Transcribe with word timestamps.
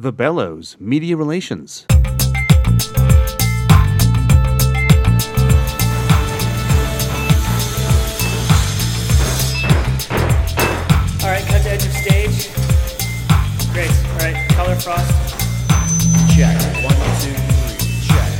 The 0.00 0.12
Bellows 0.12 0.76
Media 0.78 1.16
Relations. 1.16 1.84
All 1.90 1.96
right, 11.26 11.44
cut 11.46 11.62
to 11.62 11.70
edge 11.70 11.84
of 11.84 11.90
stage. 11.90 12.48
Great. 13.72 13.90
All 13.90 14.18
right, 14.18 14.48
color 14.50 14.76
frost. 14.76 15.10
Check. 16.30 16.54
One, 16.84 16.94
two, 17.18 17.34
three. 17.34 18.06
Check. 18.06 18.32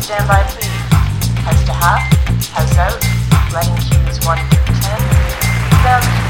Stand 0.00 0.26
by, 0.26 0.42
please. 0.48 0.80
House 1.44 1.64
to 1.66 1.72
half, 1.74 2.00
house 2.48 2.78
out, 2.78 2.98
lighting 3.52 3.76
cues 3.76 4.24
1 4.24 4.38
through 4.48 4.74
10, 4.74 5.00
sound 5.84 6.29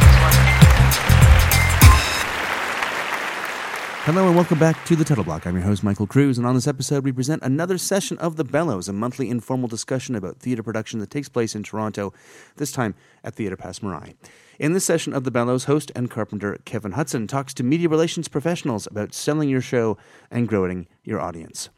Hello 4.13 4.27
and 4.27 4.35
welcome 4.35 4.59
back 4.59 4.85
to 4.87 4.97
the 4.97 5.05
Title 5.05 5.23
Block. 5.23 5.47
I'm 5.47 5.55
your 5.55 5.63
host, 5.63 5.85
Michael 5.85 6.09
Cruz, 6.09 6.37
and 6.37 6.45
on 6.45 6.57
this 6.57 6.67
episode, 6.67 7.05
we 7.05 7.13
present 7.13 7.45
another 7.45 7.79
session 7.79 8.19
of 8.19 8.35
The 8.35 8.43
Bellows, 8.43 8.89
a 8.89 8.93
monthly 8.93 9.31
informal 9.31 9.69
discussion 9.69 10.17
about 10.17 10.41
theatre 10.41 10.65
production 10.65 10.99
that 10.99 11.11
takes 11.11 11.29
place 11.29 11.55
in 11.55 11.63
Toronto, 11.63 12.13
this 12.57 12.73
time 12.73 12.97
at 13.23 13.37
Theatre 13.37 13.57
Passe 13.57 13.79
Muraille. 13.79 14.17
In 14.59 14.73
this 14.73 14.85
session 14.85 15.13
of 15.13 15.23
The 15.23 15.31
Bellows, 15.31 15.67
host 15.67 15.93
and 15.95 16.11
carpenter 16.11 16.59
Kevin 16.65 16.91
Hudson 16.91 17.29
talks 17.29 17.55
to 17.55 17.63
media 17.63 17.89
relations 17.89 18.27
professionals 18.27 18.89
about 18.89 19.15
selling 19.15 19.49
your 19.49 19.61
show 19.61 19.97
and 20.29 20.49
growing 20.49 20.89
your 21.05 21.21
audience. 21.21 21.69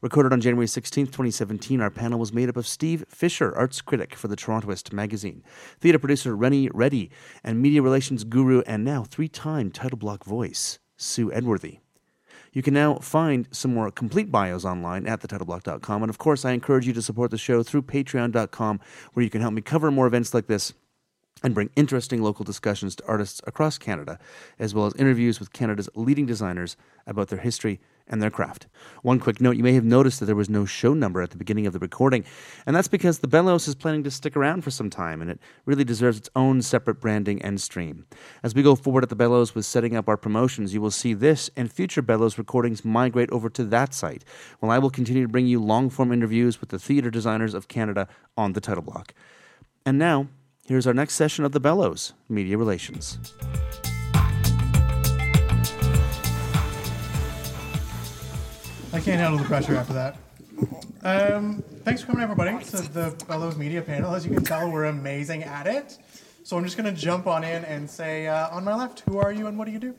Recorded 0.00 0.32
on 0.32 0.40
January 0.40 0.66
16th, 0.66 1.12
2017, 1.12 1.80
our 1.80 1.90
panel 1.90 2.18
was 2.18 2.32
made 2.32 2.48
up 2.48 2.56
of 2.56 2.66
Steve 2.66 3.04
Fisher, 3.08 3.56
arts 3.56 3.82
critic 3.82 4.16
for 4.16 4.26
the 4.26 4.34
Torontoist 4.34 4.92
magazine, 4.92 5.44
theatre 5.78 6.00
producer 6.00 6.34
Rennie 6.34 6.68
Reddy, 6.74 7.08
and 7.44 7.62
media 7.62 7.82
relations 7.82 8.24
guru 8.24 8.62
and 8.66 8.84
now 8.84 9.04
three 9.04 9.28
time 9.28 9.70
title 9.70 9.96
block 9.96 10.24
voice, 10.24 10.80
Sue 10.98 11.32
Edworthy. 11.32 11.78
You 12.52 12.62
can 12.62 12.74
now 12.74 12.96
find 12.96 13.48
some 13.50 13.72
more 13.72 13.90
complete 13.90 14.30
bios 14.30 14.64
online 14.64 15.06
at 15.06 15.20
thetitleblock.com. 15.20 16.02
And 16.02 16.10
of 16.10 16.18
course, 16.18 16.44
I 16.44 16.52
encourage 16.52 16.86
you 16.86 16.92
to 16.92 17.02
support 17.02 17.30
the 17.30 17.38
show 17.38 17.62
through 17.62 17.82
patreon.com, 17.82 18.80
where 19.14 19.24
you 19.24 19.30
can 19.30 19.40
help 19.40 19.54
me 19.54 19.62
cover 19.62 19.90
more 19.90 20.06
events 20.06 20.34
like 20.34 20.46
this 20.46 20.74
and 21.42 21.54
bring 21.54 21.70
interesting 21.76 22.20
local 22.20 22.44
discussions 22.44 22.96
to 22.96 23.06
artists 23.06 23.40
across 23.46 23.78
Canada, 23.78 24.18
as 24.58 24.74
well 24.74 24.86
as 24.86 24.94
interviews 24.94 25.38
with 25.38 25.52
Canada's 25.52 25.88
leading 25.94 26.26
designers 26.26 26.76
about 27.06 27.28
their 27.28 27.38
history 27.38 27.80
and 28.08 28.22
their 28.22 28.30
craft. 28.30 28.66
One 29.02 29.20
quick 29.20 29.40
note 29.40 29.56
you 29.56 29.62
may 29.62 29.74
have 29.74 29.84
noticed 29.84 30.20
that 30.20 30.26
there 30.26 30.34
was 30.34 30.48
no 30.48 30.64
show 30.64 30.94
number 30.94 31.22
at 31.22 31.30
the 31.30 31.36
beginning 31.36 31.66
of 31.66 31.72
the 31.72 31.78
recording, 31.78 32.24
and 32.66 32.74
that's 32.74 32.88
because 32.88 33.18
the 33.18 33.28
Bellows 33.28 33.68
is 33.68 33.74
planning 33.74 34.02
to 34.04 34.10
stick 34.10 34.36
around 34.36 34.62
for 34.62 34.70
some 34.70 34.90
time, 34.90 35.20
and 35.20 35.30
it 35.30 35.40
really 35.66 35.84
deserves 35.84 36.18
its 36.18 36.30
own 36.34 36.62
separate 36.62 37.00
branding 37.00 37.40
and 37.42 37.60
stream. 37.60 38.06
As 38.42 38.54
we 38.54 38.62
go 38.62 38.74
forward 38.74 39.02
at 39.02 39.08
the 39.08 39.16
Bellows 39.16 39.54
with 39.54 39.66
setting 39.66 39.96
up 39.96 40.08
our 40.08 40.16
promotions, 40.16 40.74
you 40.74 40.80
will 40.80 40.90
see 40.90 41.14
this 41.14 41.50
and 41.56 41.72
future 41.72 42.02
Bellows 42.02 42.38
recordings 42.38 42.84
migrate 42.84 43.30
over 43.30 43.48
to 43.50 43.64
that 43.64 43.94
site, 43.94 44.24
while 44.60 44.72
I 44.72 44.78
will 44.78 44.90
continue 44.90 45.22
to 45.22 45.28
bring 45.28 45.46
you 45.46 45.62
long 45.62 45.90
form 45.90 46.12
interviews 46.12 46.60
with 46.60 46.70
the 46.70 46.78
theatre 46.78 47.10
designers 47.10 47.54
of 47.54 47.68
Canada 47.68 48.08
on 48.36 48.52
the 48.52 48.60
title 48.60 48.82
block. 48.82 49.14
And 49.86 49.98
now, 49.98 50.28
here's 50.66 50.86
our 50.86 50.94
next 50.94 51.14
session 51.14 51.44
of 51.44 51.52
the 51.52 51.60
Bellows 51.60 52.12
Media 52.28 52.58
Relations. 52.58 53.18
I 58.90 59.00
can't 59.00 59.20
handle 59.20 59.38
the 59.38 59.44
pressure 59.44 59.76
after 59.76 59.92
that. 59.92 60.16
Um, 61.02 61.62
thanks 61.84 62.00
for 62.00 62.06
coming, 62.06 62.22
everybody, 62.22 62.64
to 62.64 62.76
the 62.76 63.24
Bellows 63.28 63.56
Media 63.56 63.82
panel. 63.82 64.14
As 64.14 64.24
you 64.24 64.32
can 64.32 64.42
tell, 64.42 64.70
we're 64.70 64.86
amazing 64.86 65.42
at 65.44 65.66
it. 65.66 65.98
So 66.42 66.56
I'm 66.56 66.64
just 66.64 66.78
going 66.78 66.92
to 66.92 66.98
jump 66.98 67.26
on 67.26 67.44
in 67.44 67.66
and 67.66 67.88
say, 67.88 68.28
uh, 68.28 68.48
on 68.48 68.64
my 68.64 68.74
left, 68.74 69.00
who 69.00 69.18
are 69.18 69.30
you 69.30 69.46
and 69.46 69.58
what 69.58 69.66
do 69.66 69.72
you 69.72 69.78
do? 69.78 69.94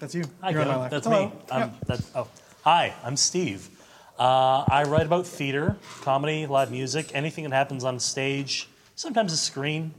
That's 0.00 0.16
you. 0.16 0.24
Hi, 0.40 0.50
You're 0.50 0.62
on 0.62 0.68
my 0.68 0.76
left. 0.76 0.90
That's 0.90 1.06
Hello. 1.06 1.28
me. 1.28 1.34
Yeah. 1.48 1.70
that's, 1.86 2.10
oh. 2.16 2.26
Hi, 2.64 2.92
I'm 3.04 3.16
Steve. 3.16 3.70
Uh, 4.18 4.64
I 4.68 4.82
write 4.88 5.06
about 5.06 5.24
theater, 5.24 5.76
comedy, 6.00 6.46
live 6.46 6.72
music, 6.72 7.12
anything 7.14 7.44
that 7.44 7.52
happens 7.52 7.84
on 7.84 8.00
stage, 8.00 8.68
sometimes 8.96 9.32
a 9.32 9.36
screen 9.36 9.94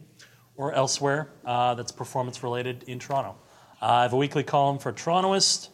or 0.57 0.73
elsewhere 0.73 1.29
uh, 1.45 1.73
that's 1.75 1.93
performance 1.93 2.43
related 2.43 2.83
in 2.83 2.99
Toronto. 2.99 3.37
Uh, 3.81 3.85
I 3.85 4.01
have 4.03 4.13
a 4.13 4.17
weekly 4.17 4.43
column 4.43 4.77
for 4.77 4.91
Torontoist. 4.91 5.69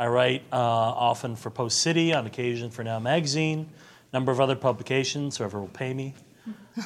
I 0.00 0.06
write 0.06 0.42
uh, 0.50 0.56
often 0.56 1.36
for 1.36 1.50
Post 1.50 1.82
City, 1.82 2.14
on 2.14 2.26
occasion 2.26 2.70
for 2.70 2.82
Now 2.82 2.98
Magazine, 2.98 3.68
a 4.10 4.16
number 4.16 4.32
of 4.32 4.40
other 4.40 4.56
publications, 4.56 5.36
whoever 5.36 5.60
will 5.60 5.68
pay 5.68 5.92
me. 5.94 6.14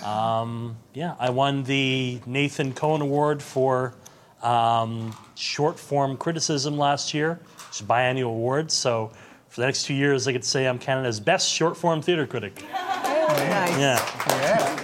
Um, 0.03 0.77
yeah, 0.95 1.15
I 1.21 1.31
won 1.31 1.63
the 1.63 2.19
Nathan 2.27 2.73
Cohen 2.73 3.03
Award 3.03 3.41
for 3.41 3.95
um, 4.43 5.15
short 5.37 5.79
form 5.79 6.17
criticism 6.17 6.77
last 6.79 7.15
year, 7.15 7.39
which 7.69 7.77
is 7.77 7.81
a 7.83 7.85
biannual 7.85 8.31
award. 8.31 8.73
So 8.73 9.13
for 9.51 9.61
the 9.61 9.67
next 9.67 9.85
two 9.85 9.95
years, 9.95 10.27
I 10.27 10.33
could 10.33 10.45
say 10.45 10.67
I'm 10.67 10.79
Canada's 10.79 11.21
best 11.21 11.49
short 11.49 11.77
form 11.77 12.03
theater 12.03 12.27
critic. 12.27 12.65
Yeah. 12.69 13.79
Yeah. 13.79 14.75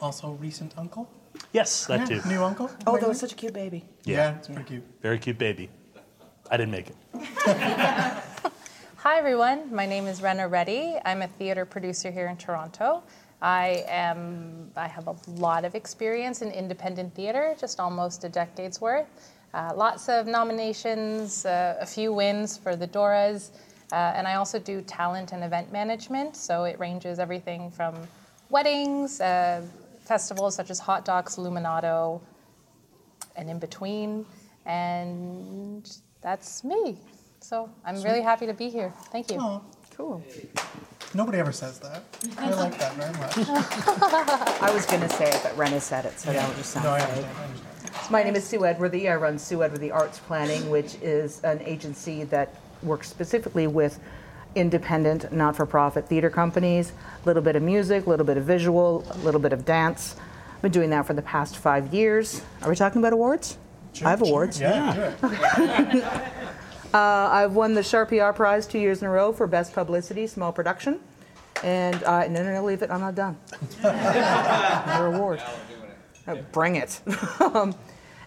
also, 0.00 0.32
recent 0.32 0.74
uncle. 0.76 1.10
Yes, 1.52 1.86
that 1.86 2.08
Yeah, 2.08 2.20
too. 2.20 2.28
New 2.28 2.44
uncle. 2.44 2.70
Oh, 2.86 2.98
that 2.98 3.08
was 3.08 3.18
such 3.18 3.32
a 3.32 3.36
cute 3.36 3.54
baby. 3.54 3.84
Yeah, 4.04 4.36
it's 4.36 4.48
pretty 4.48 4.64
cute. 4.64 4.84
Very 5.00 5.18
cute 5.18 5.38
baby. 5.38 5.70
I 6.50 6.56
didn't 6.58 6.72
make 6.72 6.88
it. 6.90 6.96
Hi, 8.96 9.18
everyone. 9.18 9.74
My 9.74 9.86
name 9.86 10.06
is 10.06 10.22
Rena 10.22 10.46
Reddy. 10.46 10.96
I'm 11.04 11.22
a 11.22 11.26
theater 11.26 11.64
producer 11.64 12.10
here 12.10 12.28
in 12.28 12.36
Toronto. 12.36 13.02
I 13.40 13.84
am. 13.88 14.70
I 14.76 14.86
have 14.86 15.06
a 15.06 15.16
lot 15.36 15.64
of 15.64 15.74
experience 15.74 16.42
in 16.42 16.50
independent 16.50 17.14
theater, 17.14 17.54
just 17.58 17.80
almost 17.80 18.24
a 18.24 18.28
decade's 18.28 18.80
worth. 18.80 19.06
Uh, 19.54 19.72
lots 19.74 20.08
of 20.08 20.26
nominations, 20.26 21.46
uh, 21.46 21.78
a 21.80 21.86
few 21.86 22.12
wins 22.12 22.58
for 22.58 22.76
the 22.76 22.88
Doras, 22.88 23.50
uh, 23.92 23.94
and 23.94 24.26
I 24.26 24.34
also 24.34 24.58
do 24.58 24.82
talent 24.82 25.32
and 25.32 25.44
event 25.44 25.72
management. 25.72 26.36
So 26.36 26.64
it 26.64 26.78
ranges 26.78 27.18
everything 27.18 27.70
from 27.70 27.94
weddings, 28.50 29.20
uh, 29.20 29.62
festivals 30.00 30.54
such 30.54 30.70
as 30.70 30.78
Hot 30.78 31.04
Docs, 31.04 31.36
Luminato, 31.36 32.20
and 33.36 33.48
in 33.48 33.58
between. 33.58 34.26
And 34.66 35.90
that's 36.24 36.64
me. 36.64 36.98
So 37.40 37.70
I'm 37.84 38.02
really 38.02 38.22
happy 38.22 38.46
to 38.46 38.54
be 38.54 38.68
here. 38.70 38.92
Thank 39.12 39.30
you. 39.30 39.36
Oh, 39.40 39.62
Cool. 39.96 40.20
nobody 41.14 41.38
ever 41.38 41.52
says 41.52 41.78
that. 41.78 42.02
I 42.36 42.50
like 42.50 42.76
that 42.78 42.94
very 42.94 43.12
much. 43.12 43.36
I 44.60 44.72
was 44.74 44.84
going 44.86 45.02
to 45.02 45.08
say 45.08 45.26
it, 45.30 45.40
but 45.44 45.56
Rena 45.56 45.80
said 45.80 46.04
it, 46.04 46.18
so 46.18 46.32
that 46.32 46.48
would 46.48 46.56
just 46.56 46.70
sound 46.72 46.84
No, 46.86 46.90
I 46.90 46.98
right. 46.98 47.08
understand. 47.10 47.36
I 47.38 47.44
understand. 47.44 48.10
My 48.10 48.22
name 48.24 48.34
is 48.34 48.44
Sue 48.44 48.64
Edworthy. 48.64 49.08
I 49.08 49.14
run 49.14 49.38
Sue 49.38 49.62
Edworthy 49.62 49.92
Arts 49.92 50.18
Planning, 50.18 50.68
which 50.68 50.96
is 51.00 51.44
an 51.44 51.60
agency 51.60 52.24
that 52.24 52.56
works 52.82 53.08
specifically 53.08 53.68
with 53.68 54.00
independent, 54.56 55.32
not-for-profit 55.32 56.08
theater 56.08 56.30
companies. 56.30 56.90
A 57.22 57.26
little 57.26 57.42
bit 57.42 57.54
of 57.54 57.62
music, 57.62 58.06
a 58.06 58.10
little 58.10 58.26
bit 58.26 58.36
of 58.36 58.44
visual, 58.44 59.04
a 59.10 59.18
little 59.18 59.40
bit 59.40 59.52
of 59.52 59.64
dance. 59.64 60.16
I've 60.56 60.62
been 60.62 60.72
doing 60.72 60.90
that 60.90 61.06
for 61.06 61.14
the 61.14 61.22
past 61.22 61.56
five 61.56 61.94
years. 61.94 62.42
Are 62.62 62.70
we 62.70 62.74
talking 62.74 63.00
about 63.00 63.12
awards? 63.12 63.58
I 64.02 64.10
have 64.10 64.18
Sure, 64.20 64.28
awards. 64.28 64.60
Yeah. 64.60 66.30
Uh, 66.94 67.28
I've 67.32 67.56
won 67.56 67.74
the 67.74 67.80
Sharpie 67.80 68.22
R 68.22 68.32
Prize 68.32 68.68
two 68.68 68.78
years 68.78 69.02
in 69.02 69.08
a 69.08 69.10
row 69.10 69.32
for 69.32 69.48
Best 69.48 69.72
Publicity, 69.72 70.28
Small 70.28 70.52
Production. 70.52 71.00
And 71.64 72.00
uh, 72.04 72.28
no, 72.28 72.44
no, 72.44 72.52
no, 72.52 72.64
leave 72.64 72.82
it. 72.82 72.90
I'm 72.90 73.00
not 73.00 73.16
done. 73.16 73.36
Your 73.82 75.06
award. 75.06 75.42
Uh, 76.28 76.36
bring 76.52 76.76
it. 76.76 77.00
um, 77.40 77.74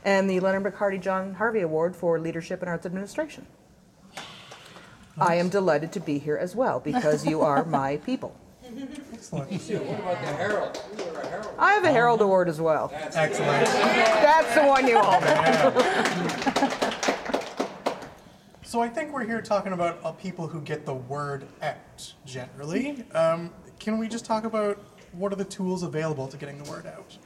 and 0.03 0.29
the 0.29 0.41
Leonard 0.41 0.63
McHardy 0.63 0.99
John 0.99 1.33
Harvey 1.35 1.61
Award 1.61 1.95
for 1.95 2.19
Leadership 2.19 2.61
in 2.61 2.67
Arts 2.67 2.85
Administration. 2.85 3.45
I 5.17 5.35
am 5.35 5.47
delighted 5.47 5.93
to 5.93 6.01
be 6.01 6.19
here 6.19 6.35
as 6.35 6.53
well 6.53 6.81
because 6.81 7.25
you 7.25 7.39
are 7.41 7.63
my 7.63 7.97
people. 7.97 8.35
Excellent. 9.13 9.51
I 11.57 11.73
have 11.73 11.83
a 11.83 11.91
Harold 11.91 12.21
Award 12.21 12.49
as 12.49 12.61
well. 12.61 12.91
Excellent. 12.93 13.65
That's 13.65 14.55
the 14.55 14.65
one 14.65 14.87
you 14.87 14.97
all. 14.97 15.21
So 18.63 18.81
I 18.81 18.89
think 18.89 19.13
we're 19.13 19.25
here 19.25 19.41
talking 19.41 19.71
about 19.71 19.97
uh, 20.03 20.11
people 20.11 20.45
who 20.45 20.59
get 20.59 20.85
the 20.85 20.93
word 20.93 21.47
out 21.61 22.13
generally. 22.25 23.05
Um, 23.13 23.51
can 23.79 23.97
we 23.97 24.09
just 24.09 24.25
talk 24.25 24.43
about 24.43 24.77
what 25.13 25.31
are 25.31 25.37
the 25.37 25.45
tools 25.45 25.83
available 25.83 26.27
to 26.27 26.35
getting 26.35 26.61
the 26.61 26.69
word 26.69 26.85
out? 26.85 27.17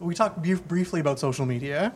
We 0.00 0.14
talked 0.14 0.42
brief 0.42 0.66
briefly 0.66 1.00
about 1.00 1.18
social 1.18 1.44
media. 1.44 1.92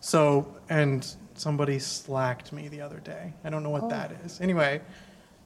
So, 0.00 0.52
and 0.68 1.06
somebody 1.34 1.78
slacked 1.78 2.52
me 2.52 2.66
the 2.66 2.80
other 2.80 2.98
day. 2.98 3.32
I 3.44 3.50
don't 3.50 3.62
know 3.62 3.70
what 3.70 3.88
that 3.90 4.10
is. 4.24 4.40
Anyway, 4.40 4.80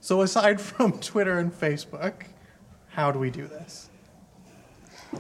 so 0.01 0.23
aside 0.23 0.59
from 0.71 0.99
Twitter 0.99 1.39
and 1.39 1.53
Facebook, 1.53 2.25
how 2.97 3.13
do 3.13 3.19
we 3.19 3.29
do 3.31 3.47
this? 3.47 3.91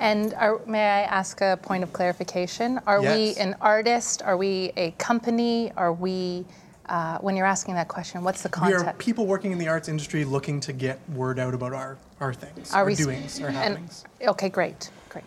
And 0.01 0.33
are, 0.35 0.61
may 0.67 0.81
I 0.83 1.03
ask 1.03 1.43
a 1.43 1.59
point 1.63 1.83
of 1.83 1.93
clarification? 1.93 2.81
Are 2.87 3.03
Yes. 3.03 3.37
we 3.37 3.43
an 3.43 3.55
artist? 3.61 4.23
Are 4.23 4.39
we 4.39 4.73
a 4.79 4.93
company? 4.93 5.71
Are 5.77 5.93
we, 5.93 6.47
uh, 6.89 7.19
when 7.19 7.37
you're 7.37 7.47
asking 7.47 7.75
that 7.75 7.87
question, 7.89 8.25
what's 8.25 8.43
the 8.43 8.49
context? 8.49 8.85
We 8.85 8.91
are 8.91 8.95
people 8.95 9.27
working 9.27 9.53
in 9.53 9.59
the 9.59 9.69
arts 9.69 9.89
industry 9.91 10.25
looking 10.25 10.59
to 10.61 10.73
get 10.73 10.99
word 11.11 11.39
out 11.39 11.53
about 11.53 11.75
our, 11.75 11.99
our 12.19 12.33
things, 12.33 12.73
Are 12.73 12.79
our 12.81 12.87
we 12.87 12.95
doings, 12.95 13.39
our 13.43 13.49
and- 13.49 13.57
happenings. 13.57 14.05
Okay, 14.27 14.49
great, 14.49 14.91
great. 15.11 15.25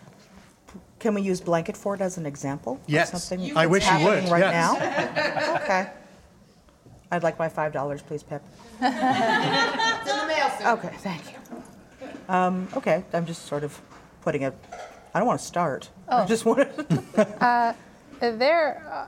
Can 0.98 1.14
we 1.14 1.22
use 1.22 1.40
blanket 1.40 1.76
fort 1.76 2.00
as 2.00 2.18
an 2.18 2.26
example? 2.26 2.80
Yes. 2.88 3.12
something 3.12 3.56
I 3.56 3.66
wish 3.66 3.84
you 3.84 3.90
happening 3.90 4.24
would, 4.24 4.32
right 4.32 4.40
yes. 4.40 4.52
now. 4.54 5.56
okay. 5.62 5.90
I'd 7.12 7.22
like 7.22 7.38
my 7.38 7.48
five 7.48 7.72
dollars, 7.72 8.02
please, 8.02 8.24
Pip. 8.24 8.42
Okay, 10.62 10.92
thank 10.98 11.24
you. 11.32 11.39
Um, 12.30 12.68
okay, 12.76 13.02
I'm 13.12 13.26
just 13.26 13.46
sort 13.46 13.64
of 13.64 13.80
putting 14.22 14.42
it. 14.42 14.54
I 15.12 15.18
don't 15.18 15.26
want 15.26 15.40
to 15.40 15.46
start. 15.46 15.90
I 16.08 16.24
just 16.26 16.44
want 16.44 16.60
to. 16.60 17.76
There, 18.20 18.86
uh, 18.92 19.06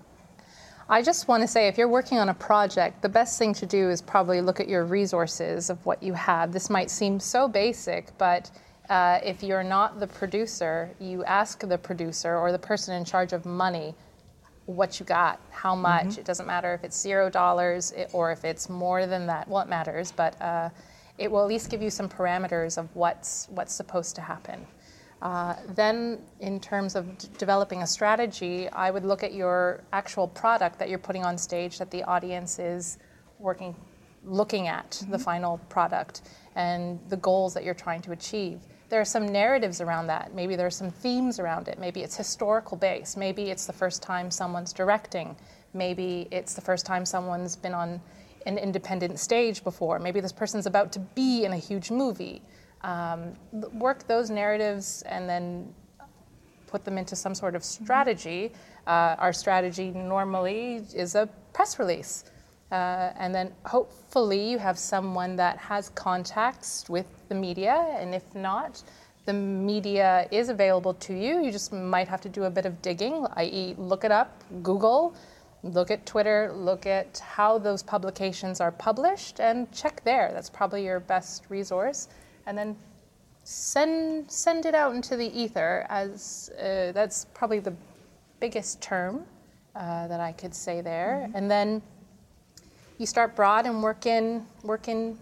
I 0.89 1.03
just 1.03 1.29
want 1.29 1.43
to 1.43 1.47
say 1.47 1.69
if 1.69 1.77
you're 1.77 1.87
working 1.87 2.19
on 2.19 2.31
a 2.31 2.35
project, 2.35 3.03
the 3.03 3.09
best 3.11 3.39
thing 3.39 3.53
to 3.55 3.67
do 3.67 3.91
is 3.91 4.01
probably 4.01 4.41
look 4.41 4.59
at 4.59 4.69
your 4.69 4.87
resources 4.87 5.69
of 5.69 5.85
what 5.85 6.03
you 6.03 6.15
have. 6.15 6.51
This 6.51 6.71
might 6.71 6.91
seem 6.91 7.21
so 7.21 7.47
basic, 7.47 8.17
but 8.17 8.51
uh, 8.89 9.21
if 9.23 9.43
you're 9.43 9.63
not 9.63 10.01
the 10.01 10.07
producer, 10.07 10.91
you 10.99 11.23
ask 11.25 11.61
the 11.61 11.77
producer 11.77 12.37
or 12.39 12.51
the 12.53 12.59
person 12.59 12.95
in 12.95 13.05
charge 13.05 13.35
of 13.35 13.45
money 13.45 13.95
what 14.67 14.99
you 14.99 15.07
got, 15.07 15.39
how 15.51 15.75
much. 15.75 16.19
It 16.19 16.25
doesn't 16.25 16.47
matter 16.47 16.73
if 16.73 16.85
it's 16.85 16.99
zero 16.99 17.29
dollars 17.29 17.93
or 18.13 18.33
if 18.33 18.45
it's 18.45 18.69
more 18.69 19.07
than 19.07 19.27
that. 19.27 19.47
Well, 19.47 19.63
it 19.63 19.69
matters, 19.69 20.11
but 20.11 20.41
uh, 20.41 20.71
it 21.19 21.31
will 21.31 21.43
at 21.43 21.49
least 21.49 21.71
give 21.71 21.83
you 21.83 21.91
some 21.91 22.09
parameters 22.09 22.79
of 22.79 22.95
what's 22.95 23.49
what's 23.51 23.75
supposed 23.75 24.15
to 24.17 24.21
happen. 24.21 24.67
Uh, 25.23 25.55
then, 25.77 26.19
in 26.41 26.59
terms 26.59 26.97
of 26.97 27.17
d- 27.17 27.29
developing 27.39 27.83
a 27.83 27.87
strategy, 27.87 28.69
I 28.71 28.91
would 28.91 29.05
look 29.05 29.23
at 29.23 29.33
your 29.33 29.85
actual 29.93 30.27
product 30.27 30.81
that 30.81 30.89
you're 30.89 30.99
putting 30.99 31.25
on 31.25 31.39
stage 31.39 31.79
that 31.79 31.93
the 31.93 32.03
audience 32.03 32.59
is 32.59 32.99
working, 33.39 33.77
looking 34.25 34.67
at 34.67 35.01
the 35.11 35.19
final 35.19 35.59
product 35.69 36.23
and 36.57 36.99
the 37.09 37.17
goals 37.19 37.55
that 37.55 37.63
you're 37.63 37.73
trying 37.73 38.03
to 38.03 38.13
achieve. 38.13 38.61
There 38.89 39.01
are 39.01 39.05
some 39.05 39.29
narratives 39.29 39.81
around 39.81 40.09
that. 40.09 40.35
Maybe 40.35 40.57
there 40.57 40.67
are 40.67 40.71
some 40.71 40.91
themes 40.91 41.39
around 41.39 41.69
it. 41.69 41.79
Maybe 41.79 42.03
it's 42.03 42.17
historical 42.17 42.77
based. 42.77 43.17
Maybe 43.17 43.51
it's 43.51 43.65
the 43.65 43.73
first 43.73 44.03
time 44.03 44.29
someone's 44.29 44.73
directing. 44.73 45.37
Maybe 45.73 46.27
it's 46.33 46.55
the 46.55 46.61
first 46.61 46.85
time 46.85 47.07
someone's 47.07 47.55
been 47.55 47.75
on 47.75 48.01
an 48.47 48.59
independent 48.59 49.19
stage 49.19 49.65
before. 49.65 49.99
Maybe 49.99 50.21
this 50.21 50.33
person's 50.33 50.67
about 50.67 50.93
to 50.93 50.99
be 51.01 51.45
in 51.45 51.53
a 51.53 51.59
huge 51.59 51.91
movie 51.91 52.43
um, 52.85 53.35
work 53.73 54.07
those 54.07 54.31
narratives 54.31 55.03
and 55.03 55.29
then 55.29 55.73
put 56.67 56.85
them 56.85 56.99
into 56.99 57.15
some 57.15 57.35
sort 57.35 57.55
of 57.55 57.63
strategy. 57.63 58.53
Uh, 58.87 59.17
our 59.19 59.33
strategy 59.33 59.91
normally 59.91 60.83
is 60.95 61.15
a 61.15 61.29
press 61.53 61.79
release. 61.79 62.25
Uh, 62.71 63.13
and 63.19 63.35
then 63.35 63.53
hopefully 63.67 64.51
you 64.51 64.59
have 64.59 64.79
someone 64.79 65.37
that 65.37 65.59
has 65.59 65.91
contacts 65.91 66.89
with 66.89 67.07
the 67.29 67.35
media, 67.35 67.75
and 67.99 68.15
if 68.15 68.35
not, 68.35 68.83
the 69.27 69.33
media 69.33 70.27
is 70.31 70.49
available 70.49 70.95
to 70.95 71.13
you. 71.13 71.45
You 71.45 71.53
just 71.53 71.71
might 71.71 72.09
have 72.09 72.23
to 72.23 72.31
do 72.31 72.45
a 72.45 72.51
bit 72.51 72.65
of 72.65 72.81
digging, 72.81 73.27
i.e., 73.37 73.75
look 73.77 74.05
it 74.05 74.11
up, 74.11 74.43
Google, 74.63 75.15
look 75.63 75.91
at 75.91 76.05
Twitter, 76.07 76.53
look 76.55 76.87
at 76.87 77.19
how 77.19 77.59
those 77.59 77.83
publications 77.83 78.61
are 78.61 78.73
published, 78.73 79.41
and 79.41 79.71
check 79.73 80.03
there. 80.05 80.31
That's 80.33 80.51
probably 80.51 80.85
your 80.85 81.01
best 81.01 81.45
resource. 81.49 82.09
And 82.47 82.59
then 82.59 82.77
send 83.45 84.31
send 84.31 84.67
it 84.67 84.75
out 84.75 84.95
into 84.95 85.17
the 85.17 85.27
ether 85.39 85.87
as 85.89 86.51
uh, 86.59 86.93
that's 86.93 87.27
probably 87.35 87.59
the 87.59 87.75
biggest 88.41 88.81
term 88.81 89.25
uh, 89.75 90.07
that 90.09 90.21
I 90.21 90.33
could 90.33 90.55
say 90.55 90.81
there. 90.81 91.31
And 91.35 91.51
then 91.51 91.83
you 92.99 93.07
start 93.07 93.35
broad 93.35 93.67
and 93.67 93.83
work 93.83 94.07
in 94.07 94.47
work 94.63 94.89
in 94.89 95.19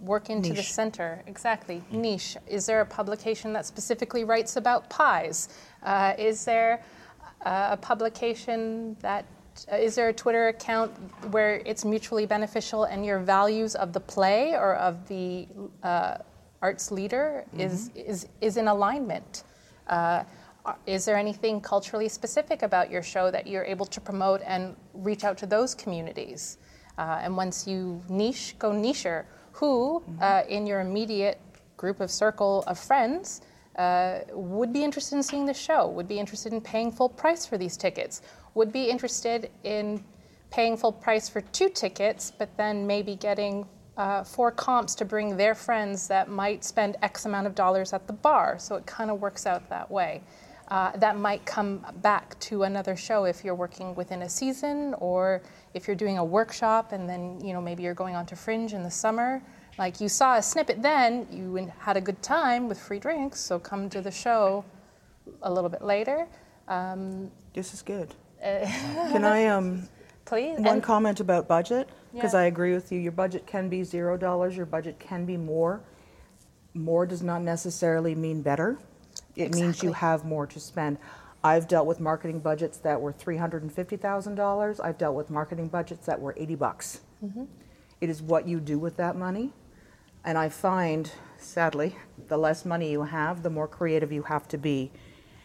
work 0.00 0.30
into 0.30 0.52
the 0.52 0.62
center. 0.62 1.22
Exactly. 1.26 1.82
Niche. 1.90 2.36
Is 2.46 2.66
there 2.66 2.80
a 2.80 2.86
publication 2.86 3.52
that 3.52 3.66
specifically 3.66 4.24
writes 4.24 4.56
about 4.56 4.88
pies? 4.88 5.48
Uh, 5.82 6.14
is 6.18 6.44
there 6.44 6.82
uh, 7.44 7.68
a 7.72 7.76
publication 7.76 8.96
that 9.00 9.24
uh, 9.72 9.76
is 9.76 9.94
there 9.94 10.08
a 10.08 10.12
twitter 10.12 10.48
account 10.48 10.92
where 11.32 11.56
it's 11.66 11.84
mutually 11.84 12.26
beneficial 12.26 12.84
and 12.84 13.04
your 13.04 13.18
values 13.18 13.74
of 13.74 13.92
the 13.92 14.00
play 14.00 14.54
or 14.54 14.76
of 14.76 15.06
the 15.08 15.46
uh, 15.82 16.18
arts 16.62 16.90
leader 16.90 17.44
is, 17.56 17.90
is 17.94 18.26
is 18.40 18.56
in 18.56 18.68
alignment 18.68 19.44
uh, 19.88 20.22
is 20.86 21.04
there 21.04 21.16
anything 21.16 21.60
culturally 21.60 22.08
specific 22.08 22.62
about 22.62 22.90
your 22.90 23.02
show 23.02 23.30
that 23.30 23.46
you're 23.46 23.64
able 23.64 23.86
to 23.86 24.00
promote 24.00 24.42
and 24.44 24.76
reach 24.94 25.24
out 25.24 25.38
to 25.38 25.46
those 25.46 25.74
communities? 25.74 26.58
Uh, 26.98 27.20
and 27.22 27.36
once 27.36 27.66
you 27.66 28.02
niche, 28.08 28.56
go 28.58 28.70
nicher. 28.72 29.24
Who 29.52 30.02
uh, 30.20 30.42
in 30.48 30.66
your 30.66 30.80
immediate 30.80 31.40
group 31.76 32.00
of 32.00 32.10
circle 32.10 32.64
of 32.66 32.78
friends 32.78 33.40
uh, 33.78 34.20
would 34.32 34.72
be 34.72 34.82
interested 34.82 35.16
in 35.16 35.22
seeing 35.22 35.46
the 35.46 35.54
show? 35.54 35.88
Would 35.88 36.08
be 36.08 36.18
interested 36.18 36.52
in 36.52 36.60
paying 36.60 36.90
full 36.90 37.08
price 37.08 37.46
for 37.46 37.56
these 37.56 37.76
tickets? 37.76 38.22
Would 38.54 38.72
be 38.72 38.84
interested 38.90 39.50
in 39.62 40.04
paying 40.50 40.76
full 40.76 40.92
price 40.92 41.28
for 41.28 41.40
two 41.40 41.68
tickets, 41.68 42.32
but 42.36 42.54
then 42.56 42.86
maybe 42.86 43.14
getting 43.14 43.66
uh, 43.96 44.24
four 44.24 44.50
comps 44.50 44.94
to 44.96 45.04
bring 45.04 45.36
their 45.36 45.54
friends 45.54 46.08
that 46.08 46.28
might 46.28 46.64
spend 46.64 46.96
X 47.02 47.26
amount 47.26 47.46
of 47.46 47.54
dollars 47.54 47.92
at 47.92 48.06
the 48.06 48.12
bar. 48.12 48.58
So 48.58 48.76
it 48.76 48.86
kind 48.86 49.10
of 49.10 49.20
works 49.20 49.46
out 49.46 49.68
that 49.70 49.90
way. 49.90 50.22
Uh, 50.68 50.92
that 50.96 51.16
might 51.16 51.44
come 51.46 51.84
back 52.02 52.38
to 52.40 52.64
another 52.64 52.94
show 52.94 53.24
if 53.24 53.42
you're 53.42 53.54
working 53.54 53.94
within 53.94 54.22
a 54.22 54.28
season 54.28 54.94
or 54.98 55.40
if 55.72 55.86
you're 55.86 55.96
doing 55.96 56.18
a 56.18 56.24
workshop 56.24 56.92
and 56.92 57.08
then 57.08 57.40
you 57.40 57.54
know 57.54 57.60
maybe 57.60 57.82
you're 57.82 57.94
going 57.94 58.14
on 58.14 58.26
to 58.26 58.36
fringe 58.36 58.74
in 58.74 58.82
the 58.82 58.90
summer 58.90 59.42
like 59.78 60.00
you 60.00 60.08
saw 60.08 60.36
a 60.36 60.42
snippet 60.42 60.82
then 60.82 61.26
you 61.30 61.70
had 61.78 61.96
a 61.96 62.00
good 62.00 62.20
time 62.22 62.68
with 62.68 62.78
free 62.78 62.98
drinks 62.98 63.40
so 63.40 63.58
come 63.58 63.88
to 63.88 64.00
the 64.00 64.10
show 64.10 64.64
a 65.42 65.52
little 65.52 65.70
bit 65.70 65.82
later 65.82 66.26
um, 66.68 67.30
This 67.54 67.72
is 67.72 67.80
good. 67.82 68.14
Can 68.42 69.24
I 69.24 69.46
um 69.46 69.88
please 70.26 70.58
one 70.58 70.66
and- 70.74 70.82
comment 70.82 71.18
about 71.20 71.48
budget? 71.48 71.88
Because 72.12 72.34
Yeah. 72.34 72.40
I 72.40 72.44
agree 72.44 72.74
with 72.74 72.92
you. 72.92 73.00
Your 73.00 73.12
budget 73.12 73.46
can 73.46 73.68
be 73.68 73.82
zero 73.84 74.16
dollars. 74.18 74.54
Your 74.56 74.66
budget 74.66 74.98
can 74.98 75.24
be 75.24 75.36
more. 75.36 75.80
More 76.74 77.06
does 77.06 77.22
not 77.22 77.40
necessarily 77.42 78.14
mean 78.14 78.42
better. 78.42 78.78
It 79.34 79.54
means 79.54 79.82
you 79.82 79.92
have 79.94 80.24
more 80.24 80.46
to 80.46 80.60
spend. 80.60 80.98
I've 81.42 81.66
dealt 81.68 81.86
with 81.86 82.00
marketing 82.00 82.40
budgets 82.40 82.78
that 82.78 83.00
were 83.00 83.12
three 83.12 83.36
hundred 83.38 83.62
and 83.62 83.72
fifty 83.72 83.96
thousand 83.96 84.34
dollars. 84.36 84.78
I've 84.80 84.98
dealt 84.98 85.16
with 85.16 85.30
marketing 85.30 85.68
budgets 85.68 86.04
that 86.06 86.20
were 86.20 86.34
eighty 86.36 86.54
bucks. 86.54 87.00
It 88.00 88.08
is 88.10 88.20
what 88.22 88.46
you 88.46 88.60
do 88.60 88.78
with 88.78 88.96
that 88.98 89.16
money. 89.16 89.52
And 90.28 90.36
I 90.36 90.50
find, 90.50 91.10
sadly, 91.38 91.96
the 92.28 92.36
less 92.36 92.66
money 92.66 92.90
you 92.90 93.04
have, 93.04 93.42
the 93.42 93.48
more 93.48 93.66
creative 93.66 94.12
you 94.12 94.24
have 94.24 94.46
to 94.48 94.58
be. 94.58 94.90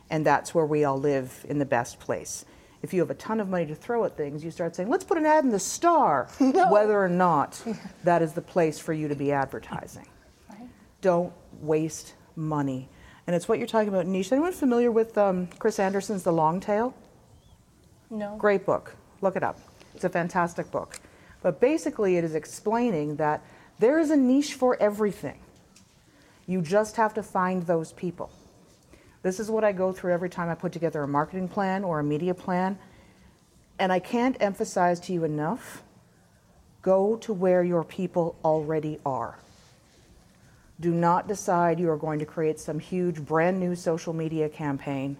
And 0.10 0.26
that's 0.26 0.54
where 0.54 0.66
we 0.66 0.84
all 0.84 1.00
live 1.00 1.46
in 1.48 1.58
the 1.58 1.66
best 1.66 2.02
place. 2.02 2.44
If 2.82 2.94
you 2.94 3.00
have 3.00 3.10
a 3.10 3.14
ton 3.14 3.40
of 3.40 3.48
money 3.48 3.66
to 3.68 3.76
throw 3.76 4.04
at 4.04 4.18
things, 4.18 4.44
you 4.44 4.52
start 4.52 4.75
saying, 4.75 4.90
let's 4.90 5.06
put 5.06 5.18
an 5.18 5.25
ad 5.25 5.46
in 5.46 5.52
the 5.52 5.58
star, 5.58 6.28
whether 6.70 7.02
or 7.02 7.08
not 7.08 7.63
that 8.04 8.22
is 8.22 8.34
the 8.34 8.42
place 8.42 8.78
for 8.78 8.92
you 8.92 9.08
to 9.08 9.16
be 9.16 9.32
advertising. 9.32 10.06
Don't 11.00 11.32
waste 11.62 12.16
money. 12.36 12.90
And 13.25 13.38
it's 13.38 13.48
what 13.48 13.60
you're 13.60 13.68
talking 13.68 13.88
about, 13.88 14.06
niche. 14.06 14.34
Anyone 14.34 14.52
familiar 14.52 14.92
with 14.92 15.18
um, 15.18 15.48
Chris 15.60 15.80
Anderson's 15.80 16.24
The 16.24 16.34
Long 16.34 16.60
Tail? 16.60 16.94
no 18.10 18.36
Great 18.36 18.66
book. 18.66 18.98
Look 19.22 19.38
it 19.38 19.44
up. 19.44 19.60
It's 19.96 20.04
a 20.04 20.10
fantastic 20.10 20.70
book. 20.72 21.00
But 21.42 21.62
basically, 21.62 22.18
it 22.18 22.25
is 22.25 22.36
explaining 22.36 23.16
that 23.16 23.46
there 23.80 24.00
is 24.00 24.10
a 24.12 24.18
niche 24.18 24.53
for 24.53 24.82
everything. 24.82 25.39
You 26.48 26.62
just 26.62 26.96
have 26.98 27.13
to 27.15 27.24
find 27.24 27.63
those 27.63 27.94
people. 27.94 28.32
This 29.22 29.39
is 29.39 29.50
what 29.50 29.63
I 29.63 29.72
go 29.72 29.92
through 29.92 30.13
every 30.13 30.30
time 30.30 30.50
I 30.50 30.56
put 30.56 30.74
together 30.74 31.01
a 31.03 31.08
marketing 31.08 31.48
plan 31.48 31.84
or 31.84 32.00
a 32.00 32.03
media 32.03 32.34
plan. 32.34 32.77
And 33.80 33.92
I 33.92 34.00
can't 34.00 34.38
emphasize 34.39 35.00
to 35.01 35.13
you 35.13 35.24
enough 35.24 35.84
go 36.82 37.15
to 37.15 37.32
where 37.32 37.63
your 37.63 37.84
people 37.84 38.36
already 38.44 39.00
are. 39.06 39.39
Do 40.82 40.92
not 40.92 41.30
decide 41.30 41.80
you 41.80 41.89
are 41.89 41.98
going 41.98 42.20
to 42.20 42.25
create 42.25 42.60
some 42.60 42.77
huge 42.77 43.22
brand 43.24 43.58
new 43.58 43.74
social 43.74 44.12
media 44.12 44.50
campaign 44.50 45.15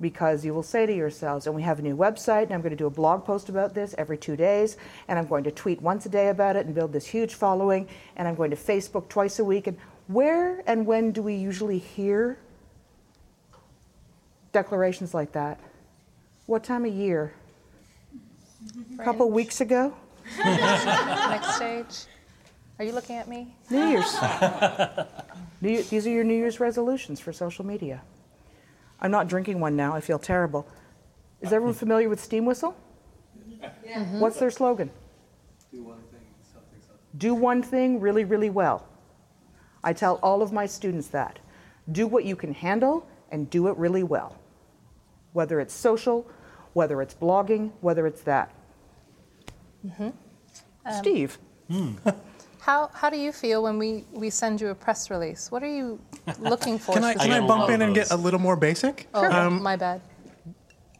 because 0.00 0.44
you 0.44 0.54
will 0.54 0.62
say 0.62 0.86
to 0.86 0.94
yourselves, 0.94 1.46
and 1.46 1.54
we 1.54 1.62
have 1.62 1.78
a 1.78 1.82
new 1.82 1.96
website, 1.96 2.44
and 2.44 2.52
I'm 2.52 2.60
going 2.60 2.70
to 2.70 2.76
do 2.76 2.86
a 2.86 2.90
blog 2.90 3.24
post 3.24 3.48
about 3.48 3.74
this 3.74 3.94
every 3.98 4.16
two 4.16 4.36
days, 4.36 4.76
and 5.08 5.18
I'm 5.18 5.26
going 5.26 5.44
to 5.44 5.50
tweet 5.50 5.82
once 5.82 6.06
a 6.06 6.08
day 6.08 6.28
about 6.28 6.56
it 6.56 6.66
and 6.66 6.74
build 6.74 6.92
this 6.92 7.06
huge 7.06 7.34
following, 7.34 7.88
and 8.16 8.28
I'm 8.28 8.34
going 8.34 8.50
to 8.50 8.56
Facebook 8.56 9.08
twice 9.08 9.38
a 9.38 9.44
week. 9.44 9.66
And 9.66 9.76
where 10.06 10.62
and 10.66 10.86
when 10.86 11.12
do 11.12 11.22
we 11.22 11.34
usually 11.34 11.78
hear 11.78 12.38
declarations 14.52 15.14
like 15.14 15.32
that? 15.32 15.58
What 16.46 16.64
time 16.64 16.84
of 16.84 16.94
year? 16.94 17.34
A 18.98 19.04
couple 19.04 19.30
weeks 19.30 19.60
ago? 19.60 19.94
next 20.38 21.56
stage 21.56 22.04
are 22.78 22.84
you 22.84 22.92
looking 22.92 23.16
at 23.16 23.28
me 23.28 23.54
New 23.70 23.86
Year's. 23.86 24.14
New 25.60 25.82
these 25.84 26.06
are 26.06 26.10
your 26.10 26.24
New 26.24 26.34
Year's 26.34 26.60
resolutions 26.60 27.18
for 27.18 27.32
social 27.32 27.64
media. 27.64 28.02
I'm 29.00 29.10
not 29.10 29.28
drinking 29.28 29.60
one 29.60 29.76
now. 29.76 29.94
I 29.94 30.00
feel 30.00 30.18
terrible. 30.18 30.66
Is 31.40 31.52
everyone 31.52 31.74
familiar 31.74 32.08
with 32.08 32.20
Steam 32.20 32.44
Whistle? 32.44 32.76
What's 34.18 34.38
their 34.38 34.50
slogan? 34.50 34.90
Do 35.72 35.82
one 35.82 35.98
thing, 36.10 36.20
something, 36.52 36.80
something. 36.80 37.06
Do 37.16 37.34
one 37.34 37.62
thing 37.62 38.00
really, 38.00 38.24
really 38.24 38.50
well. 38.50 38.86
I 39.84 39.92
tell 39.92 40.16
all 40.22 40.42
of 40.42 40.52
my 40.52 40.66
students 40.66 41.08
that. 41.08 41.38
Do 41.92 42.06
what 42.06 42.24
you 42.24 42.36
can 42.36 42.52
handle 42.52 43.06
and 43.30 43.48
do 43.50 43.68
it 43.68 43.76
really 43.76 44.02
well. 44.02 44.36
Whether 45.32 45.60
it's 45.60 45.74
social, 45.74 46.28
whether 46.72 47.00
it's 47.02 47.14
blogging, 47.14 47.72
whether 47.80 48.06
it's 48.06 48.22
that. 48.22 48.52
Mm-hmm. 49.86 50.08
Steve, 50.98 51.38
How, 52.60 52.90
how 52.92 53.08
do 53.10 53.16
you 53.16 53.32
feel 53.32 53.62
when 53.62 53.78
we, 53.78 54.04
we 54.12 54.30
send 54.30 54.60
you 54.60 54.68
a 54.68 54.74
press 54.74 55.10
release? 55.10 55.50
What 55.50 55.62
are 55.62 55.68
you 55.74 55.98
looking 56.38 56.78
for? 56.84 56.92
Can 56.94 57.04
I, 57.04 57.12
can 57.14 57.20
specifically? 57.22 57.44
I 57.44 57.48
bump 57.48 57.70
in 57.70 57.80
of 57.82 57.86
and 57.88 57.94
get 57.94 58.10
a 58.10 58.16
little 58.16 58.40
more 58.40 58.56
basic? 58.56 59.06
Oh, 59.14 59.24
Um, 59.30 59.62
my 59.62 59.76
bad. 59.76 60.00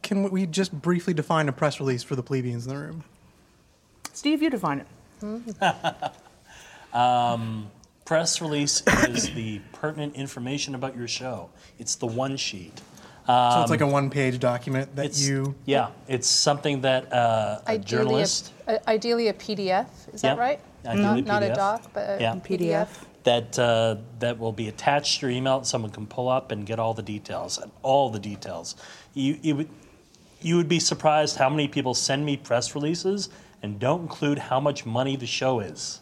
can 0.02 0.30
we 0.30 0.46
just 0.46 0.72
briefly 0.72 1.12
define 1.14 1.48
a 1.48 1.52
press 1.52 1.80
release 1.80 2.02
for 2.02 2.16
the 2.16 2.22
plebeians 2.22 2.66
in 2.66 2.72
the 2.74 2.78
room? 2.80 3.04
Steve, 4.12 4.42
you 4.42 4.50
define 4.50 4.80
it. 4.80 4.86
Press 8.04 8.40
release 8.40 8.82
is 9.06 9.34
the 9.34 9.60
pertinent 9.72 10.16
information 10.16 10.74
about 10.74 10.96
your 10.96 11.06
show. 11.08 11.50
It's 11.78 11.96
the 11.96 12.06
one 12.06 12.38
sheet. 12.38 12.72
so 13.26 13.58
it's 13.60 13.70
like 13.70 13.82
a 13.82 13.86
one-page 13.86 14.38
document 14.40 14.96
that 14.96 15.06
Um, 15.06 15.12
you. 15.16 15.54
yeah. 15.66 15.90
It's 16.08 16.26
something 16.26 16.80
that 16.80 17.12
uh, 17.12 17.60
a 17.66 17.72
Ideally 17.72 17.84
journalist 17.84 18.52
a, 18.66 18.76
a- 18.76 18.88
ideally 18.88 19.28
a 19.28 19.34
PDF, 19.34 19.86
is 20.14 20.22
that 20.22 20.38
right? 20.38 20.58
Not, 20.84 21.24
not 21.24 21.42
a 21.42 21.54
doc, 21.54 21.90
but 21.92 22.18
a 22.18 22.20
Yeah. 22.20 22.34
PDF. 22.34 22.88
that 23.24 23.58
uh, 23.58 23.96
that 24.20 24.38
will 24.38 24.52
be 24.52 24.68
attached 24.68 25.20
to 25.20 25.26
your 25.26 25.36
email 25.36 25.58
that 25.60 25.66
someone 25.66 25.90
can 25.90 26.06
pull 26.06 26.28
up 26.28 26.50
and 26.52 26.64
get 26.66 26.78
all 26.78 26.94
the 26.94 27.02
details 27.02 27.58
all 27.82 28.10
the 28.10 28.18
details. 28.18 28.76
You 29.14 29.38
you 29.42 29.56
would 29.56 29.68
you 30.40 30.56
would 30.56 30.68
be 30.68 30.78
surprised 30.80 31.36
how 31.36 31.50
many 31.50 31.68
people 31.68 31.94
send 31.94 32.24
me 32.24 32.36
press 32.36 32.74
releases 32.74 33.28
and 33.62 33.78
don't 33.80 34.02
include 34.02 34.38
how 34.38 34.60
much 34.60 34.86
money 34.86 35.16
the 35.16 35.26
show 35.26 35.60
is. 35.60 36.00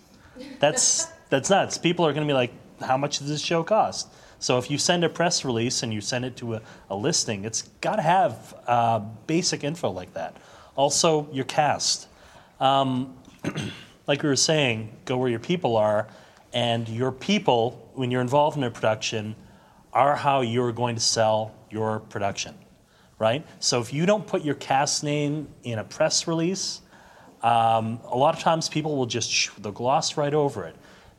That's 0.60 1.06
that's 1.30 1.50
nuts. 1.50 1.78
People 1.78 2.06
are 2.06 2.12
going 2.12 2.26
to 2.26 2.30
be 2.30 2.34
like, 2.36 2.52
how 2.80 2.96
much 2.96 3.18
does 3.18 3.28
this 3.28 3.40
show 3.40 3.62
cost? 3.64 4.08
So 4.38 4.58
if 4.58 4.70
you 4.70 4.78
send 4.78 5.02
a 5.02 5.08
press 5.08 5.44
release 5.44 5.82
and 5.82 5.92
you 5.94 6.00
send 6.02 6.24
it 6.26 6.36
to 6.36 6.54
a, 6.54 6.62
a 6.90 6.96
listing, 6.96 7.44
it's 7.46 7.62
got 7.80 7.96
to 7.96 8.02
have 8.02 8.54
uh, 8.66 9.00
basic 9.26 9.64
info 9.64 9.90
like 9.90 10.12
that. 10.14 10.36
Also, 10.76 11.26
your 11.32 11.46
cast 11.46 12.08
like 14.06 14.22
we 14.22 14.28
were 14.28 14.36
saying, 14.36 14.96
go 15.04 15.16
where 15.16 15.28
your 15.28 15.40
people 15.40 15.76
are, 15.76 16.08
and 16.52 16.88
your 16.88 17.12
people, 17.12 17.90
when 17.94 18.10
you're 18.10 18.20
involved 18.20 18.56
in 18.56 18.64
a 18.64 18.70
production, 18.70 19.34
are 19.92 20.16
how 20.16 20.42
you're 20.42 20.72
going 20.72 20.94
to 20.94 21.00
sell 21.00 21.54
your 21.70 22.00
production, 22.00 22.54
right? 23.18 23.44
So 23.60 23.80
if 23.80 23.92
you 23.92 24.06
don't 24.06 24.26
put 24.26 24.44
your 24.44 24.54
cast 24.54 25.02
name 25.02 25.48
in 25.64 25.78
a 25.78 25.84
press 25.84 26.26
release, 26.26 26.80
um, 27.42 28.00
a 28.04 28.16
lot 28.16 28.34
of 28.34 28.40
times 28.40 28.68
people 28.68 28.96
will 28.96 29.06
just 29.06 29.30
sh- 29.30 29.50
they'll 29.58 29.72
gloss 29.72 30.16
right 30.16 30.34
over 30.34 30.64
it 30.64 30.76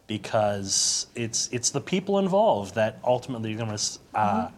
because 0.08 1.08
it's 1.16 1.50
it's 1.52 1.70
the 1.70 1.82
people 1.82 2.18
involved 2.18 2.76
that 2.76 3.00
ultimately 3.04 3.52
you're 3.52 3.60
going 3.60 3.78
to 3.78 4.00
uh, 4.16 4.50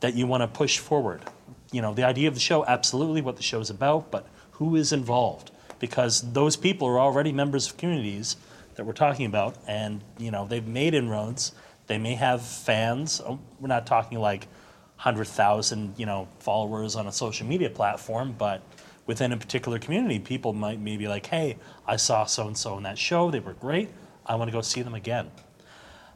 that 0.00 0.14
you 0.14 0.26
want 0.26 0.42
to 0.42 0.48
push 0.48 0.78
forward. 0.78 1.22
You 1.70 1.82
know, 1.82 1.94
the 1.94 2.04
idea 2.04 2.28
of 2.28 2.34
the 2.34 2.40
show, 2.40 2.64
absolutely 2.66 3.20
what 3.20 3.36
the 3.36 3.42
show 3.42 3.60
is 3.60 3.70
about, 3.70 4.10
but 4.10 4.28
who 4.52 4.76
is 4.76 4.92
involved? 4.92 5.50
Because 5.84 6.32
those 6.32 6.56
people 6.56 6.88
are 6.88 6.98
already 6.98 7.30
members 7.30 7.68
of 7.68 7.76
communities 7.76 8.36
that 8.76 8.86
we're 8.86 8.94
talking 8.94 9.26
about, 9.26 9.54
and 9.68 10.00
you 10.18 10.30
know 10.30 10.46
they've 10.46 10.66
made 10.66 10.94
inroads. 10.94 11.52
They 11.88 11.98
may 11.98 12.14
have 12.14 12.40
fans. 12.40 13.20
Oh, 13.22 13.38
We're 13.60 13.68
not 13.68 13.86
talking 13.86 14.18
like 14.18 14.48
hundred 14.96 15.26
thousand, 15.26 15.92
you 15.98 16.06
know, 16.06 16.26
followers 16.38 16.96
on 16.96 17.06
a 17.06 17.12
social 17.12 17.46
media 17.46 17.68
platform, 17.68 18.34
but 18.38 18.62
within 19.06 19.30
a 19.32 19.36
particular 19.36 19.78
community, 19.78 20.18
people 20.18 20.54
might 20.54 20.80
maybe 20.80 21.06
like, 21.06 21.26
"Hey, 21.26 21.58
I 21.86 21.96
saw 21.96 22.24
so 22.24 22.46
and 22.46 22.56
so 22.56 22.78
in 22.78 22.84
that 22.84 22.96
show. 22.96 23.30
They 23.30 23.40
were 23.40 23.52
great. 23.52 23.90
I 24.24 24.36
want 24.36 24.48
to 24.48 24.52
go 24.52 24.62
see 24.62 24.80
them 24.80 24.94
again." 24.94 25.30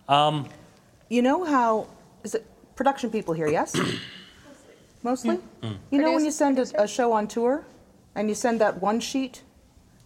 Um, 0.09 0.49
you 1.11 1.21
know 1.21 1.45
how 1.45 1.89
is 2.25 2.35
it 2.35 2.47
production 2.75 3.11
people 3.11 3.35
here? 3.35 3.49
Yes, 3.49 3.79
mostly. 5.03 5.39
Mm. 5.63 5.77
You 5.91 6.01
know 6.01 6.13
when 6.13 6.25
you 6.25 6.31
send 6.31 6.59
a, 6.59 6.85
a 6.85 6.89
show 6.89 7.13
on 7.13 7.29
tour, 7.29 7.67
and 8.15 8.31
you 8.31 8.35
send 8.35 8.63
that 8.63 8.81
one 8.81 9.01
sheet. 9.01 9.43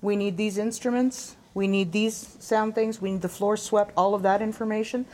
We 0.02 0.16
need 0.16 0.37
these 0.37 0.59
instruments. 0.59 1.37
We 1.54 1.68
need 1.68 1.92
these 1.92 2.37
sound 2.40 2.75
things. 2.75 3.00
We 3.00 3.12
need 3.12 3.23
the 3.23 3.28
floor 3.28 3.56
swept. 3.56 3.92
All 3.97 4.14
of 4.14 4.23
that 4.23 4.42
information. 4.42 5.06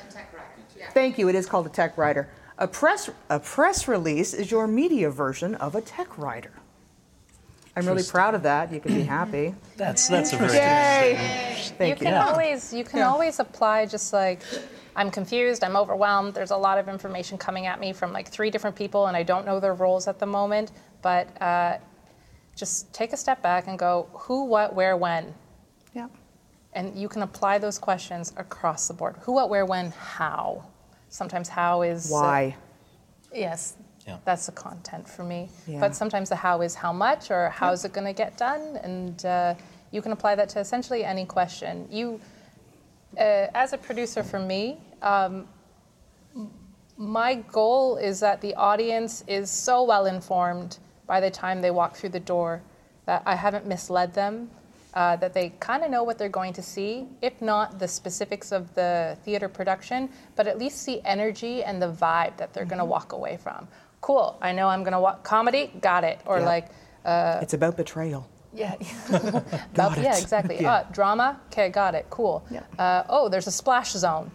Thank 0.93 1.19
you. 1.19 1.29
It 1.29 1.35
is 1.35 1.47
called 1.47 1.67
a 1.67 1.71
tech 1.71 1.97
rider. 1.99 2.29
A 2.59 2.67
press 2.67 3.09
a 3.29 3.39
press 3.39 3.87
release 3.87 4.35
is 4.35 4.51
your 4.51 4.67
media 4.67 5.11
version 5.11 5.55
of 5.57 5.75
a 5.77 5.81
tech 5.81 6.19
rider. 6.19 6.53
I'm 7.77 7.87
really 7.87 8.03
proud 8.03 8.35
of 8.35 8.43
that. 8.43 8.73
You 8.73 8.81
can 8.81 8.95
be 8.95 9.03
happy. 9.03 9.55
That's 9.77 10.09
that's 10.09 10.33
a 10.33 10.37
very 10.37 10.55
Yay! 10.55 11.11
you 11.11 11.17
Thank 11.79 12.01
you. 12.01 12.07
You 12.07 12.13
can 12.13 12.15
always 12.15 12.73
you 12.73 12.83
can 12.83 12.99
Yeah. 12.99 13.11
always 13.11 13.39
apply 13.39 13.87
just 13.87 14.13
like 14.13 14.43
I'm 14.97 15.13
confused, 15.13 15.63
I'm 15.63 15.77
overwhelmed. 15.77 16.35
There's 16.35 16.51
a 16.51 16.57
lot 16.57 16.79
of 16.79 16.89
information 16.89 17.39
coming 17.39 17.67
at 17.67 17.79
me 17.79 17.93
from 17.93 18.13
like 18.13 18.27
three 18.29 18.51
different 18.51 18.75
people, 18.75 19.07
and 19.07 19.17
I 19.17 19.23
don't 19.23 19.47
know 19.47 19.61
their 19.61 19.75
roles 19.75 20.09
at 20.09 20.19
the 20.19 20.27
moment. 20.27 20.73
But 21.03 21.41
uh, 21.41 21.79
just 22.59 22.93
take 22.93 23.13
a 23.13 23.17
step 23.17 23.41
back 23.41 23.69
and 23.69 23.79
go, 23.79 24.09
who, 24.13 24.45
what, 24.45 24.75
where, 24.75 24.97
when, 24.97 25.33
Yeah. 25.95 26.09
and 26.73 26.99
you 26.99 27.09
can 27.09 27.23
apply 27.23 27.59
those 27.59 27.79
questions 27.79 28.33
across 28.37 28.89
the 28.89 28.95
board. 28.95 29.17
Who, 29.21 29.33
what, 29.33 29.49
where, 29.49 29.65
when, 29.65 29.93
how. 29.93 30.65
Sometimes 31.09 31.49
how 31.49 31.83
is 31.83 32.11
uh, 32.11 32.15
Why? 32.15 32.57
yes, 33.33 33.77
Yeah. 34.07 34.19
that's 34.25 34.47
the 34.47 34.53
content 34.53 35.09
for 35.09 35.23
me. 35.25 35.49
Yeah. 35.67 35.81
But 35.81 35.95
sometimes 35.95 36.29
the 36.29 36.37
how 36.37 36.61
is 36.63 36.75
how 36.75 36.93
much 36.93 37.31
or 37.31 37.49
how 37.51 37.73
is 37.73 37.85
it 37.85 37.93
going 37.93 38.07
to 38.07 38.13
get 38.13 38.37
done, 38.37 38.77
and 38.83 39.25
uh, 39.25 39.55
you 39.93 40.03
can 40.03 40.13
apply 40.13 40.35
that 40.35 40.49
to 40.51 40.59
essentially 40.61 41.05
any 41.05 41.25
question. 41.25 41.87
You, 41.91 42.21
uh, 43.17 43.47
as 43.55 43.73
a 43.73 43.79
producer, 43.79 44.23
for 44.23 44.41
me, 44.41 44.79
um, 45.01 45.47
my 46.97 47.35
goal 47.53 47.97
is 47.97 48.19
that 48.21 48.41
the 48.41 48.55
audience 48.57 49.23
is 49.29 49.49
so 49.51 49.85
well 49.85 50.07
informed 50.07 50.79
by 51.09 51.19
the 51.21 51.31
time 51.31 51.61
they 51.63 51.73
walk 51.73 51.97
through 51.97 52.11
the 52.11 52.21
door 52.21 52.63
that 53.07 53.23
I 53.27 53.35
haven't 53.35 53.67
misled 53.67 54.15
them. 54.15 54.51
Uh, 54.95 55.15
that 55.17 55.35
they 55.35 55.51
kind 55.61 55.85
of 55.85 55.91
know 55.91 56.03
what 56.03 56.17
they're 56.19 56.31
going 56.31 56.53
to 56.53 56.63
see, 56.63 57.07
if 57.21 57.41
not 57.43 57.79
the 57.79 57.87
specifics 57.87 58.53
of 58.53 58.75
the 58.75 59.17
theater 59.23 59.47
production, 59.49 60.09
but 60.35 60.47
at 60.49 60.59
least 60.59 60.83
see 60.83 61.01
energy 61.05 61.63
and 61.63 61.81
the 61.81 61.93
vibe 61.93 62.37
that 62.39 62.53
they're 62.55 62.65
going 62.65 62.79
to 62.79 62.85
walk 62.87 63.13
away 63.13 63.37
from. 63.37 63.69
Cool, 64.01 64.37
I 64.41 64.51
know 64.53 64.67
I'm 64.67 64.83
going 64.83 64.95
to 64.95 64.99
walk 65.01 65.23
comedy, 65.23 65.71
got 65.83 66.05
it. 66.05 66.19
Or 66.25 66.39
Yeah. 66.39 66.47
like, 66.47 66.69
it's 67.43 67.53
about 67.53 67.77
betrayal. 67.77 68.27
yeah, 68.55 68.75
About- 69.75 69.99
yeah, 69.99 70.17
exactly. 70.19 70.57
Yeah. 70.63 70.73
Uh, 70.73 70.85
drama, 70.91 71.39
okay, 71.53 71.69
got 71.69 71.95
it, 71.95 72.07
cool. 72.09 72.45
Yeah. 72.51 72.63
Uh, 72.79 73.05
oh, 73.11 73.29
there's 73.29 73.47
a 73.47 73.53
splash 73.53 73.93
zone. 73.93 74.31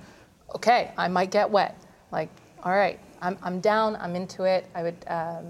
Okay, 0.55 0.91
I 0.97 1.07
might 1.07 1.31
get 1.31 1.49
wet. 1.49 1.75
Like, 2.11 2.29
all 2.63 2.71
right, 2.73 2.99
I'm, 3.23 3.37
I'm 3.41 3.59
down, 3.59 3.95
I'm 3.97 4.15
into 4.15 4.43
it. 4.43 4.65
I 4.75 4.83
would, 4.83 5.03
um, 5.07 5.45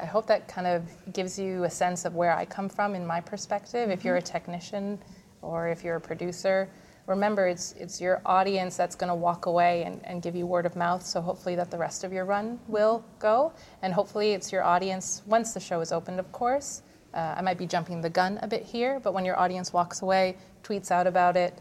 I 0.00 0.06
hope 0.06 0.26
that 0.28 0.48
kind 0.48 0.66
of 0.66 0.82
gives 1.12 1.38
you 1.38 1.64
a 1.64 1.70
sense 1.70 2.04
of 2.04 2.14
where 2.14 2.32
I 2.32 2.44
come 2.44 2.68
from 2.68 2.94
in 2.94 3.06
my 3.06 3.20
perspective. 3.20 3.90
If 3.90 4.04
you're 4.04 4.16
a 4.16 4.22
technician 4.22 4.98
or 5.42 5.68
if 5.68 5.84
you're 5.84 5.96
a 5.96 6.00
producer, 6.00 6.68
remember 7.06 7.46
it's 7.48 7.72
it's 7.72 8.00
your 8.00 8.22
audience 8.24 8.76
that's 8.76 8.94
going 8.94 9.08
to 9.08 9.14
walk 9.14 9.46
away 9.46 9.82
and, 9.84 10.00
and 10.04 10.22
give 10.22 10.34
you 10.36 10.46
word 10.46 10.64
of 10.66 10.76
mouth. 10.76 11.04
So 11.04 11.20
hopefully 11.20 11.54
that 11.56 11.70
the 11.70 11.78
rest 11.78 12.04
of 12.04 12.12
your 12.12 12.24
run 12.24 12.58
will 12.68 13.04
go, 13.18 13.52
and 13.82 13.92
hopefully 13.92 14.32
it's 14.32 14.50
your 14.52 14.62
audience 14.64 15.22
once 15.26 15.52
the 15.54 15.60
show 15.60 15.80
is 15.80 15.92
opened, 15.92 16.18
of 16.20 16.30
course. 16.32 16.82
Uh, 17.12 17.34
I 17.38 17.42
might 17.42 17.58
be 17.58 17.66
jumping 17.66 18.00
the 18.00 18.10
gun 18.10 18.38
a 18.40 18.46
bit 18.46 18.62
here, 18.62 19.00
but 19.00 19.12
when 19.12 19.24
your 19.24 19.36
audience 19.38 19.72
walks 19.72 20.00
away, 20.02 20.36
tweets 20.62 20.92
out 20.92 21.08
about 21.08 21.36
it, 21.36 21.58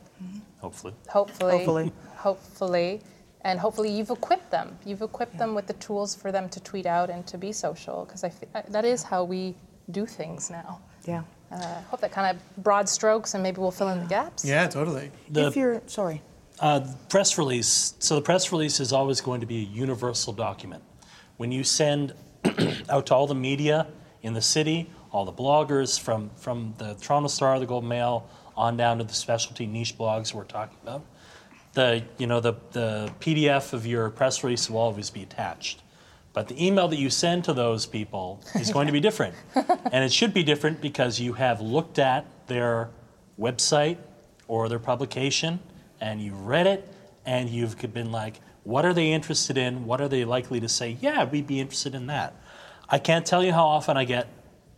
hopefully. 0.60 0.94
hopefully, 1.08 1.52
Hopefully. 1.58 1.92
hopefully, 2.16 3.02
and 3.42 3.60
hopefully 3.60 3.90
you've 3.92 4.10
equipped 4.10 4.52
them. 4.52 4.78
You've 4.86 5.02
equipped 5.02 5.38
them 5.38 5.56
with 5.56 5.68
the 5.68 5.74
tools 5.74 6.16
for 6.16 6.32
them 6.32 6.50
to 6.50 6.60
tweet 6.60 6.86
out 6.86 7.10
and 7.10 7.26
to 7.28 7.38
be 7.38 7.52
social, 7.52 8.06
because 8.06 8.24
I 8.24 8.30
fe- 8.30 8.48
uh, 8.56 8.62
that 8.70 8.86
is 8.86 9.04
how 9.04 9.24
we 9.24 9.56
do 9.92 10.06
things 10.06 10.50
now. 10.50 10.80
Yeah. 11.06 11.24
Uh, 11.52 11.82
hope 11.90 12.02
that 12.02 12.12
kind 12.12 12.36
of 12.38 12.64
broad 12.64 12.88
strokes, 12.88 13.34
and 13.34 13.42
maybe 13.42 13.60
we'll 13.60 13.72
fill 13.72 13.90
in 13.90 14.00
the 14.00 14.06
gaps. 14.06 14.46
Yeah, 14.46 14.68
totally. 14.68 15.12
The- 15.30 15.48
if 15.48 15.56
you're 15.56 15.82
sorry. 15.88 16.22
Uh, 16.60 16.86
press 17.08 17.38
release. 17.38 17.94
So 18.00 18.16
the 18.16 18.22
press 18.22 18.52
release 18.52 18.82
is 18.82 18.92
always 18.92 19.22
going 19.22 19.40
to 19.40 19.48
be 19.48 19.58
a 19.60 19.66
universal 19.66 20.34
document. 20.34 20.84
When 21.38 21.54
you 21.54 21.64
send 21.64 22.14
out 22.90 23.06
to 23.08 23.16
all 23.16 23.28
the 23.28 23.36
media 23.36 23.88
in 24.24 24.34
the 24.34 24.42
city, 24.42 24.90
all 25.14 25.24
the 25.24 25.32
bloggers 25.32 25.98
from 25.98 26.30
from 26.36 26.74
the 26.78 26.96
Toronto 26.96 27.30
Star, 27.30 27.58
the 27.60 27.66
Globe 27.66 27.86
Mail, 27.86 28.28
on 28.58 28.76
down 28.76 28.98
to 28.98 29.06
the 29.06 29.14
specialty 29.14 29.66
niche 29.66 29.98
blogs 29.98 30.34
we're 30.34 30.44
talking 30.44 30.78
about, 30.84 31.02
the 31.74 32.04
you 32.18 32.28
know 32.28 32.40
the 32.40 32.54
the 32.72 33.12
PDF 33.20 33.74
of 33.74 33.86
your 33.86 34.10
press 34.10 34.44
release 34.44 34.70
will 34.70 34.80
always 34.80 35.10
be 35.10 35.24
attached. 35.24 35.82
But 36.32 36.48
the 36.48 36.66
email 36.66 36.88
that 36.88 37.00
you 37.00 37.10
send 37.10 37.44
to 37.46 37.54
those 37.54 37.86
people 37.86 38.42
is 38.56 38.72
going 38.72 38.86
to 38.86 38.94
be 38.94 39.00
different. 39.00 39.36
and 39.56 40.04
it 40.04 40.14
should 40.14 40.34
be 40.34 40.44
different 40.44 40.80
because 40.80 41.20
you 41.20 41.34
have 41.34 41.60
looked 41.60 41.98
at 41.98 42.26
their 42.48 42.92
website 43.40 43.98
or 44.48 44.70
their 44.70 44.80
publication 44.80 45.60
and 46.00 46.22
you've 46.22 46.46
read 46.46 46.68
it 46.68 46.88
and 47.26 47.50
you've 47.50 47.78
been 47.94 48.12
like, 48.12 48.42
what 48.64 48.86
are 48.86 48.94
they 48.94 49.12
interested 49.12 49.58
in? 49.58 49.86
What 49.86 50.02
are 50.02 50.08
they 50.08 50.24
likely 50.24 50.60
to 50.60 50.70
say? 50.70 50.98
Yeah, 51.02 51.24
we'd 51.26 51.48
be 51.48 51.60
interested 51.60 51.96
in 51.96 52.08
that. 52.08 52.36
I 52.88 53.00
can't 53.00 53.26
tell 53.26 53.44
you 53.44 53.52
how 53.52 53.66
often 53.66 53.98
I 53.98 54.06
get 54.06 54.28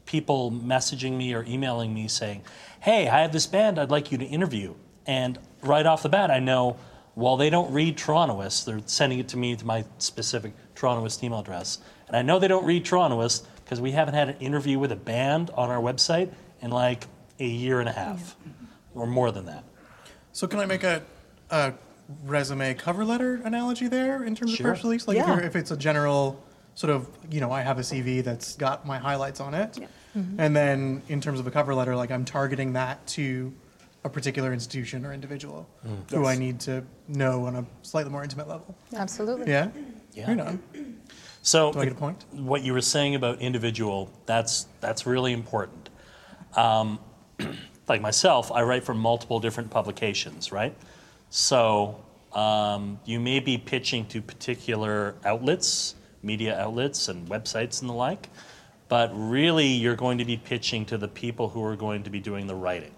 people 0.06 0.52
messaging 0.52 1.18
me 1.18 1.34
or 1.34 1.44
emailing 1.44 1.94
me 1.94 2.08
saying, 2.08 2.44
hey, 2.80 3.08
I 3.08 3.22
have 3.22 3.34
this 3.34 3.48
band 3.48 3.78
I'd 3.78 3.92
like 3.92 4.12
you 4.12 4.18
to 4.18 4.26
interview. 4.26 4.74
And 5.06 5.38
right 5.64 5.86
off 5.86 6.04
the 6.04 6.10
bat, 6.10 6.32
I 6.32 6.40
know, 6.40 6.78
while 7.16 7.38
they 7.38 7.50
don't 7.50 7.72
read 7.74 7.98
Torontoist. 7.98 8.66
They're 8.66 8.82
sending 8.86 9.20
it 9.20 9.28
to 9.30 9.38
me 9.38 9.56
to 9.56 9.66
my 9.66 9.84
specific 9.98 10.54
Torontoist 10.76 11.24
email 11.24 11.40
address. 11.40 11.80
And 12.08 12.16
I 12.16 12.22
know 12.22 12.40
they 12.40 12.48
don't 12.48 12.66
read 12.66 12.86
Torontoist 12.86 13.46
because 13.64 13.80
we 13.82 13.92
haven't 13.92 14.14
had 14.14 14.30
an 14.30 14.38
interview 14.40 14.80
with 14.80 14.92
a 14.92 14.96
band 14.96 15.50
on 15.56 15.70
our 15.70 15.82
website 15.82 16.32
in 16.62 16.72
like 16.72 17.08
a 17.40 17.46
year 17.46 17.80
and 17.80 17.90
a 17.90 17.92
half 17.94 18.36
or 18.94 19.08
more 19.08 19.32
than 19.32 19.46
that. 19.46 19.64
So 20.34 20.48
can 20.48 20.60
I 20.60 20.66
make 20.66 20.84
a, 20.84 21.02
a 21.50 21.74
resume 22.26 22.74
cover 22.74 23.04
letter 23.06 23.42
analogy 23.44 23.88
there 23.88 24.24
in 24.24 24.36
terms 24.36 24.54
Sure. 24.56 24.68
of 24.68 24.74
press 24.76 24.84
release? 24.84 25.08
Like 25.08 25.18
if, 25.18 25.28
you're, 25.28 25.42
if 25.42 25.56
it's 25.56 25.72
a 25.72 25.78
general 25.78 26.44
sort 26.76 26.92
of, 26.92 27.08
you 27.30 27.42
know, 27.42 27.52
I 27.52 27.62
have 27.62 27.78
a 27.78 27.82
CV 27.82 28.24
that's 28.24 28.56
got 28.56 28.86
my 28.86 28.98
highlights 28.98 29.40
on 29.40 29.54
it, 29.54 29.78
and 30.38 30.54
then 30.56 31.02
in 31.08 31.22
terms 31.22 31.40
of 31.40 31.48
a 31.48 31.52
cover 31.52 31.74
letter, 31.74 31.96
like 31.96 32.12
I'm 32.12 32.26
targeting 32.26 32.74
that 32.74 33.06
to 33.08 33.54
a 34.04 34.10
particular 34.10 34.52
institution 34.52 35.06
or 35.06 35.14
individual 35.14 35.70
who 36.10 36.26
I 36.26 36.36
need 36.36 36.60
to 36.62 36.84
know 37.08 37.46
on 37.46 37.56
a 37.56 37.66
slightly 37.84 38.12
more 38.12 38.24
intimate 38.24 38.48
level. 38.48 38.76
Absolutely. 38.96 39.52
Yeah. 39.52 39.70
Yeah. 40.14 40.28
Right 40.30 40.40
on. 40.40 40.62
So 41.44 41.72
Do 41.72 41.80
I 41.80 41.86
get 41.86 41.94
a 41.94 41.96
point? 41.96 42.24
what 42.32 42.64
you 42.64 42.74
were 42.74 42.82
saying 42.82 43.16
about 43.16 43.42
individual, 43.42 44.12
that's 44.26 44.68
that's 44.80 45.06
really 45.06 45.34
important. 45.34 45.90
Um, 46.56 47.00
like 47.88 48.02
myself, 48.02 48.52
I 48.52 48.62
write 48.64 48.84
for 48.84 48.94
multiple 48.94 49.40
different 49.40 49.70
publications, 49.70 50.52
right? 50.52 50.76
So 51.30 52.04
um, 52.34 53.00
you 53.06 53.20
may 53.20 53.40
be 53.40 53.58
pitching 53.58 54.06
to 54.08 54.22
particular 54.22 55.16
outlets, 55.26 55.96
media 56.22 56.60
outlets, 56.60 57.08
and 57.08 57.28
websites 57.28 57.82
and 57.82 57.90
the 57.90 57.94
like, 57.94 58.30
but 58.88 59.12
really 59.14 59.68
you're 59.68 59.96
going 59.96 60.18
to 60.18 60.26
be 60.26 60.38
pitching 60.38 60.86
to 60.88 60.98
the 60.98 61.08
people 61.08 61.50
who 61.50 61.64
are 61.64 61.76
going 61.76 62.04
to 62.04 62.10
be 62.10 62.20
doing 62.20 62.48
the 62.48 62.56
writing. 62.56 62.92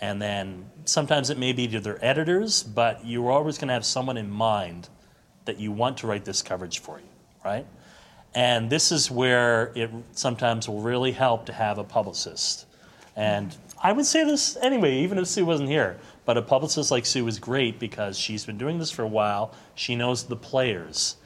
And 0.00 0.20
then 0.20 0.70
sometimes 0.84 1.30
it 1.30 1.38
may 1.38 1.52
be 1.52 1.66
to 1.68 1.80
their 1.80 2.04
editors, 2.04 2.62
but 2.62 3.04
you're 3.04 3.30
always 3.30 3.56
going 3.58 3.68
to 3.68 3.74
have 3.74 3.86
someone 3.86 4.16
in 4.16 4.30
mind 4.30 4.88
that 5.46 5.58
you 5.58 5.72
want 5.72 5.98
to 5.98 6.06
write 6.06 6.24
this 6.24 6.42
coverage 6.42 6.80
for 6.80 6.98
you, 6.98 7.08
right? 7.44 7.66
And 8.34 8.68
this 8.68 8.92
is 8.92 9.10
where 9.10 9.72
it 9.74 9.90
sometimes 10.12 10.68
will 10.68 10.82
really 10.82 11.12
help 11.12 11.46
to 11.46 11.52
have 11.52 11.78
a 11.78 11.84
publicist. 11.84 12.66
And 13.16 13.56
I 13.82 13.92
would 13.92 14.04
say 14.04 14.24
this 14.24 14.58
anyway, 14.60 14.98
even 14.98 15.16
if 15.16 15.26
Sue 15.26 15.46
wasn't 15.46 15.70
here. 15.70 15.98
But 16.26 16.36
a 16.36 16.42
publicist 16.42 16.90
like 16.90 17.06
Sue 17.06 17.26
is 17.28 17.38
great 17.38 17.78
because 17.78 18.18
she's 18.18 18.44
been 18.44 18.58
doing 18.58 18.78
this 18.78 18.90
for 18.90 19.02
a 19.02 19.08
while. 19.08 19.54
She 19.74 19.96
knows 19.96 20.24
the 20.24 20.36
players. 20.36 21.16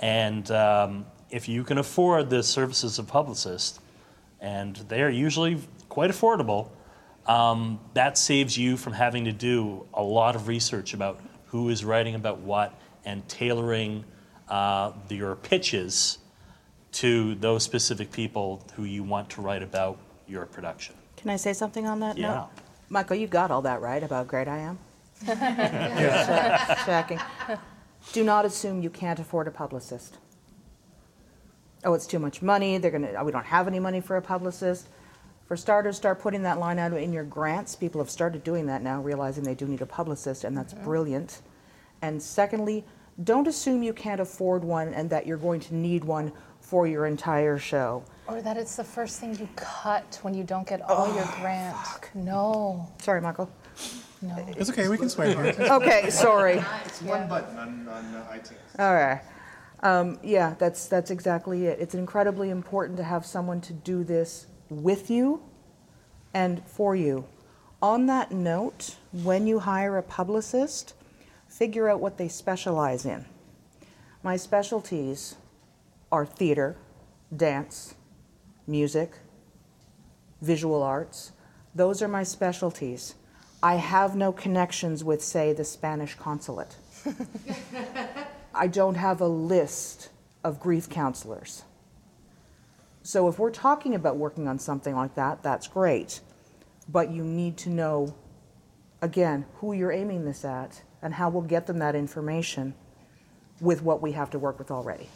And 0.00 0.50
um, 0.50 1.06
if 1.30 1.48
you 1.48 1.64
can 1.64 1.78
afford 1.78 2.28
the 2.28 2.42
services 2.42 2.98
of 2.98 3.06
publicist, 3.06 3.80
and 4.40 4.76
they're 4.88 5.10
usually 5.10 5.58
quite 5.88 6.10
affordable, 6.10 6.68
um, 7.28 7.78
that 7.94 8.18
saves 8.18 8.56
you 8.58 8.76
from 8.76 8.94
having 8.94 9.24
to 9.26 9.32
do 9.32 9.86
a 9.94 10.02
lot 10.02 10.34
of 10.34 10.48
research 10.48 10.94
about 10.94 11.20
who 11.46 11.68
is 11.68 11.84
writing 11.84 12.14
about 12.14 12.40
what 12.40 12.74
and 13.04 13.26
tailoring 13.28 14.04
uh, 14.48 14.92
your 15.10 15.36
pitches 15.36 16.18
to 16.90 17.34
those 17.36 17.62
specific 17.62 18.10
people 18.10 18.62
who 18.74 18.84
you 18.84 19.02
want 19.04 19.28
to 19.30 19.40
write 19.42 19.62
about 19.62 19.98
your 20.26 20.46
production. 20.46 20.94
Can 21.16 21.30
I 21.30 21.36
say 21.36 21.52
something 21.52 21.86
on 21.86 22.00
that 22.00 22.16
Yeah. 22.16 22.28
note? 22.34 22.48
Michael, 22.88 23.16
you 23.16 23.26
got 23.26 23.50
all 23.50 23.62
that 23.62 23.82
right 23.82 24.02
about 24.02 24.26
great 24.28 24.48
I 24.48 24.58
am? 24.58 24.78
Check- 25.26 26.78
Checking. 26.86 27.20
Do 28.12 28.24
not 28.24 28.44
assume 28.46 28.82
you 28.82 28.88
can't 28.88 29.18
afford 29.20 29.46
a 29.46 29.50
publicist. 29.50 30.16
Oh, 31.84 31.92
it's 31.92 32.06
too 32.06 32.18
much 32.18 32.40
money. 32.40 32.78
They're 32.78 32.90
gonna. 32.90 33.22
We 33.24 33.30
don't 33.32 33.44
have 33.46 33.68
any 33.68 33.78
money 33.80 34.00
for 34.00 34.16
a 34.16 34.22
publicist. 34.22 34.88
For 35.48 35.56
starters, 35.56 35.96
start 35.96 36.20
putting 36.20 36.42
that 36.42 36.58
line 36.58 36.78
out 36.78 36.92
in 36.92 37.10
your 37.10 37.24
grants. 37.24 37.74
People 37.74 38.02
have 38.02 38.10
started 38.10 38.44
doing 38.44 38.66
that 38.66 38.82
now, 38.82 39.00
realizing 39.00 39.44
they 39.44 39.54
do 39.54 39.64
need 39.66 39.80
a 39.80 39.86
publicist, 39.86 40.44
and 40.44 40.54
that's 40.54 40.74
brilliant. 40.74 41.40
And 42.02 42.22
secondly, 42.22 42.84
don't 43.24 43.48
assume 43.48 43.82
you 43.82 43.94
can't 43.94 44.20
afford 44.20 44.62
one 44.62 44.92
and 44.92 45.08
that 45.08 45.26
you're 45.26 45.38
going 45.38 45.60
to 45.60 45.74
need 45.74 46.04
one 46.04 46.32
for 46.60 46.86
your 46.86 47.06
entire 47.06 47.56
show. 47.56 48.04
Or 48.26 48.42
that 48.42 48.58
it's 48.58 48.76
the 48.76 48.84
first 48.84 49.20
thing 49.20 49.38
you 49.38 49.48
cut 49.56 50.18
when 50.20 50.34
you 50.34 50.44
don't 50.44 50.68
get 50.68 50.82
all 50.82 51.12
your 51.14 51.24
grant. 51.40 51.74
No, 52.14 52.86
Sorry, 53.00 53.22
Michael. 53.22 53.50
no. 54.20 54.36
It's 54.48 54.68
okay. 54.68 54.88
We 54.88 54.98
can 54.98 55.08
swear 55.08 55.28
here. 55.28 55.66
Okay, 55.70 56.10
sorry. 56.10 56.62
It's 56.84 57.00
one 57.00 57.26
button 57.26 57.56
on, 57.58 57.88
on 57.88 58.14
uh, 58.14 58.34
iTunes. 58.34 58.78
All 58.78 58.94
right. 58.94 59.22
Um, 59.82 60.18
yeah, 60.22 60.56
that's 60.58 60.88
that's 60.88 61.10
exactly 61.10 61.66
it. 61.66 61.78
It's 61.80 61.94
incredibly 61.94 62.50
important 62.50 62.98
to 62.98 63.04
have 63.04 63.24
someone 63.24 63.62
to 63.62 63.72
do 63.72 64.04
this 64.04 64.46
with 64.70 65.10
you 65.10 65.42
and 66.34 66.62
for 66.66 66.94
you. 66.94 67.26
On 67.80 68.06
that 68.06 68.32
note, 68.32 68.96
when 69.12 69.46
you 69.46 69.60
hire 69.60 69.96
a 69.96 70.02
publicist, 70.02 70.94
figure 71.48 71.88
out 71.88 72.00
what 72.00 72.18
they 72.18 72.28
specialize 72.28 73.04
in. 73.04 73.24
My 74.22 74.36
specialties 74.36 75.36
are 76.10 76.26
theater, 76.26 76.76
dance, 77.34 77.94
music, 78.66 79.12
visual 80.42 80.82
arts. 80.82 81.32
Those 81.74 82.02
are 82.02 82.08
my 82.08 82.22
specialties. 82.22 83.14
I 83.62 83.76
have 83.76 84.16
no 84.16 84.32
connections 84.32 85.02
with, 85.02 85.22
say, 85.22 85.52
the 85.52 85.64
Spanish 85.64 86.14
consulate. 86.14 86.76
I 88.54 88.66
don't 88.66 88.96
have 88.96 89.20
a 89.20 89.28
list 89.28 90.10
of 90.44 90.60
grief 90.60 90.88
counselors. 90.88 91.62
So 93.08 93.26
if 93.26 93.38
we're 93.38 93.50
talking 93.50 93.94
about 93.94 94.18
working 94.18 94.46
on 94.48 94.58
something 94.58 94.94
like 94.94 95.14
that, 95.14 95.42
that's 95.42 95.66
great. 95.66 96.20
But 96.90 97.10
you 97.10 97.24
need 97.24 97.56
to 97.64 97.70
know, 97.70 98.14
again, 99.00 99.46
who 99.54 99.72
you're 99.72 99.90
aiming 99.90 100.26
this 100.26 100.44
at 100.44 100.82
and 101.00 101.14
how 101.14 101.30
we'll 101.30 101.40
get 101.56 101.66
them 101.66 101.78
that 101.78 101.94
information 101.94 102.74
with 103.62 103.80
what 103.82 104.02
we 104.02 104.12
have 104.12 104.28
to 104.32 104.38
work 104.38 104.58
with 104.58 104.70
already. 104.70 105.08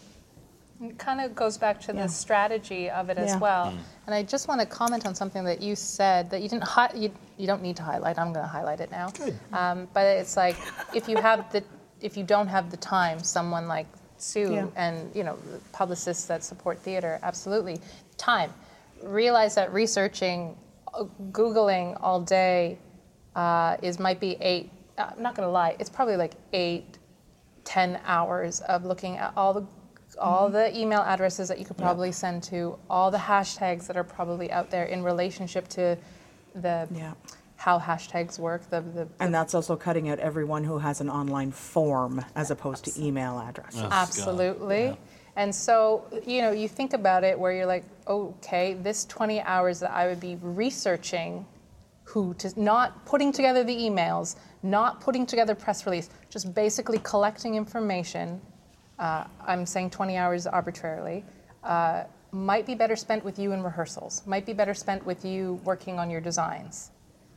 It 0.82 0.96
kind 0.98 1.20
of 1.20 1.34
goes 1.34 1.58
back 1.58 1.82
to 1.82 1.92
Yeah. 1.92 2.04
the 2.04 2.08
strategy 2.08 2.88
of 2.88 3.10
it 3.10 3.18
as 3.18 3.32
Yeah. 3.32 3.38
well. 3.38 3.74
And 4.06 4.14
I 4.14 4.22
just 4.22 4.48
want 4.48 4.62
to 4.62 4.66
comment 4.66 5.04
on 5.04 5.14
something 5.14 5.44
that 5.44 5.60
you 5.60 5.76
said 5.76 6.30
that 6.30 6.40
you 6.40 6.48
didn't 6.48 6.64
hi- 6.64 6.92
you, 6.94 7.12
you 7.36 7.46
don't 7.46 7.60
need 7.60 7.76
to 7.76 7.82
highlight. 7.82 8.18
I'm 8.18 8.32
going 8.32 8.46
to 8.46 8.48
highlight 8.48 8.80
it 8.80 8.90
now. 8.90 9.10
Good. 9.10 9.38
Um, 9.52 9.86
but 9.92 10.06
it's 10.06 10.34
like 10.34 10.56
if 10.94 11.10
you 11.10 11.18
have 11.18 11.52
the 11.52 11.62
if 12.00 12.16
you 12.16 12.24
don't 12.24 12.48
have 12.48 12.70
the 12.70 12.78
time, 12.78 13.22
someone 13.22 13.68
like 13.68 13.86
Sue 14.22 14.52
Yeah. 14.54 14.66
and 14.76 15.14
you 15.14 15.24
know 15.24 15.36
publicists 15.72 16.26
that 16.26 16.44
support 16.44 16.78
theater, 16.78 17.18
absolutely 17.22 17.80
time. 18.16 18.52
Realize 19.02 19.54
that 19.56 19.72
researching, 19.72 20.56
uh, 20.94 21.04
googling 21.32 21.98
all 22.00 22.20
day 22.20 22.78
uh, 23.34 23.76
is 23.82 23.98
might 23.98 24.20
be 24.20 24.36
eight. 24.40 24.70
uh, 24.98 25.10
I'm 25.16 25.22
not 25.22 25.34
going 25.34 25.46
to 25.46 25.50
lie. 25.52 25.74
It's 25.80 25.90
probably 25.90 26.16
like 26.16 26.34
eight, 26.52 26.98
ten 27.64 27.98
hours 28.04 28.60
of 28.60 28.84
looking 28.84 29.16
at 29.16 29.32
all 29.36 29.52
the 29.54 29.66
all 30.20 30.48
the 30.50 30.76
email 30.78 31.00
addresses 31.00 31.48
that 31.48 31.58
you 31.58 31.64
could 31.64 31.78
probably 31.78 32.12
send 32.12 32.42
to 32.44 32.78
all 32.90 33.10
the 33.10 33.18
hashtags 33.18 33.86
that 33.86 33.96
are 33.96 34.04
probably 34.04 34.52
out 34.52 34.70
there 34.70 34.84
in 34.84 35.02
relationship 35.02 35.66
to 35.68 35.96
the 36.54 36.86
Yeah. 36.92 37.14
How 37.62 37.78
hashtags 37.78 38.40
work 38.40 38.68
the, 38.70 38.80
the 38.80 39.06
And 39.20 39.32
that's 39.32 39.54
also 39.54 39.76
cutting 39.76 40.08
out 40.08 40.18
everyone 40.18 40.64
who 40.64 40.78
has 40.78 41.00
an 41.00 41.08
online 41.08 41.52
form 41.52 42.24
as 42.34 42.50
opposed 42.50 42.84
to 42.86 43.00
email 43.00 43.38
addresses. 43.38 43.82
Oh, 43.82 43.88
absolutely 43.88 44.86
yeah. 44.86 44.96
and 45.36 45.54
so 45.54 46.04
you 46.26 46.42
know 46.42 46.50
you 46.50 46.66
think 46.66 46.92
about 46.92 47.22
it 47.22 47.38
where 47.38 47.52
you're 47.52 47.72
like 47.76 47.84
okay 48.08 48.74
this 48.74 49.04
20 49.04 49.40
hours 49.42 49.78
that 49.78 49.92
i 49.92 50.08
would 50.08 50.18
be 50.18 50.36
researching 50.42 51.46
who 52.02 52.34
to 52.34 52.52
not 52.60 53.06
putting 53.06 53.30
together 53.30 53.62
the 53.62 53.76
emails 53.76 54.34
not 54.64 55.00
putting 55.00 55.24
together 55.24 55.54
press 55.54 55.86
release 55.86 56.10
just 56.30 56.52
basically 56.54 56.98
collecting 57.04 57.54
information 57.54 58.40
uh, 58.98 59.24
i'm 59.46 59.64
saying 59.64 59.88
20 59.88 60.16
hours 60.16 60.48
arbitrarily 60.48 61.24
uh, 61.62 62.02
might 62.32 62.66
be 62.66 62.74
better 62.74 62.96
spent 62.96 63.24
with 63.24 63.38
you 63.38 63.52
in 63.52 63.62
rehearsals 63.62 64.22
might 64.26 64.44
be 64.44 64.52
better 64.52 64.74
spent 64.74 65.06
with 65.06 65.24
you 65.24 65.60
working 65.64 66.00
on 66.00 66.10
your 66.10 66.20
designs 66.20 66.90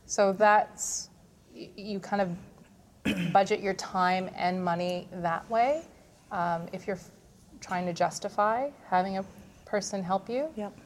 so 0.06 0.32
that's 0.32 1.10
you 1.54 2.00
kind 2.00 2.22
of 2.22 3.32
budget 3.32 3.60
your 3.60 3.74
time 3.74 4.30
and 4.36 4.62
money 4.64 5.08
that 5.12 5.48
way. 5.50 5.82
Um, 6.32 6.66
if 6.72 6.86
you're 6.86 6.98
trying 7.60 7.86
to 7.86 7.92
justify 7.92 8.70
having 8.88 9.18
a 9.18 9.24
person 9.64 10.02
help 10.02 10.28
you, 10.28 10.48
Yep. 10.56 10.76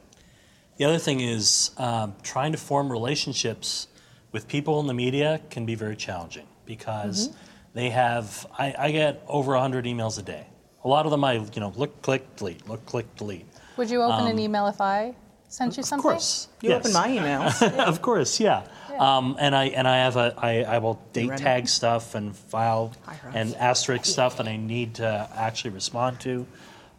The 0.77 0.85
other 0.85 0.97
thing 0.97 1.19
is 1.19 1.71
um, 1.77 2.15
trying 2.23 2.53
to 2.53 2.57
form 2.57 2.91
relationships 2.91 3.87
with 4.31 4.47
people 4.47 4.79
in 4.79 4.87
the 4.87 4.93
media 4.95 5.39
can 5.51 5.63
be 5.65 5.75
very 5.75 5.95
challenging 5.95 6.47
because 6.65 7.29
they 7.73 7.89
have. 7.91 8.47
I, 8.57 8.73
I 8.77 8.91
get 8.91 9.21
over 9.27 9.51
100 9.51 9.85
emails 9.85 10.17
a 10.17 10.23
day. 10.23 10.47
A 10.83 10.87
lot 10.87 11.05
of 11.05 11.11
them 11.11 11.23
I, 11.23 11.33
you 11.33 11.59
know, 11.59 11.71
look, 11.75 12.01
click, 12.01 12.35
delete, 12.35 12.67
look, 12.67 12.83
click, 12.87 13.15
delete. 13.15 13.45
would 13.77 13.91
you 13.91 14.01
open 14.01 14.25
an 14.25 14.39
email 14.39 14.65
if 14.67 14.81
I 14.81 15.13
sent 15.49 15.77
you 15.77 15.83
something? 15.83 15.99
Of 15.99 16.13
course, 16.15 16.47
You 16.61 16.69
yes. 16.69 16.79
open 16.79 16.93
my 16.93 17.07
emails. 17.09 17.61
of 17.77 18.01
course, 18.01 18.39
yeah. 18.39 18.63
Um, 18.99 19.35
and 19.39 19.55
I 19.55 19.65
and 19.65 19.87
I 19.87 19.97
have 19.97 20.15
a 20.17 20.33
I, 20.37 20.63
I 20.63 20.77
will 20.79 21.01
date 21.13 21.37
tag 21.37 21.67
stuff 21.67 22.15
and 22.15 22.35
file 22.35 22.93
and 23.33 23.55
asterisk 23.55 24.05
stuff 24.05 24.37
that 24.37 24.47
I 24.47 24.57
need 24.57 24.95
to 24.95 25.29
actually 25.35 25.71
respond 25.71 26.19
to, 26.21 26.45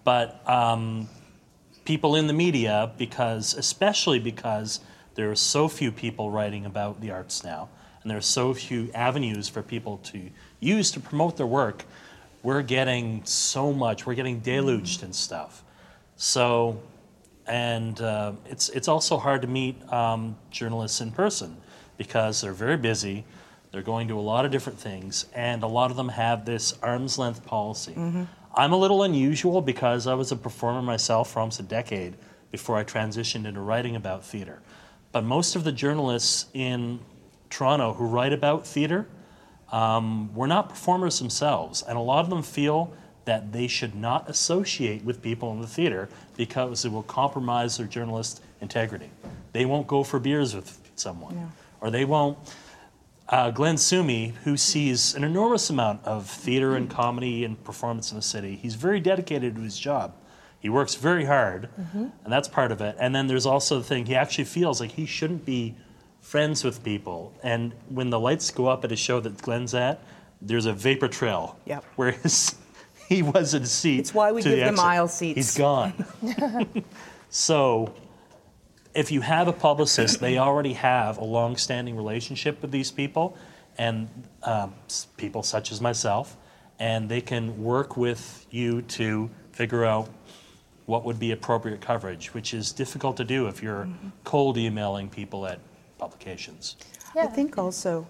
but 0.05 0.41
um, 0.49 1.09
people 1.85 2.17
in 2.17 2.27
the 2.27 2.33
media 2.33 2.93
because 2.99 3.55
especially 3.55 4.19
because 4.19 4.81
there 5.15 5.31
are 5.31 5.37
so 5.37 5.69
few 5.69 5.93
people 5.93 6.31
writing 6.31 6.65
about 6.67 7.01
the 7.01 7.11
arts 7.11 7.45
now, 7.45 7.69
and 8.03 8.11
there 8.11 8.19
are 8.19 8.21
so 8.21 8.55
few 8.55 8.91
avenues 8.95 9.49
for 9.49 9.63
people 9.63 9.99
to 9.99 10.31
use 10.61 10.91
to 10.93 11.01
promote 11.01 11.37
their 11.37 11.47
work. 11.47 11.85
we're 12.43 12.63
getting 12.63 13.25
so 13.25 13.73
much. 13.73 14.07
We're 14.07 14.15
getting 14.15 14.41
deluged 14.41 15.03
in 15.03 15.13
stuff. 15.13 15.63
So, 16.17 16.81
and 17.47 18.01
uh, 18.01 18.33
it's 18.47 18.69
it's 18.71 18.89
also 18.89 19.17
hard 19.19 19.43
to 19.43 19.49
meet 19.49 19.77
um, 19.93 20.37
journalists 20.51 21.01
in 21.01 21.11
person 21.13 21.57
because 22.03 22.41
they're 22.41 22.53
very 22.53 22.77
busy. 22.77 23.25
They're 23.71 23.83
going 23.83 24.09
to 24.09 24.19
a 24.19 24.21
lot 24.21 24.45
of 24.45 24.51
different 24.51 24.79
things, 24.79 25.27
and 25.35 25.63
a 25.63 25.67
lot 25.67 25.91
of 25.91 25.97
them 25.97 26.09
have 26.11 26.45
this 26.45 26.75
arm's 26.83 27.19
length 27.19 27.45
policy. 27.47 27.95
I'm 28.55 28.73
a 28.73 28.77
little 28.77 29.03
unusual 29.03 29.63
because 29.63 30.07
I 30.07 30.15
was 30.15 30.31
a 30.33 30.37
performer 30.37 30.83
myself 30.83 31.31
for 31.33 31.41
almost 31.41 31.61
a 31.61 31.63
decade 31.63 32.15
before 32.51 32.77
I 32.77 32.85
transitioned 32.85 33.47
into 33.47 33.61
writing 33.61 33.97
about 33.97 34.25
theater. 34.25 34.61
But 35.13 35.25
most 35.25 35.57
of 35.57 35.65
the 35.65 35.73
journalists 35.73 36.47
in 36.53 37.01
Toronto 37.49 37.95
who 37.95 38.07
write 38.07 38.33
about 38.33 38.67
theater 38.67 39.07
um, 39.71 40.35
were 40.35 40.47
not 40.47 40.69
performers 40.69 41.19
themselves, 41.19 41.83
and 41.83 41.97
a 41.97 42.01
lot 42.01 42.25
of 42.25 42.31
them 42.31 42.43
feel 42.43 42.93
that 43.25 43.53
they 43.53 43.69
should 43.69 43.95
not 43.95 44.29
associate 44.29 45.03
with 45.05 45.23
people 45.23 45.53
in 45.53 45.61
the 45.61 45.67
theater 45.67 46.09
because 46.37 46.85
it 46.85 46.91
will 46.93 47.05
compromise 47.05 47.77
their 47.79 47.87
journalist 47.87 48.43
integrity. 48.61 49.11
They 49.53 49.65
won't 49.65 49.87
go 49.87 50.03
for 50.03 50.19
beers 50.19 50.55
with 50.55 50.79
someone, 50.97 51.35
or 51.83 51.91
they 51.91 52.07
won't. 52.07 52.39
Uh, 53.29 53.51
Glenn 53.51 53.77
Sumi, 53.77 54.35
who 54.45 54.57
sees 54.57 55.15
an 55.15 55.25
enormous 55.25 55.69
amount 55.69 56.05
of 56.05 56.27
theater 56.27 56.77
and 56.77 56.89
comedy 56.89 57.45
and 57.45 57.63
performance 57.65 58.11
in 58.11 58.17
the 58.17 58.23
city, 58.23 58.57
he's 58.57 58.75
very 58.75 59.01
dedicated 59.01 59.57
to 59.57 59.63
his 59.63 59.79
job. 59.79 60.15
He 60.61 60.69
works 60.69 60.95
very 60.95 61.25
hard, 61.25 61.69
and 61.93 62.33
that's 62.33 62.47
part 62.47 62.71
of 62.71 62.81
it. 62.81 62.97
And 63.01 63.13
then 63.13 63.27
there's 63.27 63.47
also 63.47 63.79
the 63.79 63.85
thing 63.85 64.07
he 64.07 64.15
actually 64.15 64.45
feels 64.45 64.81
like 64.81 64.93
he 64.93 65.07
shouldn't 65.07 65.45
be 65.45 65.75
friends 66.21 66.63
with 66.63 66.85
people. 66.85 67.35
And 67.43 67.75
when 67.89 68.11
the 68.11 68.21
lights 68.21 68.51
go 68.53 68.67
up 68.69 68.85
at 68.85 68.93
a 68.93 68.97
show 68.97 69.19
that 69.21 69.43
Glenn's 69.43 69.75
at, 69.75 70.01
there's 70.41 70.67
a 70.67 70.73
vapor 70.73 71.09
trail. 71.09 71.59
Yep. 71.67 71.85
Whereas 71.97 72.55
he 73.09 73.23
was 73.23 73.55
in 73.55 73.65
a 73.65 73.67
seat. 73.67 73.99
It's 73.99 74.15
why 74.15 74.31
we 74.31 74.43
give 74.43 74.77
the 74.77 74.81
aisle 74.81 75.09
seats. 75.09 75.37
He's 75.37 75.59
gone. 75.59 75.93
so 77.29 77.93
if 78.95 79.11
you 79.11 79.21
have 79.23 79.49
a 79.49 79.53
publicist, 79.53 80.21
they 80.21 80.39
already 80.39 80.75
have 80.75 81.19
a 81.19 81.25
long-standing 81.25 81.97
relationship 81.97 82.61
with 82.61 82.71
these 82.71 82.91
people, 82.91 83.37
and 83.79 84.09
um, 84.43 84.75
people 85.17 85.43
such 85.43 85.73
as 85.73 85.81
myself, 85.81 86.37
and 86.79 87.09
they 87.09 87.21
can 87.21 87.63
work 87.63 87.97
with 87.97 88.47
you 88.51 88.83
to 88.83 89.31
figure 89.53 89.85
out 89.85 90.09
what 90.87 91.05
would 91.05 91.19
be 91.19 91.31
appropriate 91.31 91.81
coverage, 91.81 92.35
which 92.35 92.53
is 92.53 92.73
difficult 92.73 93.17
to 93.17 93.25
do 93.25 93.47
if 93.47 93.63
you're 93.63 93.89
cold 94.25 94.59
emailing 94.59 95.09
people 95.09 95.47
at 95.47 95.59
publications. 95.99 96.77
I 97.15 97.27
think 97.27 97.57
also 97.57 98.07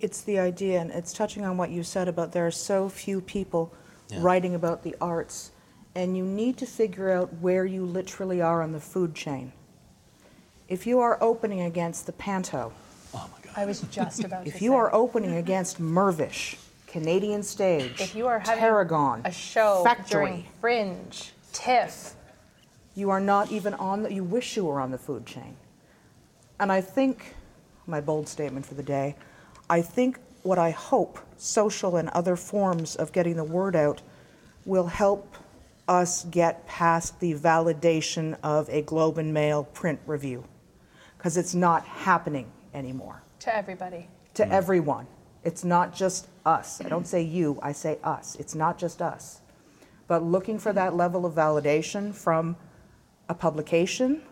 it's 0.00 0.20
the 0.20 0.38
idea, 0.38 0.80
and 0.80 0.90
it's 0.90 1.12
touching 1.12 1.44
on 1.44 1.56
what 1.56 1.70
you 1.70 1.82
said 1.82 2.06
about 2.06 2.32
there 2.32 2.46
are 2.46 2.50
so 2.52 2.88
few 2.88 3.20
people 3.20 3.72
Yeah. 4.10 4.18
writing 4.22 4.54
about 4.54 4.84
the 4.84 4.94
arts, 5.00 5.50
and 5.98 6.16
you 6.16 6.24
need 6.24 6.56
to 6.56 6.64
figure 6.64 7.10
out 7.10 7.28
where 7.40 7.64
you 7.64 7.84
literally 7.84 8.40
are 8.40 8.62
on 8.62 8.70
the 8.70 8.78
food 8.78 9.16
chain. 9.16 9.52
If 10.68 10.86
you 10.86 11.00
are 11.00 11.18
opening 11.20 11.62
against 11.62 12.06
the 12.06 12.12
Panto, 12.12 12.72
Oh 13.12 13.28
my 13.32 13.38
God. 13.42 13.52
I 13.56 13.64
was 13.64 13.80
just 13.90 14.22
about 14.22 14.44
to 14.44 14.48
if 14.48 14.62
you 14.62 14.70
say. 14.70 14.76
are 14.76 14.94
opening 14.94 15.30
mm-hmm. 15.30 15.38
against 15.40 15.80
Mirvish, 15.80 16.56
Canadian 16.86 17.42
Stage, 17.42 18.00
if 18.00 18.14
you 18.14 18.28
are 18.28 18.38
having 18.38 18.62
Tarragon, 18.62 19.22
a 19.24 19.32
show 19.32 19.82
Factory, 19.82 20.26
during 20.26 20.46
Fringe, 20.60 21.32
TIFF, 21.52 22.14
you 22.94 23.10
are 23.10 23.20
not 23.20 23.50
even 23.50 23.74
on 23.74 24.04
the, 24.04 24.12
you 24.12 24.22
wish 24.22 24.56
you 24.56 24.66
were 24.66 24.80
on 24.80 24.92
the 24.92 24.98
food 24.98 25.26
chain. 25.26 25.56
And 26.60 26.70
I 26.70 26.80
think, 26.80 27.34
my 27.88 28.00
bold 28.00 28.28
statement 28.28 28.66
for 28.66 28.74
the 28.74 28.84
day, 28.84 29.16
I 29.68 29.82
think 29.82 30.20
what 30.44 30.58
I 30.58 30.70
hope 30.70 31.18
social 31.38 31.96
and 31.96 32.08
other 32.10 32.36
forms 32.36 32.94
of 32.94 33.10
getting 33.10 33.34
the 33.34 33.44
word 33.44 33.74
out 33.74 34.00
will 34.64 34.86
help 34.86 35.34
us 35.88 36.24
get 36.26 36.66
past 36.66 37.18
the 37.20 37.34
validation 37.34 38.36
of 38.42 38.68
a 38.68 38.82
Globe 38.82 39.18
and 39.18 39.32
Mail 39.32 39.64
print 39.64 40.00
review. 40.06 40.44
Because 41.16 41.36
it's 41.36 41.54
not 41.54 41.84
happening 41.84 42.50
anymore 42.74 43.22
to 43.40 43.54
everybody. 43.54 44.08
to 44.34 44.48
everyone. 44.52 45.06
It's 45.42 45.64
not 45.64 45.94
just 45.94 46.28
us. 46.44 46.80
I 46.84 46.88
don't 46.88 47.06
say 47.06 47.22
you, 47.22 47.58
I 47.62 47.72
say 47.72 47.98
us. 48.04 48.36
It's 48.38 48.54
not 48.54 48.78
just 48.78 49.00
us. 49.02 49.40
But 50.06 50.22
looking 50.22 50.58
for 50.58 50.72
that 50.72 50.94
level 50.94 51.26
of 51.26 51.34
validation 51.34 52.14
from 52.14 52.56
a 53.28 53.34
publication 53.34 54.22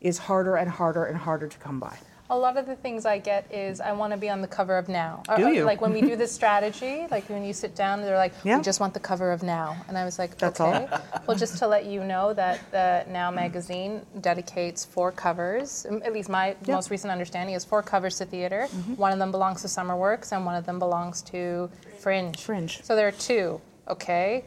is 0.00 0.18
harder 0.18 0.56
and 0.56 0.70
harder 0.70 1.04
and 1.04 1.16
harder 1.16 1.48
to 1.48 1.58
come 1.58 1.80
by. 1.80 1.96
A 2.32 2.36
lot 2.46 2.56
of 2.56 2.64
the 2.66 2.76
things 2.76 3.04
I 3.04 3.18
get 3.18 3.44
is 3.52 3.78
I 3.78 3.92
want 3.92 4.14
to 4.14 4.16
be 4.16 4.30
on 4.30 4.40
the 4.40 4.48
cover 4.48 4.78
of 4.78 4.88
Now. 4.88 5.22
Do 5.36 5.44
Or, 5.44 5.50
you? 5.52 5.64
Like 5.64 5.82
when 5.82 5.92
we 5.92 6.00
do 6.00 6.16
this 6.24 6.32
strategy, 6.32 7.06
like 7.10 7.28
when 7.28 7.44
you 7.44 7.52
sit 7.52 7.74
down, 7.76 8.00
they're 8.00 8.16
like, 8.16 8.32
Yeah. 8.42 8.56
"We 8.56 8.62
just 8.62 8.80
want 8.80 8.94
the 8.94 9.00
cover 9.00 9.32
of 9.32 9.42
Now," 9.42 9.76
and 9.86 9.98
I 9.98 10.06
was 10.06 10.18
like, 10.18 10.38
That's 10.38 10.58
all? 10.58 10.72
"Okay." 10.74 10.96
well, 11.26 11.36
just 11.36 11.58
to 11.58 11.66
let 11.66 11.84
you 11.84 12.02
know 12.04 12.32
that 12.32 12.58
the 12.70 13.04
Now 13.10 13.30
magazine 13.30 14.00
dedicates 14.22 14.82
four 14.82 15.12
covers. 15.12 15.84
At 15.84 16.14
least 16.14 16.30
my 16.30 16.46
Yeah. 16.48 16.54
Mm-hmm. 16.54 16.72
most 16.72 16.90
recent 16.90 17.10
understanding 17.12 17.54
is 17.54 17.66
four 17.66 17.82
covers 17.82 18.16
to 18.18 18.24
theater. 18.24 18.66
One 18.96 19.12
of 19.12 19.18
them 19.18 19.30
belongs 19.30 19.60
to 19.62 19.68
SummerWorks, 19.68 20.32
and 20.32 20.46
one 20.46 20.54
of 20.54 20.64
them 20.64 20.78
belongs 20.78 21.20
to 21.32 21.68
Fringe. 22.00 22.40
Fringe. 22.40 22.82
So 22.82 22.96
there 22.96 23.06
are 23.08 23.12
two. 23.12 23.60
Okay. 23.92 24.44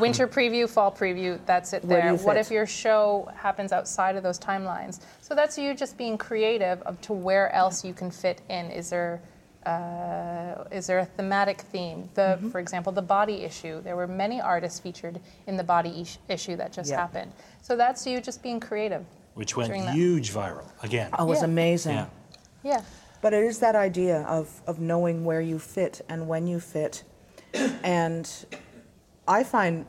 Winter 0.00 0.26
preview, 0.26 0.68
fall 0.68 0.90
preview. 0.90 1.38
That's 1.44 1.72
it 1.74 1.82
there. 1.86 2.12
you 2.12 2.16
What 2.18 2.36
if 2.38 2.50
your 2.50 2.66
show 2.66 3.28
happens 3.36 3.72
outside 3.72 4.16
of 4.16 4.22
those 4.22 4.38
timelines? 4.38 5.00
So 5.20 5.34
that's 5.34 5.58
you 5.58 5.74
just 5.74 5.98
being 5.98 6.16
creative 6.16 6.80
of 6.82 6.98
to 7.02 7.12
where 7.12 7.52
else 7.54 7.84
you 7.84 7.92
can 7.92 8.10
fit 8.10 8.40
in. 8.48 8.70
Is 8.70 8.88
there 8.90 9.20
uh, 9.66 10.64
is 10.70 10.86
there 10.86 11.00
a 11.00 11.04
thematic 11.04 11.60
theme? 11.60 12.08
The, 12.14 12.22
Mm-hmm. 12.38 12.48
for 12.50 12.58
example, 12.60 12.90
the 12.92 13.02
body 13.02 13.42
issue. 13.44 13.82
There 13.82 13.96
were 13.96 14.06
many 14.06 14.40
artists 14.40 14.78
featured 14.80 15.20
in 15.46 15.56
the 15.58 15.64
body 15.64 16.00
ish- 16.02 16.18
issue 16.28 16.56
that 16.56 16.72
just 16.72 16.90
Yeah. 16.90 16.96
happened. 17.00 17.32
So 17.60 17.76
that's 17.76 18.06
you 18.06 18.20
just 18.22 18.42
being 18.42 18.60
creative. 18.60 19.04
Which 19.34 19.56
went 19.56 19.68
During 19.68 19.84
that. 19.84 19.94
huge 19.94 20.32
viral 20.32 20.64
again. 20.82 21.10
Oh, 21.18 21.24
it 21.24 21.28
was 21.28 21.40
Yeah. 21.40 21.44
amazing. 21.44 21.94
Yeah. 21.96 22.06
Yeah. 22.62 22.80
But 23.20 23.34
it 23.34 23.44
is 23.44 23.58
that 23.58 23.74
idea 23.76 24.22
of, 24.22 24.48
of 24.66 24.78
knowing 24.78 25.24
where 25.24 25.40
you 25.42 25.58
fit 25.58 26.00
and 26.08 26.28
when 26.28 26.46
you 26.46 26.60
fit. 26.60 27.02
And 27.54 28.30
I 29.26 29.42
find 29.44 29.86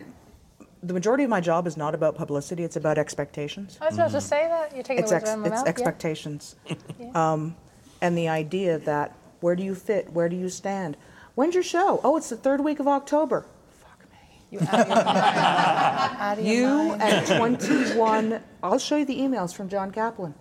the 0.81 0.93
majority 0.93 1.23
of 1.23 1.29
my 1.29 1.41
job 1.41 1.67
is 1.67 1.75
not 1.77 1.93
about 1.93 2.15
publicity, 2.15 2.63
it's 2.63 2.75
about 2.77 2.97
expectations. 2.97 3.77
I 3.81 3.85
was 3.85 3.95
about 3.95 4.11
to 4.11 4.21
say 4.21 4.47
that. 4.47 4.73
You're 4.73 4.83
taking 4.83 5.03
It's, 5.03 5.11
the 5.11 5.17
ex- 5.17 5.29
out 5.29 5.33
of 5.35 5.39
my 5.41 5.47
it's 5.47 5.55
mouth. 5.57 5.65
Yeah. 5.65 5.69
expectations. 5.69 6.55
um, 7.15 7.55
and 8.01 8.17
the 8.17 8.29
idea 8.29 8.79
that 8.79 9.15
where 9.41 9.55
do 9.55 9.63
you 9.63 9.75
fit? 9.75 10.11
Where 10.13 10.29
do 10.29 10.35
you 10.35 10.49
stand? 10.49 10.95
When's 11.35 11.53
your 11.53 11.63
show? 11.63 11.99
Oh, 12.03 12.17
it's 12.17 12.29
the 12.29 12.37
third 12.37 12.61
week 12.61 12.79
of 12.79 12.87
October. 12.87 13.45
Fuck 13.81 14.05
me. 14.11 14.41
You 14.51 14.59
out 14.61 14.79
of 14.79 14.87
your 14.87 14.95
mind. 14.95 15.17
Out 16.19 16.37
of 16.39 16.45
your 16.45 16.53
You 16.55 16.67
mind. 16.89 17.01
at 17.01 17.37
21, 17.37 18.41
I'll 18.63 18.79
show 18.79 18.97
you 18.97 19.05
the 19.05 19.17
emails 19.17 19.53
from 19.53 19.69
Jon 19.69 19.91
Kaplan. 19.91 20.33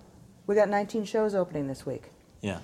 We 0.46 0.54
got 0.54 0.68
19 0.68 1.04
shows 1.04 1.35
opening 1.35 1.66
this 1.68 1.85
week. 1.87 2.11
Yeah. 2.42 2.59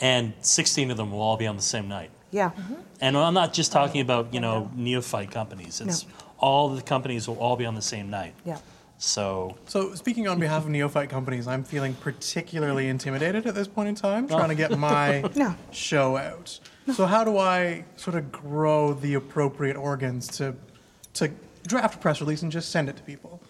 And 0.00 0.32
16 0.40 0.90
of 0.90 0.96
them 0.96 1.12
will 1.12 1.20
all 1.20 1.36
be 1.36 1.46
on 1.46 1.56
the 1.56 1.62
same 1.62 1.88
night. 1.88 2.10
Yeah. 2.32 2.50
Mm-hmm. 2.50 2.74
And 3.00 3.16
I'm 3.16 3.34
not 3.34 3.52
just 3.52 3.70
talking 3.70 4.00
about, 4.00 4.34
you 4.34 4.40
know, 4.40 4.70
neophyte 4.74 5.30
companies. 5.30 5.80
It's 5.80 6.06
all 6.38 6.70
the 6.70 6.82
companies 6.82 7.28
will 7.28 7.38
all 7.38 7.56
be 7.56 7.66
on 7.66 7.74
the 7.76 7.82
same 7.82 8.10
night. 8.10 8.34
Yeah. 8.44 8.58
So, 8.98 9.56
So, 9.66 9.94
speaking 9.94 10.28
on 10.28 10.38
behalf 10.38 10.62
of 10.64 10.70
neophyte 10.70 11.10
companies, 11.10 11.46
I'm 11.48 11.64
feeling 11.64 11.94
particularly 11.94 12.86
intimidated 12.88 13.46
at 13.46 13.54
this 13.54 13.66
point 13.66 13.88
in 13.88 13.94
time, 13.96 14.28
trying 14.28 14.48
to 14.48 14.54
get 14.54 14.76
my 14.78 15.22
No. 15.34 15.54
show 15.72 16.16
out. 16.16 16.58
So, 16.94 17.06
how 17.06 17.24
do 17.24 17.36
I 17.36 17.84
sort 17.96 18.16
of 18.16 18.30
grow 18.32 18.92
the 18.94 19.14
appropriate 19.14 19.76
organs 19.76 20.28
to 20.38 20.54
to 21.14 21.30
draft 21.66 21.96
a 21.96 21.98
press 21.98 22.20
release 22.20 22.42
and 22.42 22.50
just 22.52 22.70
send 22.70 22.88
it 22.88 22.96
to 22.96 23.02
people? 23.02 23.40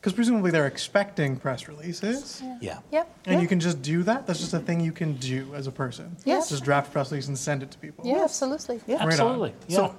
Because 0.00 0.14
presumably 0.14 0.50
they're 0.50 0.66
expecting 0.66 1.36
press 1.36 1.68
releases, 1.68 2.42
yeah. 2.62 2.78
Yep. 2.90 3.18
and 3.26 3.42
you 3.42 3.46
can 3.46 3.60
just 3.60 3.82
do 3.82 4.02
that. 4.04 4.26
That's 4.26 4.38
just 4.38 4.54
a 4.54 4.58
thing 4.58 4.80
you 4.80 4.92
can 4.92 5.12
do 5.16 5.54
as 5.54 5.66
a 5.66 5.70
person. 5.70 6.16
Yes. 6.24 6.48
Just 6.48 6.64
draft 6.64 6.90
press 6.90 7.10
release 7.10 7.28
and 7.28 7.36
send 7.36 7.62
it 7.62 7.70
to 7.72 7.78
people. 7.78 8.06
Yeah, 8.06 8.24
absolutely. 8.24 8.80
Yeah. 8.86 8.94
Right 8.94 9.02
on. 9.02 9.10
Absolutely. 9.12 9.54
Yeah. 9.68 9.76
So, 9.76 9.96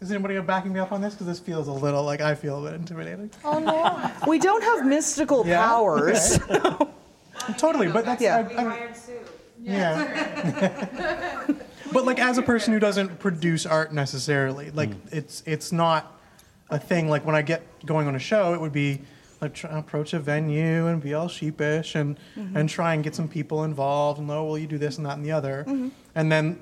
is 0.00 0.10
anybody 0.10 0.40
backing 0.40 0.72
me 0.72 0.80
up 0.80 0.90
on 0.90 1.00
this? 1.00 1.14
Because 1.14 1.28
this 1.28 1.38
feels 1.38 1.68
a 1.68 1.72
little 1.72 2.02
like 2.02 2.20
I 2.20 2.34
feel 2.34 2.66
a 2.66 2.68
bit 2.68 2.80
intimidating. 2.80 3.30
Oh 3.44 3.60
no. 3.60 4.10
We 4.28 4.40
don't 4.40 4.62
have 4.62 4.86
mystical 4.86 5.46
Yeah? 5.46 5.64
powers. 5.64 6.40
Totally, 7.56 7.92
but 7.92 8.04
that's 8.04 8.20
Yeah. 8.20 8.48
I, 8.56 8.64
I, 8.64 8.88
yeah. 9.62 11.46
but 11.92 12.04
like 12.04 12.18
as 12.18 12.38
a 12.38 12.42
person 12.42 12.72
who 12.72 12.80
doesn't 12.80 13.20
produce 13.20 13.66
art 13.66 13.94
necessarily, 13.94 14.72
like 14.72 14.90
mm. 14.90 15.12
it's 15.12 15.44
it's 15.46 15.70
not 15.70 16.20
a 16.70 16.78
thing. 16.78 17.08
Like 17.08 17.24
when 17.24 17.36
I 17.36 17.42
get 17.42 17.62
going 17.86 18.08
on 18.08 18.16
a 18.16 18.18
show, 18.18 18.52
it 18.52 18.60
would 18.60 18.72
be 18.72 19.00
like 19.40 19.54
try, 19.54 19.76
approach 19.78 20.12
a 20.12 20.18
venue 20.18 20.86
and 20.86 21.02
be 21.02 21.14
all 21.14 21.28
sheepish 21.28 21.94
and 21.94 22.18
mm-hmm. 22.36 22.56
and 22.56 22.68
try 22.68 22.94
and 22.94 23.04
get 23.04 23.14
some 23.14 23.28
people 23.28 23.64
involved 23.64 24.18
and 24.18 24.30
oh 24.30 24.44
well 24.44 24.58
you 24.58 24.66
do 24.66 24.78
this 24.78 24.96
and 24.96 25.06
that 25.06 25.16
and 25.16 25.24
the 25.24 25.32
other, 25.32 25.64
mm-hmm. 25.66 25.88
and 26.14 26.30
then 26.30 26.58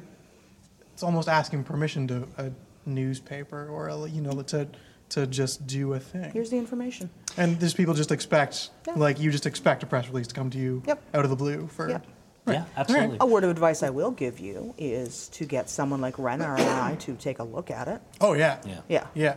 it's 0.93 1.03
almost 1.03 1.29
asking 1.29 1.65
permission 1.65 2.07
to 2.09 2.29
a 2.39 2.51
newspaper 2.85 3.69
or 3.69 3.89
a, 3.89 4.09
you 4.09 4.21
know 4.21 4.43
to 4.43 4.69
to 5.13 5.27
just 5.27 5.67
do 5.67 5.93
a 5.93 6.01
thing. 6.01 6.31
Here's 6.33 6.49
the 6.49 6.57
information. 6.57 7.11
And 7.37 7.61
these 7.61 7.75
people 7.75 7.93
just 7.93 8.11
expect, 8.11 8.71
Yeah. 8.87 8.95
like, 8.97 9.21
you 9.21 9.31
just 9.31 9.45
expect 9.45 9.83
a 9.83 9.87
press 9.87 10.09
release 10.09 10.27
to 10.29 10.35
come 10.35 10.49
to 10.49 10.59
you 10.59 10.83
Yep. 10.87 11.03
out 11.13 11.25
of 11.25 11.31
the 11.31 11.37
blue 11.37 11.67
for 11.67 11.91
Yep. 11.91 12.07
Yeah, 12.47 12.65
absolutely. 12.77 13.19
A 13.21 13.27
word 13.27 13.45
of 13.45 13.51
advice 13.51 13.83
I 13.83 13.91
will 13.91 14.11
give 14.11 14.41
you 14.41 14.75
is 14.77 15.29
to 15.29 15.45
get 15.45 15.71
someone 15.71 16.01
like 16.01 16.19
Renner 16.19 16.57
and 16.57 16.69
I 16.69 16.95
to 16.97 17.15
take 17.15 17.39
a 17.39 17.45
look 17.45 17.71
at 17.71 17.87
it. 17.89 18.01
Oh 18.21 18.33
yeah. 18.33 18.59
Yeah. 18.67 18.81
Yeah. 18.89 19.07
Yeah. 19.15 19.35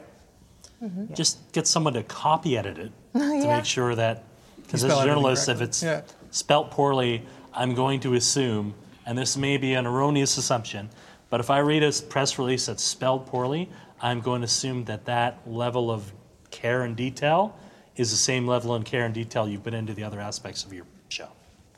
Mm-hmm. 0.84 1.14
Just 1.14 1.52
get 1.54 1.68
someone 1.68 1.94
to 1.94 2.04
copy 2.04 2.58
edit 2.58 2.78
it 2.78 2.92
to 3.14 3.20
Yeah. 3.20 3.58
make 3.58 3.66
sure 3.66 3.96
that, 3.96 4.24
because 4.58 4.84
as 4.84 4.92
spell 4.92 5.02
a 5.02 5.06
journalist, 5.06 5.50
if 5.50 5.62
it's 5.62 5.82
Yeah. 5.84 6.02
spelt 6.32 6.72
poorly, 6.72 7.24
I'm 7.54 7.74
going 7.74 8.00
to 8.02 8.14
assume, 8.16 8.74
and 9.06 9.18
this 9.18 9.38
may 9.38 9.58
be 9.58 9.74
an 9.74 9.86
erroneous 9.86 10.38
assumption, 10.38 10.90
but 11.30 11.40
if 11.40 11.50
I 11.50 11.60
read 11.60 11.84
a 11.84 11.92
press 12.10 12.38
release 12.38 12.66
that's 12.66 12.84
spelled 12.84 13.26
poorly, 13.26 13.70
I'm 14.02 14.20
going 14.22 14.42
to 14.42 14.46
assume 14.46 14.86
that 14.86 15.06
that 15.06 15.40
level 15.48 15.90
of 15.90 16.12
care 16.52 16.84
and 16.84 16.96
detail 16.96 17.58
is 17.96 18.12
the 18.12 18.18
same 18.18 18.46
level 18.46 18.74
of 18.76 18.84
care 18.84 19.06
and 19.06 19.14
detail 19.14 19.48
you've 19.48 19.64
put 19.64 19.74
into 19.74 19.94
the 19.94 20.04
other 20.04 20.20
aspects 20.20 20.64
of 20.66 20.74
your 20.74 20.86
show. 21.10 21.30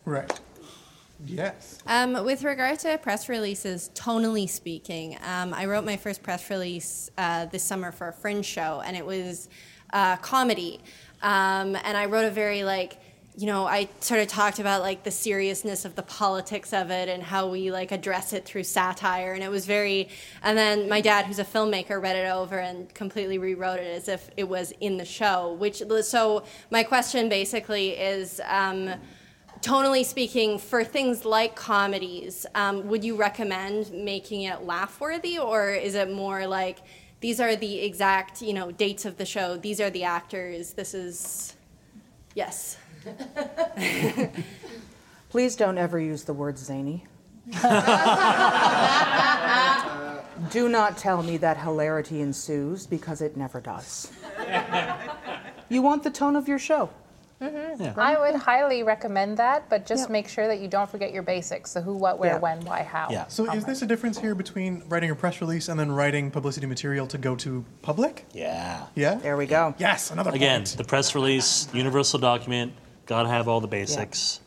Right. 0.05 0.31
Yes. 1.25 1.79
Um, 1.87 2.23
with 2.25 2.43
regard 2.43 2.79
to 2.79 2.97
press 2.99 3.27
releases, 3.27 3.89
tonally 3.95 4.47
speaking, 4.49 5.17
um, 5.25 5.53
I 5.53 5.65
wrote 5.65 5.83
my 5.83 5.97
first 5.97 6.21
press 6.21 6.49
release 6.49 7.09
uh, 7.17 7.45
this 7.45 7.63
summer 7.63 7.91
for 7.91 8.09
a 8.09 8.13
fringe 8.13 8.45
show, 8.45 8.81
and 8.85 8.95
it 8.95 9.05
was 9.05 9.49
uh, 9.93 10.17
comedy. 10.17 10.79
Um, 11.21 11.75
and 11.75 11.97
I 11.97 12.05
wrote 12.05 12.25
a 12.25 12.31
very 12.31 12.63
like, 12.63 12.99
you 13.35 13.47
know, 13.47 13.65
I 13.65 13.87
sort 13.99 14.19
of 14.19 14.27
talked 14.27 14.59
about 14.59 14.81
like 14.81 15.03
the 15.03 15.11
seriousness 15.11 15.85
of 15.85 15.95
the 15.95 16.01
politics 16.01 16.73
of 16.73 16.89
it 16.89 17.07
and 17.07 17.21
how 17.21 17.47
we 17.49 17.71
like 17.71 17.91
address 17.91 18.33
it 18.33 18.45
through 18.45 18.63
satire, 18.63 19.33
and 19.33 19.43
it 19.43 19.49
was 19.49 19.65
very. 19.65 20.09
And 20.43 20.55
then 20.55 20.87
my 20.87 21.01
dad, 21.01 21.25
who's 21.25 21.39
a 21.39 21.45
filmmaker, 21.45 22.01
read 22.01 22.15
it 22.15 22.29
over 22.29 22.59
and 22.59 22.93
completely 22.93 23.39
rewrote 23.39 23.79
it 23.79 23.95
as 23.95 24.07
if 24.07 24.29
it 24.37 24.47
was 24.47 24.71
in 24.81 24.97
the 24.97 25.05
show. 25.05 25.53
Which 25.53 25.81
so 26.03 26.43
my 26.69 26.83
question 26.83 27.27
basically 27.27 27.89
is. 27.91 28.39
Tonally 29.61 30.05
speaking, 30.05 30.59
for 30.59 30.83
things 30.83 31.25
like 31.25 31.55
comedies, 31.55 32.45
um, 32.55 32.87
would 32.87 33.03
you 33.03 33.15
recommend 33.15 33.91
making 33.91 34.43
it 34.43 34.63
laugh 34.63 34.99
worthy, 34.99 35.37
or 35.37 35.71
is 35.71 35.95
it 35.95 36.11
more 36.11 36.45
like 36.45 36.79
these 37.19 37.39
are 37.39 37.55
the 37.55 37.79
exact 37.79 38.41
you 38.41 38.53
know 38.53 38.71
dates 38.71 39.05
of 39.05 39.17
the 39.17 39.25
show, 39.25 39.57
these 39.57 39.81
are 39.81 39.89
the 39.89 40.03
actors, 40.03 40.73
this 40.73 40.93
is 40.93 41.55
yes. 42.35 42.77
Please 45.29 45.55
don't 45.55 45.77
ever 45.77 45.99
use 45.99 46.23
the 46.23 46.33
word 46.33 46.57
zany. 46.57 47.05
Do 50.51 50.69
not 50.69 50.97
tell 50.97 51.23
me 51.23 51.37
that 51.37 51.57
hilarity 51.57 52.21
ensues 52.21 52.85
because 52.85 53.21
it 53.21 53.37
never 53.37 53.59
does. 53.61 54.11
You 55.69 55.81
want 55.81 56.03
the 56.03 56.11
tone 56.11 56.37
of 56.37 56.47
your 56.47 56.59
show. 56.59 56.89
I 57.39 58.15
would 58.19 58.35
highly 58.39 58.83
recommend 58.83 59.37
that, 59.37 59.69
but 59.69 59.85
just 59.85 60.03
Yep. 60.03 60.09
make 60.09 60.27
sure 60.27 60.47
that 60.47 60.59
you 60.59 60.67
don't 60.67 60.89
forget 60.89 61.13
your 61.13 61.23
basics. 61.23 61.71
So 61.71 61.81
who, 61.81 61.93
what, 61.93 62.17
where, 62.19 62.33
Yeah. 62.33 62.39
when, 62.39 62.61
why, 62.65 62.83
how. 62.83 63.07
Yeah. 63.11 63.27
So 63.27 63.45
how 63.45 63.53
is 63.53 63.61
much. 63.61 63.67
this 63.69 63.81
a 63.83 63.85
difference 63.85 64.17
here 64.19 64.33
between 64.35 64.83
writing 64.89 65.11
a 65.11 65.15
press 65.15 65.39
release 65.41 65.67
and 65.69 65.79
then 65.79 65.91
writing 65.91 66.31
publicity 66.31 66.65
material 66.65 67.05
to 67.07 67.17
go 67.17 67.35
to 67.37 67.63
public? 67.81 68.25
Yeah. 68.33 68.85
Yeah. 68.95 69.15
There 69.15 69.37
we 69.37 69.45
go. 69.45 69.75
Yes. 69.77 70.09
Another 70.11 70.31
Again, 70.31 70.61
point. 70.61 70.77
the 70.77 70.83
press 70.83 71.13
release, 71.13 71.67
universal 71.73 72.19
document, 72.19 72.73
got 73.05 73.23
to 73.23 73.29
have 73.29 73.47
all 73.47 73.61
the 73.61 73.67
basics. 73.67 74.39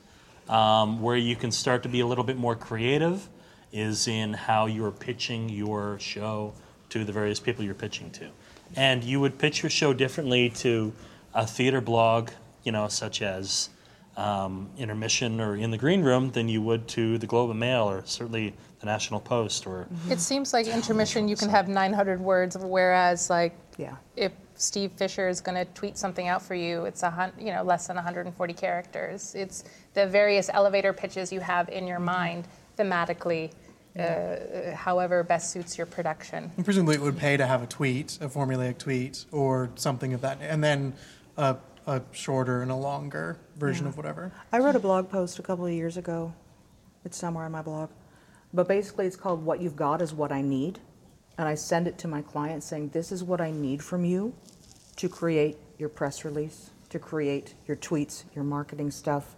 Um, 0.49 1.01
where 1.01 1.17
you 1.17 1.37
can 1.37 1.53
start 1.53 1.85
to 1.85 1.89
be 1.89 2.01
a 2.01 2.07
little 2.07 2.25
bit 2.25 2.37
more 2.37 2.57
creative 2.57 3.29
is 3.73 4.09
in 4.09 4.33
how 4.33 4.67
you're 4.67 4.91
pitching 4.91 5.49
your 5.49 5.97
show 6.01 6.53
to 6.89 7.05
the 7.05 7.13
various 7.13 7.39
people 7.39 7.65
you're 7.65 7.73
pitching 7.75 8.11
to. 8.11 8.31
And 8.75 9.05
you 9.05 9.21
would 9.21 9.39
pitch 9.39 9.63
your 9.63 9.71
show 9.71 9.93
differently 9.93 10.51
to 10.57 10.93
a 11.35 11.47
theater 11.47 11.81
blog, 11.81 12.31
you 12.65 12.73
know, 12.73 12.89
such 12.89 13.23
as 13.23 13.71
um, 14.17 14.69
Intermission 14.77 15.41
or 15.41 15.57
In 15.57 15.71
the 15.71 15.79
Green 15.79 16.03
Room, 16.03 16.31
than 16.31 16.49
you 16.49 16.61
would 16.63 16.89
to 16.89 17.19
the 17.19 17.27
Globe 17.27 17.51
and 17.51 17.61
Mail 17.61 17.89
or 17.89 18.03
certainly 18.05 18.55
the 18.81 18.87
National 18.87 19.21
Post 19.21 19.67
or. 19.67 19.87
It 20.11 20.21
seems 20.21 20.53
like 20.53 20.67
intermission 20.67 21.29
you 21.29 21.37
can 21.37 21.49
have 21.49 21.69
900 21.69 22.21
words, 22.21 22.57
whereas 22.59 23.31
like 23.31 23.55
Yeah. 23.77 23.97
if 24.17 24.33
Steve 24.57 24.93
Fisher 24.93 25.29
is 25.29 25.41
going 25.41 25.55
to 25.55 25.65
tweet 25.73 25.97
something 25.97 26.29
out 26.29 26.43
for 26.43 26.55
you, 26.55 26.85
it's 26.85 27.03
a 27.03 27.11
hun- 27.11 27.33
you 27.39 27.53
know 27.53 27.63
less 27.63 27.87
than 27.87 27.97
140 27.97 28.53
characters. 28.53 29.35
It's 29.35 29.65
the 29.95 30.07
various 30.07 30.51
elevator 30.53 30.93
pitches 30.93 31.33
you 31.33 31.41
have 31.41 31.69
in 31.71 31.87
your 31.87 31.99
mind 32.01 32.47
thematically, 32.79 33.53
uh, 33.99 34.75
however 34.75 35.23
best 35.23 35.51
suits 35.51 35.79
your 35.79 35.87
production. 35.87 36.51
And 36.57 36.65
presumably 36.65 36.97
it 36.97 37.01
would 37.03 37.17
pay 37.17 37.37
to 37.39 37.47
have 37.47 37.63
a 37.63 37.67
tweet, 37.67 38.19
a 38.21 38.29
formulaic 38.29 38.77
tweet, 38.79 39.25
or 39.33 39.71
something 39.77 40.13
of 40.15 40.21
that, 40.23 40.39
and 40.43 40.63
then 40.63 40.95
a, 41.39 41.57
a 41.87 42.03
shorter 42.13 42.63
and 42.63 42.71
a 42.71 42.77
longer 42.77 43.39
version 43.57 43.87
of 43.87 43.97
whatever. 43.97 44.33
I 44.53 44.59
wrote 44.59 44.77
a 44.77 44.81
blog 44.81 45.11
post 45.11 45.39
a 45.39 45.43
couple 45.43 45.67
of 45.67 45.73
years 45.73 45.97
ago. 45.97 46.33
It's 47.05 47.17
somewhere 47.17 47.45
on 47.45 47.53
my 47.53 47.63
blog. 47.63 47.91
But 48.53 48.69
basically, 48.69 49.07
it's 49.07 49.17
called 49.17 49.45
What 49.45 49.61
You've 49.61 49.77
Got 49.77 50.03
is 50.03 50.13
What 50.13 50.33
I 50.33 50.43
Need. 50.43 50.81
And 51.39 51.49
I 51.49 51.55
send 51.55 51.87
it 51.87 51.97
to 51.99 52.09
my 52.09 52.23
client 52.23 52.63
saying, 52.63 52.91
This 52.91 53.13
is 53.13 53.25
what 53.25 53.41
I 53.41 53.51
need 53.51 53.83
from 53.83 54.05
you 54.05 54.35
to 54.97 55.09
create 55.09 55.57
your 55.79 55.89
press 55.89 56.25
release, 56.25 56.71
to 56.91 56.99
create 56.99 57.55
your 57.67 57.77
tweets, 57.77 58.25
your 58.35 58.45
marketing 58.45 58.91
stuff. 58.91 59.37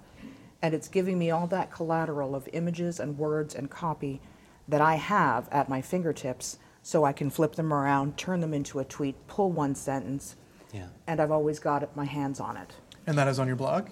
And 0.62 0.74
it's 0.74 0.88
giving 0.88 1.18
me 1.18 1.30
all 1.30 1.46
that 1.48 1.70
collateral 1.70 2.34
of 2.34 2.48
images 2.52 2.98
and 2.98 3.18
words 3.18 3.54
and 3.54 3.70
copy 3.70 4.20
that 4.66 4.80
I 4.80 4.96
have 4.96 5.48
at 5.50 5.68
my 5.68 5.82
fingertips 5.82 6.58
so 6.82 7.04
I 7.04 7.12
can 7.12 7.30
flip 7.30 7.54
them 7.54 7.72
around, 7.72 8.16
turn 8.16 8.40
them 8.40 8.54
into 8.54 8.80
a 8.80 8.84
tweet, 8.84 9.14
pull 9.28 9.52
one 9.52 9.74
sentence, 9.74 10.36
Yeah. 10.72 10.86
and 11.06 11.20
I've 11.20 11.30
always 11.30 11.58
got 11.58 11.82
it, 11.82 11.90
my 11.94 12.04
hands 12.04 12.40
on 12.40 12.56
it. 12.56 12.72
And 13.06 13.18
that 13.18 13.28
is 13.28 13.38
on 13.38 13.46
your 13.46 13.56
blog. 13.56 13.88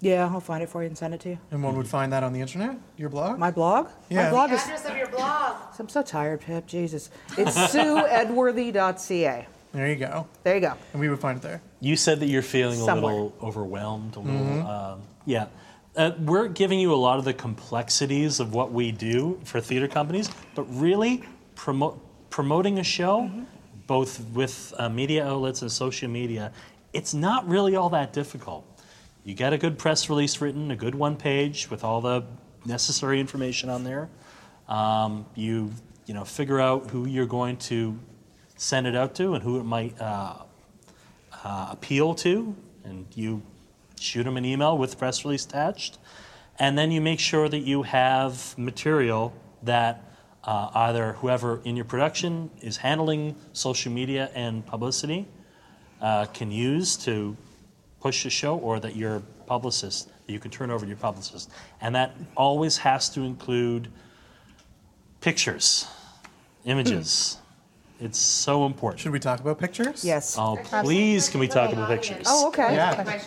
Yeah, 0.00 0.26
I'll 0.32 0.40
find 0.40 0.62
it 0.62 0.68
for 0.68 0.82
you 0.82 0.88
and 0.88 0.98
send 0.98 1.14
it 1.14 1.20
to 1.20 1.28
you. 1.30 1.38
And 1.52 1.62
one 1.62 1.76
would 1.76 1.86
find 1.86 2.12
that 2.12 2.22
on 2.24 2.32
the 2.32 2.40
internet. 2.40 2.76
Your 2.96 3.08
blog. 3.08 3.38
My 3.38 3.50
blog? 3.52 3.88
Yeah. 4.10 4.24
My 4.24 4.30
blog 4.30 4.52
is. 4.52 4.64
of 4.84 4.96
your 4.96 5.06
blog. 5.08 5.56
I'm 5.78 5.88
so 5.88 6.02
tired, 6.02 6.40
Pip. 6.40 6.66
Jesus. 6.66 7.08
It's 7.38 7.56
sueedworthy.ca. 7.56 9.46
there 9.72 9.88
you 9.88 9.96
go. 9.96 10.26
There 10.42 10.54
you 10.54 10.60
go. 10.60 10.74
And 10.92 11.00
we 11.00 11.08
would 11.08 11.20
find 11.20 11.38
it 11.38 11.42
there. 11.42 11.62
You 11.80 11.96
said 11.96 12.20
that 12.20 12.26
you're 12.26 12.42
feeling 12.42 12.80
a 12.80 12.84
Somewhere. 12.84 13.12
little 13.14 13.34
overwhelmed, 13.42 14.16
a 14.16 14.20
little, 14.20 14.66
um, 14.66 15.00
yeah. 15.24 15.46
Uh, 15.96 16.12
we're 16.20 16.48
giving 16.48 16.80
you 16.80 16.92
a 16.92 16.96
lot 16.96 17.18
of 17.18 17.24
the 17.24 17.34
complexities 17.34 18.40
of 18.40 18.54
what 18.54 18.72
we 18.72 18.90
do 18.92 19.38
for 19.44 19.60
theater 19.60 19.86
companies, 19.88 20.30
but 20.54 20.62
really 20.64 21.22
promote, 21.54 22.00
promoting 22.30 22.78
a 22.78 22.84
show, 22.84 23.30
both 23.86 24.24
with 24.32 24.74
uh, 24.78 24.88
media 24.88 25.26
outlets 25.26 25.62
and 25.62 25.70
social 25.70 26.08
media, 26.08 26.52
it's 26.92 27.14
not 27.14 27.48
really 27.48 27.76
all 27.76 27.90
that 27.90 28.12
difficult. 28.12 28.64
You 29.24 29.34
get 29.34 29.52
a 29.52 29.58
good 29.58 29.78
press 29.78 30.08
release 30.08 30.40
written, 30.40 30.70
a 30.70 30.76
good 30.76 30.94
one 30.94 31.16
page 31.16 31.70
with 31.70 31.84
all 31.84 32.00
the 32.00 32.24
necessary 32.64 33.20
information 33.20 33.68
on 33.70 33.84
there. 33.84 34.08
Um, 34.68 35.26
you, 35.34 35.70
you 36.06 36.14
know, 36.14 36.24
figure 36.24 36.60
out 36.60 36.90
who 36.90 37.06
you're 37.06 37.26
going 37.26 37.56
to 37.58 37.98
send 38.56 38.86
it 38.86 38.96
out 38.96 39.14
to 39.16 39.34
and 39.34 39.42
who 39.42 39.58
it 39.58 39.64
might 39.64 40.00
uh, 40.00 40.38
uh, 41.44 41.68
appeal 41.70 42.14
to, 42.14 42.54
and 42.84 43.06
you 43.14 43.42
shoot 44.00 44.24
them 44.24 44.36
an 44.36 44.44
email 44.44 44.76
with 44.76 44.98
press 44.98 45.24
release 45.24 45.44
attached, 45.44 45.98
and 46.58 46.76
then 46.76 46.90
you 46.90 47.00
make 47.00 47.20
sure 47.20 47.48
that 47.48 47.60
you 47.60 47.82
have 47.82 48.56
material 48.58 49.32
that 49.62 50.11
uh, 50.44 50.70
either 50.74 51.12
whoever 51.14 51.60
in 51.64 51.76
your 51.76 51.84
production 51.84 52.50
is 52.60 52.76
handling 52.78 53.36
social 53.52 53.92
media 53.92 54.30
and 54.34 54.64
publicity 54.66 55.28
uh, 56.00 56.24
can 56.26 56.50
use 56.50 56.96
to 56.96 57.36
push 58.00 58.24
the 58.24 58.30
show, 58.30 58.58
or 58.58 58.80
that 58.80 58.96
your 58.96 59.22
publicist 59.46 60.08
that 60.26 60.32
you 60.32 60.40
can 60.40 60.50
turn 60.50 60.70
over 60.70 60.84
to 60.84 60.88
your 60.88 60.96
publicist, 60.96 61.50
and 61.80 61.94
that 61.94 62.14
always 62.36 62.76
has 62.78 63.08
to 63.10 63.22
include 63.22 63.88
pictures, 65.20 65.86
images. 66.64 67.38
It's 68.00 68.18
so 68.18 68.66
important. 68.66 68.98
Should 69.00 69.12
we 69.12 69.20
talk 69.20 69.38
about 69.38 69.60
pictures? 69.60 70.04
Yes. 70.04 70.36
Oh, 70.36 70.58
please, 70.82 71.28
can 71.28 71.38
we 71.38 71.46
talk 71.46 71.72
about 71.72 71.88
pictures? 71.88 72.26
Oh, 72.28 72.48
okay. 72.48 72.74
Yeah. 72.74 73.20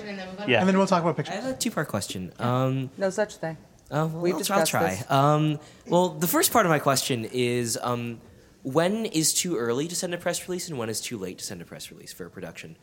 Yeah. 0.45 0.59
And 0.59 0.67
then 0.67 0.77
we'll 0.77 0.85
talk 0.87 1.01
about 1.01 1.13
I 1.13 1.17
pictures. 1.17 1.35
have 1.35 1.45
a 1.45 1.53
two-part 1.57 1.87
question. 1.87 2.33
Um, 2.39 2.89
No 2.97 3.09
such 3.09 3.37
thing. 3.37 3.55
Uh, 3.95 4.07
well, 4.07 4.21
We've 4.21 4.51
I'll, 4.51 4.59
I'll 4.59 4.65
try. 4.65 4.89
this. 4.89 5.09
Um, 5.09 5.59
well, 5.87 6.09
the 6.09 6.27
first 6.27 6.51
part 6.51 6.65
of 6.65 6.69
my 6.69 6.79
question 6.79 7.25
is 7.31 7.79
um, 7.81 8.19
when 8.63 9.05
is 9.05 9.33
too 9.33 9.55
early 9.55 9.87
to 9.87 9.95
send 9.95 10.13
a 10.13 10.17
press 10.17 10.49
release, 10.49 10.67
and 10.67 10.77
when 10.77 10.89
is 10.89 10.99
too 10.99 11.17
late 11.17 11.37
to 11.37 11.45
send 11.45 11.61
a 11.61 11.65
press 11.65 11.91
release 11.91 12.11
for 12.11 12.25
a 12.25 12.29
production? 12.29 12.75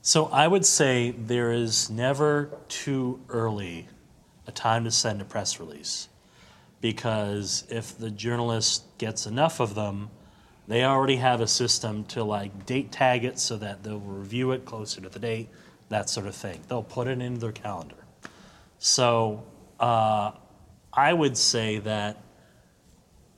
So 0.00 0.26
I 0.26 0.46
would 0.46 0.64
say 0.64 1.10
there 1.10 1.52
is 1.52 1.90
never 1.90 2.50
too 2.68 3.20
early 3.28 3.88
a 4.46 4.52
time 4.52 4.84
to 4.84 4.90
send 4.90 5.20
a 5.20 5.24
press 5.24 5.58
release. 5.58 6.08
Because 6.80 7.64
if 7.68 7.96
the 7.96 8.10
journalist 8.10 8.84
gets 8.98 9.26
enough 9.26 9.60
of 9.60 9.74
them, 9.74 10.10
they 10.68 10.84
already 10.84 11.16
have 11.16 11.40
a 11.40 11.46
system 11.46 12.04
to 12.06 12.24
like 12.24 12.66
date 12.66 12.92
tag 12.92 13.24
it 13.24 13.38
so 13.38 13.56
that 13.56 13.82
they'll 13.82 14.00
review 14.00 14.52
it 14.52 14.64
closer 14.64 15.00
to 15.00 15.08
the 15.08 15.18
date, 15.18 15.48
that 15.88 16.08
sort 16.08 16.26
of 16.26 16.34
thing. 16.34 16.60
They'll 16.68 16.82
put 16.82 17.06
it 17.08 17.20
into 17.20 17.40
their 17.40 17.52
calendar. 17.52 17.96
So 18.78 19.44
uh, 19.82 20.30
I 20.92 21.12
would 21.12 21.36
say 21.36 21.78
that 21.80 22.22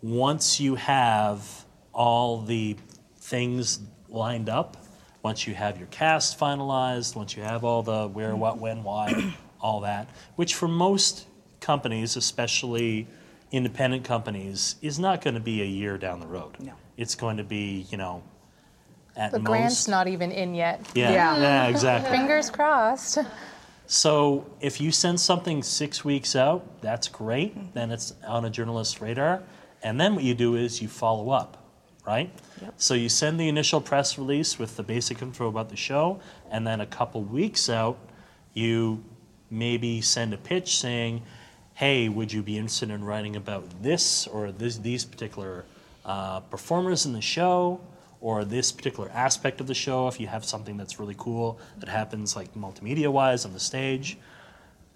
once 0.02 0.60
you 0.60 0.74
have 0.74 1.64
all 1.92 2.42
the 2.42 2.76
things 3.16 3.80
lined 4.08 4.48
up, 4.48 4.76
once 5.22 5.46
you 5.46 5.54
have 5.54 5.78
your 5.78 5.86
cast 5.88 6.38
finalized, 6.38 7.16
once 7.16 7.34
you 7.36 7.42
have 7.42 7.64
all 7.64 7.82
the 7.82 8.06
where, 8.08 8.36
what, 8.36 8.58
when, 8.58 8.84
why, 8.84 9.34
all 9.60 9.80
that, 9.80 10.08
which 10.36 10.54
for 10.54 10.68
most 10.68 11.26
companies, 11.60 12.16
especially 12.16 13.06
independent 13.50 14.04
companies, 14.04 14.76
is 14.82 14.98
not 14.98 15.22
going 15.22 15.34
to 15.34 15.40
be 15.40 15.62
a 15.62 15.66
year 15.66 15.96
down 15.96 16.20
the 16.20 16.26
road. 16.26 16.56
No. 16.60 16.74
It's 16.98 17.14
going 17.14 17.38
to 17.38 17.44
be, 17.44 17.86
you 17.90 17.96
know, 17.96 18.22
at 19.16 19.30
The 19.32 19.38
most. 19.38 19.46
grant's 19.46 19.88
not 19.88 20.08
even 20.08 20.30
in 20.30 20.54
yet. 20.54 20.80
yeah, 20.94 21.12
Yeah. 21.12 21.36
yeah, 21.38 21.66
exactly. 21.68 22.10
Fingers 22.10 22.50
crossed. 22.50 23.18
So 23.86 24.46
if 24.60 24.80
you 24.80 24.90
send 24.90 25.20
something 25.20 25.62
six 25.62 26.04
weeks 26.04 26.34
out, 26.34 26.80
that's 26.80 27.08
great. 27.08 27.74
Then 27.74 27.90
it's 27.90 28.14
on 28.26 28.44
a 28.44 28.50
journalist's 28.50 29.00
radar. 29.00 29.42
And 29.82 30.00
then 30.00 30.14
what 30.14 30.24
you 30.24 30.34
do 30.34 30.56
is 30.56 30.80
you 30.80 30.88
follow 30.88 31.30
up, 31.30 31.62
right? 32.06 32.30
So 32.78 32.94
you 32.94 33.10
send 33.10 33.38
the 33.38 33.48
initial 33.48 33.80
press 33.80 34.16
release 34.16 34.58
with 34.58 34.76
the 34.76 34.82
basic 34.82 35.20
info 35.20 35.48
about 35.48 35.68
the 35.68 35.76
show, 35.76 36.20
and 36.50 36.66
then 36.66 36.80
a 36.80 36.86
couple 36.86 37.22
weeks 37.22 37.68
out, 37.68 37.98
you 38.54 39.04
maybe 39.50 40.00
send 40.00 40.32
a 40.32 40.38
pitch 40.38 40.78
saying, 40.78 41.22
"Hey, 41.74 42.08
would 42.08 42.32
you 42.32 42.42
be 42.42 42.56
interested 42.56 42.88
in 42.90 43.04
writing 43.04 43.36
about 43.36 43.82
this 43.82 44.26
or 44.26 44.50
this, 44.50 44.78
these 44.78 45.04
particular 45.04 45.66
uh, 46.06 46.40
performers 46.40 47.04
in 47.04 47.12
the 47.12 47.20
show?" 47.20 47.80
Or 48.24 48.42
this 48.42 48.72
particular 48.72 49.10
aspect 49.10 49.60
of 49.60 49.66
the 49.66 49.74
show, 49.74 50.08
if 50.08 50.18
you 50.18 50.28
have 50.28 50.46
something 50.46 50.78
that's 50.78 50.98
really 50.98 51.14
cool 51.18 51.58
that 51.78 51.90
happens 51.90 52.34
like 52.34 52.54
multimedia 52.54 53.12
wise 53.12 53.44
on 53.44 53.52
the 53.52 53.60
stage, 53.60 54.16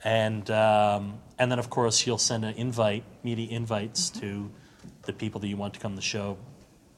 and 0.03 0.51
um, 0.51 1.19
and 1.39 1.53
then 1.53 1.59
of 1.59 1.69
course 1.69 2.07
you'll 2.07 2.17
send 2.17 2.47
an 2.47 2.55
invite, 2.55 3.05
media 3.23 3.47
invites 3.51 4.09
to 4.21 4.51
the 5.03 5.13
people 5.13 5.43
that 5.43 5.49
you 5.49 5.59
want 5.59 5.75
to 5.75 5.81
come 5.81 5.93
to 5.93 5.97
the 5.97 6.01
show, 6.01 6.39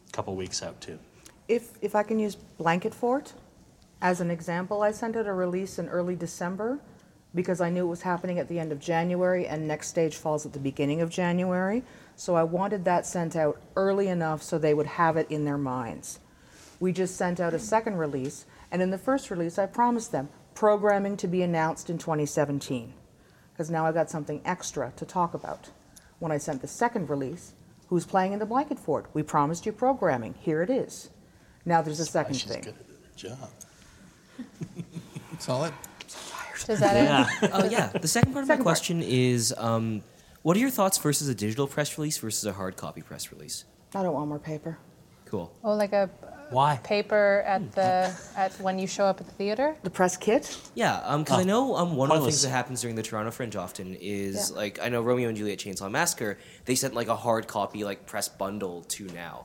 a 0.09 0.13
couple 0.13 0.37
weeks 0.37 0.63
out 0.63 0.81
too. 0.81 1.01
If, 1.49 1.73
if 1.83 1.97
I 1.97 2.05
can 2.05 2.21
use 2.21 2.37
Blanket 2.37 2.95
Fort 2.95 3.33
as 4.01 4.21
an 4.21 4.31
example, 4.31 4.83
I 4.83 4.93
sent 4.93 5.17
out 5.17 5.27
a 5.27 5.33
release 5.33 5.81
in 5.81 5.89
early 5.89 6.15
December 6.15 6.79
because 7.35 7.61
I 7.61 7.71
knew 7.71 7.87
it 7.87 7.89
was 7.89 8.03
happening 8.03 8.39
at 8.39 8.47
the 8.47 8.61
end 8.61 8.71
of 8.71 8.79
January 8.79 9.49
and 9.49 9.67
next 9.67 9.89
stage 9.89 10.15
falls 10.15 10.47
at 10.47 10.53
the 10.53 10.61
beginning 10.61 11.01
of 11.01 11.11
January. 11.11 11.83
So 12.21 12.35
I 12.35 12.43
wanted 12.43 12.85
that 12.85 13.07
sent 13.07 13.35
out 13.35 13.63
early 13.77 14.09
enough 14.09 14.43
so 14.43 14.59
they 14.59 14.75
would 14.75 14.85
have 14.87 15.17
it 15.17 15.31
in 15.31 15.47
their 15.47 15.57
minds. 15.57 16.19
We 16.79 16.93
just 16.93 17.17
sent 17.17 17.41
out 17.41 17.55
a 17.55 17.59
second 17.59 17.97
release, 17.97 18.45
and 18.71 18.83
in 18.83 18.91
the 18.91 18.99
first 18.99 19.31
release, 19.31 19.59
I 19.59 19.65
promised 19.65 20.13
them 20.13 20.29
programming 20.55 21.17
to 21.17 21.27
be 21.27 21.41
announced 21.41 21.89
in 21.89 21.97
2017 21.97 22.93
because 23.55 23.71
now 23.71 23.87
I've 23.87 23.95
got 23.95 24.11
something 24.11 24.43
extra 24.45 24.93
to 24.97 25.07
talk 25.07 25.33
about. 25.33 25.71
When 26.19 26.31
I 26.31 26.37
sent 26.37 26.61
the 26.61 26.69
second 26.69 27.09
release, 27.09 27.55
who's 27.89 28.05
playing 28.05 28.35
in 28.35 28.39
the 28.39 28.45
Blanket 28.45 28.79
Fort? 28.79 29.07
We 29.15 29.23
promised 29.23 29.65
you 29.65 29.73
programming. 29.73 30.35
Here 30.41 30.61
it 30.61 30.69
is. 30.69 31.09
Now 31.65 31.81
there's 31.81 32.01
a 32.01 32.05
second 32.05 32.35
She's 32.35 32.53
thing. 32.53 32.61
good 32.61 32.75
at 32.75 32.87
her 32.87 33.17
job. 33.17 33.51
Solid. 35.39 35.73
Is 36.69 36.81
that 36.81 36.97
it? 36.97 37.05
Yeah. 37.05 37.51
Oh 37.55 37.65
yeah. 37.65 37.87
The 37.87 38.07
second 38.07 38.35
part 38.35 38.43
of 38.43 38.49
Second 38.49 38.61
my 38.61 38.65
part. 38.65 38.77
question 38.77 39.03
is, 39.03 39.55
um, 39.57 40.03
what 40.43 40.57
are 40.57 40.61
your 40.61 40.71
thoughts 40.71 40.99
versus 40.99 41.29
a 41.29 41.35
digital 41.35 41.67
press 41.67 41.97
release 41.99 42.19
versus 42.19 42.45
a 42.47 42.53
hard 42.53 42.77
copy 42.77 43.03
press 43.03 43.31
release? 43.33 43.65
I 43.95 44.03
don't 44.03 44.15
want 44.15 44.29
more 44.29 44.39
paper. 44.39 44.79
Cool. 45.27 45.53
Oh, 45.63 45.75
like 45.75 45.93
a 45.93 46.11
uh, 46.23 46.27
Why? 46.51 46.81
paper 46.83 47.45
at 47.47 47.61
hmm. 47.63 47.71
the 47.71 48.13
at 48.37 48.53
when 48.61 48.79
you 48.81 48.87
show 48.89 49.05
up 49.05 49.21
at 49.21 49.27
the 49.27 49.33
theater. 49.35 49.77
The 49.85 49.91
press 49.91 50.17
kit? 50.17 50.59
Yeah, 50.75 50.97
um, 51.05 51.23
because 51.23 51.39
I 51.39 51.43
Oh, 51.43 51.45
know 51.45 51.77
um, 51.77 51.95
one 51.95 52.11
of 52.11 52.19
the 52.19 52.25
things 52.27 52.43
that 52.43 52.49
happens 52.51 52.81
during 52.81 52.97
the 52.97 53.03
Toronto 53.03 53.31
Fringe 53.31 53.55
often 53.55 53.97
is 54.01 54.51
Yeah. 54.51 54.57
like 54.57 54.81
I 54.83 54.89
know 54.89 55.03
Romeo 55.03 55.29
and 55.29 55.37
Juliet 55.37 55.59
Chainsaw 55.61 55.89
Massacre. 55.91 56.39
They 56.65 56.75
sent 56.75 56.95
like 56.95 57.07
a 57.09 57.15
hard 57.17 57.47
copy 57.47 57.85
like 57.85 58.07
press 58.07 58.29
bundle 58.29 58.83
to 58.83 59.05
now. 59.09 59.45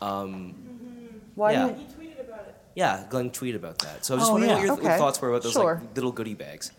Um, 0.00 0.54
mm-hmm. 0.54 1.18
Why 1.34 1.52
Yeah. 1.52 1.68
do 1.70 1.80
you, 1.80 1.86
tweeted 1.86 2.20
about 2.28 2.46
it? 2.46 2.54
yeah, 2.76 3.04
Glenn 3.10 3.30
tweeted 3.30 3.56
about 3.56 3.78
that. 3.80 4.04
So 4.04 4.14
I 4.14 4.16
was 4.16 4.22
just 4.22 4.30
Oh, 4.30 4.34
wondering 4.34 4.50
yeah. 4.50 4.70
what 4.70 4.82
your, 4.82 4.90
your 4.90 4.98
thoughts 4.98 5.20
were 5.20 5.30
about 5.30 5.42
those 5.42 5.52
sure. 5.52 5.80
like 5.82 5.96
little 5.96 6.12
goodie 6.12 6.34
bags. 6.34 6.70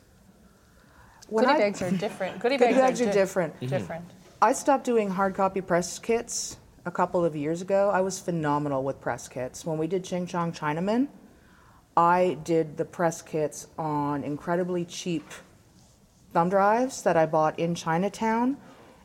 When 1.34 1.46
Goodie 1.46 1.56
I- 1.56 1.60
bags 1.60 1.82
are 1.82 1.90
different. 1.92 2.40
Goodie, 2.40 2.58
Goodie 2.58 2.74
bags, 2.74 3.00
bags 3.00 3.02
are 3.02 3.06
di- 3.06 3.12
different. 3.12 3.60
Different. 3.60 4.08
Mm-hmm. 4.08 4.28
I 4.44 4.54
stopped 4.54 4.84
doing 4.84 5.10
hard 5.10 5.34
copy 5.36 5.62
press 5.62 5.98
kits 5.98 6.58
a 6.86 6.92
couple 6.92 7.26
of 7.26 7.36
years 7.36 7.62
ago. 7.62 7.90
I 7.90 8.02
was 8.02 8.20
phenomenal 8.20 8.84
with 8.84 9.02
press 9.02 9.28
kits. 9.28 9.66
When 9.66 9.78
we 9.78 9.88
did 9.88 10.04
Ching 10.04 10.28
Chong 10.28 10.52
Chinaman, 10.52 11.08
I 11.98 12.38
did 12.44 12.78
the 12.78 12.86
press 12.86 13.22
kits 13.22 13.68
on 13.78 14.24
incredibly 14.24 14.86
cheap 14.86 15.26
thumb 16.34 16.50
drives 16.50 17.02
that 17.04 17.16
I 17.18 17.26
bought 17.26 17.58
in 17.58 17.74
Chinatown 17.76 18.58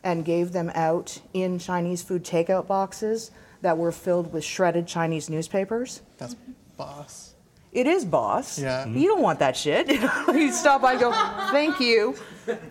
and 0.03 0.25
gave 0.25 0.53
them 0.53 0.71
out 0.75 1.21
in 1.35 1.59
Chinese 1.59 2.03
food 2.03 2.25
takeout 2.25 2.67
boxes 2.67 3.31
that 3.63 3.77
were 3.79 3.93
filled 3.93 4.33
with 4.33 4.45
shredded 4.45 4.87
Chinese 4.87 5.29
newspapers. 5.31 6.03
That's 6.19 6.37
boss. 6.77 7.28
It 7.73 7.87
is 7.87 8.05
boss. 8.05 8.59
Yeah. 8.59 8.87
You 8.87 9.09
don't 9.09 9.23
want 9.23 9.39
that 9.41 9.57
shit. 9.57 9.89
you 10.35 10.53
stop 10.53 10.83
by 10.83 10.93
and 10.93 11.01
go, 11.01 11.13
thank 11.51 11.81
you. 11.81 12.17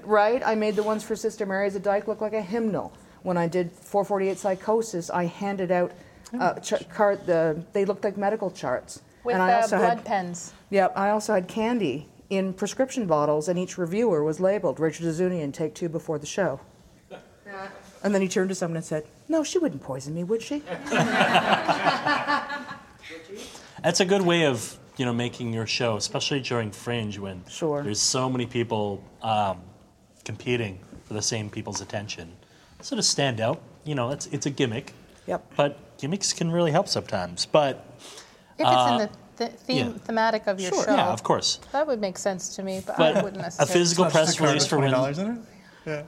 Right? 0.03 0.41
I 0.45 0.55
made 0.55 0.75
the 0.75 0.83
ones 0.83 1.03
for 1.03 1.15
Sister 1.15 1.45
Mary's 1.45 1.75
a 1.75 1.79
Dyke 1.79 2.07
look 2.07 2.21
like 2.21 2.33
a 2.33 2.41
hymnal. 2.41 2.93
When 3.23 3.37
I 3.37 3.47
did 3.47 3.71
448 3.71 4.37
Psychosis, 4.37 5.09
I 5.09 5.25
handed 5.25 5.71
out 5.71 5.91
uh, 6.39 6.55
ch- 6.55 6.87
card, 6.89 7.25
the, 7.25 7.61
they 7.73 7.85
looked 7.85 8.03
like 8.03 8.17
medical 8.17 8.51
charts. 8.51 9.01
With 9.23 9.35
and 9.35 9.43
I 9.43 9.53
uh, 9.53 9.61
also 9.61 9.77
blood 9.77 9.97
had, 9.97 10.05
pens. 10.05 10.53
Yep, 10.69 10.93
I 10.95 11.09
also 11.09 11.33
had 11.33 11.47
candy 11.47 12.09
in 12.29 12.53
prescription 12.53 13.05
bottles, 13.07 13.47
and 13.47 13.57
each 13.59 13.77
reviewer 13.77 14.23
was 14.23 14.39
labeled 14.39 14.79
Richard 14.79 15.05
Ouzounian, 15.05 15.53
take 15.53 15.75
two 15.75 15.89
before 15.89 16.19
the 16.19 16.25
show. 16.25 16.59
And 18.03 18.13
then 18.13 18.21
he 18.21 18.27
turned 18.27 18.49
to 18.49 18.55
someone 18.55 18.77
and 18.77 18.85
said, 18.85 19.05
No, 19.27 19.43
she 19.43 19.57
wouldn't 19.57 19.81
poison 19.81 20.13
me, 20.13 20.23
would 20.23 20.41
she? 20.41 20.59
That's 23.83 23.99
a 23.99 24.05
good 24.05 24.21
way 24.21 24.45
of 24.45 24.76
you 24.97 25.05
know 25.05 25.13
making 25.13 25.53
your 25.53 25.67
show, 25.67 25.95
especially 25.95 26.39
during 26.41 26.71
Fringe 26.71 27.17
when 27.19 27.43
Sure. 27.47 27.83
there's 27.83 28.01
so 28.01 28.29
many 28.29 28.45
people 28.45 29.03
um, 29.21 29.61
competing 30.25 30.79
for 31.05 31.13
the 31.13 31.21
same 31.21 31.49
people's 31.49 31.81
attention. 31.81 32.33
So 32.81 32.95
to 32.95 33.03
stand 33.03 33.39
out, 33.39 33.61
you 33.85 33.95
know, 33.95 34.11
it's 34.11 34.25
it's 34.27 34.45
a 34.45 34.49
gimmick. 34.49 34.93
Yep. 35.27 35.53
But 35.55 35.97
gimmicks 35.97 36.33
can 36.33 36.51
really 36.51 36.71
help 36.71 36.87
sometimes. 36.87 37.45
But 37.45 37.85
If 38.57 38.67
it's 38.67 38.91
in 38.91 38.97
the 38.97 39.09
th- 39.37 39.51
theme, 39.59 39.87
yeah. 39.91 39.97
thematic 39.99 40.47
of 40.47 40.59
your 40.59 40.71
Sure. 40.71 40.85
show, 40.85 40.95
yeah, 40.95 41.07
of 41.09 41.21
course. 41.23 41.59
that 41.71 41.85
would 41.85 41.99
make 42.01 42.17
sense 42.17 42.55
to 42.55 42.63
me. 42.63 42.81
But, 42.85 42.99
I 42.99 43.21
wouldn't 43.21 43.45
a 43.59 43.65
physical 43.65 44.05
Not 44.05 44.13
press 44.13 44.37
card 44.37 44.49
release 44.49 44.65
for 44.65 44.77
twenty 44.77 44.91
when 44.91 44.93
dollars 44.93 45.17
in 45.19 45.27
it. 45.31 45.39
Yeah. 45.85 46.03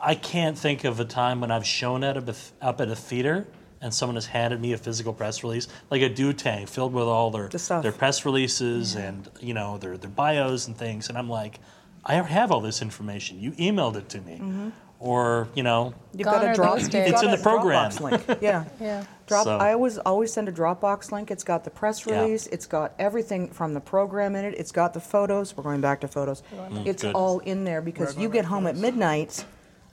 I 0.00 0.14
can't 0.14 0.56
think 0.56 0.84
of 0.84 1.00
a 1.00 1.04
time 1.04 1.40
when 1.40 1.50
I've 1.50 1.66
shown 1.66 2.04
at 2.04 2.16
a, 2.16 2.34
up 2.62 2.80
at 2.80 2.88
a 2.88 2.94
theater 2.94 3.46
and 3.80 3.92
someone 3.92 4.16
has 4.16 4.26
handed 4.26 4.60
me 4.60 4.72
a 4.72 4.78
physical 4.78 5.12
press 5.12 5.42
release, 5.42 5.68
like 5.90 6.02
a 6.02 6.08
do 6.08 6.32
tank 6.32 6.68
filled 6.68 6.92
with 6.92 7.04
all 7.04 7.30
their 7.30 7.48
The 7.48 7.80
their 7.82 7.92
press 7.92 8.24
releases 8.24 8.94
and 8.96 9.28
you 9.40 9.54
know 9.54 9.78
their 9.78 9.96
their 9.96 10.10
bios 10.10 10.66
and 10.66 10.76
things, 10.76 11.08
and 11.08 11.18
I'm 11.18 11.28
like, 11.28 11.60
I 12.04 12.14
have 12.14 12.50
all 12.50 12.60
this 12.60 12.82
information. 12.82 13.40
You 13.40 13.52
emailed 13.52 13.96
it 13.96 14.08
to 14.10 14.20
me, 14.20 14.34
mm-hmm. 14.34 14.68
or 14.98 15.48
you 15.54 15.62
know, 15.62 15.94
You've 16.14 16.24
got 16.24 16.44
are 16.44 16.52
a 16.52 16.54
drop. 16.54 16.78
those. 16.78 16.88
It's 16.88 17.10
got 17.10 17.24
in 17.24 17.30
the 17.30 17.36
program. 17.38 17.90
Dropbox 17.90 18.00
link. 18.28 18.42
Yeah. 18.42 18.64
Yeah. 18.80 19.04
Drop. 19.26 19.44
So- 19.44 19.58
I 19.58 19.74
always 19.74 19.98
always 19.98 20.32
send 20.32 20.48
a 20.48 20.52
Dropbox 20.52 21.12
link. 21.12 21.30
It's 21.30 21.44
got 21.44 21.64
the 21.64 21.70
press 21.70 22.06
Yeah. 22.06 22.22
release. 22.22 22.46
It's 22.46 22.66
got 22.66 22.94
everything 22.98 23.48
from 23.50 23.74
the 23.74 23.80
program 23.80 24.34
in 24.34 24.44
it. 24.44 24.54
It's 24.56 24.72
got 24.72 24.94
the 24.94 25.00
photos. 25.00 25.56
We're 25.56 25.64
going 25.64 25.80
back 25.80 26.00
to 26.00 26.08
photos. 26.08 26.42
Mm, 26.54 26.86
it's 26.86 27.02
good. 27.02 27.14
all 27.14 27.40
in 27.40 27.64
there 27.64 27.82
because 27.82 28.16
you 28.16 28.28
get 28.28 28.46
home 28.46 28.66
at 28.66 28.76
midnight. 28.76 29.44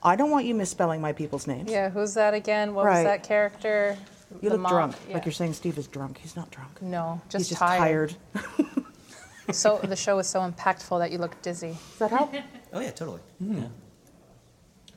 I 0.06 0.16
don't 0.16 0.30
want 0.30 0.46
you 0.46 0.54
misspelling 0.54 1.00
my 1.00 1.12
people's 1.12 1.46
names. 1.46 1.70
Yeah, 1.70 1.90
who's 1.90 2.14
that 2.14 2.32
again? 2.32 2.74
What 2.74 2.86
was 2.86 3.02
that 3.04 3.22
character? 3.24 3.96
You 4.40 4.48
The 4.50 4.54
look 4.56 4.60
mom- 4.60 4.72
drunk. 4.72 4.96
yeah. 5.08 5.14
Like 5.14 5.24
you're 5.24 5.32
saying 5.32 5.52
Steve 5.54 5.76
is 5.78 5.86
drunk. 5.88 6.18
He's 6.18 6.36
not 6.36 6.50
drunk. 6.50 6.80
No, 6.80 7.20
just, 7.28 7.42
He's 7.42 7.48
just 7.50 7.60
tired. 7.60 8.14
tired. 8.34 8.66
So 9.52 9.78
the 9.78 9.94
show 9.94 10.16
was 10.16 10.26
so 10.28 10.40
impactful 10.40 10.98
that 10.98 11.12
you 11.12 11.18
look 11.18 11.40
dizzy. 11.40 11.68
Does 11.90 11.98
that 12.00 12.10
help? 12.10 12.34
Oh 12.72 12.80
yeah, 12.80 12.90
totally. 12.90 13.20
Yeah. 13.38 13.68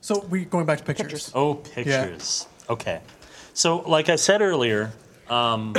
So 0.01 0.21
we 0.25 0.43
going 0.45 0.65
back 0.65 0.79
to 0.79 0.83
pictures. 0.83 1.31
oh 1.35 1.53
pictures. 1.55 2.47
Okay, 2.67 2.99
so 3.53 3.77
like 3.81 4.09
I 4.09 4.15
said 4.15 4.41
earlier, 4.41 4.91
um, 5.29 5.75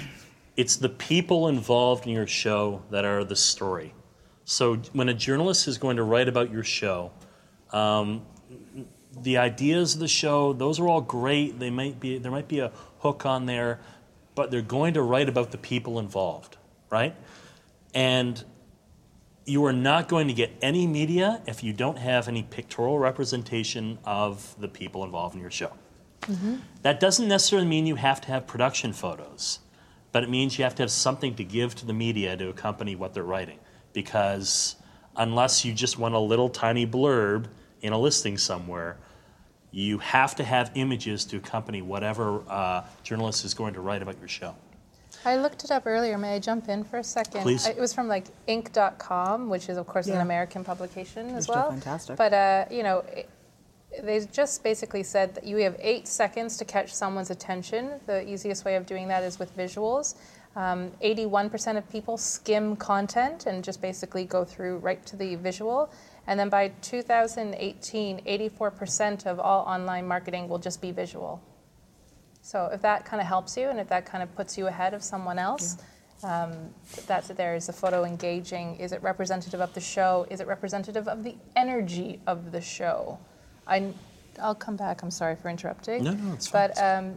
it's 0.56 0.74
the 0.76 0.88
people 0.88 1.46
involved 1.48 2.06
in 2.06 2.12
your 2.12 2.26
show 2.26 2.82
that 2.90 3.04
are 3.04 3.22
the 3.22 3.36
story. 3.36 3.94
So 4.44 4.76
when 4.94 5.08
a 5.08 5.14
journalist 5.14 5.68
is 5.68 5.78
going 5.78 5.96
to 5.98 6.02
write 6.02 6.26
about 6.28 6.50
your 6.50 6.64
show, 6.64 7.12
um, 7.72 8.22
the 9.22 9.38
ideas 9.38 9.94
of 9.94 10.00
the 10.00 10.08
show, 10.08 10.52
those 10.52 10.78
are 10.78 10.88
all 10.88 11.00
great. 11.00 11.58
They 11.58 11.70
might 11.70 12.00
be 12.00 12.18
there 12.18 12.30
might 12.30 12.48
be 12.48 12.60
a 12.60 12.72
hook 13.00 13.26
on 13.26 13.46
there, 13.46 13.80
but 14.34 14.50
they're 14.50 14.62
going 14.62 14.94
to 14.94 15.02
write 15.02 15.28
about 15.28 15.50
the 15.50 15.58
people 15.58 15.98
involved, 15.98 16.56
right? 16.90 17.14
And 17.94 18.42
you 19.44 19.64
are 19.64 19.72
not 19.72 20.08
going 20.08 20.28
to 20.28 20.34
get 20.34 20.52
any 20.60 20.86
media 20.86 21.40
if 21.46 21.64
you 21.64 21.72
don't 21.72 21.98
have 21.98 22.28
any 22.28 22.42
pictorial 22.42 22.98
representation 22.98 23.98
of 24.04 24.54
the 24.60 24.68
people 24.68 25.04
involved 25.04 25.34
in 25.34 25.40
your 25.40 25.50
show. 25.50 25.72
Mm-hmm. 26.22 26.56
That 26.82 27.00
doesn't 27.00 27.26
necessarily 27.26 27.66
mean 27.66 27.86
you 27.86 27.94
have 27.94 28.20
to 28.22 28.28
have 28.28 28.46
production 28.46 28.92
photos, 28.92 29.60
but 30.12 30.22
it 30.22 30.28
means 30.28 30.58
you 30.58 30.64
have 30.64 30.74
to 30.76 30.82
have 30.82 30.90
something 30.90 31.34
to 31.36 31.44
give 31.44 31.74
to 31.76 31.86
the 31.86 31.94
media 31.94 32.36
to 32.36 32.50
accompany 32.50 32.94
what 32.94 33.14
they're 33.14 33.22
writing. 33.22 33.58
Because 33.94 34.76
unless 35.16 35.64
you 35.64 35.72
just 35.72 35.98
want 35.98 36.14
a 36.14 36.18
little 36.18 36.50
tiny 36.50 36.86
blurb 36.86 37.46
in 37.82 37.92
a 37.92 37.98
listing 37.98 38.38
somewhere, 38.38 38.96
you 39.70 39.98
have 39.98 40.34
to 40.36 40.44
have 40.44 40.70
images 40.74 41.24
to 41.26 41.36
accompany 41.36 41.82
whatever 41.82 42.42
uh, 42.48 42.84
journalist 43.02 43.44
is 43.44 43.54
going 43.54 43.74
to 43.74 43.80
write 43.80 44.02
about 44.02 44.18
your 44.18 44.28
show. 44.28 44.54
I 45.24 45.36
looked 45.36 45.64
it 45.64 45.70
up 45.70 45.82
earlier. 45.86 46.16
May 46.16 46.36
I 46.36 46.38
jump 46.38 46.68
in 46.68 46.84
for 46.84 46.98
a 46.98 47.04
second? 47.04 47.42
Please. 47.42 47.66
I- 47.66 47.70
It 47.70 47.78
was 47.78 47.92
from 47.92 48.08
like 48.08 48.26
Inc.com, 48.46 49.48
which 49.48 49.68
is 49.68 49.76
of 49.76 49.86
course 49.86 50.06
an 50.06 50.20
American 50.20 50.64
publication 50.64 51.30
as 51.34 51.44
still 51.44 51.56
well. 51.56 51.70
fantastic. 51.70 52.16
But 52.16 52.32
uh, 52.32 52.64
you 52.70 52.82
know, 52.82 53.04
it, 53.12 53.28
they 54.02 54.24
just 54.32 54.62
basically 54.62 55.02
said 55.02 55.34
that 55.34 55.44
you 55.44 55.56
have 55.58 55.76
eight 55.80 56.06
seconds 56.06 56.56
to 56.58 56.64
catch 56.64 56.94
someone's 56.94 57.30
attention. 57.30 58.00
The 58.06 58.26
easiest 58.28 58.64
way 58.64 58.76
of 58.76 58.86
doing 58.86 59.08
that 59.08 59.22
is 59.24 59.38
with 59.38 59.56
visuals. 59.56 60.14
Um, 60.56 60.90
81% 61.04 61.76
of 61.76 61.88
people 61.90 62.16
skim 62.16 62.74
content 62.76 63.46
and 63.46 63.62
just 63.62 63.80
basically 63.80 64.24
go 64.24 64.44
through 64.44 64.78
right 64.78 65.04
to 65.06 65.16
the 65.16 65.36
visual. 65.36 65.90
And 66.28 66.38
then 66.38 66.50
by 66.50 66.68
2018, 66.82 68.20
84% 68.20 69.26
of 69.26 69.40
all 69.40 69.64
online 69.64 70.06
marketing 70.06 70.46
will 70.46 70.58
just 70.58 70.82
be 70.82 70.92
visual. 70.92 71.42
So 72.42 72.66
if 72.66 72.82
that 72.82 73.06
kind 73.06 73.22
of 73.22 73.26
helps 73.26 73.56
you 73.56 73.70
and 73.70 73.80
if 73.80 73.88
that 73.88 74.04
kind 74.04 74.22
of 74.22 74.34
puts 74.36 74.58
you 74.58 74.66
ahead 74.66 74.92
of 74.92 75.02
someone 75.02 75.38
else, 75.38 75.78
um, 76.22 76.52
that's 77.06 77.30
it 77.30 77.38
there. 77.38 77.54
Is 77.54 77.66
the 77.66 77.72
photo 77.72 78.04
engaging? 78.04 78.76
Is 78.76 78.92
it 78.92 79.02
representative 79.02 79.62
of 79.62 79.72
the 79.72 79.80
show? 79.80 80.26
Is 80.30 80.40
it 80.40 80.46
representative 80.46 81.08
of 81.08 81.24
the 81.24 81.34
energy 81.56 82.20
of 82.26 82.52
the 82.52 82.60
show? 82.60 83.18
I, 83.66 83.94
I'll 84.38 84.54
come 84.54 84.76
back. 84.76 85.02
I'm 85.02 85.10
sorry 85.10 85.34
for 85.34 85.48
interrupting. 85.48 86.04
No, 86.04 86.12
no, 86.12 86.34
it's 86.34 86.48
fine. 86.48 86.68
But 86.68 86.82
um, 86.82 87.14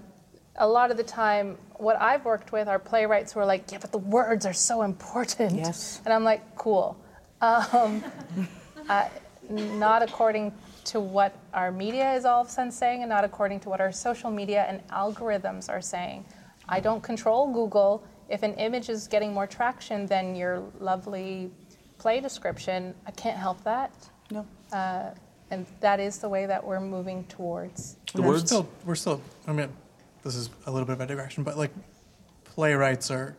a 0.55 0.67
lot 0.67 0.89
of 0.89 0.95
the 0.95 1.03
time, 1.03 1.57
what 1.73 1.99
I've 1.99 2.23
worked 2.23 2.53
with 2.53 2.69
are 2.69 2.79
playwrights 2.79 3.33
who 3.33 3.41
are 3.41 3.45
like, 3.45 3.73
yeah, 3.73 3.79
but 3.81 3.91
the 3.91 3.97
words 3.97 4.45
are 4.45 4.53
so 4.53 4.83
important. 4.83 5.57
Yes. 5.57 6.01
And 6.05 6.13
I'm 6.13 6.23
like, 6.23 6.55
cool. 6.55 6.97
Um, 7.41 8.05
uh, 8.89 9.07
not 9.49 10.01
according 10.01 10.53
to 10.85 10.99
what 10.99 11.35
our 11.53 11.71
media 11.71 12.13
is 12.13 12.25
all 12.25 12.41
of 12.41 12.47
a 12.47 12.49
sudden 12.49 12.71
saying, 12.71 13.01
and 13.01 13.09
not 13.09 13.23
according 13.23 13.59
to 13.61 13.69
what 13.69 13.81
our 13.81 13.91
social 13.91 14.31
media 14.31 14.65
and 14.67 14.85
algorithms 14.89 15.69
are 15.69 15.81
saying. 15.81 16.25
I 16.67 16.79
don't 16.79 17.03
control 17.03 17.51
Google. 17.51 18.03
If 18.29 18.43
an 18.43 18.53
image 18.55 18.89
is 18.89 19.07
getting 19.07 19.33
more 19.33 19.47
traction 19.47 20.05
than 20.05 20.35
your 20.35 20.63
lovely 20.79 21.51
play 21.97 22.19
description, 22.21 22.95
I 23.05 23.11
can't 23.11 23.37
help 23.37 23.63
that. 23.63 23.91
No. 24.31 24.45
Uh, 24.71 25.11
and 25.51 25.65
that 25.81 25.99
is 25.99 26.17
the 26.17 26.29
way 26.29 26.45
that 26.45 26.65
we're 26.65 26.79
moving 26.79 27.25
towards. 27.25 27.97
The 28.13 28.21
we're 28.21 28.39
still 28.39 28.69
we're 28.85 28.95
still 28.95 29.21
I 29.45 29.51
mean 29.51 29.69
this 30.23 30.35
is 30.35 30.49
a 30.65 30.71
little 30.71 30.85
bit 30.85 30.93
of 30.93 31.01
a 31.01 31.05
digression, 31.05 31.43
but 31.43 31.57
like 31.57 31.71
playwrights 32.45 33.11
are 33.11 33.35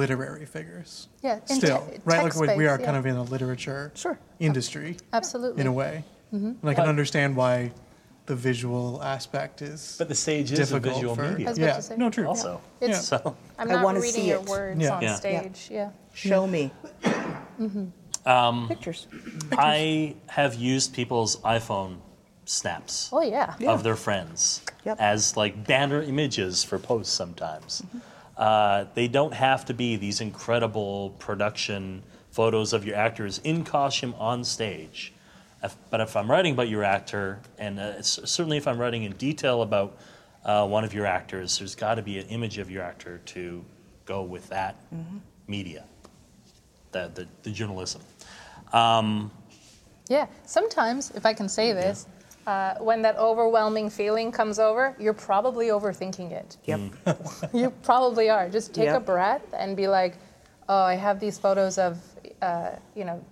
literary 0.00 0.46
figures. 0.46 1.08
Yeah, 1.22 1.40
Still, 1.44 1.78
te- 1.86 1.98
right? 2.04 2.22
Like 2.22 2.34
we, 2.34 2.40
we 2.42 2.46
text-based, 2.46 2.70
are 2.70 2.78
kind 2.78 2.92
yeah. 2.92 2.98
of 2.98 3.06
in 3.06 3.14
the 3.16 3.24
literature 3.24 3.92
Sure. 3.94 4.18
industry 4.38 4.96
Absolutely. 5.12 5.60
in 5.60 5.66
a 5.66 5.72
way. 5.72 6.04
Mm-hmm. 6.32 6.46
And 6.46 6.58
I 6.64 6.74
can 6.74 6.84
But- 6.84 6.88
understand 6.88 7.36
why 7.36 7.72
the 8.26 8.36
visual 8.36 9.02
aspect 9.02 9.60
is 9.62 9.96
But 9.98 10.08
the 10.08 10.14
stage 10.14 10.52
is 10.52 10.58
a 10.60 10.62
difficult 10.62 10.94
visual 10.94 11.14
for, 11.16 11.22
medium. 11.22 11.48
I 11.48 11.50
was 11.50 11.58
about 11.58 11.66
Yeah, 11.66 11.74
to 11.76 11.82
say. 11.82 11.96
no, 11.96 12.10
true. 12.10 12.28
Also, 12.28 12.60
It's, 12.80 13.04
so 13.08 13.36
I'm 13.58 13.68
I 13.68 13.72
not 13.74 13.84
wanna 13.84 13.98
reading 14.00 14.20
see 14.22 14.28
your 14.28 14.38
it. 14.40 14.46
words 14.48 14.80
Yeah. 14.80 14.94
on 14.96 15.02
Yeah. 15.02 15.14
stage. 15.16 15.68
Yeah. 15.70 15.90
Show 16.14 16.46
me 16.46 16.70
um, 18.26 18.68
pictures. 18.68 19.08
I 19.52 20.14
have 20.28 20.54
used 20.54 20.94
people's 20.94 21.36
iPhone 21.38 21.96
snaps 22.44 23.08
Oh 23.12 23.22
yeah. 23.22 23.54
of 23.66 23.82
their 23.82 23.96
friends 23.96 24.62
Yep. 24.84 24.96
as 25.00 25.36
like 25.36 25.66
banner 25.66 26.02
images 26.02 26.62
for 26.62 26.78
posts 26.78 27.12
sometimes. 27.12 27.82
Uh, 28.40 28.86
they 28.94 29.06
don't 29.06 29.34
have 29.34 29.66
to 29.66 29.74
be 29.74 29.96
these 29.96 30.22
incredible 30.22 31.10
production 31.18 32.02
photos 32.30 32.72
of 32.72 32.86
your 32.86 32.96
actors 32.96 33.38
in 33.44 33.62
costume 33.64 34.14
on 34.18 34.42
stage. 34.42 35.12
If, 35.62 35.76
but 35.90 36.00
if 36.00 36.16
I'm 36.16 36.30
writing 36.30 36.54
about 36.54 36.70
your 36.70 36.82
actor, 36.82 37.38
and 37.58 37.78
uh, 37.78 38.00
certainly 38.00 38.56
if 38.56 38.66
I'm 38.66 38.78
writing 38.78 39.02
in 39.02 39.12
detail 39.12 39.60
about 39.60 39.98
uh, 40.42 40.66
one 40.66 40.84
of 40.84 40.94
your 40.94 41.04
actors, 41.04 41.58
there's 41.58 41.74
got 41.74 41.96
to 41.96 42.02
be 42.02 42.18
an 42.18 42.28
image 42.28 42.56
of 42.56 42.70
your 42.70 42.82
actor 42.82 43.20
to 43.26 43.62
go 44.06 44.22
with 44.22 44.48
that 44.48 44.74
media, 45.46 45.84
the, 46.92 47.10
the, 47.14 47.28
the 47.42 47.50
journalism. 47.50 48.00
Um, 48.72 49.30
Yeah. 50.08 50.26
Sometimes, 50.46 51.10
if 51.14 51.26
I 51.26 51.34
can 51.34 51.46
say 51.48 51.72
this, 51.74 52.06
uh, 52.46 52.74
when 52.78 53.02
that 53.02 53.16
overwhelming 53.16 53.90
feeling 53.90 54.32
comes 54.32 54.58
over, 54.58 54.96
you're 54.98 55.12
probably 55.14 55.68
overthinking 55.68 56.32
it. 56.32 56.56
Yep. 56.64 56.80
You 57.52 57.70
probably 57.82 58.30
are. 58.30 58.48
Just 58.48 58.74
take 58.74 58.88
a 58.88 59.00
breath 59.00 59.42
and 59.52 59.76
be 59.76 59.88
like, 59.88 60.16
oh, 60.68 60.82
I 60.82 60.94
have 60.94 61.20
these 61.20 61.38
photos 61.38 61.78
of, 61.78 61.98
uh, 62.42 62.70
you 62.94 63.04
know, 63.04 63.22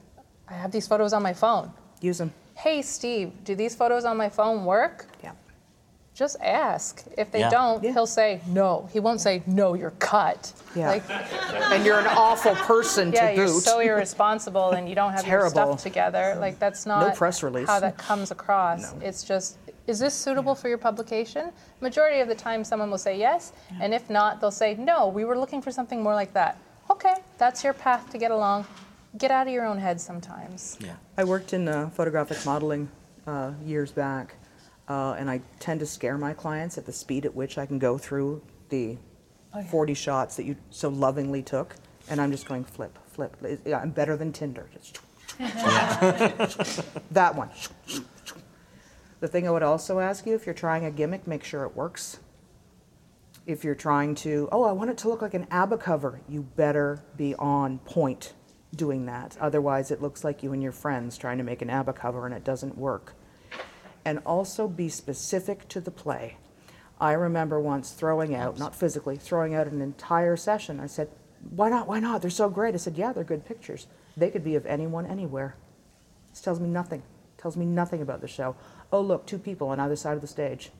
I 0.48 0.54
have 0.54 0.72
these 0.72 0.86
photos 0.86 1.12
on 1.12 1.22
my 1.22 1.32
phone. 1.32 1.70
Use 2.00 2.18
them. 2.18 2.32
Hey, 2.54 2.82
Steve, 2.82 3.32
do 3.44 3.54
these 3.54 3.74
photos 3.74 4.04
on 4.04 4.16
my 4.16 4.28
phone 4.28 4.64
work? 4.64 5.06
Yeah. 5.22 5.32
Just 6.18 6.36
ask. 6.40 7.04
If 7.16 7.30
they 7.30 7.38
Yeah. 7.38 7.50
don't, 7.50 7.80
Yeah. 7.84 7.92
he'll 7.92 8.04
say 8.20 8.40
no. 8.48 8.88
He 8.92 8.98
won't 8.98 9.20
say 9.20 9.40
no. 9.46 9.74
You're 9.74 9.92
cut. 10.00 10.52
Yeah. 10.74 10.88
Like, 10.88 11.04
And 11.72 11.86
you're 11.86 12.00
an 12.00 12.08
awful 12.08 12.56
person 12.56 13.12
yeah, 13.12 13.20
to 13.20 13.26
boot. 13.28 13.30
Yeah, 13.36 13.36
you're 13.44 13.54
boot. 13.54 13.62
so 13.62 13.78
irresponsible 13.78 14.70
and 14.72 14.88
you 14.88 14.96
don't 14.96 15.12
have 15.12 15.24
your 15.28 15.48
stuff 15.48 15.80
together. 15.80 16.36
Like 16.40 16.58
that's 16.58 16.86
not 16.86 17.06
no 17.06 17.14
press 17.14 17.44
release. 17.44 17.68
how 17.68 17.78
that 17.78 17.96
comes 17.98 18.32
across. 18.32 18.94
It's 19.00 19.22
just, 19.22 19.58
is 19.86 20.00
this 20.00 20.12
suitable 20.12 20.56
for 20.56 20.68
your 20.68 20.76
publication? 20.78 21.52
Majority 21.80 22.18
of 22.18 22.26
the 22.26 22.34
time, 22.34 22.64
someone 22.64 22.90
will 22.90 22.98
say 22.98 23.16
yes, 23.16 23.52
and 23.80 23.94
if 23.94 24.10
not, 24.10 24.40
they'll 24.40 24.50
say 24.50 24.74
no. 24.74 25.06
We 25.06 25.24
were 25.24 25.38
looking 25.38 25.62
for 25.62 25.70
something 25.70 26.02
more 26.02 26.14
like 26.16 26.32
that. 26.34 26.58
Okay, 26.90 27.14
that's 27.38 27.62
your 27.62 27.74
path 27.74 28.10
to 28.10 28.18
get 28.18 28.32
along. 28.32 28.66
Get 29.16 29.30
out 29.30 29.46
of 29.46 29.52
your 29.52 29.64
own 29.64 29.78
head 29.78 30.00
sometimes. 30.00 30.76
yeah. 30.80 30.96
I 31.16 31.22
worked 31.24 31.52
in 31.52 31.68
uh, 31.68 31.90
photographic 31.90 32.44
modeling 32.44 32.88
uh, 33.26 33.52
years 33.64 33.92
back, 33.92 34.34
uh, 34.88 35.12
and 35.18 35.30
I 35.30 35.42
tend 35.60 35.80
to 35.80 35.86
scare 35.86 36.16
my 36.16 36.32
clients 36.32 36.78
at 36.78 36.86
the 36.86 36.92
speed 36.92 37.26
at 37.26 37.34
which 37.34 37.58
I 37.58 37.66
can 37.66 37.78
go 37.78 37.98
through 37.98 38.42
the 38.70 38.96
40 39.70 39.94
shots 39.94 40.36
that 40.36 40.44
you 40.44 40.56
so 40.70 40.88
lovingly 40.88 41.42
took, 41.42 41.76
and 42.08 42.20
I'm 42.20 42.30
just 42.30 42.48
going 42.48 42.64
flip, 42.64 42.98
flip. 43.06 43.36
Yeah, 43.64 43.78
I'm 43.78 43.90
better 43.90 44.16
than 44.16 44.32
Tinder. 44.32 44.68
Just 44.72 45.00
that 47.10 47.34
one. 47.34 47.50
The 49.20 49.28
thing 49.28 49.46
I 49.46 49.50
would 49.50 49.62
also 49.62 50.00
ask 50.00 50.26
you, 50.26 50.34
if 50.34 50.46
you're 50.46 50.54
trying 50.54 50.84
a 50.84 50.90
gimmick, 50.90 51.26
make 51.26 51.44
sure 51.44 51.64
it 51.64 51.76
works. 51.76 52.18
If 53.46 53.64
you're 53.64 53.74
trying 53.74 54.14
to, 54.16 54.48
oh, 54.52 54.64
I 54.64 54.72
want 54.72 54.90
it 54.90 54.98
to 54.98 55.08
look 55.08 55.22
like 55.22 55.34
an 55.34 55.46
ABBA 55.50 55.78
cover, 55.78 56.20
you 56.28 56.42
better 56.42 57.02
be 57.16 57.34
on 57.36 57.78
point 57.78 58.34
doing 58.74 59.06
that. 59.06 59.36
Otherwise, 59.40 59.90
it 59.90 60.02
looks 60.02 60.22
like 60.22 60.42
you 60.42 60.52
and 60.52 60.62
your 60.62 60.72
friends 60.72 61.16
trying 61.16 61.38
to 61.38 61.44
make 61.44 61.62
an 61.62 61.70
ABBA 61.70 61.94
cover 61.94 62.26
and 62.26 62.34
it 62.34 62.44
doesn't 62.44 62.76
work. 62.76 63.14
And 64.04 64.20
also 64.24 64.68
be 64.68 64.88
specific 64.88 65.68
to 65.68 65.80
the 65.80 65.90
play. 65.90 66.36
I 67.00 67.12
remember 67.12 67.60
once 67.60 67.92
throwing 67.92 68.34
out, 68.34 68.58
not 68.58 68.74
physically, 68.74 69.16
throwing 69.16 69.54
out 69.54 69.66
an 69.66 69.80
entire 69.80 70.36
session. 70.36 70.80
I 70.80 70.86
said, 70.86 71.08
why 71.50 71.68
not? 71.68 71.86
Why 71.86 72.00
not? 72.00 72.22
They're 72.22 72.30
so 72.30 72.48
great. 72.48 72.74
I 72.74 72.78
said, 72.78 72.96
yeah, 72.96 73.12
they're 73.12 73.24
good 73.24 73.44
pictures. 73.44 73.86
They 74.16 74.30
could 74.30 74.42
be 74.42 74.56
of 74.56 74.66
anyone, 74.66 75.06
anywhere. 75.06 75.54
This 76.30 76.40
tells 76.40 76.58
me 76.58 76.68
nothing. 76.68 77.02
Tells 77.36 77.56
me 77.56 77.66
nothing 77.66 78.02
about 78.02 78.20
the 78.20 78.28
show. 78.28 78.56
Oh, 78.92 79.00
look, 79.00 79.26
two 79.26 79.38
people 79.38 79.68
on 79.68 79.78
either 79.78 79.94
side 79.94 80.14
of 80.14 80.20
the 80.20 80.26
stage. 80.26 80.70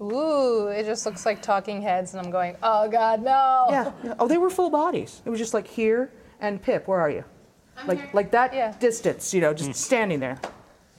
Ooh, 0.00 0.66
it 0.66 0.84
just 0.84 1.06
looks 1.06 1.24
like 1.24 1.40
talking 1.40 1.80
heads, 1.80 2.12
and 2.12 2.24
I'm 2.24 2.30
going, 2.30 2.56
oh 2.62 2.88
God, 2.88 3.22
no. 3.22 3.66
Yeah. 3.70 3.92
yeah. 4.04 4.14
Oh, 4.18 4.28
they 4.28 4.36
were 4.36 4.50
full 4.50 4.68
bodies. 4.68 5.22
It 5.24 5.30
was 5.30 5.38
just 5.38 5.54
like 5.54 5.66
here 5.66 6.12
and 6.38 6.60
Pip. 6.60 6.86
Where 6.86 7.00
are 7.00 7.10
you? 7.10 7.24
like 7.86 8.14
like 8.14 8.30
that 8.30 8.54
Yeah. 8.54 8.74
distance. 8.78 9.32
You 9.32 9.40
know, 9.40 9.54
just 9.54 9.68
hmm. 9.68 9.72
standing 9.72 10.20
there. 10.20 10.38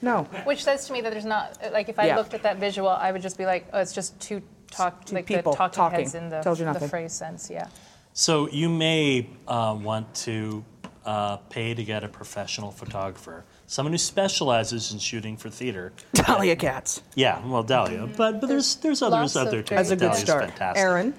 No. 0.02 0.24
Which 0.46 0.64
says 0.64 0.86
to 0.88 0.94
me 0.94 1.02
that 1.02 1.12
there's 1.12 1.26
not 1.26 1.58
like 1.72 1.90
if 1.90 1.98
I 2.00 2.08
Yeah. 2.08 2.18
looked 2.18 2.34
at 2.34 2.44
that 2.44 2.58
visual, 2.58 2.90
I 2.90 3.12
would 3.12 3.22
just 3.22 3.38
be 3.38 3.46
like, 3.46 3.68
oh, 3.74 3.80
it's 3.80 3.94
just 3.94 4.20
two 4.20 4.42
talk 4.70 5.06
Two 5.06 5.16
like 5.16 5.26
people 5.26 5.54
the 5.54 5.58
talking, 5.58 5.76
talking. 5.76 6.00
heads 6.00 6.14
in 6.16 6.30
the, 6.30 6.42
Tells 6.42 6.60
you 6.60 6.72
the 6.72 6.88
phrase 6.88 7.14
sense. 7.14 7.50
Yeah. 7.50 7.68
So 8.14 8.48
you 8.50 8.70
may 8.70 9.30
uh, 9.48 9.78
want 9.82 10.14
to 10.26 10.64
uh, 11.06 11.38
pay 11.50 11.74
to 11.74 11.84
get 11.84 12.04
a 12.04 12.08
professional 12.10 12.70
photographer, 12.72 13.46
someone 13.66 13.94
who 13.94 13.98
specializes 13.98 14.92
in 14.92 15.00
shooting 15.00 15.38
for 15.38 15.50
theater. 15.50 15.94
Dahlia 16.14 16.56
Katz. 16.58 17.02
Yeah, 17.16 17.40
well, 17.48 17.64
Dahlia, 17.64 18.08
but 18.08 18.42
but 18.42 18.48
there's 18.48 18.76
there's 18.78 19.02
others 19.02 19.36
lots 19.36 19.38
out 19.38 19.46
of 19.46 19.52
there 19.52 19.62
too. 19.64 19.70
great- 19.70 19.80
As 19.80 19.92
a 19.92 19.96
good 19.96 20.06
Dahlia's 20.08 20.22
start. 20.22 20.50
fantastic. 20.50 20.82
Aaron. 20.84 21.14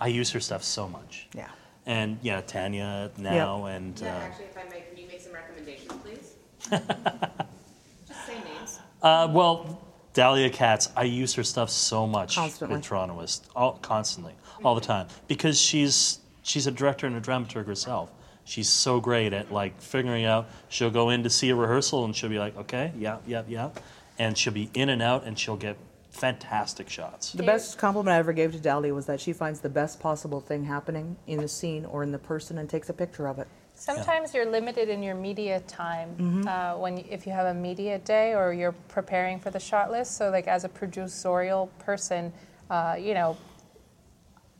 I 0.00 0.06
use 0.08 0.30
her 0.32 0.40
stuff 0.40 0.64
so 0.64 0.88
much. 0.88 1.28
Yeah. 1.34 1.48
And 1.86 2.18
yeah, 2.22 2.40
Tanya 2.40 3.10
now 3.18 3.66
and 3.66 4.02
uh, 4.02 4.06
Actually, 4.06 4.46
if 4.46 4.56
I 4.56 4.64
may, 4.70 4.80
can 4.88 4.96
you 4.96 5.06
make 5.06 5.20
some 5.20 5.32
recommendations, 5.34 5.92
please? 6.02 6.34
Just 9.04 9.12
say 9.12 9.26
names. 9.26 9.30
uh, 9.30 9.32
well, 9.32 9.80
Dahlia 10.12 10.50
Katz. 10.50 10.90
I 10.96 11.04
use 11.04 11.34
her 11.34 11.44
stuff 11.44 11.70
so 11.70 12.06
much 12.06 12.36
Constantly. 12.36 12.76
with 12.76 12.86
Torontoist, 12.86 13.48
all 13.56 13.74
constantly, 13.82 14.34
all 14.64 14.74
the 14.74 14.80
time, 14.80 15.08
because 15.28 15.60
she's 15.60 16.20
she's 16.42 16.66
a 16.66 16.70
director 16.70 17.06
and 17.06 17.16
a 17.16 17.20
dramaturg 17.20 17.66
herself. 17.66 18.12
She's 18.44 18.68
so 18.68 19.00
great 19.00 19.32
at 19.32 19.52
like 19.52 19.80
figuring 19.80 20.24
out. 20.24 20.48
She'll 20.68 20.90
go 20.90 21.10
in 21.10 21.22
to 21.24 21.30
see 21.30 21.50
a 21.50 21.54
rehearsal 21.54 22.04
and 22.04 22.14
she'll 22.14 22.30
be 22.30 22.38
like, 22.38 22.56
okay, 22.56 22.92
yeah, 22.98 23.18
yeah, 23.26 23.42
yeah, 23.48 23.70
and 24.18 24.36
she'll 24.36 24.52
be 24.52 24.70
in 24.74 24.90
and 24.90 25.02
out 25.02 25.24
and 25.24 25.38
she'll 25.38 25.56
get 25.56 25.76
fantastic 26.10 26.88
shots. 26.88 27.32
The 27.32 27.42
best 27.42 27.78
compliment 27.78 28.14
I 28.14 28.18
ever 28.18 28.32
gave 28.32 28.52
to 28.52 28.60
Dahlia 28.60 28.94
was 28.94 29.06
that 29.06 29.20
she 29.20 29.32
finds 29.32 29.60
the 29.60 29.68
best 29.70 30.00
possible 30.00 30.40
thing 30.40 30.64
happening 30.64 31.16
in 31.26 31.40
the 31.40 31.48
scene 31.48 31.84
or 31.86 32.02
in 32.02 32.12
the 32.12 32.18
person 32.18 32.58
and 32.58 32.70
takes 32.70 32.88
a 32.90 32.94
picture 32.94 33.26
of 33.28 33.38
it. 33.40 33.48
Sometimes 33.74 34.32
you're 34.32 34.46
limited 34.50 34.88
in 34.88 35.02
your 35.02 35.14
media 35.14 35.60
time 35.66 36.14
Mm-hmm. 36.16 36.48
uh, 36.48 36.76
when 36.78 36.98
if 36.98 37.26
you 37.26 37.32
have 37.32 37.46
a 37.46 37.54
media 37.54 37.98
day 37.98 38.34
or 38.34 38.52
you're 38.52 38.72
preparing 38.88 39.38
for 39.40 39.50
the 39.50 39.60
shot 39.60 39.90
list. 39.90 40.16
So 40.16 40.30
like 40.30 40.46
as 40.46 40.64
a 40.64 40.68
producerial 40.68 41.68
person, 41.80 42.32
uh, 42.70 42.96
you 42.98 43.14
know, 43.14 43.36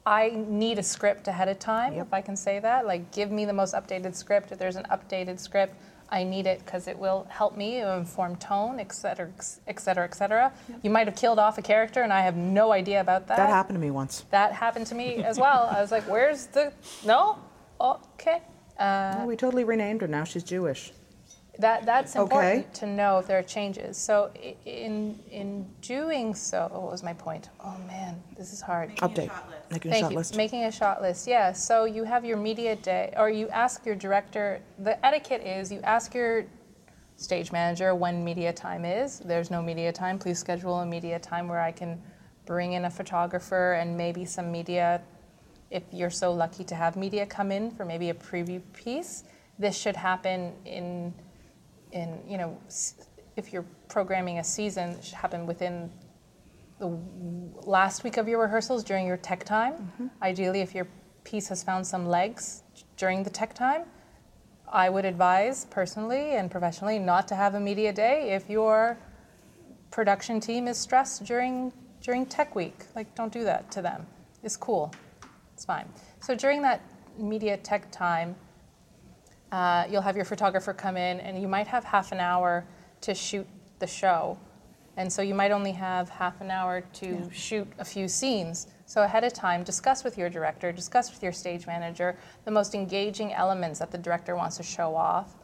I 0.06 0.30
need 0.34 0.78
a 0.78 0.82
script 0.82 1.28
ahead 1.28 1.48
of 1.48 1.58
time, 1.58 1.94
if 1.94 2.12
I 2.12 2.20
can 2.20 2.36
say 2.36 2.58
that. 2.58 2.86
Like, 2.86 3.10
give 3.12 3.30
me 3.30 3.46
the 3.46 3.54
most 3.54 3.74
updated 3.74 4.14
script. 4.14 4.52
If 4.52 4.58
there's 4.58 4.76
an 4.76 4.84
updated 4.90 5.40
script, 5.40 5.74
I 6.10 6.24
need 6.24 6.46
it 6.46 6.58
because 6.62 6.86
it 6.88 6.98
will 6.98 7.26
help 7.30 7.56
me 7.56 7.78
inform 7.80 8.36
tone, 8.36 8.78
et 8.78 8.92
cetera, 8.92 9.30
et 9.66 9.80
cetera, 9.80 10.04
et 10.04 10.14
cetera. 10.14 10.52
You 10.82 10.90
might 10.90 11.06
have 11.06 11.16
killed 11.16 11.38
off 11.38 11.56
a 11.56 11.62
character, 11.62 12.02
and 12.02 12.12
I 12.12 12.20
have 12.20 12.36
no 12.36 12.70
idea 12.72 13.00
about 13.00 13.26
that. 13.28 13.38
That 13.38 13.48
happened 13.48 13.76
to 13.76 13.80
me 13.80 13.90
once. 13.90 14.26
That 14.30 14.52
happened 14.52 14.86
to 14.88 14.94
me 14.94 15.24
as 15.24 15.38
well. 15.38 15.70
I 15.74 15.80
was 15.80 15.90
like, 15.90 16.04
"Where's 16.04 16.46
the 16.48 16.74
no? 17.06 17.38
Okay." 17.80 18.42
Uh, 18.78 19.16
No, 19.20 19.26
we 19.26 19.36
totally 19.36 19.64
renamed 19.64 20.00
her. 20.02 20.08
Now 20.08 20.24
she's 20.24 20.42
Jewish. 20.42 20.92
that 21.60 21.86
that's 21.86 22.16
Okay. 22.16 22.22
important 22.24 22.74
to 22.74 22.86
know 22.86 23.18
if 23.18 23.28
there 23.28 23.38
are 23.38 23.42
changes. 23.44 23.96
So 23.96 24.30
in 24.64 25.18
in 25.30 25.66
doing 25.82 26.34
so, 26.34 26.68
what 26.72 26.90
was 26.90 27.02
my 27.04 27.12
point? 27.12 27.48
Oh 27.64 27.76
man, 27.86 28.20
this 28.36 28.52
is 28.52 28.60
hard. 28.60 28.90
Update. 28.96 29.30
Making 29.70 29.90
a 29.90 29.94
Thank 29.94 30.02
shot 30.04 30.10
you. 30.12 30.18
list. 30.18 30.36
Making 30.36 30.64
a 30.64 30.72
shot 30.72 31.00
list. 31.00 31.28
Yeah. 31.28 31.52
So 31.52 31.84
you 31.84 32.02
have 32.04 32.24
your 32.24 32.36
media 32.36 32.74
day, 32.74 33.14
or 33.16 33.30
you 33.30 33.48
ask 33.50 33.86
your 33.86 33.94
director. 33.94 34.60
The 34.80 34.94
etiquette 35.06 35.42
is 35.46 35.70
you 35.70 35.80
ask 35.84 36.12
your 36.14 36.44
stage 37.16 37.52
manager 37.52 37.94
when 37.94 38.24
media 38.24 38.52
time 38.52 38.84
is. 38.84 39.20
There's 39.20 39.48
no 39.48 39.62
media 39.62 39.92
time. 39.92 40.18
Please 40.18 40.40
schedule 40.40 40.80
a 40.80 40.86
media 40.86 41.20
time 41.20 41.46
where 41.46 41.60
I 41.60 41.70
can 41.70 42.02
bring 42.46 42.72
in 42.72 42.84
a 42.86 42.90
photographer 42.90 43.74
and 43.74 43.96
maybe 43.96 44.24
some 44.24 44.50
media. 44.50 45.00
If 45.74 45.82
you're 45.90 46.08
so 46.08 46.32
lucky 46.32 46.62
to 46.64 46.74
have 46.76 46.94
media 46.94 47.26
come 47.26 47.50
in 47.50 47.72
for 47.72 47.84
maybe 47.84 48.10
a 48.10 48.14
preview 48.14 48.62
piece, 48.72 49.24
this 49.58 49.76
should 49.76 49.96
happen 49.96 50.52
in 50.64 51.12
in 51.90 52.20
you 52.28 52.38
know 52.38 52.56
if 53.36 53.52
you're 53.52 53.66
programming 53.88 54.38
a 54.38 54.44
season 54.44 54.90
it 54.90 55.04
should 55.04 55.16
happen 55.16 55.46
within 55.46 55.90
the 56.78 56.96
last 57.66 58.04
week 58.04 58.18
of 58.18 58.28
your 58.28 58.40
rehearsals 58.40 58.84
during 58.84 59.04
your 59.04 59.16
tech 59.16 59.42
time. 59.42 59.72
Mm-hmm. 59.72 60.06
Ideally 60.22 60.60
if 60.60 60.76
your 60.76 60.86
piece 61.24 61.48
has 61.48 61.64
found 61.64 61.84
some 61.84 62.06
legs 62.06 62.62
during 62.96 63.24
the 63.24 63.30
tech 63.30 63.54
time 63.54 63.82
i 64.70 64.90
would 64.90 65.06
advise 65.06 65.64
personally 65.70 66.36
and 66.36 66.50
professionally 66.50 66.98
not 66.98 67.26
to 67.26 67.34
have 67.34 67.54
a 67.54 67.60
media 67.60 67.92
day 67.92 68.32
if 68.34 68.48
your 68.48 68.96
production 69.90 70.38
team 70.38 70.68
is 70.68 70.76
stressed 70.76 71.24
during 71.24 71.72
during 72.02 72.26
tech 72.26 72.54
week. 72.54 72.84
Like 72.94 73.14
don't 73.14 73.32
do 73.32 73.42
that 73.44 73.70
to 73.72 73.82
them. 73.82 74.06
It's 74.42 74.56
cool 74.56 74.92
it's 75.54 75.64
fine 75.64 75.88
so 76.20 76.34
during 76.34 76.60
that 76.60 76.82
media 77.18 77.56
tech 77.56 77.90
time 77.90 78.36
uh, 79.54 79.86
you'll 79.88 80.02
have 80.02 80.16
your 80.16 80.24
photographer 80.24 80.72
come 80.72 80.96
in 80.96 81.20
and 81.20 81.40
you 81.40 81.46
might 81.46 81.68
have 81.68 81.84
half 81.84 82.10
an 82.10 82.18
hour 82.18 82.64
to 83.00 83.14
shoot 83.14 83.46
the 83.78 83.86
show. 83.86 84.36
And 84.96 85.12
so 85.12 85.22
you 85.22 85.32
might 85.32 85.52
only 85.52 85.70
have 85.70 86.08
half 86.08 86.40
an 86.40 86.50
hour 86.50 86.80
to 86.94 87.30
shoot 87.32 87.68
a 87.78 87.84
few 87.84 88.08
scenes. 88.08 88.66
So 88.86 89.04
ahead 89.04 89.22
of 89.22 89.32
time, 89.32 89.62
discuss 89.62 90.02
with 90.02 90.18
your 90.18 90.28
director, 90.28 90.72
discuss 90.72 91.12
with 91.12 91.22
your 91.22 91.30
stage 91.30 91.68
manager 91.68 92.16
the 92.44 92.50
most 92.50 92.74
engaging 92.74 93.32
elements 93.32 93.78
that 93.78 93.92
the 93.92 93.98
director 93.98 94.34
wants 94.34 94.56
to 94.56 94.64
show 94.64 94.96
off. 94.96 95.36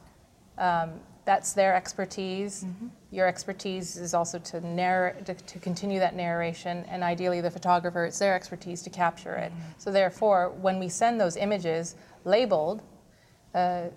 Um, 0.59 0.95
that's 1.25 1.53
their 1.53 1.75
expertise. 1.75 2.65
Your 3.11 3.27
expertise 3.27 3.97
is 3.97 4.15
also 4.15 4.39
to 4.39 4.61
narr- 4.67 5.17
to, 5.25 5.35
to 5.35 5.59
continue 5.59 5.99
that 5.99 6.15
narration, 6.15 6.85
and 6.89 7.03
ideally 7.03 7.41
the 7.41 7.51
photographer, 7.51 8.05
it's 8.05 8.19
their 8.19 8.35
expertise 8.35 8.83
to 8.83 8.91
capture 8.91 9.35
it. 9.35 9.53
So 9.79 9.91
therefore, 9.91 10.51
when 10.61 10.79
we 10.79 10.89
send 10.89 11.21
those 11.21 11.37
images 11.37 11.95
labeled, 12.25 12.83
uh, 13.55 13.59
uh, 13.59 13.89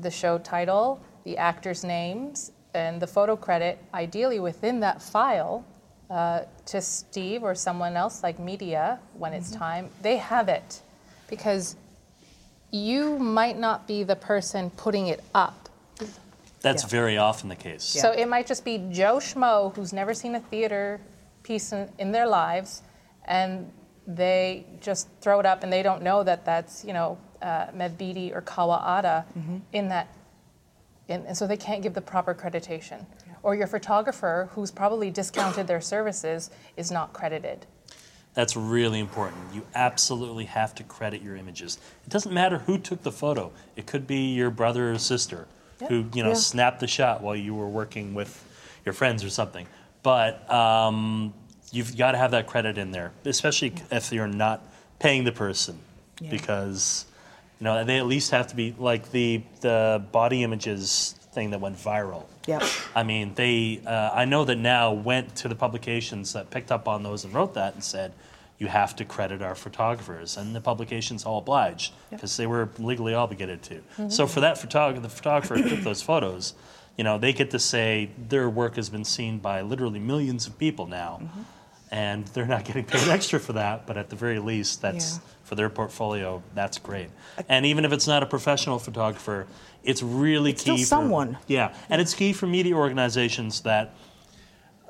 the 0.00 0.10
show 0.10 0.38
title, 0.38 1.00
the 1.24 1.36
actors' 1.36 1.84
names, 1.84 2.52
and 2.74 3.00
the 3.00 3.06
photo 3.06 3.36
credit, 3.36 3.78
ideally 3.92 4.40
within 4.40 4.80
that 4.80 5.00
file, 5.00 5.64
uh, 6.10 6.42
to 6.66 6.80
Steve 6.80 7.42
or 7.42 7.54
someone 7.54 7.96
else 7.96 8.22
like 8.22 8.38
media 8.38 8.98
when 9.18 9.32
it's 9.32 9.50
time, 9.50 9.90
they 10.02 10.16
have 10.16 10.48
it. 10.48 10.82
Because 11.28 11.76
you 12.70 13.18
might 13.18 13.58
not 13.58 13.86
be 13.86 14.02
the 14.02 14.16
person 14.16 14.70
putting 14.70 15.06
it 15.06 15.22
up. 15.34 15.63
That's 16.64 16.84
very 16.84 17.18
often 17.18 17.48
the 17.50 17.56
case. 17.56 17.84
So 17.84 18.10
it 18.10 18.26
might 18.26 18.46
just 18.46 18.64
be 18.64 18.78
Joe 18.90 19.16
Schmo 19.16 19.74
who's 19.76 19.92
never 19.92 20.14
seen 20.14 20.34
a 20.34 20.40
theater 20.40 21.00
piece 21.42 21.72
in, 21.72 21.90
in 21.98 22.10
their 22.10 22.26
lives, 22.26 22.82
and 23.26 23.70
they 24.06 24.66
just 24.80 25.08
throw 25.20 25.38
it 25.40 25.46
up, 25.46 25.62
and 25.62 25.72
they 25.72 25.82
don't 25.82 26.02
know 26.02 26.22
that 26.22 26.44
that's 26.44 26.84
you 26.84 26.94
know 26.94 27.18
uh, 27.42 27.66
Mev 27.66 27.98
Beatty 27.98 28.32
or 28.32 28.40
Kawa'ata 28.40 29.24
in 29.72 29.88
that, 29.88 30.08
and, 31.08 31.26
and 31.26 31.36
so 31.36 31.46
they 31.46 31.56
can't 31.56 31.82
give 31.82 31.92
the 31.92 32.00
proper 32.00 32.34
accreditation. 32.34 33.04
Or 33.42 33.54
your 33.54 33.66
photographer, 33.66 34.48
who's 34.52 34.70
probably 34.70 35.10
discounted 35.10 35.66
their 35.66 35.82
services, 35.82 36.50
is 36.78 36.90
not 36.90 37.12
credited. 37.12 37.66
That's 38.32 38.56
really 38.56 39.00
important. 39.00 39.54
You 39.54 39.66
absolutely 39.74 40.46
have 40.46 40.74
to 40.76 40.82
credit 40.82 41.20
your 41.20 41.36
images. 41.36 41.78
It 42.06 42.10
doesn't 42.10 42.32
matter 42.32 42.58
who 42.58 42.78
took 42.78 43.02
the 43.02 43.12
photo. 43.12 43.52
It 43.76 43.86
could 43.86 44.06
be 44.06 44.32
your 44.32 44.50
brother 44.50 44.90
or 44.90 44.98
sister 44.98 45.46
who, 45.88 46.06
you 46.14 46.22
know, 46.22 46.30
Yeah. 46.30 46.34
snapped 46.34 46.80
the 46.80 46.86
shot 46.86 47.22
while 47.22 47.36
you 47.36 47.54
were 47.54 47.68
working 47.68 48.14
with 48.14 48.42
your 48.84 48.92
friends 48.92 49.24
or 49.24 49.30
something. 49.30 49.66
But 50.02 50.50
um, 50.52 51.32
you've 51.72 51.96
got 51.96 52.12
to 52.12 52.18
have 52.18 52.32
that 52.32 52.46
credit 52.46 52.78
in 52.78 52.90
there, 52.90 53.12
especially 53.24 53.74
if 53.90 54.12
you're 54.12 54.26
not 54.28 54.62
paying 54.98 55.24
the 55.24 55.32
person, 55.32 55.78
Yeah. 56.20 56.30
because 56.30 57.06
you 57.60 57.64
know 57.64 57.84
they 57.84 57.98
at 57.98 58.06
least 58.06 58.30
have 58.32 58.48
to 58.48 58.56
be 58.56 58.74
like 58.78 59.10
the 59.10 59.42
the 59.60 60.02
body 60.12 60.42
images 60.42 61.14
thing 61.32 61.50
that 61.50 61.60
went 61.60 61.76
viral. 61.76 62.24
Yep. 62.46 62.62
I 62.94 63.02
mean, 63.02 63.34
they. 63.34 63.80
Uh, 63.86 64.10
I 64.12 64.24
know 64.26 64.44
that 64.44 64.56
now 64.56 64.92
went 64.92 65.34
to 65.36 65.48
the 65.48 65.54
publications 65.54 66.34
that 66.34 66.50
picked 66.50 66.70
up 66.70 66.86
on 66.86 67.02
those 67.02 67.24
and 67.24 67.32
wrote 67.32 67.54
that 67.54 67.74
and 67.74 67.82
said, 67.82 68.12
you 68.58 68.68
have 68.68 68.94
to 68.96 69.04
credit 69.04 69.42
our 69.42 69.54
photographers, 69.54 70.36
and 70.36 70.54
the 70.54 70.60
publications 70.60 71.24
all 71.24 71.38
obliged 71.38 71.92
because 72.10 72.36
they 72.36 72.46
were 72.46 72.68
legally 72.78 73.12
obligated 73.14 73.62
to. 73.62 73.80
Mhm. 73.98 74.12
So 74.12 74.26
for 74.26 74.40
that 74.40 74.58
photographer, 74.58 75.00
the 75.00 75.08
photographer 75.08 75.56
who 75.56 75.68
took 75.68 75.80
those 75.80 76.02
photos, 76.02 76.54
you 76.96 77.02
know, 77.04 77.18
they 77.18 77.32
get 77.32 77.50
to 77.50 77.58
say 77.58 78.10
their 78.28 78.48
work 78.48 78.76
has 78.76 78.88
been 78.88 79.04
seen 79.04 79.38
by 79.38 79.60
literally 79.62 79.98
millions 79.98 80.46
of 80.46 80.56
people 80.58 80.86
now, 80.86 81.20
and 81.90 82.26
they're 82.28 82.46
not 82.46 82.64
getting 82.64 82.84
paid 82.84 83.08
extra 83.08 83.40
for 83.40 83.52
that. 83.54 83.86
But 83.86 83.96
at 83.96 84.10
the 84.10 84.16
very 84.16 84.38
least, 84.38 84.80
that's 84.80 85.14
Yeah. 85.14 85.18
for 85.42 85.54
their 85.56 85.68
portfolio. 85.68 86.42
That's 86.54 86.78
great. 86.78 87.08
And 87.48 87.66
even 87.66 87.84
if 87.84 87.92
it's 87.92 88.06
not 88.06 88.22
a 88.22 88.26
professional 88.26 88.78
photographer, 88.78 89.46
it's 89.82 90.02
really 90.02 90.52
It's 90.52 90.62
key. 90.62 90.76
still 90.84 90.98
for- 90.98 91.02
someone. 91.04 91.38
yeah, 91.48 91.74
and 91.90 92.00
it's 92.00 92.14
key 92.14 92.32
for 92.32 92.46
media 92.46 92.74
organizations 92.76 93.60
that 93.62 93.90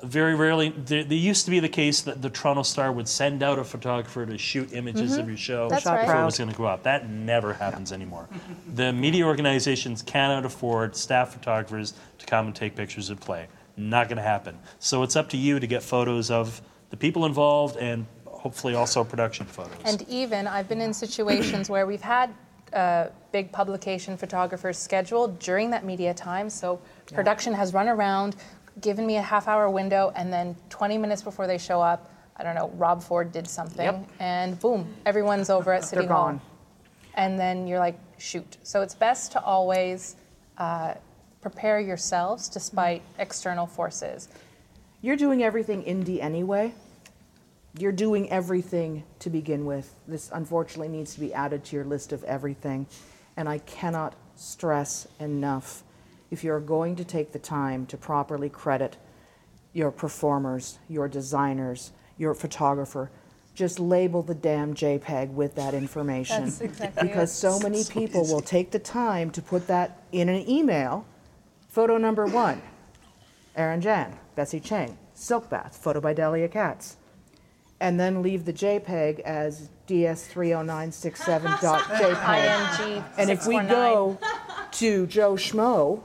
very 0.03 0.35
rarely. 0.35 0.69
There, 0.69 1.03
there 1.03 1.17
used 1.17 1.45
to 1.45 1.51
be 1.51 1.59
the 1.59 1.69
case 1.69 2.01
that 2.01 2.21
the 2.21 2.29
Toronto 2.29 2.63
Star 2.63 2.91
would 2.91 3.07
send 3.07 3.41
out 3.41 3.57
a 3.59 3.63
photographer 3.63 4.25
to 4.25 4.37
shoot 4.37 4.73
images 4.73 5.15
Mhm. 5.15 5.19
of 5.21 5.27
your 5.29 5.37
show 5.37 5.69
That's 5.69 5.83
before 5.83 5.99
right. 5.99 6.21
it 6.21 6.25
was 6.25 6.37
going 6.37 6.49
to 6.51 6.55
go 6.55 6.67
out. 6.67 6.83
That 6.83 7.09
never 7.09 7.53
happens 7.53 7.91
anymore. 7.91 8.27
The 8.75 8.91
media 8.91 9.25
organizations 9.25 10.01
cannot 10.01 10.45
afford 10.45 10.95
staff 10.95 11.33
photographers 11.33 11.93
to 12.19 12.25
come 12.25 12.47
and 12.47 12.55
take 12.55 12.75
pictures 12.75 13.09
and 13.09 13.19
play. 13.19 13.47
Not 13.77 14.09
going 14.09 14.17
to 14.17 14.23
happen. 14.23 14.57
So 14.79 15.01
it's 15.03 15.15
up 15.15 15.29
to 15.29 15.37
you 15.37 15.59
to 15.59 15.67
get 15.67 15.81
photos 15.81 16.29
of 16.29 16.61
the 16.89 16.97
people 16.97 17.25
involved 17.25 17.77
and 17.77 18.05
hopefully 18.25 18.75
also 18.75 19.03
production 19.03 19.45
photos. 19.45 19.77
And 19.85 20.01
even 20.09 20.45
I've 20.45 20.67
been 20.67 20.81
in 20.81 20.93
situations 20.93 21.69
where 21.69 21.85
we've 21.87 22.01
had 22.01 22.33
uh, 22.73 23.07
big 23.31 23.51
publication 23.53 24.17
photographers 24.17 24.77
scheduled 24.77 25.39
during 25.39 25.69
that 25.69 25.85
media 25.85 26.13
time. 26.13 26.49
So 26.49 26.79
production 27.13 27.53
has 27.53 27.73
run 27.73 27.87
around, 27.87 28.35
given 28.81 29.05
me 29.05 29.17
a 29.17 29.21
half 29.21 29.47
hour 29.47 29.69
window, 29.69 30.11
and 30.15 30.31
then 30.31 30.55
20 30.69 30.97
minutes 30.97 31.21
before 31.21 31.47
they 31.47 31.57
show 31.57 31.81
up, 31.81 32.11
I 32.37 32.43
don't 32.43 32.55
know, 32.55 32.69
Rob 32.75 33.01
Ford 33.01 33.31
did 33.31 33.47
something, 33.47 33.85
Yep. 33.85 34.09
and 34.19 34.59
boom, 34.59 34.93
everyone's 35.05 35.49
over 35.49 35.71
at 35.73 35.83
City 35.85 36.01
They're 36.01 36.13
Hall. 36.13 36.25
gone. 36.25 36.41
And 37.13 37.39
then 37.39 37.65
you're 37.67 37.79
like, 37.79 37.97
shoot. 38.17 38.57
So 38.63 38.81
it's 38.81 38.93
best 38.95 39.31
to 39.33 39.41
always 39.41 40.17
uh, 40.57 40.95
prepare 41.41 41.79
yourselves 41.79 42.49
despite 42.49 43.01
external 43.19 43.65
forces. 43.65 44.27
You're 45.01 45.15
doing 45.15 45.41
everything 45.43 45.83
indie 45.83 46.21
anyway. 46.21 46.73
You're 47.77 47.91
doing 47.93 48.29
everything 48.31 49.03
to 49.19 49.29
begin 49.29 49.65
with. 49.65 49.93
This 50.07 50.29
unfortunately 50.33 50.87
needs 50.89 51.13
to 51.13 51.19
be 51.21 51.33
added 51.33 51.63
to 51.65 51.75
your 51.75 51.85
list 51.85 52.11
of 52.11 52.23
everything. 52.25 52.87
And 53.37 53.47
I 53.47 53.59
cannot 53.59 54.15
stress 54.35 55.07
enough 55.19 55.83
if 56.35 56.43
you're 56.43 56.59
going 56.59 56.97
to 56.97 57.05
take 57.05 57.31
the 57.31 57.39
time 57.39 57.85
to 57.85 57.95
properly 57.95 58.49
credit 58.49 58.97
your 59.71 59.89
performers, 59.89 60.79
your 60.89 61.07
designers, 61.07 61.93
your 62.17 62.33
photographer, 62.33 63.09
just 63.53 63.79
label 63.79 64.21
the 64.21 64.35
damn 64.35 64.73
JPEG 64.73 65.29
with 65.29 65.55
that 65.55 65.73
information. 65.73 66.43
That's 66.43 66.59
exactly 66.59 67.07
because 67.07 67.31
it. 67.31 67.35
so 67.35 67.57
many 67.59 67.83
So 67.83 67.93
people 67.93 68.27
will 68.27 68.41
take 68.41 68.71
the 68.71 68.79
time 68.79 69.31
to 69.31 69.41
put 69.41 69.67
that 69.67 70.03
in 70.11 70.27
an 70.27 70.45
email. 70.49 71.05
Photo 71.69 71.97
number 71.97 72.25
one, 72.25 72.61
Aaron 73.55 73.79
Jan, 73.79 74.19
Bessie 74.35 74.59
Chang, 74.59 74.97
Silk 75.13 75.49
Bath, 75.49 75.77
photo 75.77 76.01
by 76.01 76.13
Dahlia 76.13 76.49
Katz. 76.49 76.97
And 77.79 77.97
then 77.97 78.21
leave 78.21 78.43
the 78.43 78.51
JPEG 78.51 79.21
as 79.21 79.69
ds30967.jpg. 79.87 82.85
ING 82.97 83.03
And 83.17 83.29
if 83.29 83.47
we 83.47 83.61
go 83.61 84.19
to 84.71 85.07
Joe 85.07 85.35
Schmo, 85.35 86.03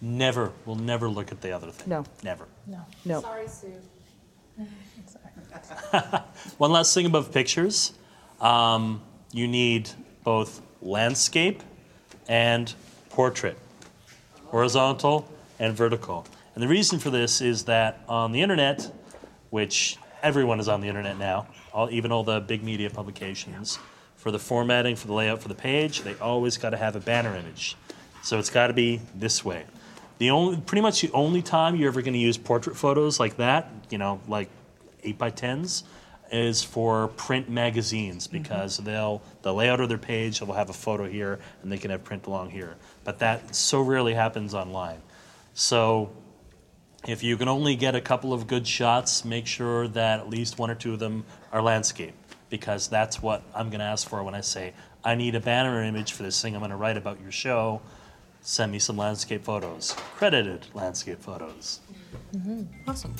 Never, 0.00 0.52
we'll 0.64 0.76
never 0.76 1.08
look 1.08 1.32
at 1.32 1.40
the 1.40 1.52
other 1.52 1.70
thing. 1.70 1.88
No. 1.88 2.04
Never. 2.22 2.46
No. 2.66 2.84
no. 3.04 3.20
Sorry, 3.20 3.48
Sue. 3.48 3.72
One 6.58 6.72
last 6.72 6.94
thing 6.94 7.06
about 7.06 7.32
pictures. 7.32 7.92
Um, 8.40 9.00
you 9.32 9.48
need 9.48 9.90
both 10.24 10.60
landscape 10.82 11.62
and 12.28 12.72
portrait, 13.10 13.58
horizontal 14.46 15.28
and 15.58 15.74
vertical. 15.74 16.26
And 16.54 16.62
the 16.62 16.68
reason 16.68 16.98
for 16.98 17.10
this 17.10 17.40
is 17.40 17.64
that 17.64 18.00
on 18.08 18.32
the 18.32 18.42
internet, 18.42 18.90
which 19.50 19.96
everyone 20.22 20.60
is 20.60 20.68
on 20.68 20.80
the 20.80 20.88
internet 20.88 21.18
now, 21.18 21.46
all, 21.72 21.90
even 21.90 22.12
all 22.12 22.24
the 22.24 22.40
big 22.40 22.62
media 22.62 22.90
publications, 22.90 23.78
for 24.16 24.30
the 24.30 24.38
formatting, 24.38 24.96
for 24.96 25.06
the 25.06 25.12
layout, 25.12 25.40
for 25.40 25.48
the 25.48 25.54
page, 25.54 26.02
they 26.02 26.14
always 26.16 26.58
got 26.58 26.70
to 26.70 26.76
have 26.76 26.96
a 26.96 27.00
banner 27.00 27.36
image. 27.36 27.76
So 28.22 28.38
it's 28.38 28.50
got 28.50 28.68
to 28.68 28.72
be 28.72 29.00
this 29.14 29.44
way. 29.44 29.64
The 30.18 30.30
only, 30.30 30.58
pretty 30.58 30.82
much 30.82 31.02
the 31.02 31.12
only 31.12 31.42
time 31.42 31.76
you're 31.76 31.88
ever 31.88 32.02
going 32.02 32.14
to 32.14 32.18
use 32.18 32.38
portrait 32.38 32.76
photos 32.76 33.20
like 33.20 33.36
that, 33.36 33.70
you 33.90 33.98
know, 33.98 34.20
like 34.28 34.48
eight 35.02 35.18
by 35.18 35.30
tens, 35.30 35.84
is 36.32 36.62
for 36.62 37.08
print 37.08 37.48
magazines 37.48 38.26
mm-hmm. 38.26 38.38
because 38.38 38.78
they'll 38.78 39.22
the 39.42 39.52
layout 39.52 39.80
of 39.80 39.88
their 39.88 39.98
page 39.98 40.40
they'll 40.40 40.52
have 40.52 40.70
a 40.70 40.74
photo 40.74 41.08
here 41.08 41.38
and 41.62 41.70
they 41.70 41.78
can 41.78 41.90
have 41.90 42.02
print 42.04 42.26
along 42.26 42.50
here. 42.50 42.76
But 43.04 43.20
that 43.20 43.54
so 43.54 43.80
rarely 43.80 44.14
happens 44.14 44.54
online. 44.54 45.00
So 45.54 46.10
if 47.06 47.22
you 47.22 47.36
can 47.36 47.48
only 47.48 47.76
get 47.76 47.94
a 47.94 48.00
couple 48.00 48.32
of 48.32 48.46
good 48.46 48.66
shots, 48.66 49.24
make 49.24 49.46
sure 49.46 49.86
that 49.88 50.20
at 50.20 50.28
least 50.28 50.58
one 50.58 50.70
or 50.70 50.74
two 50.74 50.94
of 50.94 50.98
them 50.98 51.24
are 51.52 51.62
landscape 51.62 52.14
because 52.50 52.88
that's 52.88 53.22
what 53.22 53.42
I'm 53.54 53.70
going 53.70 53.80
to 53.80 53.86
ask 53.86 54.08
for 54.08 54.22
when 54.22 54.34
I 54.34 54.40
say 54.40 54.72
I 55.04 55.14
need 55.14 55.34
a 55.34 55.40
banner 55.40 55.82
image 55.82 56.12
for 56.12 56.22
this 56.22 56.40
thing 56.40 56.54
I'm 56.54 56.60
going 56.60 56.70
to 56.70 56.76
write 56.76 56.96
about 56.96 57.20
your 57.20 57.30
show. 57.30 57.80
Send 58.48 58.70
me 58.70 58.78
some 58.78 58.96
landscape 58.96 59.42
photos, 59.42 59.96
credited 60.14 60.68
landscape 60.72 61.20
photos. 61.20 61.80
Mm-hmm. 62.32 62.62
Awesome. 62.88 63.12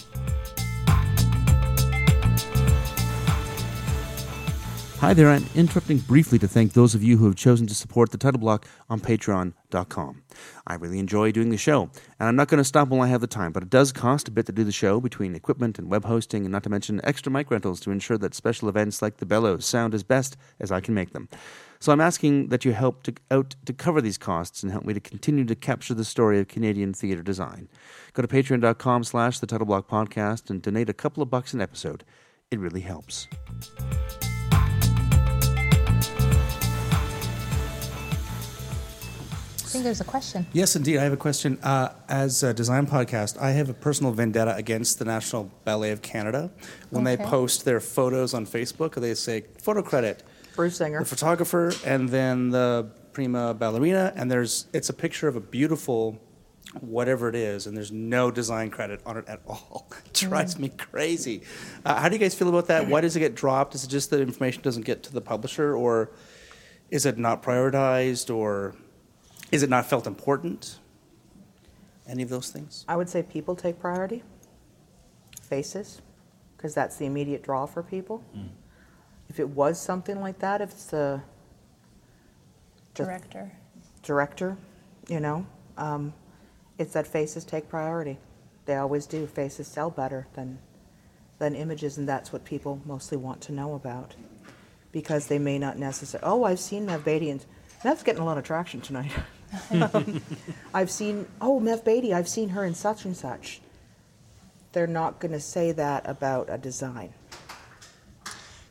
Hi 5.01 5.13
there, 5.13 5.29
I'm 5.29 5.45
interrupting 5.57 5.99
briefly 5.99 6.39
to 6.39 6.47
thank 6.47 6.73
those 6.73 6.95
of 6.95 7.03
you 7.03 7.17
who 7.17 7.27
have 7.27 7.35
chosen 7.35 7.67
to 7.67 7.75
support 7.75 8.13
the 8.13 8.19
title 8.19 8.39
block 8.39 8.67
on 8.89 9.01
patreon.com. 9.01 10.23
I 10.67 10.75
really 10.75 11.01
enjoy 11.01 11.33
doing 11.33 11.51
the 11.51 11.59
show, 11.59 11.91
and 12.21 12.29
I'm 12.29 12.37
not 12.37 12.47
going 12.47 12.59
to 12.59 12.65
stop 12.65 12.89
while 12.89 13.03
I 13.03 13.09
have 13.09 13.21
the 13.21 13.27
time, 13.27 13.51
but 13.51 13.65
it 13.65 13.71
does 13.71 13.93
cost 13.93 14.29
a 14.29 14.31
bit 14.31 14.47
to 14.47 14.53
do 14.53 14.63
the 14.63 14.71
show 14.71 15.01
between 15.01 15.35
equipment 15.35 15.79
and 15.79 15.91
web 15.91 16.05
hosting, 16.05 16.45
and 16.45 16.53
not 16.53 16.63
to 16.63 16.71
mention 16.71 17.01
extra 17.03 17.33
mic 17.33 17.51
rentals 17.51 17.81
to 17.81 17.91
ensure 17.91 18.17
that 18.19 18.35
special 18.35 18.69
events 18.69 19.03
like 19.03 19.17
the 19.17 19.27
Bellows 19.27 19.67
sound 19.67 19.93
as 19.93 20.05
best 20.05 20.37
as 20.61 20.71
I 20.71 20.81
can 20.81 20.95
make 20.95 21.13
them. 21.13 21.29
So 21.79 21.93
I'm 21.93 22.01
asking 22.01 22.49
that 22.49 22.65
you 22.65 22.73
help 22.73 23.03
to, 23.05 23.15
out 23.31 23.55
to 23.65 23.73
cover 23.73 24.01
these 24.01 24.19
costs 24.19 24.63
and 24.63 24.73
help 24.73 24.85
me 24.85 24.95
to 24.95 25.01
continue 25.01 25.45
to 25.45 25.55
capture 25.55 25.95
the 25.95 26.05
story 26.05 26.41
of 26.41 26.49
Canadian 26.49 26.93
theatre 26.93 27.23
design. 27.23 27.69
Go 28.13 28.23
to 28.23 28.29
patreon.com 28.29 29.05
slash 29.05 29.39
the 29.39 29.47
title 29.47 29.67
block 29.67 29.89
podcast 29.89 30.51
and 30.51 30.63
donate 30.63 30.89
a 30.89 30.95
couple 30.95 31.23
of 31.23 31.31
bucks 31.31 31.53
an 31.55 31.61
episode. 31.61 32.05
It 32.51 32.59
really 32.61 32.81
helps. 32.81 33.29
I 39.67 39.69
think 39.69 39.85
there's 39.85 40.01
a 40.01 40.05
question. 40.05 40.47
Yes, 40.53 40.77
indeed. 40.77 40.99
I 40.99 41.05
have 41.05 41.13
a 41.13 41.19
question. 41.19 41.59
Uh, 41.63 41.93
as 42.09 42.43
a 42.43 42.55
design 42.55 42.87
podcast, 42.87 43.37
I 43.39 43.51
have 43.51 43.69
a 43.69 43.75
personal 43.75 44.13
vendetta 44.13 44.55
against 44.55 44.99
the 44.99 45.05
National 45.05 45.51
Ballet 45.65 45.91
of 45.91 46.01
Canada. 46.03 46.51
When 46.91 47.05
they 47.05 47.17
post 47.17 47.65
their 47.65 47.81
photos 47.81 48.33
on 48.33 48.47
Facebook, 48.47 48.95
they 48.95 49.13
say 49.15 49.45
photo 49.61 49.83
credit, 49.83 50.23
Bruce 50.57 50.77
Singer. 50.77 50.99
the 51.01 51.05
photographer, 51.05 51.73
and 51.85 52.09
then 52.09 52.51
the 52.51 52.91
prima 53.13 53.55
ballerina, 53.55 54.13
and 54.17 54.31
there's 54.31 54.67
it's 54.73 54.89
a 54.89 54.93
picture 54.95 55.29
of 55.29 55.37
a 55.37 55.41
beautiful 55.41 56.21
whatever 56.81 57.29
it 57.29 57.35
is, 57.37 57.67
and 57.67 57.77
there's 57.77 57.93
no 57.93 58.31
design 58.31 58.71
credit 58.71 59.01
on 59.07 59.17
it 59.17 59.25
at 59.29 59.41
all. 59.47 59.89
It 60.07 60.13
drives 60.13 60.59
me 60.59 60.69
crazy. 60.71 61.43
Uh, 61.85 62.01
how 62.01 62.09
do 62.09 62.15
you 62.17 62.19
guys 62.21 62.35
feel 62.35 62.49
about 62.49 62.67
that? 62.67 62.89
Why 62.89 63.01
does 63.01 63.17
it 63.17 63.21
get 63.21 63.35
dropped? 63.35 63.75
Is 63.75 63.85
it 63.85 63.89
just 63.89 64.11
that 64.11 64.21
information 64.21 64.63
doesn't 64.63 64.85
get 64.85 65.03
to 65.05 65.13
the 65.13 65.21
publisher, 65.21 65.75
or 65.77 66.11
is 66.91 67.07
it 67.07 67.19
not 67.19 67.43
prioritized, 67.43 68.35
or 68.35 68.75
is 69.53 69.63
it 69.63 69.71
not 69.71 69.87
felt 69.87 70.07
important? 70.07 70.79
Any 72.09 72.23
of 72.23 72.29
those 72.29 72.51
things? 72.51 72.85
I 72.89 72.97
would 72.97 73.09
say 73.09 73.23
people 73.23 73.57
take 73.57 73.79
priority. 73.81 74.23
Faces, 75.43 76.03
because 76.57 76.75
that's 76.75 76.97
the 76.97 77.07
immediate 77.07 77.43
draw 77.43 77.67
for 77.67 77.83
people. 77.83 78.23
If 79.29 79.41
it 79.41 79.49
was 79.49 79.81
something 79.81 80.21
like 80.21 80.39
that, 80.41 80.61
if 80.61 80.71
it's 80.71 80.87
the 80.87 81.23
Director. 82.95 83.53
director, 84.03 84.57
you 85.09 85.21
know, 85.21 85.47
um, 85.77 86.15
it's 86.79 86.95
that 86.95 87.07
faces 87.07 87.45
take 87.45 87.69
priority. 87.69 88.19
They 88.65 88.77
always 88.77 89.07
do. 89.07 89.27
Faces 89.27 89.67
sell 89.67 89.91
better 89.91 90.27
than 90.35 90.59
than 91.39 91.55
images, 91.55 91.99
and 91.99 92.09
that's 92.09 92.33
what 92.33 92.45
people 92.45 92.81
mostly 92.87 93.19
want 93.19 93.41
to 93.43 93.53
know 93.53 93.75
about, 93.75 94.15
because 94.93 95.27
they 95.27 95.39
may 95.39 95.59
not 95.59 95.79
necessarily. 95.79 96.27
Oh, 96.27 96.45
I've 96.45 96.59
seen 96.61 96.87
Mev 96.87 97.05
Beatty, 97.05 97.31
and 97.31 97.45
that's 97.83 98.03
getting 98.03 98.23
a 98.23 98.25
lot 98.25 98.39
of 98.39 98.45
traction 98.45 98.81
tonight. 98.81 99.13
Um, 99.71 100.21
I've 100.75 100.91
seen. 100.91 101.25
Oh, 101.41 101.61
Mev 101.61 101.85
Beatty, 101.85 102.13
I've 102.13 102.29
seen 102.29 102.49
her 102.51 102.65
in 102.65 102.75
such 102.75 103.05
and 103.05 103.17
such. 103.17 103.61
They're 104.73 104.89
not 104.89 105.21
going 105.21 105.33
to 105.33 105.41
say 105.41 105.71
that 105.73 106.07
about 106.07 106.49
a 106.51 106.59
design. 106.59 107.15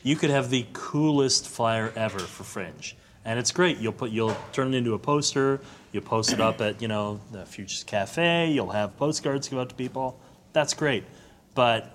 You 0.06 0.16
could 0.16 0.30
have 0.30 0.52
the 0.52 0.68
coolest 0.72 1.48
flyer 1.48 1.92
ever 1.96 2.20
for 2.20 2.44
Fringe, 2.44 2.96
and 3.26 3.40
it's 3.40 3.52
great. 3.52 3.80
You'll 3.80 3.92
put 3.92 4.12
you'll 4.12 4.38
turn 4.54 4.72
it 4.72 4.78
into 4.78 4.94
a 4.94 5.00
poster. 5.00 5.60
You'll 5.92 6.04
post 6.04 6.32
it 6.32 6.40
up 6.40 6.62
at 6.62 6.80
you 6.80 6.88
know 6.88 7.20
the 7.32 7.44
Futures 7.44 7.84
Cafe. 7.84 8.52
You'll 8.52 8.70
have 8.70 8.96
postcards 8.98 9.50
go 9.50 9.60
out 9.60 9.70
to 9.70 9.76
people. 9.76 10.20
That's 10.54 10.76
great, 10.76 11.06
but 11.56 11.92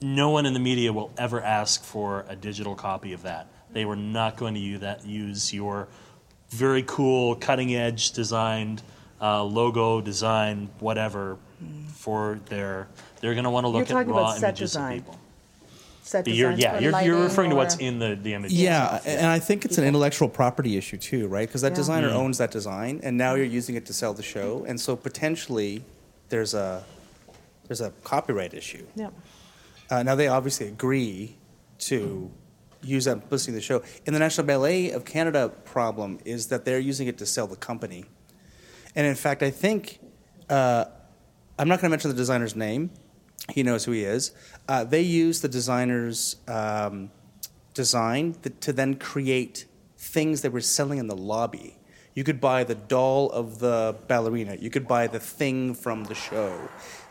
no 0.00 0.30
one 0.30 0.46
in 0.46 0.54
the 0.54 0.60
media 0.60 0.94
will 0.94 1.12
ever 1.18 1.42
ask 1.42 1.84
for 1.84 2.24
a 2.26 2.34
digital 2.34 2.74
copy 2.74 3.12
of 3.12 3.24
that. 3.24 3.48
They 3.70 3.84
were 3.84 3.94
not 3.94 4.38
going 4.38 4.54
to 4.54 4.60
use 4.60 4.80
that 4.80 5.04
use 5.04 5.52
your 5.52 5.88
very 6.48 6.84
cool, 6.84 7.36
cutting 7.36 7.74
edge 7.74 8.12
designed 8.12 8.82
uh, 9.20 9.44
logo 9.44 10.00
design, 10.00 10.70
whatever, 10.80 11.36
for 11.88 12.40
their. 12.46 12.88
They're 13.20 13.34
going 13.34 13.44
to 13.44 13.50
want 13.50 13.64
to 13.64 13.68
look 13.68 13.90
You're 13.90 13.98
at 13.98 14.06
raw 14.06 14.30
about 14.30 14.38
images 14.38 14.70
design. 14.70 14.98
of 15.00 15.04
people. 15.04 15.18
Set 16.04 16.24
But 16.24 16.34
you're, 16.34 16.50
yeah, 16.50 16.74
you're, 16.74 16.82
you're 16.82 16.92
lighting 16.92 17.12
referring 17.12 17.50
to 17.50 17.56
what's 17.56 17.76
in 17.76 18.00
the, 18.00 18.18
the 18.20 18.34
image. 18.34 18.52
Yeah, 18.52 19.00
and 19.06 19.26
I 19.28 19.38
think 19.38 19.64
it's 19.64 19.78
an 19.78 19.84
intellectual 19.84 20.28
property 20.28 20.76
issue 20.76 20.96
too, 20.98 21.28
right? 21.28 21.48
Because 21.48 21.62
that 21.62 21.70
Yeah. 21.72 21.76
designer 21.76 22.08
Mm. 22.10 22.14
owns 22.16 22.38
that 22.38 22.50
design, 22.50 23.00
and 23.04 23.16
now 23.16 23.34
you're 23.34 23.46
using 23.46 23.76
it 23.76 23.86
to 23.86 23.92
sell 23.92 24.12
the 24.12 24.22
show, 24.22 24.64
and 24.66 24.80
so 24.80 24.96
potentially 24.96 25.84
there's 26.28 26.54
a 26.54 26.84
there's 27.68 27.80
a 27.80 27.90
copyright 28.02 28.52
issue. 28.52 28.84
Yeah. 28.96 29.10
Uh, 29.90 30.02
now 30.02 30.14
they 30.16 30.26
obviously 30.26 30.66
agree 30.66 31.36
to 31.78 32.30
use 32.82 33.04
that 33.04 33.20
publicity 33.20 33.52
of 33.52 33.54
the 33.54 33.60
show. 33.62 33.82
In 34.04 34.12
the 34.12 34.18
National 34.18 34.44
Ballet 34.46 34.90
of 34.90 35.04
Canada 35.04 35.50
problem 35.64 36.18
is 36.24 36.48
that 36.48 36.64
they're 36.64 36.80
using 36.80 37.06
it 37.06 37.16
to 37.18 37.26
sell 37.26 37.46
the 37.46 37.56
company, 37.56 38.04
and 38.96 39.06
in 39.06 39.14
fact, 39.14 39.42
I 39.44 39.50
think 39.50 40.00
uh, 40.50 40.86
I'm 41.58 41.68
not 41.68 41.76
going 41.80 41.88
to 41.88 41.90
mention 41.90 42.10
the 42.10 42.16
designer's 42.16 42.56
name. 42.56 42.90
He 43.50 43.62
knows 43.62 43.84
who 43.84 43.92
he 43.92 44.04
is. 44.04 44.32
Uh, 44.68 44.84
they 44.84 45.00
use 45.02 45.40
the 45.40 45.48
designer's 45.48 46.36
um, 46.48 47.10
design 47.74 48.34
th- 48.34 48.54
to 48.60 48.72
then 48.72 48.94
create 48.94 49.66
things 49.98 50.42
they 50.42 50.48
were 50.48 50.60
selling 50.60 50.98
in 50.98 51.06
the 51.08 51.16
lobby. 51.16 51.76
You 52.14 52.24
could 52.24 52.40
buy 52.40 52.64
the 52.64 52.74
doll 52.74 53.30
of 53.30 53.58
the 53.58 53.96
ballerina. 54.06 54.56
You 54.60 54.70
could 54.70 54.86
buy 54.86 55.06
the 55.06 55.18
thing 55.18 55.74
from 55.74 56.04
the 56.04 56.14
show, 56.14 56.68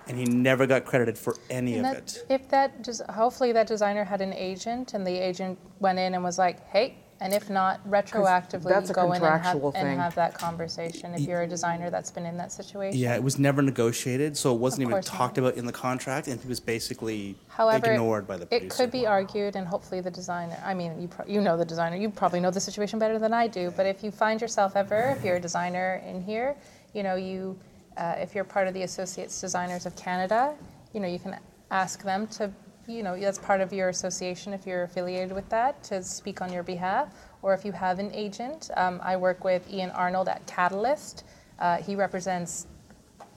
and 0.08 0.18
he 0.18 0.26
never 0.26 0.68
got 0.68 0.86
credited 0.86 1.18
for 1.18 1.36
any 1.50 1.76
And 1.78 1.88
of 1.88 1.94
that- 1.94 2.16
it. 2.18 2.26
If 2.30 2.50
that, 2.50 2.84
des- 2.84 3.04
hopefully 3.12 3.52
that 3.54 3.68
designer 3.68 4.04
had 4.04 4.22
an 4.22 4.34
agent 4.34 4.94
and 4.94 5.06
the 5.06 5.18
agent 5.18 5.58
went 5.80 6.00
in 6.00 6.14
and 6.14 6.24
was 6.24 6.38
like, 6.38 6.66
hey, 6.70 6.98
and 7.22 7.36
if 7.36 7.52
not, 7.52 7.88
retroactively 7.88 8.64
that's 8.64 8.90
a 8.90 8.94
go 8.94 9.12
in 9.14 9.22
and 9.22 9.24
have, 9.24 9.42
contractual 9.42 9.74
and 9.76 10.00
have 10.00 10.16
that 10.16 10.34
conversation 10.34 11.14
if 11.14 11.22
you're 11.22 11.44
a 11.44 11.48
designer 11.48 11.92
that's 11.92 12.10
been 12.10 12.26
in 12.26 12.36
that 12.38 12.52
situation. 12.52 13.00
Yeah, 13.00 13.14
it 13.14 13.22
was 13.22 13.38
never 13.38 13.62
negotiated, 13.62 14.36
so 14.36 14.56
it 14.56 14.60
wasn't 14.60 14.82
Of 14.82 14.90
even 14.90 14.92
course 14.94 15.06
talked 15.06 15.38
about 15.38 15.54
in 15.54 15.68
the 15.68 15.72
contract, 15.72 16.28
and 16.28 16.42
it 16.42 16.48
was 16.48 16.60
basically 16.60 17.36
However, 17.48 17.92
ignored 17.92 18.26
by 18.28 18.38
the 18.38 18.48
producer. 18.48 18.66
it 18.66 18.76
could 18.76 18.92
be 18.92 19.06
argued, 19.06 19.56
and 19.56 19.68
hopefully 19.68 20.02
the 20.02 20.10
designer. 20.10 20.58
I 20.66 20.74
mean, 20.74 21.00
you 21.00 21.08
pro- 21.08 21.28
you 21.28 21.42
know 21.42 21.56
the 21.56 21.64
designer. 21.64 21.96
You 21.96 22.10
probably 22.10 22.40
know 22.40 22.50
the 22.50 22.60
situation 22.60 22.98
better 22.98 23.20
than 23.20 23.34
I 23.34 23.46
do. 23.48 23.72
But 23.78 23.86
if 23.86 24.04
you 24.04 24.10
find 24.10 24.42
yourself 24.42 24.76
ever, 24.76 25.16
if 25.16 25.24
you're 25.24 25.36
a 25.36 25.40
designer 25.40 26.02
in 26.08 26.24
here, 26.24 26.56
you 26.96 27.04
know 27.04 27.16
you, 27.16 27.56
uh, 27.98 28.16
if 28.18 28.34
you're 28.34 28.44
part 28.44 28.68
of 28.68 28.74
the 28.74 28.82
Associated 28.82 29.30
Designers 29.40 29.86
of 29.86 29.96
Canada, 29.96 30.56
you 30.92 31.00
know 31.00 31.08
you 31.08 31.20
can 31.20 31.38
ask 31.70 32.02
them 32.02 32.26
to, 32.28 32.52
you 32.92 33.04
know, 33.04 33.18
that's 33.18 33.39
part 33.39 33.62
of 33.62 33.72
your 33.74 33.89
association 33.89 34.54
if 34.54 34.66
you're 34.68 34.84
affiliated 34.84 35.32
with 35.32 35.48
that 35.50 35.82
to 35.84 36.04
speak 36.04 36.42
on 36.42 36.52
your 36.52 36.64
behalf, 36.64 37.14
or 37.42 37.54
if 37.54 37.64
you 37.66 37.72
have 37.72 38.00
an 38.00 38.12
agent. 38.14 38.70
Um, 38.76 39.00
I 39.04 39.16
work 39.18 39.44
with 39.44 39.72
Ian 39.72 39.89
Arnold 39.92 40.28
at 40.28 40.46
Catalyst. 40.46 41.24
Uh, 41.60 41.78
he 41.78 41.96
represents 41.96 42.68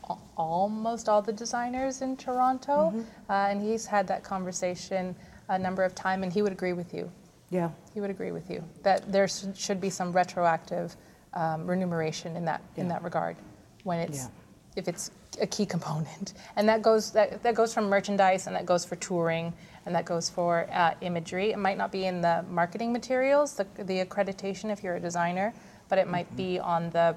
al- 0.08 0.20
almost 0.36 1.08
all 1.08 1.22
the 1.22 1.32
designers 1.32 2.02
in 2.02 2.16
Toronto, 2.16 2.92
uh, 3.28 3.32
and 3.32 3.62
he's 3.62 3.86
had 3.86 4.06
that 4.08 4.22
conversation 4.24 5.14
a 5.48 5.58
number 5.58 5.82
of 5.84 5.94
times, 5.94 6.22
and 6.24 6.32
he 6.32 6.42
would 6.42 6.52
agree 6.52 6.72
with 6.72 6.92
you. 6.94 7.10
Yeah. 7.50 7.70
He 7.92 8.00
would 8.00 8.10
agree 8.10 8.32
with 8.32 8.50
you 8.50 8.64
that 8.82 9.10
there 9.12 9.28
sh- 9.28 9.44
should 9.54 9.80
be 9.80 9.90
some 9.90 10.10
retroactive 10.12 10.96
um, 11.34 11.66
remuneration 11.66 12.36
in 12.36 12.44
that 12.46 12.62
in 12.76 12.88
that 12.88 13.02
regard 13.02 13.36
when 13.82 13.98
it's 13.98 14.18
Yeah. 14.24 14.28
if 14.76 14.88
it's 14.88 15.10
a 15.40 15.46
key 15.46 15.66
component, 15.66 16.34
and 16.56 16.68
that 16.68 16.82
goes 16.82 17.10
that, 17.12 17.42
that 17.42 17.54
goes 17.54 17.72
from 17.74 17.88
merchandise, 17.88 18.46
and 18.46 18.56
that 18.56 18.66
goes 18.66 18.84
for 18.84 18.96
touring, 18.96 19.52
and 19.86 19.94
that 19.94 20.04
goes 20.04 20.30
for 20.30 20.68
uh, 20.72 20.94
imagery. 21.00 21.52
It 21.52 21.58
might 21.58 21.78
not 21.78 21.90
be 21.92 22.06
in 22.06 22.20
the 22.20 22.44
marketing 22.50 22.92
materials, 22.92 23.54
the, 23.54 23.66
the 23.84 24.04
accreditation 24.04 24.70
if 24.70 24.82
you're 24.82 24.96
a 24.96 25.00
designer, 25.00 25.52
but 25.88 25.98
it 25.98 26.08
might 26.08 26.34
be 26.36 26.58
on 26.58 26.90
the. 26.90 27.16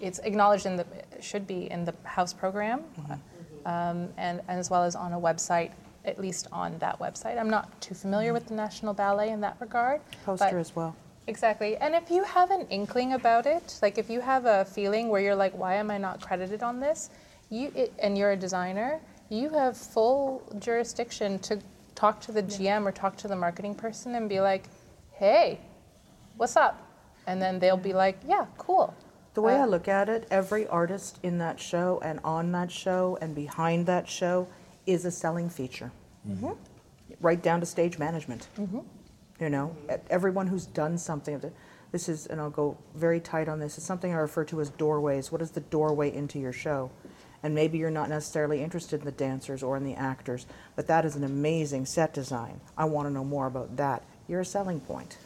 It's 0.00 0.18
acknowledged 0.20 0.66
in 0.66 0.76
the 0.76 0.86
should 1.20 1.46
be 1.46 1.70
in 1.70 1.84
the 1.84 1.94
house 2.04 2.32
program, 2.32 2.84
um, 3.66 4.08
and, 4.16 4.40
and 4.48 4.58
as 4.58 4.70
well 4.70 4.84
as 4.84 4.94
on 4.94 5.12
a 5.12 5.20
website. 5.20 5.72
At 6.06 6.18
least 6.18 6.48
on 6.50 6.78
that 6.78 6.98
website. 6.98 7.38
I'm 7.38 7.50
not 7.50 7.78
too 7.82 7.94
familiar 7.94 8.32
with 8.32 8.46
the 8.46 8.54
National 8.54 8.94
Ballet 8.94 9.28
in 9.28 9.42
that 9.42 9.58
regard. 9.60 10.00
Poster 10.24 10.58
as 10.58 10.74
well. 10.74 10.96
Exactly. 11.26 11.76
And 11.76 11.94
if 11.94 12.10
you 12.10 12.24
have 12.24 12.50
an 12.50 12.66
inkling 12.70 13.12
about 13.12 13.44
it, 13.44 13.78
like 13.82 13.98
if 13.98 14.08
you 14.08 14.20
have 14.20 14.46
a 14.46 14.64
feeling 14.64 15.10
where 15.10 15.20
you're 15.20 15.34
like, 15.34 15.52
why 15.56 15.74
am 15.74 15.90
I 15.90 15.98
not 15.98 16.20
credited 16.20 16.62
on 16.62 16.80
this? 16.80 17.10
You 17.50 17.72
it, 17.74 17.92
and 17.98 18.16
you're 18.16 18.30
a 18.30 18.36
designer, 18.36 19.00
you 19.28 19.50
have 19.50 19.76
full 19.76 20.42
jurisdiction 20.58 21.38
to 21.40 21.60
talk 21.94 22.20
to 22.22 22.32
the 22.32 22.42
GM 22.42 22.86
or 22.86 22.92
talk 22.92 23.16
to 23.18 23.28
the 23.28 23.36
marketing 23.36 23.74
person 23.74 24.14
and 24.14 24.28
be 24.28 24.40
like, 24.40 24.64
hey, 25.12 25.60
what's 26.36 26.56
up? 26.56 26.80
And 27.26 27.42
then 27.42 27.58
they'll 27.58 27.76
be 27.76 27.92
like, 27.92 28.16
yeah, 28.26 28.46
cool. 28.56 28.94
The 29.34 29.42
way 29.42 29.56
Uh, 29.56 29.62
I 29.62 29.64
look 29.66 29.86
at 29.88 30.08
it, 30.08 30.26
every 30.30 30.66
artist 30.66 31.18
in 31.22 31.38
that 31.38 31.60
show 31.60 32.00
and 32.02 32.18
on 32.24 32.52
that 32.52 32.70
show 32.72 33.18
and 33.20 33.34
behind 33.34 33.86
that 33.86 34.08
show 34.08 34.48
is 34.86 35.04
a 35.04 35.10
selling 35.10 35.50
feature. 35.50 35.92
Mm-hmm. 36.28 36.50
Right 37.20 37.42
down 37.42 37.60
to 37.60 37.66
stage 37.66 37.98
management. 37.98 38.48
Mhm. 38.58 38.84
You 39.38 39.50
know, 39.50 39.76
everyone 40.08 40.46
who's 40.46 40.66
done 40.66 40.98
something. 40.98 41.40
This 41.92 42.08
is, 42.08 42.26
and 42.26 42.40
I'll 42.40 42.50
go 42.50 42.76
very 42.94 43.20
tight 43.20 43.48
on 43.48 43.58
this, 43.58 43.76
it's 43.76 43.86
something 43.86 44.12
I 44.12 44.16
refer 44.18 44.44
to 44.44 44.60
as 44.60 44.70
doorways. 44.70 45.32
What 45.32 45.42
is 45.42 45.50
the 45.50 45.60
doorway 45.60 46.14
into 46.14 46.38
your 46.38 46.52
show? 46.52 46.90
And 47.42 47.54
maybe 47.54 47.78
you're 47.78 47.90
not 47.90 48.08
necessarily 48.08 48.62
interested 48.62 49.00
in 49.00 49.06
the 49.06 49.12
dancers 49.12 49.62
or 49.62 49.76
in 49.76 49.84
the 49.84 49.94
actors, 49.94 50.46
but 50.76 50.86
that 50.88 51.04
is 51.04 51.16
an 51.16 51.24
amazing 51.24 51.86
set 51.86 52.12
design. 52.12 52.60
I 52.76 52.84
want 52.84 53.08
to 53.08 53.12
know 53.12 53.24
more 53.24 53.46
about 53.46 53.76
that. 53.78 54.02
You're 54.28 54.40
a 54.40 54.44
selling 54.44 54.80
point. 54.80 55.16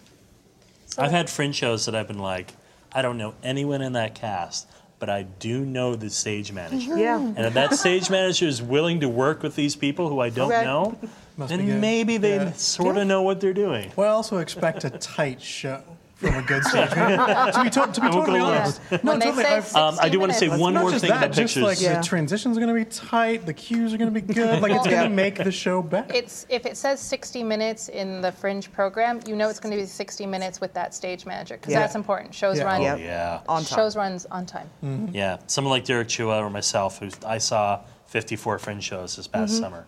I've 0.97 1.11
had 1.11 1.29
fringe 1.29 1.57
shows 1.57 1.87
that 1.87 1.95
I've 1.95 2.07
been 2.07 2.21
like, 2.21 2.53
I 2.93 3.03
don't 3.03 3.19
know 3.19 3.35
anyone 3.43 3.83
in 3.83 3.95
that 3.95 4.15
cast, 4.15 4.69
but 5.01 5.11
I 5.11 5.25
do 5.25 5.65
know 5.65 5.97
the 5.97 6.09
stage 6.09 6.53
manager. 6.53 6.97
Yeah. 6.97 7.19
And 7.19 7.41
if 7.41 7.55
that 7.55 7.75
stage 7.75 8.09
manager 8.11 8.47
is 8.47 8.63
willing 8.63 9.01
to 9.01 9.09
work 9.09 9.43
with 9.43 9.57
these 9.57 9.75
people 9.75 10.09
who 10.09 10.21
I 10.21 10.29
don't 10.31 10.53
Okay. 10.53 10.65
know, 10.65 10.97
Must 11.37 11.49
then 11.51 11.81
maybe 11.81 12.17
they 12.17 12.37
Yeah. 12.37 12.53
sort 12.53 12.97
of 12.97 13.09
know 13.09 13.23
what 13.23 13.41
they're 13.41 13.53
doing. 13.53 13.91
Well, 13.97 14.09
I 14.09 14.13
also 14.15 14.39
expect 14.39 14.85
a 14.85 14.91
tight 14.91 15.43
show 15.43 15.83
from 16.27 16.37
a 16.37 16.47
good 16.47 16.65
stage 16.65 16.91
to 16.91 17.61
be, 17.65 17.71
to, 17.71 17.93
to 17.93 18.01
be 18.01 18.07
I 18.07 18.11
totally 18.11 18.41
honest. 18.41 18.81
alone. 18.91 19.01
No, 19.05 19.11
When 19.13 19.19
they 19.21 19.25
totally. 19.27 19.45
say 19.45 19.57
I've- 19.57 19.75
Um, 19.77 19.97
I 20.01 20.09
do 20.09 20.19
want 20.21 20.33
to 20.33 20.39
say 20.39 20.47
minutes. 20.47 20.63
one 20.63 20.75
not 20.75 20.81
more 20.83 20.91
just 20.91 21.01
thing 21.03 21.11
that, 21.11 21.25
about 21.25 21.33
just 21.37 21.55
pictures. 21.55 21.63
like 21.63 21.81
Yeah. 21.81 22.01
the 22.01 22.07
transitions 22.07 22.57
are 22.57 22.61
going 22.61 22.75
to 22.75 22.85
be 22.85 22.91
tight, 22.91 23.47
the 23.47 23.53
cues 23.55 23.93
are 23.95 23.99
going 23.99 24.13
to 24.13 24.21
be 24.21 24.35
good. 24.35 24.61
Like 24.63 24.73
it's 24.73 24.87
going 24.87 25.03
to 25.09 25.15
make 25.15 25.37
the 25.37 25.53
show 25.53 25.83
better. 25.83 26.13
It's 26.15 26.47
if 26.49 26.67
it 26.67 26.77
says 26.77 27.01
60 27.01 27.43
minutes 27.43 27.89
in 27.89 28.21
the 28.21 28.33
fringe 28.33 28.73
program, 28.73 29.21
you 29.27 29.37
know 29.37 29.49
it's 29.49 29.61
going 29.61 29.75
to 29.75 29.81
be 29.81 29.87
60 29.87 30.27
minutes 30.27 30.61
with 30.61 30.73
that 30.75 30.95
stage 30.95 31.27
manager 31.27 31.57
because 31.57 31.73
Yeah. 31.73 31.81
that's 31.81 31.95
important. 31.95 32.35
Shows 32.35 32.59
Yeah. 32.59 32.65
run 32.65 32.81
Oh, 32.81 32.85
Yep. 32.85 32.99
yeah. 33.01 33.41
On 33.49 33.63
time. 33.65 33.77
shows 33.77 33.97
runs 33.97 34.27
on 34.27 34.47
time. 34.47 34.69
Yeah, 35.13 35.39
someone 35.47 35.71
like 35.71 35.85
Derek 35.85 36.09
Chua 36.09 36.41
or 36.43 36.51
myself, 36.51 36.99
who 36.99 37.09
I 37.27 37.39
saw 37.39 37.81
54 38.07 38.59
fringe 38.59 38.83
shows 38.85 39.17
this 39.17 39.27
past 39.27 39.59
summer. 39.59 39.87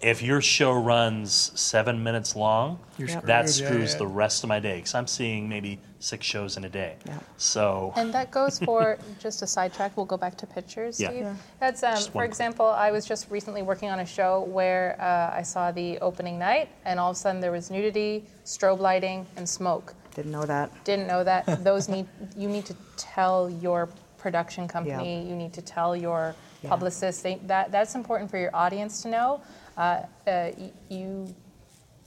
If 0.00 0.22
your 0.22 0.40
show 0.40 0.72
runs 0.72 1.52
seven 1.54 2.02
minutes 2.02 2.34
long, 2.34 2.78
You're 2.96 3.08
that 3.08 3.50
screwed, 3.50 3.68
yeah, 3.68 3.68
screws 3.68 3.92
yeah. 3.92 3.98
the 3.98 4.06
rest 4.06 4.42
of 4.42 4.48
my 4.48 4.58
day 4.58 4.76
because 4.76 4.94
I'm 4.94 5.06
seeing 5.06 5.46
maybe 5.46 5.78
six 5.98 6.24
shows 6.24 6.56
in 6.56 6.64
a 6.64 6.70
day. 6.70 6.96
Yeah. 7.06 7.18
So 7.36 7.92
And 7.96 8.12
that 8.14 8.30
goes 8.30 8.58
for 8.58 8.96
just 9.20 9.42
a 9.42 9.46
sidetrack. 9.46 9.94
We'll 9.98 10.06
go 10.06 10.16
back 10.16 10.38
to 10.38 10.46
pictures. 10.46 10.98
Yeah. 10.98 11.08
Steve. 11.08 11.20
Yeah. 11.22 11.34
That's 11.58 11.82
um, 11.82 11.96
for 11.98 12.18
one. 12.18 12.24
example, 12.24 12.66
I 12.66 12.90
was 12.90 13.04
just 13.04 13.30
recently 13.30 13.60
working 13.60 13.90
on 13.90 14.00
a 14.00 14.06
show 14.06 14.44
where 14.44 14.96
uh, 14.98 15.36
I 15.36 15.42
saw 15.42 15.70
the 15.70 15.98
opening 15.98 16.38
night, 16.38 16.70
and 16.86 16.98
all 16.98 17.10
of 17.10 17.16
a 17.16 17.18
sudden 17.18 17.40
there 17.40 17.52
was 17.52 17.70
nudity, 17.70 18.24
strobe 18.46 18.78
lighting, 18.80 19.26
and 19.36 19.46
smoke. 19.46 19.94
Didn't 20.14 20.32
know 20.32 20.44
that. 20.46 20.72
Didn't 20.84 21.08
know 21.08 21.22
that. 21.24 21.62
Those 21.64 21.90
need 21.90 22.06
you 22.36 22.48
need 22.48 22.64
to 22.66 22.76
tell 22.96 23.50
your 23.50 23.88
production 24.16 24.66
company. 24.66 25.28
You 25.28 25.36
need 25.36 25.52
to 25.54 25.62
tell 25.62 25.94
your 25.94 26.34
Yeah. 26.62 26.70
publicist. 26.70 27.22
They, 27.22 27.36
that 27.46 27.70
that's 27.70 27.94
important 27.94 28.30
for 28.30 28.38
your 28.38 28.54
audience 28.54 29.02
to 29.02 29.08
know. 29.08 29.40
Uh, 29.80 30.02
uh, 30.26 30.50
you 30.90 31.34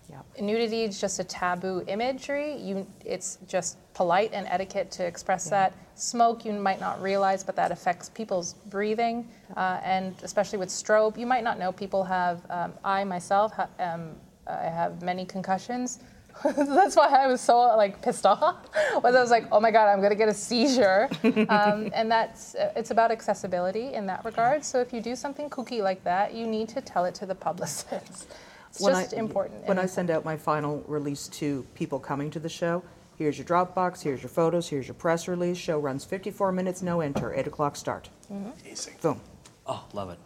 Yeah. 0.07 0.21
nudity 0.39 0.83
is 0.83 1.01
just 1.01 1.17
a 1.19 1.23
taboo 1.23 1.83
imagery. 1.87 2.55
You, 2.57 2.85
it's 3.03 3.39
just 3.47 3.77
polite 3.95 4.31
and 4.31 4.45
etiquette 4.47 4.91
to 4.91 5.03
express 5.03 5.49
that. 5.49 5.73
Smoke, 5.95 6.45
you 6.45 6.53
might 6.53 6.79
not 6.79 7.01
realize, 7.01 7.43
but 7.43 7.55
that 7.55 7.71
affects 7.71 8.09
people's 8.09 8.53
breathing, 8.69 9.27
uh, 9.57 9.79
and 9.83 10.13
especially 10.21 10.59
with 10.59 10.69
strobe, 10.69 11.17
you 11.17 11.25
might 11.25 11.43
not 11.43 11.57
know 11.57 11.71
people 11.71 12.03
have. 12.03 12.45
Um, 12.51 12.73
I 12.83 13.03
myself, 13.05 13.53
ha- 13.53 13.69
um, 13.79 14.15
I 14.45 14.65
have 14.65 15.01
many 15.01 15.25
concussions. 15.25 15.99
That's 16.57 16.95
why 16.95 17.07
I 17.07 17.27
was 17.27 17.41
so 17.41 17.57
like 17.77 18.01
pissed 18.01 18.25
off. 18.25 18.57
Was 19.03 19.15
I 19.15 19.21
was 19.21 19.31
like, 19.31 19.47
oh 19.51 19.59
my 19.59 19.71
god, 19.71 19.87
I'm 19.87 20.01
gonna 20.01 20.15
get 20.15 20.29
a 20.29 20.33
seizure, 20.33 21.09
um, 21.49 21.89
and 21.93 22.11
that's 22.11 22.55
it's 22.75 22.91
about 22.91 23.11
accessibility 23.11 23.93
in 23.93 24.05
that 24.07 24.23
regard. 24.25 24.63
So 24.65 24.79
if 24.79 24.91
you 24.93 25.01
do 25.01 25.15
something 25.15 25.49
kooky 25.49 25.81
like 25.81 26.03
that, 26.03 26.33
you 26.33 26.45
need 26.47 26.69
to 26.69 26.81
tell 26.81 27.05
it 27.05 27.15
to 27.15 27.25
the 27.25 27.35
publicist. 27.35 28.27
It's 28.69 28.81
When 28.81 28.93
just 28.95 29.13
I- 29.13 29.17
important. 29.17 29.67
When 29.67 29.77
I 29.77 29.85
send 29.85 30.09
out 30.09 30.25
my 30.25 30.35
final 30.35 30.83
release 30.87 31.27
to 31.39 31.63
people 31.75 31.99
coming 31.99 32.31
to 32.31 32.39
the 32.39 32.49
show, 32.49 32.81
here's 33.19 33.37
your 33.37 33.45
Dropbox, 33.45 34.01
here's 34.01 34.23
your 34.23 34.29
photos, 34.31 34.67
here's 34.67 34.87
your 34.87 34.95
press 34.95 35.27
release. 35.27 35.57
Show 35.57 35.77
runs 35.77 36.03
54 36.05 36.51
minutes, 36.51 36.81
no 36.81 36.99
enter, 36.99 37.31
8 37.35 37.45
o'clock 37.45 37.75
start. 37.75 38.09
Amazing. 38.31 38.95
Boom. 38.99 39.21
Oh, 39.67 39.85
love 39.93 40.09
it. 40.09 40.17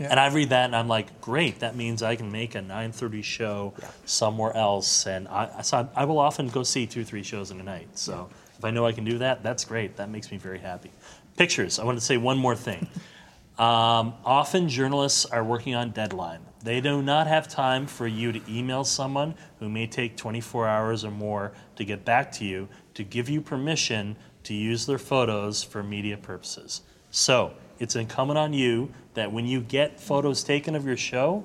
Yeah. 0.00 0.08
And 0.10 0.18
I 0.18 0.32
read 0.32 0.48
that 0.48 0.64
and 0.64 0.74
I'm 0.74 0.88
like, 0.88 1.20
great. 1.20 1.60
That 1.60 1.76
means 1.76 2.02
I 2.02 2.16
can 2.16 2.32
make 2.32 2.54
a 2.54 2.60
9:30 2.62 3.22
show 3.22 3.74
somewhere 4.06 4.56
else, 4.56 5.06
and 5.06 5.28
I 5.28 5.60
so 5.60 5.88
I, 5.94 6.02
I 6.02 6.04
will 6.06 6.18
often 6.18 6.48
go 6.48 6.62
see 6.62 6.86
two, 6.86 7.04
three 7.04 7.22
shows 7.22 7.50
in 7.50 7.60
a 7.60 7.62
night. 7.62 7.88
So 7.98 8.30
if 8.58 8.64
I 8.64 8.70
know 8.70 8.86
I 8.86 8.92
can 8.92 9.04
do 9.04 9.18
that, 9.18 9.42
that's 9.42 9.66
great. 9.66 9.96
That 9.96 10.08
makes 10.08 10.32
me 10.32 10.38
very 10.38 10.58
happy. 10.58 10.90
Pictures. 11.36 11.78
I 11.78 11.84
want 11.84 11.98
to 11.98 12.04
say 12.04 12.16
one 12.16 12.38
more 12.38 12.56
thing. 12.56 12.88
Um, 13.58 14.14
often 14.24 14.70
journalists 14.70 15.26
are 15.26 15.44
working 15.44 15.74
on 15.74 15.90
deadline. 15.90 16.40
They 16.64 16.80
do 16.80 17.02
not 17.02 17.26
have 17.26 17.46
time 17.46 17.86
for 17.86 18.06
you 18.06 18.32
to 18.32 18.40
email 18.48 18.84
someone 18.84 19.34
who 19.58 19.68
may 19.68 19.86
take 19.86 20.16
24 20.16 20.66
hours 20.66 21.04
or 21.04 21.10
more 21.10 21.52
to 21.76 21.84
get 21.84 22.02
back 22.06 22.32
to 22.32 22.46
you 22.46 22.68
to 22.94 23.04
give 23.04 23.28
you 23.28 23.42
permission 23.42 24.16
to 24.44 24.54
use 24.54 24.86
their 24.86 24.96
photos 24.96 25.62
for 25.62 25.82
media 25.82 26.16
purposes. 26.16 26.80
So 27.10 27.52
it's 27.80 27.96
incumbent 27.96 28.38
on 28.38 28.52
you 28.52 28.92
that 29.14 29.32
when 29.32 29.46
you 29.46 29.60
get 29.60 29.98
photos 29.98 30.44
taken 30.44 30.76
of 30.76 30.86
your 30.86 30.96
show, 30.96 31.44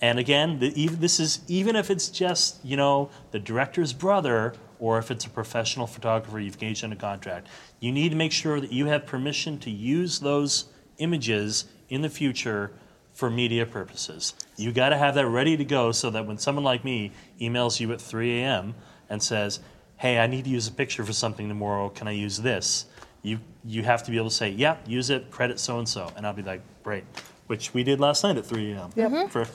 and 0.00 0.18
again, 0.18 0.58
the, 0.58 0.88
this 0.88 1.20
is 1.20 1.40
even 1.46 1.76
if 1.76 1.90
it's 1.90 2.08
just 2.08 2.64
you 2.64 2.76
know 2.76 3.10
the 3.30 3.38
director's 3.38 3.92
brother 3.92 4.54
or 4.80 4.98
if 4.98 5.10
it's 5.10 5.24
a 5.24 5.30
professional 5.30 5.86
photographer 5.86 6.40
you've 6.40 6.54
engaged 6.54 6.82
in 6.82 6.90
a 6.90 6.96
contract, 6.96 7.46
you 7.78 7.92
need 7.92 8.08
to 8.08 8.16
make 8.16 8.32
sure 8.32 8.60
that 8.60 8.72
you 8.72 8.86
have 8.86 9.06
permission 9.06 9.58
to 9.60 9.70
use 9.70 10.18
those 10.18 10.66
images 10.98 11.66
in 11.88 12.02
the 12.02 12.08
future 12.08 12.72
for 13.12 13.30
media 13.30 13.64
purposes. 13.64 14.34
You 14.56 14.72
got 14.72 14.88
to 14.88 14.96
have 14.96 15.14
that 15.14 15.26
ready 15.26 15.56
to 15.56 15.64
go 15.64 15.92
so 15.92 16.10
that 16.10 16.26
when 16.26 16.38
someone 16.38 16.64
like 16.64 16.84
me 16.84 17.12
emails 17.40 17.78
you 17.78 17.92
at 17.92 18.00
3 18.00 18.40
a.m. 18.40 18.74
and 19.08 19.22
says, 19.22 19.60
"Hey, 19.98 20.18
I 20.18 20.26
need 20.26 20.44
to 20.44 20.50
use 20.50 20.66
a 20.66 20.72
picture 20.72 21.04
for 21.04 21.12
something 21.12 21.48
tomorrow. 21.48 21.88
Can 21.90 22.08
I 22.08 22.12
use 22.12 22.38
this?" 22.38 22.86
You 23.24 23.40
you 23.64 23.82
have 23.82 24.04
to 24.04 24.10
be 24.10 24.18
able 24.18 24.28
to 24.28 24.34
say, 24.34 24.50
"Yeah, 24.50 24.76
use 24.86 25.10
it. 25.10 25.30
Credit 25.30 25.58
so 25.58 25.78
and 25.78 25.88
so," 25.88 26.12
and 26.16 26.26
I'll 26.26 26.34
be 26.34 26.42
like, 26.42 26.60
"Great," 26.84 27.04
which 27.48 27.74
we 27.74 27.82
did 27.82 27.98
last 27.98 28.22
night 28.22 28.36
at 28.36 28.46
3 28.46 28.72
a.m. 28.72 28.90
Mm-hmm. 28.90 29.28
for 29.28 29.46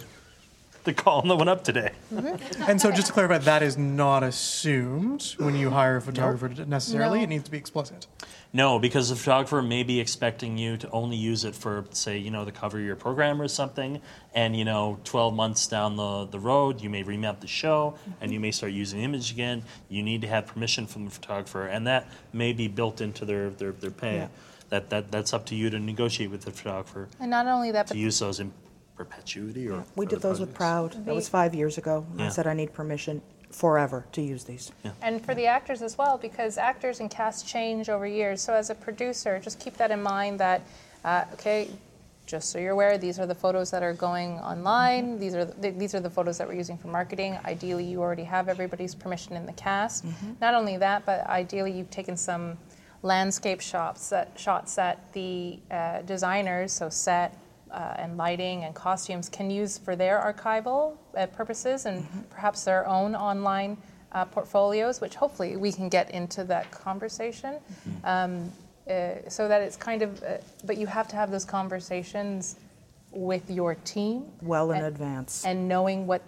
the 0.84 0.94
column 0.94 1.28
that 1.28 1.36
went 1.36 1.50
up 1.50 1.64
today. 1.64 1.92
Mm-hmm. 2.14 2.64
And 2.64 2.82
so, 2.82 2.92
just 2.92 3.08
to 3.08 3.14
clarify, 3.14 3.38
that 3.38 3.62
is 3.62 3.78
not 3.78 4.24
assumed 4.24 5.36
when 5.38 5.56
you 5.56 5.70
hire 5.70 5.98
a 5.98 6.02
photographer 6.02 6.50
necessarily. 6.66 7.20
No. 7.20 7.24
It 7.26 7.28
needs 7.28 7.44
to 7.44 7.52
be 7.52 7.58
explicit. 7.58 8.08
No, 8.52 8.80
because 8.80 9.10
the 9.10 9.16
photographer 9.16 9.62
may 9.62 9.84
be 9.84 10.00
expecting 10.00 10.58
you 10.58 10.76
to 10.78 10.90
only 10.90 11.16
use 11.18 11.46
it 11.46 11.54
for, 11.54 11.86
say, 11.92 12.18
you 12.18 12.32
know, 12.32 12.46
the 12.46 12.52
cover 12.52 12.80
of 12.80 12.84
your 12.84 12.96
program 12.96 13.40
or 13.40 13.48
something, 13.48 14.02
and 14.34 14.56
you 14.56 14.66
know, 14.66 14.98
12 15.04 15.36
months 15.36 15.68
down 15.68 15.96
the, 15.96 16.26
the 16.26 16.40
road, 16.40 16.82
you 16.82 16.90
may 16.90 17.04
remap 17.04 17.42
the 17.42 17.48
show, 17.48 17.96
and 18.22 18.32
you 18.34 18.40
may 18.40 18.50
start 18.50 18.72
using 18.72 19.00
the 19.00 19.06
image 19.06 19.32
again. 19.32 19.62
You 19.88 20.02
need 20.02 20.22
to 20.22 20.28
have 20.28 20.48
permission 20.48 20.88
from 20.88 21.06
the 21.06 21.12
photographer, 21.12 21.68
and 21.68 21.86
that 21.86 22.08
may 22.34 22.54
be 22.54 22.68
built 22.68 23.02
into 23.02 23.24
their 23.24 23.52
their, 23.52 23.72
their 23.72 23.92
pay. 23.92 24.16
Yeah. 24.16 24.28
That, 24.70 24.92
that 24.92 25.12
that's 25.12 25.34
up 25.34 25.48
to 25.48 25.56
you 25.56 25.72
to 25.72 25.80
negotiate 25.80 26.30
with 26.30 26.44
the 26.44 26.52
photographer 26.52 27.08
And 27.20 27.32
not 27.32 27.48
only 27.48 27.72
that, 27.72 27.88
to 27.88 27.94
but 27.96 28.00
use 28.00 28.20
those 28.20 28.40
in 28.40 28.54
perpetuity 28.96 29.68
or 29.68 29.84
We 29.96 30.06
did 30.06 30.22
the 30.22 30.28
those 30.28 30.40
with 30.40 30.54
projects. 30.54 30.96
Proud. 30.96 31.06
That 31.08 31.16
was 31.16 31.28
five 31.28 31.56
years 31.56 31.80
ago. 31.80 32.06
and 32.12 32.22
I 32.22 32.30
said 32.30 32.46
I 32.46 32.54
need 32.54 32.72
permission 32.72 33.24
forever 33.52 34.06
to 34.12 34.22
use 34.22 34.44
these. 34.44 34.72
and 35.02 35.24
for 35.24 35.34
the 35.36 35.46
actors 35.46 35.82
as 35.82 35.98
well, 35.98 36.18
because 36.18 36.58
actors 36.58 37.00
and 37.00 37.10
cast 37.10 37.48
change 37.48 37.90
over 37.90 38.06
years. 38.06 38.42
So 38.42 38.54
as 38.54 38.70
a 38.70 38.76
producer, 38.76 39.40
just 39.40 39.60
keep 39.60 39.78
that 39.78 39.92
in 39.92 40.02
mind. 40.02 40.40
That 40.40 40.62
uh, 41.04 41.26
okay, 41.34 41.70
just 42.26 42.52
so 42.52 42.60
you're 42.60 42.74
aware, 42.74 42.98
these 42.98 43.18
are 43.20 43.26
the 43.26 43.36
photos 43.36 43.72
that 43.72 43.82
are 43.82 43.94
going 43.94 44.40
online. 44.40 45.18
These 45.20 45.34
are 45.34 45.46
the, 45.46 45.72
these 45.72 45.96
are 45.96 46.00
the 46.00 46.10
photos 46.10 46.38
that 46.38 46.48
we're 46.48 46.54
using 46.54 46.78
for 46.78 46.88
marketing. 46.88 47.38
Ideally, 47.44 47.86
you 47.86 48.02
already 48.02 48.24
have 48.24 48.50
everybody's 48.50 48.94
permission 48.94 49.36
in 49.36 49.46
the 49.46 49.54
cast. 49.54 50.06
Not 50.40 50.54
only 50.54 50.78
that, 50.78 51.06
but 51.06 51.26
ideally, 51.28 51.72
you've 51.72 51.90
taken 51.90 52.16
some 52.16 52.58
landscape 53.02 53.62
shots 53.62 54.10
that 54.10 54.38
shots 54.38 54.76
that 54.76 55.12
the 55.14 55.58
uh, 55.72 56.02
designers, 56.04 56.72
so 56.72 56.90
set 56.90 57.36
uh, 57.72 57.94
and 57.98 58.18
lighting 58.18 58.64
and 58.64 58.74
costumes, 58.76 59.30
can 59.30 59.50
use 59.50 59.78
for 59.78 59.96
their 59.96 60.20
archival 60.20 60.98
uh, 61.18 61.26
purposes 61.28 61.86
and 61.86 62.06
perhaps 62.30 62.64
their 62.64 62.88
own 62.88 63.16
online 63.16 63.78
uh, 64.12 64.26
portfolios, 64.26 65.02
which 65.02 65.16
hopefully 65.16 65.56
we 65.58 65.72
can 65.72 65.88
get 65.90 66.10
into 66.12 66.44
that 66.46 66.70
conversation. 66.72 67.56
Um, 68.04 68.52
uh, 68.90 69.12
so 69.28 69.48
that 69.48 69.62
it's 69.62 69.76
kind 69.78 70.02
of, 70.02 70.24
uh, 70.24 70.38
but 70.66 70.78
you 70.78 70.88
have 70.88 71.08
to 71.10 71.16
have 71.16 71.30
those 71.30 71.46
conversations 71.46 72.56
with 73.12 73.50
your 73.52 73.76
team 73.76 74.26
Well 74.42 74.72
in 74.72 74.78
and- 74.78 74.88
advance. 74.88 75.46
and 75.46 75.68
knowing 75.68 76.08
what 76.08 76.22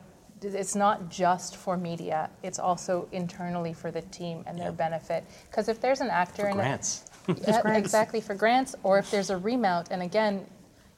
it's 0.44 0.74
not 0.76 1.10
just 1.10 1.56
for 1.56 1.78
media 1.78 2.28
it's 2.42 2.58
also 2.58 3.08
internally 3.12 3.74
for 3.74 3.92
the 3.92 4.02
team 4.02 4.44
and 4.48 4.58
their 4.58 4.72
benefit 4.72 5.24
because 5.48 5.70
if 5.70 5.80
there's 5.80 6.02
an 6.02 6.10
actor 6.10 6.42
For 6.42 6.50
in 6.50 6.56
grants. 6.56 7.06
a, 7.28 7.34
Yeah, 7.48 7.74
exactly 7.78 8.22
for 8.22 8.34
grants 8.34 8.74
or 8.82 8.98
if 8.98 9.12
there's 9.12 9.30
a 9.30 9.38
remount 9.38 9.89
and 9.92 10.02
again 10.02 10.44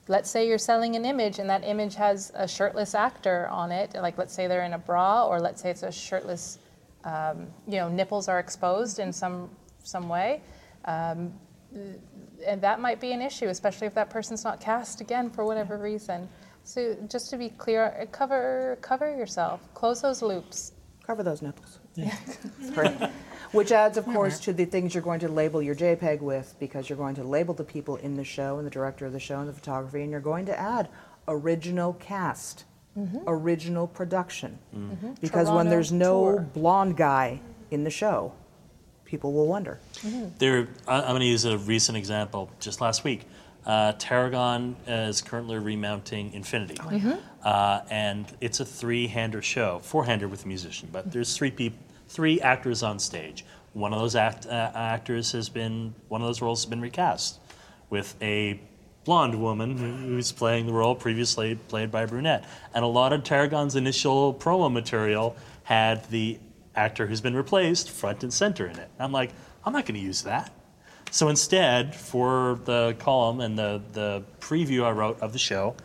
let's 0.08 0.30
say 0.30 0.48
you're 0.48 0.58
selling 0.58 0.96
an 0.96 1.06
image 1.06 1.40
and 1.40 1.50
that 1.50 1.64
image 1.64 1.96
has 1.96 2.32
a 2.36 2.48
shirtless 2.48 2.94
actor 2.94 3.48
on 3.50 3.72
it 3.72 3.94
like 3.96 4.18
let's 4.18 4.34
say 4.34 4.48
they're 4.48 4.64
in 4.64 4.74
a 4.74 4.78
bra 4.78 5.26
or 5.26 5.40
let's 5.40 5.62
say 5.62 5.70
it's 5.70 5.84
a 5.84 5.92
shirtless 5.92 6.60
um, 7.06 7.48
you 7.68 7.76
know 7.76 7.90
nipples 7.90 8.28
are 8.28 8.40
exposed 8.40 9.00
in 9.00 9.14
some 9.14 9.50
some 9.84 10.10
way 10.10 10.42
um, 10.86 11.34
and 12.46 12.62
that 12.62 12.80
might 12.80 13.00
be 13.00 13.12
an 13.12 13.22
issue, 13.22 13.48
especially 13.48 13.88
if 13.88 13.94
that 13.96 14.10
person's 14.10 14.44
not 14.44 14.60
cast 14.60 15.02
again 15.02 15.30
for 15.30 15.46
whatever 15.46 15.78
reason. 15.78 16.30
So 16.64 16.96
just 17.10 17.30
to 17.32 17.38
be 17.38 17.50
clear, 17.50 18.08
cover 18.12 18.78
cover 18.82 19.16
yourself, 19.16 19.74
close 19.74 20.02
those 20.02 20.22
loops. 20.22 20.74
Cover 21.06 21.24
those 21.24 21.42
nipples. 21.42 21.80
Great. 22.74 22.92
Which 23.52 23.72
adds, 23.72 23.98
of 23.98 24.06
course, 24.06 24.40
to 24.42 24.54
the 24.54 24.66
things 24.66 24.96
you're 24.96 25.04
going 25.04 25.20
to 25.20 25.28
label 25.28 25.62
your 25.62 25.76
JPEG 25.76 26.22
with, 26.22 26.56
because 26.60 26.90
you're 26.90 26.98
going 26.98 27.16
to 27.16 27.24
label 27.24 27.54
the 27.54 27.64
people 27.64 27.98
in 27.98 28.16
the 28.16 28.24
show 28.24 28.58
and 28.58 28.66
the 28.66 28.72
director 28.72 29.06
of 29.06 29.14
the 29.14 29.20
show 29.20 29.40
and 29.40 29.48
the 29.48 29.54
photography, 29.54 30.02
and 30.02 30.10
you're 30.10 30.20
going 30.20 30.46
to 30.48 30.60
add 30.60 30.90
original 31.28 31.94
cast, 31.94 32.66
Mhm. 32.98 33.24
original 33.28 33.86
production. 33.88 34.58
Mhm. 34.76 35.20
Because 35.22 35.52
when 35.52 35.70
there's 35.70 35.92
no 35.92 36.32
tour. 36.32 36.40
blonde 36.54 36.98
guy 36.98 37.42
in 37.70 37.84
the 37.84 37.90
show, 37.92 38.34
people 39.06 39.34
will 39.34 39.48
wonder. 39.48 39.80
There, 40.40 40.68
I- 40.88 41.02
I'm 41.02 41.10
going 41.10 41.20
to 41.22 41.26
use 41.28 41.46
a 41.46 41.58
recent 41.60 41.96
example. 41.98 42.50
Just 42.60 42.82
last 42.82 43.04
week, 43.04 43.28
uh, 43.68 43.94
Tarragon 44.00 44.76
is 44.88 45.22
currently 45.22 45.58
remounting 45.60 46.34
Infinity, 46.34 46.76
Mhm. 46.76 47.20
uh, 47.44 47.82
and 47.90 48.26
it's 48.42 48.60
a 48.60 48.66
three-hander 48.66 49.42
show, 49.44 49.80
four-hander 49.84 50.28
with 50.28 50.44
a 50.46 50.48
musician. 50.48 50.90
But 50.92 51.12
there's 51.12 51.38
three 51.38 51.52
peop- 51.52 51.78
three 52.14 52.40
actors 52.42 52.84
on 52.84 53.00
stage. 53.00 53.44
One 53.74 53.92
of 53.92 54.00
those 54.00 54.16
act- 54.16 54.46
uh, 54.46 54.72
actors 54.76 55.32
has 55.32 55.50
been 55.50 55.96
one 56.08 56.22
of 56.22 56.28
those 56.28 56.42
roles 56.42 56.64
has 56.64 56.70
been 56.70 56.82
recast 56.82 57.40
with 57.90 58.16
a 58.22 58.60
blonde 59.04 59.42
woman 59.42 59.78
who's 59.78 60.32
playing 60.32 60.66
the 60.66 60.74
role 60.74 60.96
previously 60.96 61.56
played 61.56 61.92
by 61.92 62.04
a 62.04 62.08
brunette. 62.08 62.46
And 62.74 62.86
a 62.86 62.88
lot 62.88 63.12
of 63.12 63.24
Tarragon's 63.24 63.76
initial 63.76 64.34
promo 64.34 64.72
material 64.72 65.36
had 65.64 66.10
the 66.10 66.40
actor 66.76 67.08
who's 67.08 67.20
been 67.20 67.36
replaced 67.36 67.90
front 67.90 68.24
and 68.24 68.34
center 68.34 68.68
in 68.68 68.78
it. 68.78 68.90
I'm 69.00 69.12
like, 69.12 69.32
I'm 69.66 69.74
not 69.74 69.86
going 69.86 70.00
to 70.00 70.06
use 70.06 70.22
that. 70.24 70.52
So 71.12 71.30
instead, 71.30 71.94
for 71.94 72.60
the 72.66 72.96
column 73.00 73.40
and 73.42 73.58
the, 73.58 73.82
the 73.92 74.24
preview 74.40 74.84
I 74.84 74.92
wrote 74.92 75.20
of 75.20 75.34
the 75.34 75.40
show, 75.40 75.76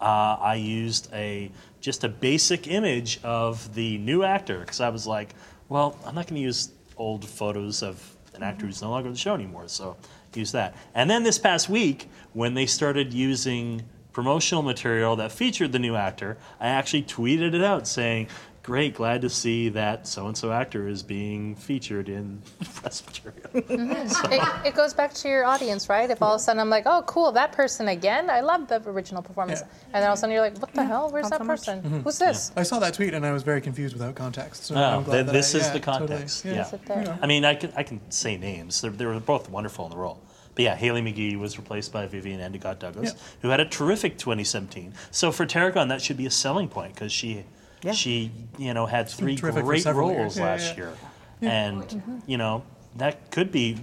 uh, 0.00 0.36
I 0.40 0.56
used 0.56 1.08
a 1.12 1.50
just 1.80 2.04
a 2.04 2.08
basic 2.08 2.68
image 2.68 3.20
of 3.22 3.74
the 3.74 3.98
new 3.98 4.22
actor 4.22 4.60
because 4.60 4.80
I 4.80 4.88
was 4.90 5.06
like, 5.06 5.34
well, 5.68 5.98
I'm 6.04 6.14
not 6.14 6.26
going 6.26 6.36
to 6.36 6.42
use 6.42 6.70
old 6.96 7.26
photos 7.26 7.82
of 7.82 8.16
an 8.34 8.42
actor 8.42 8.66
who's 8.66 8.82
no 8.82 8.90
longer 8.90 9.08
on 9.08 9.14
the 9.14 9.18
show 9.18 9.34
anymore, 9.34 9.68
so 9.68 9.96
use 10.34 10.52
that. 10.52 10.76
And 10.94 11.10
then 11.10 11.22
this 11.22 11.38
past 11.38 11.68
week, 11.68 12.08
when 12.32 12.54
they 12.54 12.66
started 12.66 13.12
using 13.12 13.82
promotional 14.12 14.62
material 14.62 15.16
that 15.16 15.32
featured 15.32 15.72
the 15.72 15.78
new 15.78 15.96
actor, 15.96 16.36
I 16.60 16.68
actually 16.68 17.04
tweeted 17.04 17.54
it 17.54 17.62
out 17.62 17.86
saying, 17.88 18.28
"Great, 18.62 18.94
glad 18.94 19.22
to 19.22 19.30
see 19.30 19.68
that 19.70 20.06
so 20.06 20.26
and 20.26 20.36
so 20.36 20.52
actor 20.52 20.86
is 20.86 21.02
being 21.02 21.54
featured 21.54 22.08
in 22.08 22.42
press 22.74 23.02
material." 23.06 23.50
it, 23.54 24.66
it 24.66 24.74
goes 24.74 24.92
back 24.94 25.14
to 25.14 25.28
your 25.28 25.44
audience, 25.44 25.88
right? 25.88 26.10
If 26.10 26.22
all 26.22 26.34
of 26.34 26.40
a 26.40 26.42
sudden 26.42 26.60
I'm 26.60 26.70
like, 26.70 26.84
oh, 26.86 27.02
cool, 27.06 27.32
that 27.32 27.52
person 27.52 27.88
again. 27.88 28.28
I 28.30 28.40
love 28.40 28.68
the 28.68 28.82
original 28.88 29.22
performance. 29.22 29.60
And 29.62 29.68
then 29.94 30.04
all 30.04 30.12
of 30.12 30.14
a 30.14 30.20
sudden 30.20 30.32
you're 30.34 30.42
like, 30.42 30.58
what 30.58 30.72
the 30.74 30.84
hell? 30.84 31.10
Where's 31.10 31.30
that 31.30 31.44
person? 31.46 31.82
Mhm. 31.82 32.02
Who's 32.04 32.18
this? 32.18 32.52
I 32.56 32.62
saw 32.62 32.78
that 32.80 32.94
tweet 32.94 33.14
and 33.14 33.24
I 33.24 33.32
was 33.32 33.42
very 33.42 33.60
confused 33.60 33.94
without 33.94 34.14
context. 34.14 34.64
So 34.64 34.74
No, 34.74 34.82
I'm 34.98 35.02
glad 35.04 35.14
th- 35.14 35.26
that 35.26 35.32
this 35.32 35.54
I, 35.54 35.58
is 35.58 35.66
yeah, 35.66 35.72
the 35.72 35.80
totally, 35.80 36.08
context. 36.08 36.44
yeah. 36.44 36.70
yeah. 36.88 37.16
I 37.22 37.26
mean, 37.26 37.44
I 37.44 37.54
can 37.54 37.72
I 37.76 37.82
can 37.82 38.00
say 38.10 38.36
names. 38.36 38.80
They're, 38.80 38.90
they 38.90 39.06
were 39.06 39.18
both 39.20 39.48
wonderful 39.50 39.84
in 39.86 39.90
the 39.90 39.96
role. 39.96 40.20
But 40.54 40.64
yeah, 40.64 40.74
Haley 40.76 41.00
McGee 41.00 41.38
was 41.38 41.56
replaced 41.58 41.92
by 41.92 42.06
Vivien 42.06 42.40
Endicott 42.40 42.80
Douglas, 42.80 43.12
Yeah. 43.14 43.20
who 43.42 43.48
had 43.50 43.60
a 43.60 43.64
terrific 43.64 44.18
2017. 44.18 44.92
So 45.12 45.30
for 45.30 45.46
Tarragon, 45.46 45.88
that 45.88 46.02
should 46.02 46.16
be 46.16 46.26
a 46.26 46.30
selling 46.30 46.68
point 46.68 46.94
because 46.94 47.12
she 47.12 47.44
Yeah. 47.82 47.92
she 47.92 48.30
you 48.58 48.74
know 48.74 48.86
had 48.86 49.08
three 49.08 49.36
great 49.36 49.84
roles. 49.86 50.36
Yeah, 50.38 50.44
last 50.44 50.70
yeah. 50.72 50.76
year, 50.76 50.92
Yeah. 51.40 51.50
and 51.50 51.82
Mhm. 51.82 52.22
you 52.26 52.36
know 52.38 52.62
that 52.96 53.30
could 53.30 53.50
be. 53.52 53.78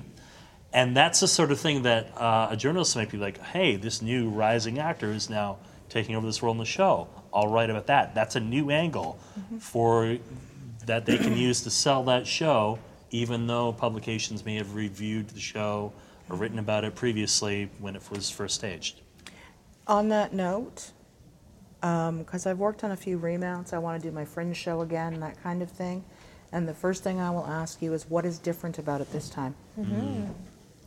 And 0.74 0.96
that's 0.96 1.22
the 1.22 1.28
sort 1.28 1.52
of 1.52 1.60
thing 1.60 1.84
that 1.84 2.12
uh, 2.18 2.50
a 2.52 2.58
journalist 2.58 2.96
might 2.96 3.10
be 3.10 3.18
like, 3.18 3.42
"Hey, 3.42 3.78
this 3.78 4.02
new 4.02 4.30
rising 4.30 4.78
actor 4.80 5.12
is 5.12 5.30
now 5.30 5.58
taking 5.90 6.16
over 6.16 6.26
this 6.28 6.44
role 6.44 6.52
in 6.52 6.58
the 6.60 6.66
show. 6.66 7.08
I'll 7.34 7.48
write 7.48 7.70
about 7.70 7.88
that. 7.88 8.14
That's 8.14 8.36
a 8.36 8.40
new 8.42 8.70
angle 8.70 9.18
for 9.60 10.18
that 10.86 11.06
they 11.06 11.18
can 11.18 11.36
use 11.38 11.62
to 11.64 11.70
sell 11.70 12.04
that 12.04 12.28
show, 12.28 12.80
even 13.12 13.48
though 13.48 13.72
publications 13.72 14.46
may 14.46 14.56
have 14.56 14.76
reviewed 14.76 15.30
the 15.30 15.40
show 15.40 15.94
or 16.30 16.36
written 16.36 16.60
about 16.60 16.84
it 16.84 16.94
previously 16.96 17.70
when 17.80 17.96
it 17.96 18.02
was 18.12 18.30
first 18.30 18.56
staged. 18.56 19.00
On 19.88 20.10
that 20.10 20.34
note, 20.34 20.92
because 21.82 22.46
I've 22.46 22.60
worked 22.60 22.84
on 22.84 22.92
a 22.92 22.98
few 22.98 23.18
remounts, 23.18 23.74
I 23.74 23.78
want 23.78 24.02
to 24.02 24.08
do 24.10 24.14
my 24.14 24.26
fringe 24.26 24.58
show 24.58 24.82
again, 24.82 25.20
that 25.20 25.42
kind 25.42 25.62
of 25.62 25.70
thing. 25.70 26.04
And 26.52 26.68
the 26.68 26.74
first 26.74 27.04
thing 27.04 27.20
I 27.20 27.30
will 27.32 27.46
ask 27.46 27.82
you 27.82 27.94
is 27.94 28.10
what 28.10 28.26
is 28.26 28.40
different 28.40 28.80
about 28.80 29.02
it 29.02 29.12
this 29.12 29.30
time? 29.30 29.56
Mhm. 29.78 30.34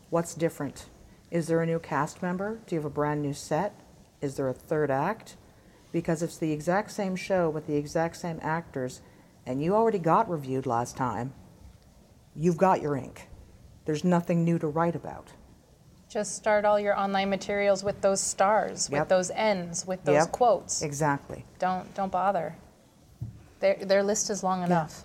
What's 0.08 0.34
different? 0.34 0.86
Is 1.30 1.46
there 1.46 1.60
a 1.60 1.66
new 1.66 1.78
cast 1.78 2.22
member? 2.22 2.58
Do 2.66 2.74
you 2.74 2.80
have 2.80 2.86
a 2.86 2.94
brand 2.94 3.22
new 3.22 3.34
set? 3.34 3.74
Is 4.20 4.36
there 4.36 4.48
a 4.48 4.54
third 4.54 4.90
act? 4.90 5.36
Because 5.92 6.22
it's 6.22 6.38
the 6.38 6.52
exact 6.52 6.90
same 6.92 7.14
show 7.14 7.48
with 7.50 7.66
the 7.66 7.76
exact 7.76 8.16
same 8.16 8.38
actors, 8.42 9.00
and 9.46 9.62
you 9.62 9.74
already 9.74 9.98
got 9.98 10.28
reviewed 10.30 10.66
last 10.66 10.96
time, 10.96 11.32
you've 12.34 12.56
got 12.56 12.80
your 12.80 12.96
ink. 12.96 13.28
There's 13.84 14.04
nothing 14.04 14.44
new 14.44 14.58
to 14.58 14.66
write 14.66 14.94
about. 14.96 15.32
Just 16.10 16.34
start 16.34 16.64
all 16.64 16.78
your 16.78 16.98
online 16.98 17.30
materials 17.30 17.84
with 17.84 18.00
those 18.00 18.20
stars, 18.20 18.88
Yep. 18.90 19.00
with 19.00 19.08
those 19.08 19.30
ends, 19.30 19.86
with 19.86 20.04
those 20.04 20.14
Yep. 20.16 20.32
quotes. 20.32 20.82
Exactly. 20.82 21.44
Don't 21.60 21.94
don't 21.94 22.10
bother. 22.10 22.56
Their 23.60 23.76
their 23.76 24.02
list 24.02 24.28
is 24.28 24.42
long 24.42 24.64
enough. 24.64 25.04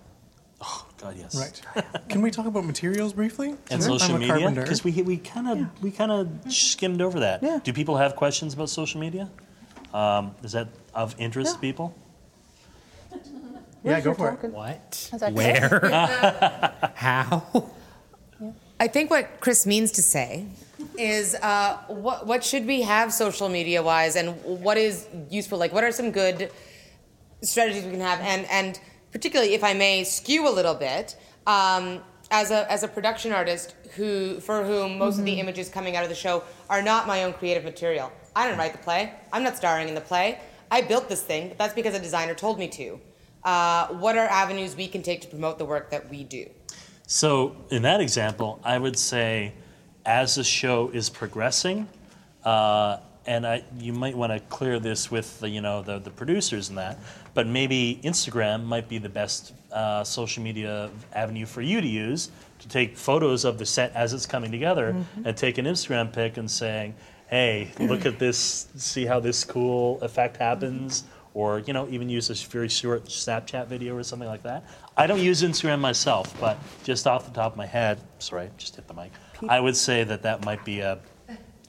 Oh 0.60 0.84
God, 0.98 1.14
yes. 1.16 1.34
Right. 1.36 1.62
Can 2.08 2.22
we 2.22 2.30
talk 2.32 2.46
about 2.46 2.64
materials 2.64 3.12
briefly? 3.12 3.50
And 3.70 3.80
Sure. 3.82 3.98
social 4.00 4.16
I'm 4.16 4.22
a 4.22 4.26
media, 4.34 4.50
because 4.50 4.82
we 4.82 4.90
we 5.02 5.16
kind 5.18 5.46
of 5.48 5.82
we 5.82 5.92
kind 5.92 6.10
of 6.10 6.28
skimmed 6.52 7.00
over 7.00 7.20
that. 7.20 7.40
Yeah. 7.42 7.60
Do 7.62 7.72
people 7.72 7.98
have 7.98 8.16
questions 8.16 8.54
about 8.54 8.68
social 8.68 8.98
media? 8.98 9.30
Um, 9.94 10.34
is 10.42 10.52
that 10.52 10.66
of 10.92 11.14
interest 11.18 11.54
to 11.54 11.60
people? 11.60 11.94
Yeah, 13.84 14.00
go 14.00 14.14
for 14.14 14.30
it. 14.42 14.50
What? 14.50 15.08
Is 15.12 15.20
that 15.20 15.32
Where? 15.32 15.68
good? 15.80 16.90
How? 16.94 17.44
I 18.80 18.88
think 18.88 19.10
what 19.10 19.38
Chris 19.40 19.64
means 19.66 19.92
to 19.92 20.02
say 20.02 20.46
is 20.98 21.34
uh, 21.36 21.78
what 21.88 22.26
what 22.26 22.44
should 22.44 22.66
we 22.66 22.82
have 22.82 23.12
social 23.12 23.48
media 23.48 23.82
wise, 23.82 24.16
and 24.16 24.42
what 24.44 24.76
is 24.76 25.06
useful? 25.30 25.58
Like, 25.58 25.72
what 25.72 25.84
are 25.84 25.92
some 25.92 26.10
good 26.10 26.50
strategies 27.42 27.84
we 27.84 27.90
can 27.90 28.00
have, 28.00 28.20
and 28.20 28.46
and 28.50 28.80
particularly, 29.12 29.54
if 29.54 29.64
I 29.64 29.74
may 29.74 30.04
skew 30.04 30.48
a 30.48 30.50
little 30.50 30.74
bit, 30.74 31.16
um, 31.46 32.00
as 32.30 32.50
a 32.50 32.70
as 32.70 32.82
a 32.82 32.88
production 32.88 33.32
artist 33.32 33.74
who 33.94 34.40
for 34.40 34.64
whom 34.64 34.98
most 34.98 35.18
of 35.18 35.24
the 35.24 35.38
images 35.40 35.68
coming 35.68 35.96
out 35.96 36.02
of 36.02 36.08
the 36.08 36.14
show 36.14 36.42
are 36.68 36.82
not 36.82 37.06
my 37.06 37.24
own 37.24 37.32
creative 37.32 37.64
material. 37.64 38.12
I 38.34 38.46
didn't 38.46 38.58
write 38.58 38.72
the 38.72 38.78
play. 38.78 39.12
I'm 39.32 39.42
not 39.42 39.56
starring 39.56 39.88
in 39.88 39.94
the 39.94 40.00
play. 40.00 40.40
I 40.70 40.82
built 40.82 41.08
this 41.08 41.22
thing, 41.22 41.48
but 41.48 41.58
that's 41.58 41.74
because 41.74 41.94
a 41.94 42.00
designer 42.00 42.34
told 42.34 42.58
me 42.58 42.68
to. 42.68 43.00
Uh, 43.44 43.86
what 43.88 44.18
are 44.18 44.26
avenues 44.26 44.74
we 44.74 44.88
can 44.88 45.02
take 45.02 45.20
to 45.20 45.28
promote 45.28 45.58
the 45.58 45.64
work 45.64 45.90
that 45.90 46.10
we 46.10 46.24
do? 46.24 46.50
So, 47.06 47.56
in 47.70 47.82
that 47.82 48.00
example, 48.00 48.58
I 48.64 48.78
would 48.78 48.98
say, 48.98 49.54
as 50.06 50.36
the 50.36 50.44
show 50.44 50.88
is 50.90 51.10
progressing, 51.10 51.88
uh, 52.44 52.98
and 53.26 53.44
I, 53.44 53.64
you 53.80 53.92
might 53.92 54.16
want 54.16 54.32
to 54.32 54.38
clear 54.38 54.78
this 54.78 55.10
with 55.10 55.40
the, 55.40 55.48
you 55.48 55.60
know 55.60 55.82
the, 55.82 55.98
the 55.98 56.10
producers 56.10 56.68
and 56.68 56.78
that, 56.78 56.98
but 57.34 57.46
maybe 57.46 58.00
Instagram 58.04 58.64
might 58.64 58.88
be 58.88 58.98
the 58.98 59.08
best 59.08 59.52
uh, 59.72 60.04
social 60.04 60.42
media 60.44 60.90
avenue 61.12 61.44
for 61.44 61.60
you 61.60 61.80
to 61.80 61.86
use 61.88 62.30
to 62.60 62.68
take 62.68 62.96
photos 62.96 63.44
of 63.44 63.58
the 63.58 63.66
set 63.66 63.92
as 63.94 64.12
it's 64.14 64.24
coming 64.26 64.50
together 64.52 64.94
Mhm. 64.94 65.26
and 65.26 65.36
take 65.36 65.58
an 65.58 65.66
Instagram 65.66 66.12
pic 66.12 66.36
and 66.38 66.48
saying, 66.50 66.94
"Hey, 67.28 67.72
look 67.80 68.06
at 68.06 68.18
this! 68.20 68.68
See 68.76 69.04
how 69.04 69.18
this 69.20 69.44
cool 69.44 70.00
effect 70.00 70.36
happens." 70.36 71.04
Or 71.34 71.58
you 71.58 71.74
know, 71.74 71.86
even 71.90 72.08
use 72.08 72.30
a 72.30 72.34
very 72.48 72.68
short 72.68 73.06
Snapchat 73.06 73.66
video 73.66 73.94
or 73.94 74.02
something 74.04 74.28
like 74.28 74.44
that. 74.44 74.64
I 74.96 75.06
don't 75.06 75.20
use 75.20 75.42
Instagram 75.42 75.80
myself, 75.80 76.32
but 76.40 76.56
just 76.82 77.06
off 77.06 77.26
the 77.26 77.32
top 77.34 77.52
of 77.52 77.58
my 77.58 77.66
head, 77.66 77.98
sorry, 78.20 78.48
just 78.56 78.76
hit 78.76 78.88
the 78.88 78.94
mic. 78.94 79.10
I 79.48 79.60
would 79.60 79.76
say 79.76 80.04
that 80.04 80.22
that 80.22 80.44
might 80.44 80.64
be 80.64 80.80
a 80.80 80.98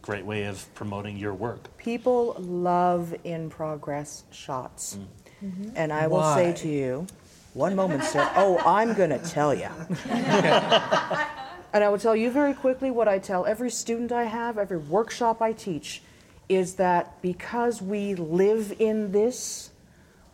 great 0.02 0.26
way 0.26 0.46
of 0.46 0.74
promoting 0.74 1.18
your 1.18 1.34
work. 1.34 1.76
People 1.78 2.36
love 2.40 3.14
in 3.24 3.50
progress 3.50 4.24
shots. 4.32 4.98
Mm. 5.44 5.74
And 5.76 5.94
I 5.94 6.08
will 6.08 6.24
say 6.34 6.54
to 6.54 6.68
you, 6.68 7.08
one 7.54 7.76
moment, 7.76 8.04
sir. 8.04 8.30
Oh, 8.36 8.60
I'm 8.66 8.94
going 8.94 9.10
to 9.10 9.20
tell 9.20 9.54
you. 9.54 9.70
and 10.10 11.84
I 11.84 11.90
will 11.90 11.98
tell 11.98 12.16
you 12.16 12.32
very 12.32 12.54
quickly 12.54 12.92
what 12.92 13.08
I 13.08 13.20
tell 13.20 13.46
every 13.46 13.72
student 13.72 14.12
I 14.12 14.26
have, 14.26 14.58
every 14.58 14.78
workshop 14.78 15.42
I 15.42 15.54
teach, 15.54 16.02
is 16.50 16.76
that 16.76 17.22
because 17.22 17.82
we 17.82 18.16
live 18.16 18.74
in 18.80 19.12
this, 19.12 19.72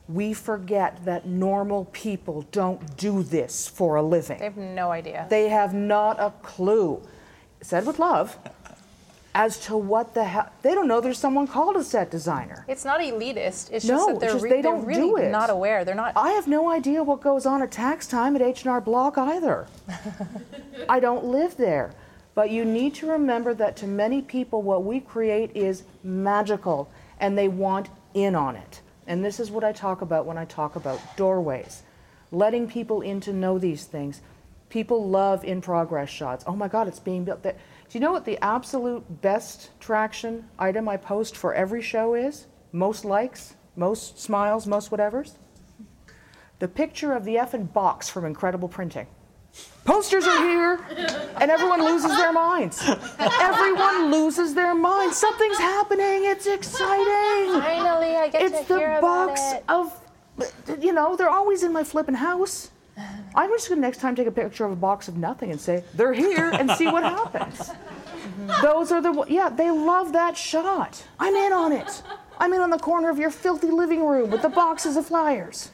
we 0.08 0.34
forget 0.34 1.04
that 1.06 1.26
normal 1.26 1.86
people 1.86 2.46
don't 2.52 2.98
do 2.98 3.24
this 3.24 3.68
for 3.68 3.96
a 3.96 4.04
living. 4.04 4.38
They 4.38 4.46
have 4.46 4.58
no 4.58 4.92
idea. 4.92 5.26
They 5.30 5.50
have 5.50 5.74
not 5.74 6.20
a 6.20 6.32
clue, 6.44 7.02
said 7.64 7.86
with 7.86 8.00
love, 8.00 8.38
as 9.36 9.58
to 9.66 9.76
what 9.76 10.14
the 10.14 10.24
hell. 10.24 10.52
They 10.62 10.76
don't 10.76 10.88
know 10.88 11.02
there's 11.02 11.18
someone 11.18 11.48
called 11.48 11.76
a 11.76 11.84
set 11.84 12.12
designer. 12.12 12.66
It's 12.68 12.86
not 12.86 13.00
elitist. 13.00 13.72
It's 13.72 13.86
no, 13.86 13.96
just 13.96 14.08
that 14.08 14.20
they're, 14.20 14.32
just 14.34 14.44
re- 14.44 14.50
they 14.50 14.62
they're 14.62 14.74
don't 14.74 14.86
really 14.86 15.00
do 15.00 15.18
it. 15.18 15.32
not 15.32 15.50
aware. 15.50 15.84
They're 15.84 15.96
not. 15.96 16.14
I 16.16 16.32
have 16.32 16.48
no 16.48 16.70
idea 16.70 17.04
what 17.04 17.22
goes 17.22 17.46
on 17.46 17.62
at 17.64 17.72
tax 17.72 18.06
time 18.08 18.36
at 18.36 18.42
H&R 18.42 18.82
Block 18.82 19.18
either. 19.18 19.68
I 20.90 21.00
don't 21.00 21.26
live 21.26 21.58
there. 21.58 21.94
But 22.36 22.50
you 22.50 22.66
need 22.66 22.96
to 22.96 23.08
remember 23.08 23.54
that 23.54 23.76
to 23.78 23.88
many 23.88 24.22
people, 24.22 24.62
what 24.62 24.84
we 24.84 25.00
create 25.00 25.56
is 25.56 25.84
magical 26.04 26.90
and 27.20 27.38
they 27.38 27.48
want 27.48 27.90
in 28.14 28.36
on 28.36 28.56
it. 28.56 28.82
And 29.06 29.24
this 29.24 29.40
is 29.40 29.52
what 29.52 29.64
I 29.64 29.72
talk 29.72 30.02
about 30.02 30.26
when 30.26 30.38
I 30.38 30.46
talk 30.46 30.76
about 30.76 31.00
doorways. 31.16 31.84
Letting 32.32 32.68
people 32.68 33.02
in 33.02 33.20
to 33.22 33.34
know 33.34 33.60
these 33.60 33.86
things. 33.86 34.22
People 34.74 35.08
love 35.08 35.44
in 35.44 35.62
progress 35.62 36.10
shots. 36.10 36.44
Oh 36.48 36.56
my 36.56 36.68
God, 36.68 36.88
it's 36.88 36.98
being 36.98 37.24
built. 37.24 37.44
there. 37.44 37.54
Do 37.54 37.60
you 37.92 38.00
know 38.00 38.12
what 38.12 38.26
the 38.26 38.44
absolute 38.44 39.22
best 39.22 39.70
traction 39.80 40.50
item 40.58 40.90
I 40.90 40.98
post 40.98 41.38
for 41.38 41.54
every 41.54 41.84
show 41.84 42.16
is? 42.16 42.48
Most 42.72 43.06
likes, 43.06 43.54
most 43.76 44.20
smiles, 44.20 44.66
most 44.66 44.90
whatevers? 44.90 45.34
The 46.58 46.68
picture 46.68 47.14
of 47.14 47.24
the 47.24 47.36
effing 47.36 47.72
box 47.72 48.10
from 48.10 48.26
Incredible 48.26 48.68
Printing. 48.68 49.06
Posters 49.86 50.26
are 50.26 50.44
here, 50.44 50.80
and 51.40 51.52
everyone 51.52 51.86
loses 51.86 52.18
their 52.18 52.34
minds. 52.34 52.82
Everyone 53.20 54.10
loses 54.10 54.56
their 54.56 54.74
minds. 54.74 55.18
Something's 55.18 55.60
happening. 55.60 56.26
It's 56.26 56.48
exciting. 56.48 57.62
Finally, 57.62 58.16
I 58.16 58.28
get 58.28 58.42
it's 58.42 58.62
to 58.62 58.74
the 58.74 58.80
hear 58.80 58.98
about 58.98 59.28
box 59.28 59.42
of, 59.70 60.82
you 60.82 60.94
know, 60.94 61.16
they're 61.16 61.30
always 61.30 61.62
in 61.62 61.72
my 61.72 61.84
flipping 61.84 62.16
house. 62.16 62.72
I'm 63.36 63.50
just 63.50 63.70
gonna 63.70 63.82
next 63.82 63.98
time 64.00 64.16
take 64.16 64.28
a 64.28 64.32
picture 64.32 64.66
of 64.66 64.72
a 64.72 64.76
box 64.76 65.08
of 65.08 65.18
nothing 65.18 65.52
and 65.52 65.60
say 65.60 65.84
they're 65.96 66.14
here 66.14 66.50
and 66.52 66.70
see 66.72 66.86
what 66.86 67.04
happens. 67.04 67.72
Those 68.62 68.92
are 68.92 69.02
the 69.02 69.26
yeah. 69.28 69.50
They 69.50 69.72
love 69.72 70.14
that 70.14 70.38
shot. 70.38 71.04
I'm 71.20 71.34
in 71.34 71.52
on 71.54 71.72
it. 71.72 72.04
I'm 72.38 72.54
in 72.54 72.62
on 72.62 72.70
the 72.70 72.78
corner 72.78 73.10
of 73.10 73.18
your 73.18 73.32
filthy 73.32 73.72
living 73.72 74.06
room 74.06 74.30
with 74.30 74.42
the 74.42 74.50
boxes 74.50 74.98
of 74.98 75.06
flyers. 75.08 75.72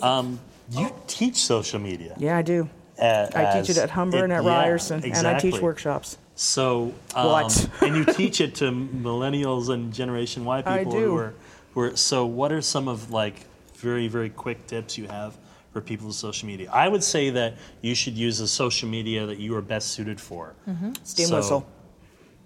Um, 0.00 0.40
you 0.70 0.92
teach 1.06 1.36
social 1.36 1.78
media. 1.78 2.14
Yeah, 2.18 2.36
I 2.36 2.42
do. 2.42 2.68
Uh, 2.98 3.28
I 3.34 3.60
teach 3.60 3.70
it 3.70 3.78
at 3.78 3.90
Humber 3.90 4.24
and 4.24 4.32
at 4.32 4.44
yeah, 4.44 4.50
Ryerson, 4.50 5.04
and 5.04 5.26
I 5.26 5.38
teach 5.38 5.58
workshops. 5.60 6.18
So, 6.34 6.94
um, 7.14 7.26
What? 7.26 7.70
and 7.82 7.96
you 7.96 8.04
teach 8.04 8.40
it 8.40 8.54
to 8.56 8.70
millennials 8.70 9.68
and 9.70 9.92
Generation 9.92 10.44
Y 10.44 10.62
people 10.62 10.72
I 10.72 10.84
who 10.84 10.90
do. 10.90 11.16
are, 11.16 11.34
who 11.74 11.80
are. 11.80 11.96
So, 11.96 12.26
what 12.26 12.52
are 12.52 12.60
some 12.60 12.88
of 12.88 13.10
like 13.10 13.46
very 13.74 14.08
very 14.08 14.30
quick 14.30 14.66
tips 14.66 14.96
you 14.96 15.08
have 15.08 15.36
for 15.72 15.80
people 15.80 16.06
with 16.06 16.16
social 16.16 16.46
media? 16.46 16.70
I 16.72 16.88
would 16.88 17.02
say 17.02 17.30
that 17.30 17.54
you 17.80 17.94
should 17.94 18.16
use 18.16 18.38
the 18.38 18.48
social 18.48 18.88
media 18.88 19.26
that 19.26 19.38
you 19.38 19.54
are 19.56 19.62
best 19.62 19.88
suited 19.88 20.20
for. 20.20 20.54
Mhm. 20.68 20.96
Steam 21.04 21.28
So- 21.28 21.36
whistle. 21.36 21.66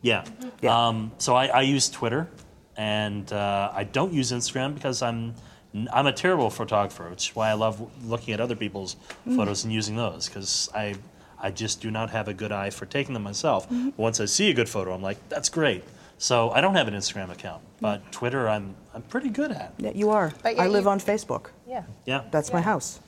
Yeah. 0.02 0.24
Um, 0.68 1.10
so 1.18 1.34
I, 1.34 1.46
I 1.46 1.60
use 1.62 1.88
Twitter, 1.90 2.28
and 2.76 3.32
uh, 3.32 3.70
I 3.74 3.84
don't 3.84 4.12
use 4.12 4.30
Instagram 4.32 4.74
because 4.74 5.02
I'm 5.02 5.34
I'm 5.92 6.06
a 6.06 6.12
terrible 6.12 6.48
photographer, 6.48 7.10
which 7.10 7.28
is 7.30 7.36
why 7.36 7.50
I 7.50 7.52
love 7.54 7.80
looking 8.06 8.32
at 8.32 8.40
other 8.40 8.56
people's 8.56 8.96
Mm. 9.26 9.36
photos 9.36 9.64
and 9.64 9.72
using 9.72 9.96
those 9.96 10.28
because 10.28 10.70
I 10.74 10.94
I 11.38 11.50
just 11.50 11.82
do 11.82 11.90
not 11.90 12.10
have 12.10 12.28
a 12.28 12.34
good 12.34 12.52
eye 12.52 12.70
for 12.70 12.86
taking 12.86 13.12
them 13.14 13.22
myself. 13.24 13.68
Mhm. 13.68 13.92
Once 13.96 14.20
I 14.20 14.24
see 14.26 14.50
a 14.50 14.54
good 14.54 14.68
photo, 14.68 14.94
I'm 14.94 15.02
like, 15.02 15.18
that's 15.28 15.48
great. 15.50 15.82
So 16.18 16.50
I 16.50 16.60
don't 16.62 16.74
have 16.76 16.88
an 16.88 16.94
Instagram 16.94 17.30
account, 17.30 17.62
but 17.80 18.10
Twitter 18.12 18.48
I'm 18.48 18.74
I'm 18.94 19.02
pretty 19.02 19.28
good 19.28 19.50
at. 19.50 19.72
Yeah, 19.78 19.90
you 19.94 20.10
are. 20.10 20.32
But 20.42 20.56
yeah, 20.56 20.62
I 20.62 20.68
live 20.68 20.84
you- 20.84 20.90
on 20.90 21.00
Facebook. 21.00 21.46
Yeah. 21.68 21.82
Yeah. 22.06 22.22
That's 22.30 22.52
my 22.52 22.60
house. 22.62 23.00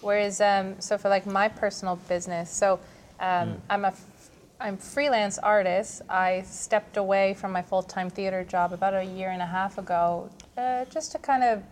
Whereas, 0.00 0.40
um, 0.40 0.80
so 0.80 0.96
for 0.98 1.08
like 1.08 1.26
my 1.26 1.48
personal 1.48 1.96
business, 2.08 2.50
so 2.50 2.80
um, 3.20 3.60
I'm 3.68 3.84
a 3.84 3.88
f- 3.88 4.30
I'm 4.60 4.76
freelance 4.76 5.38
artist. 5.38 6.02
I 6.08 6.42
stepped 6.42 6.96
away 6.96 7.34
from 7.34 7.52
my 7.52 7.62
full 7.62 7.82
time 7.82 8.10
theater 8.10 8.44
job 8.44 8.72
about 8.72 8.94
a 8.94 9.04
year 9.04 9.30
and 9.30 9.42
a 9.42 9.46
half 9.46 9.78
ago, 9.78 10.30
uh, 10.56 10.84
just 10.86 11.12
to 11.12 11.18
kind 11.18 11.42
of 11.42 11.62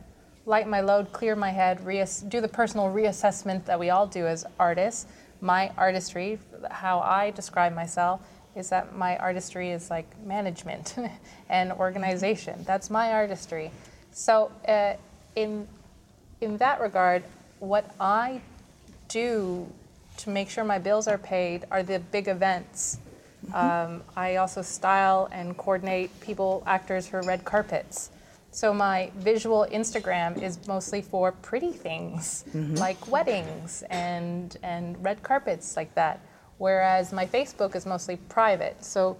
light 0.46 0.66
my 0.66 0.80
load, 0.80 1.12
clear 1.12 1.36
my 1.36 1.50
head, 1.50 1.80
reass- 1.80 2.26
do 2.28 2.40
the 2.40 2.48
personal 2.48 2.86
reassessment 2.86 3.64
that 3.66 3.78
we 3.78 3.90
all 3.90 4.06
do 4.06 4.26
as 4.26 4.46
artists. 4.58 5.06
My 5.40 5.70
artistry, 5.76 6.38
how 6.70 7.00
I 7.00 7.30
describe 7.30 7.74
myself, 7.74 8.20
is 8.56 8.70
that 8.70 8.94
my 8.96 9.16
artistry 9.18 9.70
is 9.70 9.90
like 9.90 10.06
management 10.24 10.96
and 11.48 11.72
organization. 11.72 12.64
That's 12.66 12.90
my 12.90 13.12
artistry. 13.12 13.70
So, 14.12 14.50
uh, 14.66 14.94
in 15.36 15.68
in 16.40 16.56
that 16.58 16.80
regard, 16.80 17.24
what 17.60 17.90
I 18.00 18.40
do 19.08 19.70
to 20.18 20.30
make 20.30 20.50
sure 20.50 20.64
my 20.64 20.78
bills 20.78 21.08
are 21.08 21.18
paid 21.18 21.64
are 21.70 21.82
the 21.82 21.98
big 21.98 22.28
events. 22.28 22.98
Um, 23.54 24.02
I 24.16 24.36
also 24.36 24.62
style 24.62 25.28
and 25.32 25.56
coordinate 25.56 26.18
people, 26.20 26.62
actors 26.66 27.06
for 27.06 27.22
red 27.22 27.44
carpets. 27.44 28.10
So 28.50 28.74
my 28.74 29.10
visual 29.16 29.66
Instagram 29.70 30.42
is 30.42 30.58
mostly 30.66 31.02
for 31.02 31.32
pretty 31.32 31.70
things 31.70 32.44
Mhm. 32.52 32.78
like 32.78 33.06
weddings 33.08 33.84
and 33.90 34.56
and 34.62 35.02
red 35.04 35.22
carpets 35.22 35.76
like 35.76 35.94
that. 35.94 36.18
Whereas 36.58 37.12
my 37.12 37.26
Facebook 37.26 37.76
is 37.76 37.86
mostly 37.86 38.16
private. 38.16 38.84
So 38.84 39.16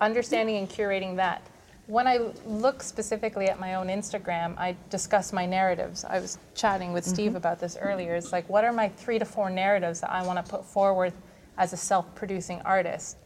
understanding 0.00 0.56
and 0.56 0.68
curating 0.68 1.16
that. 1.16 1.42
When 1.86 2.08
I 2.08 2.18
look 2.44 2.82
specifically 2.82 3.48
at 3.48 3.60
my 3.60 3.74
own 3.74 3.86
Instagram, 3.86 4.58
I 4.58 4.74
discuss 4.90 5.32
my 5.32 5.46
narratives. 5.46 6.04
I 6.04 6.18
was 6.18 6.36
chatting 6.54 6.92
with 6.92 7.04
Steve 7.04 7.32
Mhm. 7.32 7.36
about 7.36 7.60
this 7.60 7.76
earlier. 7.80 8.16
It's 8.16 8.32
like, 8.32 8.48
what 8.48 8.64
are 8.64 8.72
my 8.72 8.88
three 8.88 9.20
to 9.20 9.24
four 9.24 9.50
narratives 9.50 10.00
that 10.00 10.10
I 10.10 10.22
want 10.26 10.44
to 10.44 10.50
put 10.50 10.64
forward 10.64 11.12
as 11.56 11.72
a 11.72 11.76
self 11.76 12.12
producing 12.16 12.60
artist? 12.62 13.16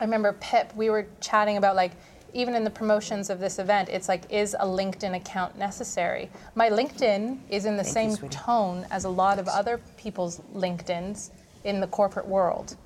I 0.00 0.04
remember 0.04 0.32
Pip, 0.32 0.74
we 0.74 0.88
were 0.88 1.06
chatting 1.20 1.58
about 1.58 1.76
like, 1.76 1.92
even 2.32 2.54
in 2.54 2.64
the 2.64 2.70
promotions 2.70 3.28
of 3.30 3.38
this 3.38 3.58
event, 3.58 3.88
it's 3.90 4.08
like, 4.08 4.22
is 4.32 4.54
a 4.58 4.66
LinkedIn 4.66 5.14
account 5.14 5.56
necessary? 5.58 6.30
My 6.54 6.68
LinkedIn 6.70 7.38
is 7.50 7.64
in 7.66 7.76
the 7.76 7.84
Thank 7.84 7.94
same 7.94 8.10
sweetie. 8.16 8.34
tone 8.36 8.86
as 8.90 9.04
a 9.04 9.08
lot 9.10 9.38
of 9.38 9.46
other 9.46 9.78
people's 9.98 10.40
LinkedIns 10.54 11.30
in 11.64 11.80
the 11.80 11.86
corporate 11.86 12.26
world. 12.26 12.76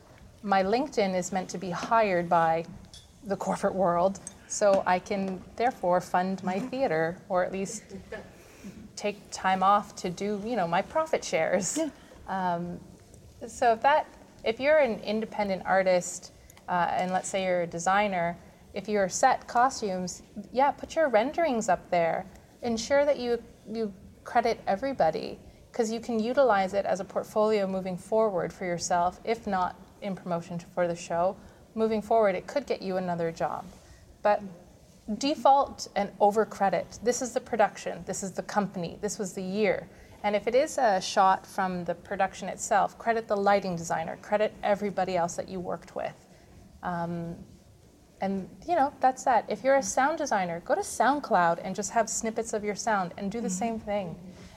My 0.42 0.62
LinkedIn 0.64 1.14
is 1.14 1.30
meant 1.32 1.48
to 1.50 1.58
be 1.58 1.70
hired 1.70 2.28
by 2.28 2.64
the 3.24 3.36
corporate 3.36 3.74
world, 3.74 4.20
so 4.48 4.82
I 4.86 4.98
can 4.98 5.42
therefore 5.56 6.00
fund 6.00 6.42
my 6.42 6.58
theater 6.58 7.18
or 7.28 7.44
at 7.44 7.52
least 7.52 7.82
take 8.96 9.18
time 9.30 9.62
off 9.62 9.94
to 9.96 10.10
do, 10.10 10.42
you 10.44 10.56
know, 10.56 10.66
my 10.66 10.82
profit 10.82 11.24
shares. 11.24 11.78
Um, 12.28 12.78
so 13.46 13.72
if 13.72 13.80
that, 13.80 14.06
if 14.44 14.60
you're 14.60 14.78
an 14.78 15.00
independent 15.00 15.62
artist, 15.64 16.32
uh, 16.68 16.88
and 16.90 17.10
let's 17.10 17.28
say 17.28 17.44
you're 17.44 17.62
a 17.62 17.66
designer, 17.66 18.36
if 18.74 18.86
you're 18.86 19.08
set 19.08 19.46
costumes, 19.46 20.22
yeah, 20.52 20.70
put 20.70 20.94
your 20.94 21.08
renderings 21.08 21.68
up 21.70 21.88
there. 21.90 22.26
Ensure 22.62 23.06
that 23.06 23.18
you 23.18 23.42
you 23.70 23.92
credit 24.24 24.60
everybody 24.66 25.38
because 25.72 25.90
you 25.90 26.00
can 26.00 26.18
utilize 26.18 26.74
it 26.74 26.84
as 26.84 27.00
a 27.00 27.04
portfolio 27.04 27.66
moving 27.66 27.96
forward 27.96 28.52
for 28.52 28.66
yourself. 28.66 29.20
If 29.24 29.46
not 29.46 29.74
in 30.02 30.14
promotion 30.14 30.58
for 30.74 30.86
the 30.86 30.96
show, 30.96 31.36
moving 31.74 32.02
forward, 32.02 32.34
it 32.34 32.46
could 32.46 32.66
get 32.66 32.82
you 32.82 32.98
another 32.98 33.32
job. 33.32 33.64
But 34.22 34.42
default 35.16 35.88
and 35.96 36.10
over 36.20 36.44
credit. 36.44 36.98
This 37.02 37.22
is 37.22 37.32
the 37.32 37.40
production, 37.40 38.02
this 38.06 38.22
is 38.22 38.32
the 38.32 38.42
company, 38.42 38.98
this 39.00 39.18
was 39.18 39.32
the 39.32 39.42
year. 39.42 39.88
And 40.22 40.34
if 40.34 40.46
it 40.46 40.54
is 40.54 40.78
a 40.78 41.00
shot 41.00 41.46
from 41.46 41.84
the 41.84 41.94
production 41.94 42.48
itself, 42.48 42.98
credit 42.98 43.28
the 43.28 43.36
lighting 43.36 43.76
designer, 43.76 44.18
credit 44.20 44.52
everybody 44.62 45.16
else 45.16 45.36
that 45.36 45.48
you 45.48 45.60
worked 45.60 45.94
with. 45.94 46.14
Um, 46.82 47.36
and 48.20 48.48
you 48.66 48.74
know, 48.74 48.92
that's 49.00 49.22
that. 49.24 49.44
If 49.48 49.62
you're 49.62 49.76
a 49.76 49.82
sound 49.82 50.18
designer, 50.18 50.60
go 50.64 50.74
to 50.74 50.80
SoundCloud 50.80 51.60
and 51.62 51.74
just 51.74 51.92
have 51.92 52.10
snippets 52.10 52.52
of 52.52 52.64
your 52.64 52.74
sound 52.74 53.14
and 53.16 53.30
do 53.30 53.40
the 53.40 53.50
same 53.50 53.78
thing. 53.78 54.16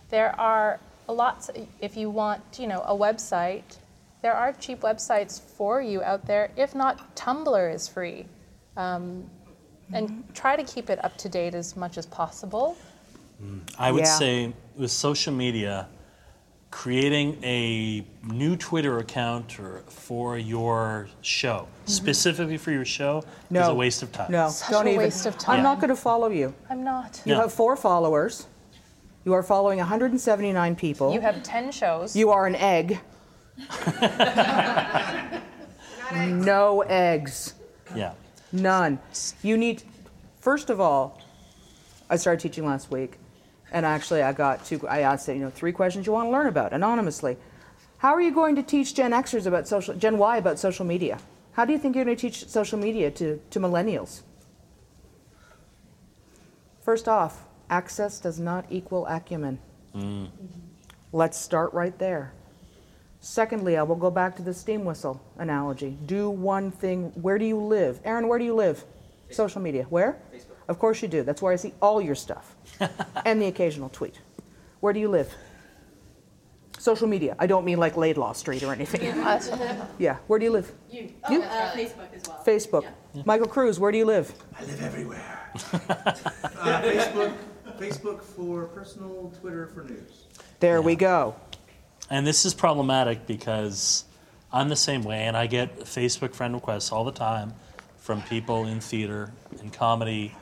There 0.09 0.38
are 0.39 0.80
lots, 1.07 1.51
if 1.80 1.95
you 1.95 2.09
want, 2.09 2.41
you 2.57 2.68
know, 2.68 2.82
a 2.82 2.95
website, 2.95 3.78
there 4.24 4.34
are 4.34 4.53
cheap 4.53 4.82
websites 4.82 5.39
for 5.39 5.82
you 5.82 6.01
out 6.03 6.26
there. 6.26 6.51
If 6.55 6.74
not, 6.74 7.16
Tumblr 7.16 7.74
is 7.74 7.88
free. 7.88 8.26
Um, 8.78 9.30
and 9.94 10.24
try 10.34 10.56
to 10.56 10.64
keep 10.64 10.89
it 10.89 11.04
up 11.04 11.18
to 11.18 11.30
date 11.30 11.54
as 11.56 11.76
much 11.76 11.98
as 11.98 12.06
possible. 12.06 12.78
I 13.78 13.92
would 13.92 14.04
Yeah. 14.06 14.18
say 14.18 14.54
with 14.76 14.92
social 14.92 15.34
media, 15.34 15.88
creating 16.70 17.38
a 17.44 18.06
new 18.24 18.56
Twitter 18.56 19.00
account 19.00 19.60
or 19.60 19.82
for 19.89 20.38
your 20.38 21.08
show, 21.22 21.68
specifically 21.86 22.58
for 22.58 22.72
your 22.72 22.86
show, 22.86 23.18
is 23.20 23.24
Mm-hmm. 23.58 23.70
A 23.72 23.74
waste 23.74 24.04
of 24.04 24.12
time. 24.12 24.32
No, 24.32 24.50
Such 24.50 24.70
don't 24.70 24.86
a 24.88 24.92
even. 24.92 25.02
waste 25.04 25.26
of 25.26 25.38
time. 25.38 25.58
I'm 25.58 25.64
not 25.64 25.80
going 25.82 25.89
to 25.89 25.96
follow 25.96 26.30
you. 26.30 26.54
I'm 26.70 26.84
not. 26.84 27.22
You 27.26 27.34
No. 27.34 27.42
have 27.42 27.52
four 27.54 27.76
followers. 27.76 28.46
You 29.26 29.34
are 29.34 29.44
following 29.44 29.80
179 29.80 30.76
people. 30.76 31.14
You 31.14 31.22
have 31.22 31.44
10 31.44 31.72
shows. 31.72 32.16
You 32.16 32.30
are 32.32 32.46
an 32.48 32.56
egg. 32.56 33.00
no 36.14 36.82
eggs. 36.88 37.54
Yeah. 37.96 38.14
None. 38.52 38.99
You 39.41 39.58
need, 39.58 39.84
first 40.39 40.70
of 40.70 40.80
all, 40.80 41.22
I 42.10 42.18
started 42.18 42.41
teaching 42.41 42.66
last 42.66 42.91
week, 42.91 43.18
and 43.72 43.86
actually 43.86 44.22
I 44.22 44.34
got 44.34 44.66
two, 44.66 44.86
I 44.88 44.99
asked, 44.99 45.28
you 45.28 45.36
know, 45.36 45.49
three 45.49 45.72
questions 45.72 46.06
you 46.06 46.12
want 46.12 46.28
to 46.28 46.32
learn 46.32 46.47
about 46.47 46.74
anonymously. 46.74 47.38
How 47.99 48.14
are 48.14 48.22
you 48.22 48.34
going 48.34 48.56
to 48.56 48.64
teach 48.64 48.95
Gen 48.95 49.12
Xers 49.12 49.45
about 49.45 49.68
social, 49.68 49.93
Gen 49.95 50.18
Y 50.18 50.38
about 50.38 50.60
social 50.60 50.86
media? 50.86 51.20
How 51.54 51.66
do 51.66 51.72
you 51.72 51.80
think 51.80 51.95
you're 51.95 52.06
going 52.06 52.18
to 52.18 52.22
teach 52.22 52.47
social 52.47 52.80
media 52.80 53.12
to, 53.12 53.39
to 53.52 53.60
millennials? 53.60 54.22
First 56.82 57.08
off, 57.08 57.45
access 57.70 58.20
does 58.20 58.39
not 58.39 58.66
equal 58.70 59.06
acumen. 59.06 59.60
Mm. 59.95 60.30
Let's 61.12 61.38
start 61.38 61.74
right 61.74 61.97
there. 61.99 62.34
Secondly, 63.22 63.78
I 63.78 63.84
will 63.84 63.95
go 63.95 64.09
back 64.09 64.36
to 64.38 64.41
the 64.41 64.53
steam 64.53 64.84
whistle 64.84 65.22
analogy. 65.38 65.95
Do 66.07 66.30
one 66.30 66.72
thing. 66.72 67.11
Where 67.15 67.38
do 67.38 67.45
you 67.45 67.57
live? 67.57 67.99
Aaron, 68.03 68.28
where 68.28 68.39
do 68.39 68.45
you 68.45 68.55
live? 68.55 68.84
Social 69.30 69.61
media. 69.61 69.86
Where? 69.89 70.17
Facebook. 70.34 70.55
Of 70.67 70.80
course 70.80 71.01
you 71.03 71.07
do. 71.07 71.22
That's 71.22 71.41
where 71.41 71.53
I 71.53 71.55
see 71.55 71.74
all 71.82 72.01
your 72.01 72.15
stuff 72.15 72.55
and 73.26 73.39
the 73.39 73.45
occasional 73.45 73.89
tweet. 73.89 74.19
Where 74.80 74.91
do 74.91 74.99
you 74.99 75.07
live? 75.07 75.32
Social 76.80 77.07
media. 77.07 77.36
I 77.38 77.45
don't 77.45 77.63
mean 77.63 77.78
like 77.78 77.95
Laidlaw 77.95 78.34
Street 78.34 78.63
or 78.63 78.74
anything. 78.74 79.03
yeah. 79.99 80.17
Where 80.28 80.39
do 80.39 80.45
you 80.45 80.51
live? 80.51 80.72
You. 80.89 81.13
You? 81.30 81.43
Uh, 81.43 81.72
Facebook 81.74 82.13
as 82.15 82.24
well. 82.28 82.43
Facebook. 82.43 82.88
Michael 83.26 83.47
Cruz, 83.47 83.80
where 83.80 83.91
do 83.91 83.99
you 83.99 84.05
live? 84.05 84.34
I 84.59 84.63
live 84.63 84.82
everywhere. 84.82 85.51
uh, 85.74 86.82
Facebook, 86.82 87.36
Facebook 87.78 88.24
for 88.24 88.65
personal, 88.67 89.32
Twitter 89.39 89.67
for 89.67 89.84
news. 89.84 90.26
There 90.59 90.82
we 90.82 90.95
go. 90.95 91.36
And 92.12 92.28
this 92.28 92.45
is 92.45 92.53
problematic 92.53 93.26
because 93.26 94.03
I'm 94.51 94.68
the 94.68 94.76
same 94.76 95.01
way, 95.01 95.24
and 95.24 95.38
I 95.38 95.47
get 95.47 95.80
Facebook 95.80 96.36
friend 96.36 96.53
requests 96.53 96.91
all 96.91 97.05
the 97.05 97.14
time 97.14 97.53
from 97.97 98.22
people 98.24 98.66
in 98.66 98.82
theater 98.82 99.32
and 99.62 99.72
comedy 99.72 100.36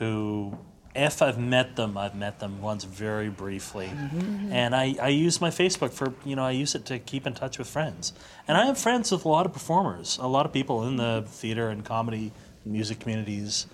who, 0.00 0.58
if 0.92 1.22
I've 1.22 1.38
met 1.38 1.76
them, 1.76 1.96
I've 1.96 2.16
met 2.16 2.40
them 2.40 2.60
once 2.60 2.82
very 2.82 3.28
briefly. 3.28 3.86
Mm-hmm. 3.86 4.52
And 4.52 4.74
I, 4.74 4.96
I 5.00 5.08
use 5.08 5.40
my 5.40 5.50
Facebook 5.50 5.92
for, 5.92 6.12
you 6.24 6.34
know, 6.34 6.44
I 6.44 6.50
use 6.50 6.74
it 6.74 6.84
to 6.86 6.98
keep 6.98 7.28
in 7.28 7.34
touch 7.34 7.58
with 7.58 7.68
friends. 7.68 8.12
And 8.48 8.56
I 8.56 8.66
have 8.66 8.76
friends 8.76 9.12
with 9.12 9.24
a 9.24 9.28
lot 9.28 9.46
of 9.46 9.52
performers, 9.52 10.18
a 10.20 10.26
lot 10.26 10.46
of 10.46 10.52
people 10.52 10.84
in 10.84 10.96
the 10.96 11.24
theater 11.28 11.68
and 11.68 11.84
comedy 11.84 12.32
music 12.64 12.98
communities. 12.98 13.68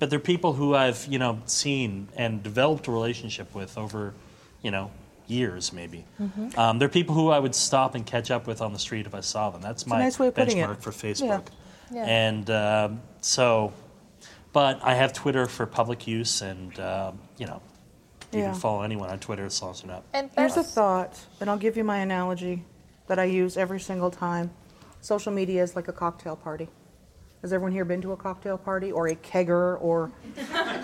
But 0.00 0.10
they're 0.10 0.18
people 0.18 0.54
who 0.54 0.74
I've, 0.74 1.06
you 1.06 1.20
know, 1.20 1.40
seen 1.46 2.08
and 2.16 2.42
developed 2.42 2.88
a 2.88 2.90
relationship 2.90 3.54
with 3.54 3.78
over, 3.78 4.12
you 4.60 4.72
know, 4.72 4.90
years 5.26 5.72
maybe. 5.72 6.04
Mhm. 6.20 6.56
Um, 6.58 6.78
they're 6.78 6.88
people 6.88 7.14
who 7.14 7.30
I 7.30 7.38
would 7.38 7.54
stop 7.54 7.94
and 7.94 8.04
catch 8.04 8.30
up 8.30 8.46
with 8.46 8.60
on 8.60 8.72
the 8.72 8.78
street 8.78 9.06
if 9.06 9.14
I 9.14 9.20
saw 9.20 9.50
them. 9.50 9.60
That's 9.62 9.82
It's 9.82 9.88
my 9.88 9.98
nice 9.98 10.18
way 10.18 10.28
of 10.28 10.34
putting 10.34 10.58
it. 10.58 10.68
benchmark 10.68 10.80
for 10.82 10.90
Facebook. 10.90 11.46
Yeah. 11.92 12.04
And 12.04 12.50
um, 12.50 13.02
so, 13.20 13.72
but 14.52 14.80
I 14.82 14.94
have 14.94 15.12
Twitter 15.12 15.46
for 15.46 15.66
public 15.66 16.06
use, 16.06 16.40
and 16.42 16.78
um, 16.80 17.18
you 17.38 17.46
know, 17.46 17.60
you 18.32 18.40
Yeah. 18.40 18.50
can 18.52 18.60
follow 18.60 18.82
anyone 18.82 19.10
on 19.10 19.18
Twitter 19.18 19.44
It's 19.46 19.60
long 19.62 19.72
as. 19.72 20.02
And 20.12 20.30
Here's 20.36 20.56
a 20.56 20.62
thought, 20.62 21.18
and 21.40 21.48
I'll 21.50 21.58
give 21.58 21.76
you 21.76 21.84
my 21.84 21.98
analogy 21.98 22.64
that 23.06 23.18
I 23.18 23.24
use 23.24 23.56
every 23.56 23.80
single 23.80 24.10
time. 24.10 24.50
Social 25.00 25.32
media 25.32 25.62
is 25.62 25.76
like 25.76 25.88
a 25.88 25.92
cocktail 25.92 26.36
party. 26.36 26.68
Has 27.44 27.52
everyone 27.52 27.72
here 27.72 27.84
been 27.84 28.00
to 28.00 28.12
a 28.12 28.16
cocktail 28.16 28.56
party 28.56 28.90
or 28.90 29.08
a 29.08 29.16
kegger 29.16 29.78
or, 29.82 30.10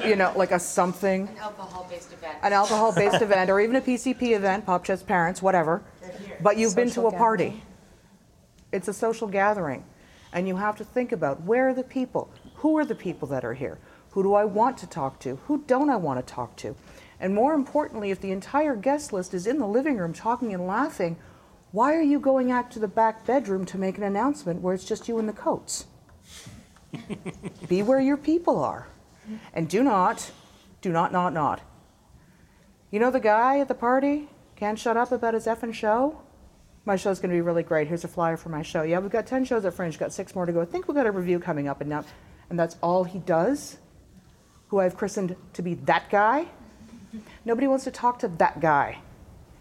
you 0.04 0.14
know, 0.14 0.30
like 0.36 0.50
a 0.50 0.60
something? 0.60 1.26
An 1.26 1.38
alcohol-based 1.38 2.12
event. 2.12 2.36
An 2.42 2.52
alcohol 2.52 2.92
based 2.92 3.22
event 3.22 3.48
or 3.48 3.60
even 3.62 3.76
a 3.76 3.80
PCP 3.80 4.36
event, 4.36 4.66
Pop 4.66 4.84
Chess 4.84 5.02
Parents, 5.02 5.40
whatever. 5.40 5.82
But 6.42 6.58
you've 6.58 6.76
been 6.76 6.88
to 6.88 6.96
Social 6.96 7.08
a 7.08 7.16
party. 7.16 7.62
It's 8.72 8.88
a 8.88 8.92
social 8.92 9.26
gathering. 9.26 9.84
And 10.34 10.46
you 10.46 10.56
have 10.56 10.76
to 10.76 10.84
think 10.84 11.12
about 11.12 11.40
where 11.44 11.70
are 11.70 11.72
the 11.72 11.82
people? 11.82 12.30
Who 12.56 12.76
are 12.76 12.84
the 12.84 12.94
people 12.94 13.26
that 13.28 13.42
are 13.42 13.54
here? 13.54 13.78
Who 14.10 14.22
do 14.22 14.34
I 14.34 14.44
want 14.44 14.76
to 14.78 14.86
talk 14.86 15.18
to? 15.20 15.36
Who 15.46 15.64
don't 15.66 15.88
I 15.88 15.96
want 15.96 16.20
to 16.20 16.34
talk 16.34 16.56
to? 16.56 16.76
And 17.18 17.34
more 17.34 17.54
importantly, 17.54 18.10
if 18.10 18.20
the 18.20 18.32
entire 18.32 18.76
guest 18.76 19.14
list 19.14 19.32
is 19.32 19.46
in 19.46 19.60
the 19.60 19.66
living 19.66 19.96
room 19.96 20.12
talking 20.12 20.52
and 20.52 20.66
laughing, 20.66 21.16
why 21.72 21.94
are 21.94 22.02
you 22.02 22.20
going 22.20 22.50
out 22.50 22.70
to 22.72 22.78
the 22.78 22.86
back 22.86 23.24
bedroom 23.24 23.64
to 23.64 23.78
make 23.78 23.96
an 23.96 24.04
announcement 24.04 24.60
where 24.60 24.74
it's 24.74 24.84
just 24.84 25.08
you 25.08 25.18
and 25.18 25.26
the 25.26 25.32
coats? 25.32 25.86
Be 27.68 27.82
where 27.82 28.00
your 28.00 28.16
people 28.16 28.62
are. 28.62 28.86
And 29.54 29.68
do 29.68 29.82
not, 29.82 30.30
do 30.80 30.90
not, 30.90 31.12
not, 31.12 31.32
not. 31.32 31.60
You 32.90 32.98
know 32.98 33.10
the 33.10 33.20
guy 33.20 33.60
at 33.60 33.68
the 33.68 33.74
party 33.74 34.28
can't 34.56 34.78
shut 34.78 34.96
up 34.96 35.12
about 35.12 35.34
his 35.34 35.46
effing 35.46 35.72
show? 35.72 36.20
My 36.84 36.96
show's 36.96 37.20
going 37.20 37.30
to 37.30 37.36
be 37.36 37.40
really 37.40 37.62
great. 37.62 37.86
Here's 37.88 38.04
a 38.04 38.08
flyer 38.08 38.36
for 38.36 38.48
my 38.48 38.62
show. 38.62 38.82
Yeah, 38.82 38.98
we've 38.98 39.10
got 39.10 39.26
10 39.26 39.44
shows 39.44 39.64
at 39.64 39.74
Fringe, 39.74 39.98
got 39.98 40.12
six 40.12 40.34
more 40.34 40.46
to 40.46 40.52
go. 40.52 40.60
I 40.60 40.64
think 40.64 40.88
we've 40.88 40.94
got 40.94 41.06
a 41.06 41.12
review 41.12 41.38
coming 41.38 41.68
up, 41.68 41.80
and 41.80 41.90
now, 41.90 42.04
and 42.48 42.58
that's 42.58 42.76
all 42.82 43.04
he 43.04 43.18
does? 43.20 43.78
Who 44.68 44.80
I've 44.80 44.96
christened 44.96 45.36
to 45.52 45.62
be 45.62 45.74
that 45.74 46.10
guy? 46.10 46.46
Nobody 47.44 47.66
wants 47.66 47.84
to 47.84 47.90
talk 47.90 48.18
to 48.20 48.28
that 48.28 48.60
guy. 48.60 48.98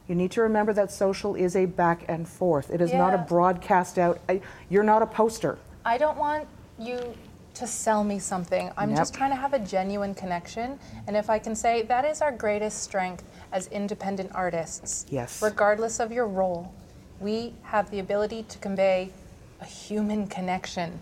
You 0.08 0.16
need 0.16 0.32
to 0.32 0.42
remember 0.42 0.74
that 0.74 0.92
social 0.92 1.36
is 1.36 1.56
a 1.56 1.66
back 1.66 2.06
and 2.08 2.28
forth. 2.28 2.72
It 2.72 2.82
is 2.82 2.92
not 2.92 3.14
a 3.14 3.20
broadcast 3.20 4.00
out. 4.00 4.20
I, 4.28 4.42
you're 4.70 4.84
not 4.84 5.04
a 5.04 5.06
poster. 5.06 5.60
I 5.86 6.00
don't 6.00 6.18
want 6.18 6.48
you 6.80 7.14
to 7.56 7.68
sell 7.68 8.04
me 8.04 8.20
something. 8.20 8.72
I'm 8.78 8.90
Yep. 8.92 8.98
just 8.98 9.14
trying 9.14 9.32
to 9.32 9.36
have 9.36 9.54
a 9.54 9.60
genuine 9.60 10.14
connection. 10.16 10.80
And 11.08 11.18
if 11.18 11.30
I 11.30 11.40
can 11.40 11.56
say 11.56 11.82
that 11.84 12.06
is 12.06 12.22
our 12.22 12.32
greatest 12.32 12.84
strength 12.84 13.24
as 13.52 13.68
independent 13.68 14.32
artists. 14.34 15.06
Yes. 15.10 15.42
Regardless 15.42 16.00
of 16.00 16.12
your 16.12 16.28
role, 16.28 16.72
we 17.20 17.54
have 17.64 17.90
the 17.92 18.00
ability 18.00 18.44
to 18.44 18.58
convey 18.60 19.12
a 19.60 19.66
human 19.66 20.28
connection. 20.28 21.00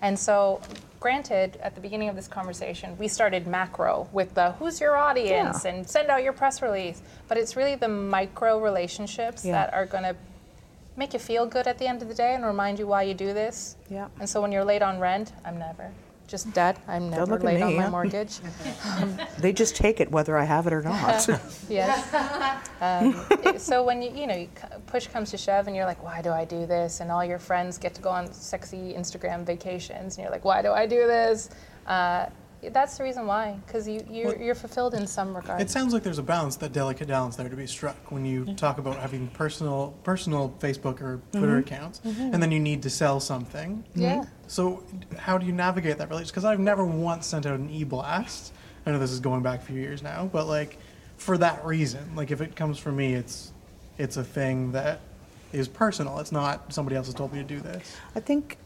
And 0.00 0.18
so, 0.18 0.60
granted, 0.98 1.56
at 1.62 1.76
the 1.76 1.80
beginning 1.80 2.08
of 2.08 2.16
this 2.16 2.26
conversation, 2.26 2.98
we 2.98 3.06
started 3.06 3.46
macro 3.46 4.08
with 4.12 4.34
the 4.34 4.52
who's 4.52 4.80
your 4.80 4.96
audience 4.96 5.64
Yeah. 5.64 5.70
and 5.70 5.88
send 5.88 6.08
out 6.10 6.24
your 6.24 6.32
press 6.32 6.60
release. 6.60 7.00
But 7.28 7.38
it's 7.38 7.54
really 7.54 7.76
the 7.76 7.86
micro 7.86 8.58
relationships 8.58 9.44
Yeah. 9.44 9.52
that 9.52 9.72
are 9.74 9.86
going 9.86 10.02
to 10.02 10.16
make 10.96 11.12
you 11.12 11.18
feel 11.18 11.46
good 11.46 11.66
at 11.66 11.78
the 11.78 11.86
end 11.86 12.02
of 12.02 12.08
the 12.08 12.14
day 12.14 12.34
and 12.34 12.44
remind 12.44 12.78
you 12.78 12.86
why 12.86 13.02
you 13.02 13.14
do 13.14 13.32
this. 13.32 13.76
Yeah. 13.90 14.08
And 14.20 14.28
so 14.28 14.40
when 14.42 14.52
you're 14.52 14.64
late 14.64 14.82
on 14.82 14.98
rent, 14.98 15.32
I'm 15.44 15.58
never. 15.58 15.90
Just 16.28 16.52
dead, 16.54 16.78
I'm 16.88 17.10
never 17.10 17.38
late 17.38 17.60
on 17.60 17.68
me, 17.70 17.76
my 17.76 17.82
yeah. 17.84 17.90
mortgage. 17.90 18.38
They 19.38 19.52
just 19.52 19.76
take 19.76 20.00
it 20.00 20.10
whether 20.10 20.38
I 20.38 20.44
have 20.44 20.66
it 20.66 20.72
or 20.72 20.80
not. 20.92 21.28
yes. 21.68 22.14
Um, 22.80 23.26
it- 23.44 23.60
so 23.60 23.82
when 23.82 24.00
you, 24.00 24.10
you 24.12 24.26
know, 24.26 24.36
you, 24.36 24.48
push 24.86 25.08
comes 25.08 25.30
to 25.32 25.36
shove 25.36 25.66
and 25.66 25.76
you're 25.76 25.84
like, 25.84 26.02
why 26.02 26.22
do 26.22 26.30
I 26.30 26.44
do 26.44 26.64
this? 26.64 27.00
And 27.00 27.10
all 27.10 27.24
your 27.24 27.38
friends 27.38 27.76
get 27.76 27.94
to 27.94 28.02
go 28.02 28.08
on 28.08 28.32
sexy 28.32 28.94
Instagram 28.94 29.44
vacations 29.44 30.16
and 30.16 30.22
you're 30.24 30.30
like, 30.32 30.44
why 30.44 30.62
do 30.62 30.72
I 30.72 30.86
do 30.86 31.06
this? 31.06 31.50
Uh, 31.86 32.26
that's 32.70 32.96
the 32.96 33.04
reason 33.04 33.26
why, 33.26 33.56
because 33.66 33.88
you, 33.88 34.04
you're, 34.10 34.26
Well- 34.28 34.38
you're 34.40 34.54
fulfilled 34.54 34.94
in 34.94 35.06
some 35.06 35.34
regard. 35.34 35.60
It 35.60 35.70
sounds 35.70 35.92
like 35.92 36.02
there's 36.02 36.18
a 36.18 36.22
balance, 36.22 36.56
that 36.56 36.72
delicate 36.72 37.08
balance 37.08 37.36
there 37.36 37.48
to 37.48 37.56
be 37.56 37.66
struck 37.66 38.10
when 38.12 38.24
you 38.24 38.54
talk 38.54 38.78
about 38.78 38.96
having 38.98 39.28
personal 39.28 39.94
personal 40.04 40.54
Facebook 40.60 41.00
or 41.00 41.20
Twitter 41.32 41.56
Mhm. 41.56 41.60
accounts, 41.60 42.00
Mhm. 42.04 42.32
and 42.34 42.42
then 42.42 42.52
you 42.52 42.60
need 42.60 42.82
to 42.82 42.90
sell 42.90 43.18
something. 43.20 43.84
Yeah. 43.94 44.24
So 44.46 44.82
how 45.18 45.38
do 45.38 45.46
you 45.46 45.52
navigate 45.52 45.98
that 45.98 46.08
relationship? 46.08 46.34
Because 46.34 46.44
I've 46.44 46.60
never 46.60 46.84
once 46.84 47.26
sent 47.26 47.46
out 47.46 47.58
an 47.58 47.70
e-blast. 47.70 48.52
I 48.86 48.90
know 48.90 48.98
this 48.98 49.12
is 49.12 49.20
going 49.20 49.42
back 49.42 49.60
a 49.60 49.64
few 49.64 49.80
years 49.80 50.02
now, 50.02 50.28
but 50.32 50.46
like 50.46 50.76
for 51.16 51.38
that 51.38 51.64
reason, 51.64 52.14
like 52.16 52.30
if 52.30 52.40
it 52.40 52.54
comes 52.56 52.78
from 52.78 52.96
me, 52.96 53.14
it's 53.14 53.52
it's 53.98 54.16
a 54.16 54.24
thing 54.24 54.72
that 54.72 55.00
is 55.52 55.68
personal. 55.68 56.18
It's 56.18 56.32
not 56.32 56.72
somebody 56.72 56.96
else 56.96 57.06
has 57.06 57.14
told 57.14 57.32
me 57.32 57.38
to 57.40 57.44
do 57.44 57.60
this. 57.60 57.94
I 58.16 58.20
think, 58.20 58.56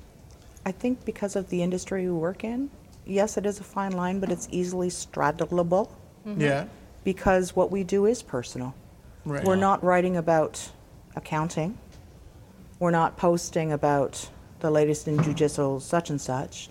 I 0.64 0.70
think 0.70 1.04
because 1.04 1.34
of 1.34 1.48
the 1.50 1.62
industry 1.62 2.04
we 2.04 2.12
work 2.12 2.44
in, 2.44 2.70
yes, 3.06 3.36
it 3.36 3.46
is 3.46 3.60
a 3.60 3.64
fine 3.64 3.92
line, 3.92 4.20
but 4.20 4.30
it's 4.30 4.48
easily 4.50 4.88
straddleable. 4.88 5.88
Mhm. 6.26 6.40
Yeah. 6.40 6.64
Because 7.04 7.54
what 7.54 7.70
we 7.70 7.84
do 7.84 8.06
is 8.06 8.22
personal. 8.22 8.74
Right. 9.24 9.44
We're 9.44 9.56
not 9.56 9.82
writing 9.82 10.16
about 10.16 10.70
accounting. 11.14 11.78
We're 12.78 12.90
not 12.90 13.16
posting 13.16 13.72
about 13.72 14.28
the 14.60 14.70
latest 14.70 15.08
in 15.08 15.16
jujitsu 15.18 15.80
such 15.80 16.10
and 16.10 16.20
such. 16.20 16.68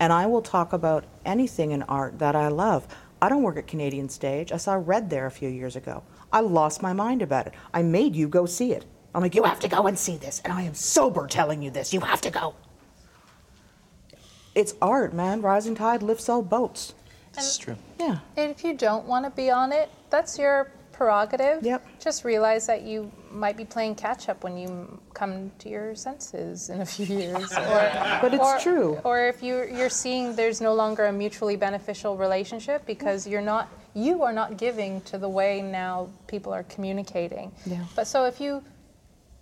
And 0.00 0.12
I 0.12 0.26
will 0.26 0.42
talk 0.42 0.72
about 0.72 1.04
anything 1.24 1.70
in 1.70 1.82
art 1.84 2.18
that 2.18 2.34
I 2.34 2.48
love. 2.48 2.86
I 3.20 3.28
don't 3.28 3.42
work 3.42 3.56
at 3.56 3.66
Canadian 3.68 4.08
Stage. 4.08 4.50
I 4.50 4.56
saw 4.56 4.74
Red 4.74 5.10
there 5.10 5.26
a 5.26 5.30
few 5.30 5.48
years 5.48 5.76
ago. 5.76 6.02
I 6.32 6.40
lost 6.40 6.82
my 6.82 6.92
mind 6.92 7.22
about 7.22 7.46
it. 7.46 7.54
I 7.72 7.82
made 7.82 8.16
you 8.16 8.26
go 8.26 8.46
see 8.46 8.72
it. 8.72 8.84
I'm 9.14 9.22
like, 9.22 9.34
you 9.34 9.44
have 9.44 9.60
to 9.60 9.68
go 9.68 9.86
and 9.86 9.96
see 9.98 10.16
this. 10.16 10.40
And 10.44 10.52
I 10.52 10.62
am 10.62 10.74
sober 10.74 11.26
telling 11.26 11.62
you 11.62 11.70
this. 11.70 11.92
You 11.92 12.00
have 12.00 12.20
to 12.22 12.30
go. 12.30 12.54
It's 14.54 14.74
art, 14.82 15.12
man. 15.14 15.42
Rising 15.42 15.74
tide 15.74 16.02
lifts 16.02 16.28
all 16.28 16.42
boats. 16.42 16.94
That's 17.32 17.56
true. 17.56 17.76
Yeah. 17.98 18.18
And 18.36 18.50
if 18.50 18.62
you 18.64 18.74
don't 18.74 19.06
want 19.06 19.24
to 19.24 19.30
be 19.30 19.50
on 19.50 19.72
it, 19.72 19.88
that's 20.10 20.38
your 20.38 20.70
prerogative. 20.92 21.64
Yep. 21.64 21.86
Just 21.98 22.24
realize 22.24 22.66
that 22.66 22.82
you 22.82 23.10
might 23.30 23.56
be 23.56 23.64
playing 23.64 23.94
catch 23.94 24.28
up 24.28 24.44
when 24.44 24.58
you 24.58 25.00
come 25.14 25.50
to 25.58 25.70
your 25.70 25.94
senses 25.94 26.68
in 26.68 26.82
a 26.82 26.86
few 26.86 27.06
years. 27.06 27.50
Or, 27.52 28.18
But 28.20 28.34
it's 28.34 28.44
or- 28.44 28.58
true. 28.60 29.00
Or 29.02 29.26
if 29.26 29.42
you're, 29.42 29.66
you're 29.68 29.88
seeing 29.88 30.36
there's 30.36 30.60
no 30.60 30.74
longer 30.74 31.06
a 31.06 31.12
mutually 31.12 31.56
beneficial 31.56 32.18
relationship 32.18 32.84
because 32.84 33.26
you're 33.26 33.40
not, 33.40 33.70
you 33.94 34.22
are 34.22 34.32
not 34.32 34.58
giving 34.58 35.00
to 35.02 35.16
the 35.16 35.28
way 35.28 35.62
now 35.62 36.10
people 36.26 36.52
are 36.52 36.64
communicating. 36.64 37.50
Yeah. 37.64 37.84
But 37.96 38.06
so 38.06 38.26
if 38.26 38.38
you, 38.38 38.62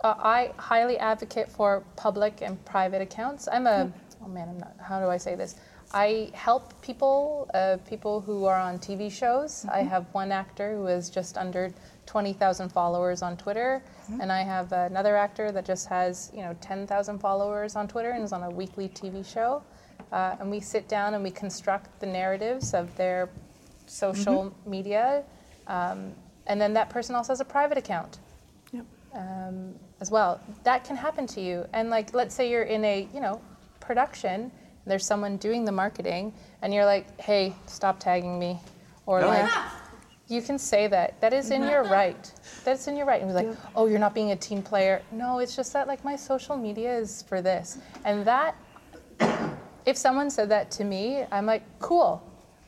uh, 0.04 0.14
I 0.16 0.52
highly 0.56 0.98
advocate 0.98 1.48
for 1.50 1.82
public 1.96 2.42
and 2.42 2.64
private 2.64 3.02
accounts. 3.02 3.48
I'm 3.52 3.66
a, 3.66 3.92
oh 4.22 4.28
man, 4.28 4.48
I'm 4.48 4.58
not, 4.58 4.74
how 4.80 5.00
do 5.00 5.06
I 5.06 5.16
say 5.16 5.34
this? 5.34 5.56
I 5.92 6.30
help 6.34 6.80
people, 6.82 7.50
uh, 7.52 7.78
people 7.88 8.20
who 8.20 8.44
are 8.44 8.58
on 8.58 8.78
TV 8.78 9.10
shows. 9.10 9.66
I 9.72 9.82
have 9.82 10.06
one 10.12 10.30
actor 10.30 10.76
who 10.76 10.84
has 10.86 11.10
just 11.10 11.36
under 11.36 11.72
20,000 12.06 12.68
followers 12.70 13.22
on 13.22 13.36
Twitter, 13.36 13.82
and 14.20 14.30
I 14.30 14.42
have 14.42 14.72
another 14.72 15.16
actor 15.16 15.50
that 15.52 15.64
just 15.64 15.88
has, 15.88 16.30
you 16.34 16.42
know, 16.42 16.56
10,000 16.60 17.18
followers 17.18 17.74
on 17.76 17.88
Twitter 17.88 18.10
and 18.10 18.22
is 18.22 18.32
on 18.32 18.44
a 18.44 18.50
weekly 18.50 18.88
TV 18.88 19.26
show. 19.26 19.62
Uh, 20.12 20.36
and 20.40 20.50
we 20.50 20.60
sit 20.60 20.88
down 20.88 21.14
and 21.14 21.22
we 21.22 21.30
construct 21.30 22.00
the 22.00 22.06
narratives 22.06 22.74
of 22.74 22.94
their 22.96 23.28
social 23.86 24.54
media, 24.66 25.24
um, 25.66 26.12
and 26.46 26.60
then 26.60 26.72
that 26.72 26.88
person 26.88 27.14
also 27.14 27.32
has 27.32 27.40
a 27.40 27.44
private 27.44 27.78
account 27.78 28.18
um, 29.14 29.74
as 30.00 30.10
well. 30.10 30.40
That 30.64 30.84
can 30.84 30.96
happen 30.96 31.26
to 31.28 31.40
you. 31.40 31.66
And 31.72 31.90
like, 31.90 32.14
let's 32.14 32.34
say 32.34 32.50
you're 32.50 32.62
in 32.62 32.84
a, 32.84 33.08
you 33.12 33.20
know, 33.20 33.40
production, 33.80 34.40
and 34.42 34.52
there's 34.86 35.04
someone 35.04 35.36
doing 35.36 35.64
the 35.64 35.72
marketing, 35.72 36.32
and 36.62 36.72
you're 36.72 36.84
like, 36.84 37.20
hey, 37.20 37.54
stop 37.66 37.98
tagging 37.98 38.38
me. 38.38 38.60
Or 39.06 39.22
Oh, 39.22 39.28
like, 39.28 39.50
you 40.28 40.40
can 40.40 40.58
say 40.58 40.86
that. 40.86 41.20
That 41.20 41.32
is 41.32 41.50
in 41.50 41.62
your 41.62 41.82
right. 41.98 42.32
That's 42.64 42.86
in 42.86 42.96
your 42.96 43.06
right. 43.06 43.20
And 43.20 43.30
be 43.30 43.34
like, 43.34 43.56
oh, 43.74 43.86
you're 43.86 43.98
not 43.98 44.14
being 44.14 44.30
a 44.30 44.36
team 44.36 44.62
player. 44.62 45.02
No, 45.10 45.40
it's 45.40 45.56
just 45.56 45.72
that 45.72 45.88
like 45.88 46.04
my 46.04 46.16
social 46.16 46.56
media 46.56 46.96
is 46.96 47.22
for 47.22 47.42
this. 47.42 47.78
And 48.04 48.24
that, 48.24 48.54
if 49.84 49.96
someone 49.96 50.30
said 50.30 50.48
that 50.50 50.70
to 50.72 50.84
me, 50.84 51.24
I'm 51.32 51.46
like, 51.46 51.62
cool. 51.80 52.22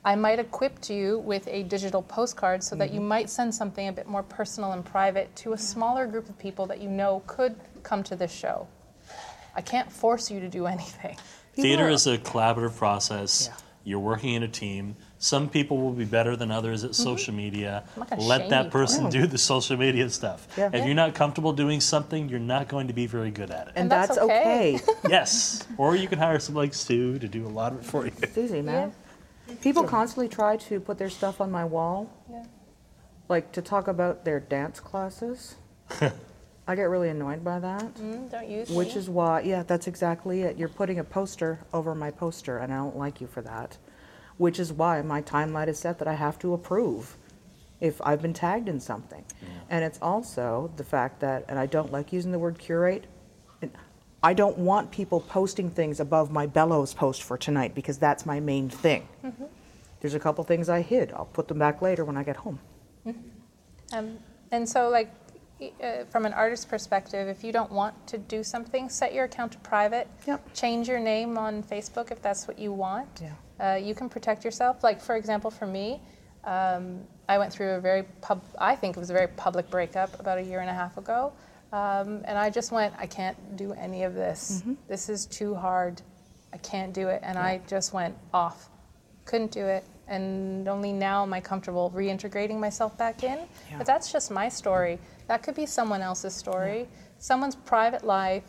I 0.05 0.17
might 0.17 0.41
equip 0.41 0.91
you 0.91 1.21
with 1.21 1.47
a 1.47 1.63
digital 1.63 2.03
postcard 2.03 2.65
so 2.65 2.75
that 2.75 2.91
you 2.91 2.99
mm-hmm. 2.99 3.09
might 3.09 3.31
send 3.31 3.55
something 3.55 3.87
a 3.87 3.93
bit 3.93 4.09
more 4.09 4.25
personal 4.25 4.73
and 4.73 4.85
private 4.85 5.35
to 5.37 5.53
a 5.53 5.59
smaller 5.59 6.09
group 6.09 6.29
of 6.29 6.37
people 6.39 6.67
that 6.67 6.81
you 6.81 6.89
know 6.89 7.23
could 7.29 7.55
come 7.85 8.03
to 8.05 8.17
this 8.17 8.33
show. 8.33 8.67
I 9.55 9.61
can't 9.61 9.91
force 9.91 10.31
you 10.31 10.41
to 10.41 10.49
do 10.49 10.67
anything. 10.67 11.17
Theater 11.55 11.89
is 11.89 12.07
a 12.07 12.19
collaborative 12.19 12.77
process. 12.77 13.51
You're 13.85 13.99
working 13.99 14.35
in 14.35 14.43
a 14.43 14.49
team. 14.49 14.97
Some 15.19 15.49
people 15.49 15.79
will 15.79 15.93
be 15.93 16.05
better 16.05 16.37
than 16.37 16.51
others 16.51 16.85
at 16.85 16.93
mm-hmm. 16.93 17.03
social 17.03 17.35
media. 17.35 17.85
I'm 17.95 18.01
not 18.01 18.11
gonna 18.11 18.23
Let 18.23 18.49
that 18.51 18.71
person 18.71 19.07
mm. 19.07 19.11
do 19.11 19.27
the 19.27 19.39
social 19.39 19.77
media 19.77 20.09
stuff. 20.09 20.47
Yeah. 20.57 20.71
If 20.73 20.85
you're 20.85 20.95
not 20.95 21.15
comfortable 21.15 21.53
doing 21.53 21.81
something, 21.81 22.29
you're 22.29 22.41
not 22.41 22.69
going 22.69 22.89
to 22.89 22.93
be 22.93 23.07
very 23.07 23.31
good 23.31 23.51
at 23.51 23.69
it. 23.69 23.73
And, 23.77 23.91
that's 23.91 24.17
that's, 24.17 24.21
okay. 24.21 24.77
okay. 24.77 24.93
yes. 25.09 25.67
Or 25.79 25.97
you 25.97 26.09
can 26.09 26.19
hire 26.19 26.39
someone 26.39 26.65
like 26.65 26.75
Sue 26.75 27.19
to 27.19 27.29
do 27.29 27.47
a 27.47 27.49
lot 27.49 27.73
of 27.73 27.81
it 27.81 27.85
for 27.85 28.05
you. 28.05 28.13
It's 28.23 28.39
easy, 28.39 28.63
man. 28.63 28.93
People 29.61 29.85
constantly 29.85 30.29
try 30.29 30.57
to 30.57 30.81
put 30.81 30.99
their 30.99 31.11
stuff 31.11 31.41
on 31.41 31.51
my 31.51 31.65
wall, 31.65 32.11
Yeah. 32.31 32.45
like 33.29 33.53
to 33.53 33.63
talk 33.63 33.89
about 33.89 34.25
their 34.25 34.41
dance 34.41 34.81
classes. 34.81 35.57
I 36.67 36.75
get 36.77 36.85
really 36.85 37.09
annoyed 37.09 37.43
by 37.43 37.59
that. 37.59 37.95
Mm, 37.95 38.31
don't 38.31 38.49
use 38.49 38.71
Which 38.71 38.95
me. 38.95 39.01
is 39.01 39.11
why, 39.11 39.41
yeah, 39.41 39.63
that's 39.65 39.87
exactly 39.89 40.43
it. 40.43 40.57
You're 40.57 40.69
putting 40.69 40.99
a 41.01 41.05
poster 41.05 41.59
over 41.73 41.95
my 41.95 42.11
poster, 42.11 42.59
and 42.59 42.73
I 42.73 42.77
don't 42.77 42.97
like 42.97 43.21
you 43.21 43.27
for 43.27 43.43
that. 43.43 43.77
Which 44.39 44.61
is 44.61 44.73
why 44.73 45.03
my 45.03 45.23
timeline 45.23 45.67
is 45.69 45.79
set 45.79 45.99
that 45.99 46.09
I 46.09 46.15
have 46.15 46.39
to 46.41 46.55
approve 46.55 47.17
if 47.81 48.01
I've 48.03 48.23
been 48.23 48.33
tagged 48.33 48.69
in 48.69 48.79
something. 48.79 49.25
And 49.71 49.85
it's 49.85 49.99
also 50.01 50.71
the 50.77 50.85
fact 50.85 51.19
that, 51.21 51.45
and 51.49 51.59
I 51.59 51.67
don't 51.67 51.91
like 51.91 52.13
using 52.13 52.31
the 52.31 52.39
word 52.39 52.59
curate, 52.59 53.07
and 53.61 53.73
I 54.23 54.33
don't 54.35 54.57
want 54.59 54.93
people 54.93 55.21
posting 55.21 55.69
things 55.69 55.99
above 55.99 56.31
my 56.31 56.47
bellows 56.47 56.95
post 56.95 57.25
for 57.25 57.37
tonight 57.37 57.75
because 57.75 57.99
that's 57.99 58.25
my 58.25 58.39
main 58.39 58.69
thing. 58.69 59.09
Mm-hmm. 59.25 59.45
There's 60.01 60.15
a 60.15 60.21
couple 60.21 60.45
things 60.45 60.69
I 60.69 60.81
hid. 60.81 61.13
I'll 61.13 61.25
put 61.27 61.49
them 61.49 61.59
back 61.59 61.83
later 61.83 62.05
when 62.05 62.17
I 62.17 62.23
get 62.23 62.37
home. 62.37 62.61
Um, 63.93 64.19
and 64.51 64.69
so, 64.69 64.89
like, 64.89 65.09
y- 65.09 65.22
uh, 65.83 66.05
from 66.11 66.27
an 66.27 66.33
artist's 66.33 66.65
perspective, 66.65 67.29
if 67.29 67.45
you 67.45 67.53
don't 67.53 67.71
want 67.71 67.95
to 68.09 68.19
do 68.19 68.43
something, 68.43 68.89
set 68.89 69.15
your 69.15 69.25
account 69.25 69.53
to 69.53 69.59
private. 69.59 70.09
Yep. 70.27 70.55
Change 70.55 70.89
your 70.89 71.01
name 71.01 71.39
on 71.39 71.63
Facebook 71.63 72.11
if 72.11 72.21
that's 72.21 72.49
what 72.49 72.59
you 72.59 72.73
want. 72.73 73.23
Yeah. 73.23 73.33
Uh, 73.61 73.77
you 73.77 73.95
can 73.95 74.09
protect 74.09 74.45
yourself. 74.45 74.83
Like, 74.83 75.01
for 75.01 75.17
example, 75.17 75.51
for 75.51 75.67
me, 75.67 76.01
um, 76.45 77.01
I 77.29 77.39
went 77.39 77.53
through 77.53 77.73
a 77.73 77.81
very 77.81 78.03
pub. 78.21 78.43
I 78.59 78.75
think 78.75 78.97
it 78.97 79.01
was 79.01 79.11
a 79.11 79.13
very 79.13 79.29
public 79.29 79.71
breakup 79.71 80.19
about 80.19 80.39
a 80.39 80.43
year 80.43 80.61
and 80.61 80.69
a 80.69 80.75
half 80.75 80.99
ago, 80.99 81.33
um, 81.73 82.23
and 82.25 82.37
I 82.37 82.51
just 82.51 82.73
went, 82.73 82.93
I 82.99 83.07
can't 83.07 83.57
do 83.57 83.73
any 83.73 84.03
of 84.03 84.15
this. 84.15 84.63
This 84.89 85.09
is 85.09 85.27
too 85.27 85.55
hard. 85.55 86.03
I 86.53 86.59
can't 86.59 86.93
do 86.93 87.09
it, 87.09 87.21
and 87.23 87.39
I 87.39 87.61
just 87.69 87.93
went 87.93 88.17
off. 88.35 88.69
Couldn't 89.25 89.53
do 89.53 89.65
it, 89.65 89.85
and 90.09 90.69
only 90.69 90.93
now 90.93 91.23
am 91.23 91.33
I 91.33 91.41
comfortable 91.41 91.93
reintegrating 91.95 92.59
myself 92.59 92.97
back 92.99 93.23
in. 93.23 93.39
Yeah. 93.71 93.79
But 93.79 93.87
that's 93.87 94.13
just 94.13 94.31
my 94.31 94.49
story. 94.49 94.99
That 95.29 95.43
could 95.43 95.55
be 95.55 95.67
someone 95.67 96.03
else's 96.03 96.35
story, 96.35 96.89
someone's 97.19 97.57
private 97.57 98.05
life. 98.05 98.45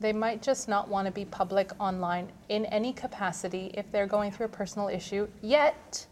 They 0.00 0.12
might 0.12 0.42
just 0.42 0.68
not 0.68 0.88
want 0.88 1.06
to 1.06 1.12
be 1.12 1.24
public 1.24 1.72
online 1.80 2.30
in 2.48 2.66
any 2.66 2.92
capacity 2.92 3.72
if 3.74 3.90
they're 3.90 4.06
going 4.06 4.30
through 4.30 4.46
a 4.46 4.50
personal 4.50 4.88
issue, 4.88 5.26
yet 5.42 6.06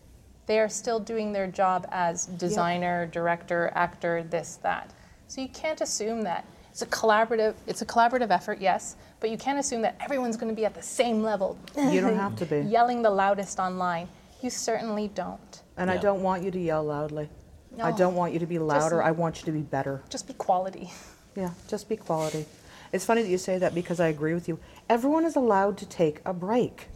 they 0.47 0.59
are 0.59 0.69
still 0.69 0.98
doing 0.98 1.32
their 1.32 1.47
job 1.47 1.86
as 1.90 2.27
designer, 2.27 3.07
director, 3.07 3.70
actor, 3.74 4.24
this, 4.24 4.59
that. 4.62 4.93
So 5.28 5.40
you 5.40 5.48
can't 5.48 5.81
assume 5.81 6.23
that. 6.23 6.44
It's 6.77 6.82
a 6.82 6.86
collaborative 6.89 7.55
it's 7.66 7.81
a 7.81 7.86
collaborative 7.86 8.31
effort, 8.31 8.61
yes, 8.61 8.97
but 9.20 9.31
you 9.31 9.39
can't 9.39 9.59
assume 9.59 9.81
that 9.81 9.97
everyone's 9.98 10.36
going 10.36 10.53
to 10.53 10.55
be 10.55 10.66
at 10.66 10.74
the 10.74 10.82
same 10.82 11.23
level. 11.23 11.59
You 11.74 12.03
don't 12.03 12.16
have 12.27 12.36
to 12.36 12.44
be. 12.44 12.59
Yelling 12.69 13.01
the 13.01 13.09
loudest 13.09 13.59
online. 13.59 14.09
You 14.43 14.51
certainly 14.51 15.09
don't. 15.09 15.62
And 15.78 15.90
I 15.90 15.97
don't 15.97 16.20
want 16.20 16.43
you 16.43 16.51
to 16.51 16.59
yell 16.59 16.85
loudly. 16.85 17.31
No. 17.74 17.85
I 17.85 17.93
don't 17.93 18.15
want 18.15 18.35
you 18.35 18.40
to 18.40 18.47
be 18.47 18.59
louder. 18.59 19.03
I 19.03 19.11
want 19.12 19.40
you 19.40 19.47
to 19.47 19.53
be 19.53 19.62
better. 19.62 20.03
Just 20.11 20.27
be 20.27 20.35
quality. 20.35 20.93
Yeah, 21.35 21.51
just 21.69 21.86
be 21.86 21.97
quality. 21.98 22.47
It's 22.94 23.05
funny 23.05 23.20
that 23.20 23.28
you 23.28 23.36
say 23.36 23.59
that 23.59 23.74
because 23.74 24.01
I 24.01 24.09
agree 24.09 24.32
with 24.32 24.48
you. 24.48 24.59
Everyone 24.89 25.27
is 25.27 25.36
allowed 25.36 25.77
to 25.78 25.86
take 25.86 26.23
a 26.24 26.32
break. 26.32 26.89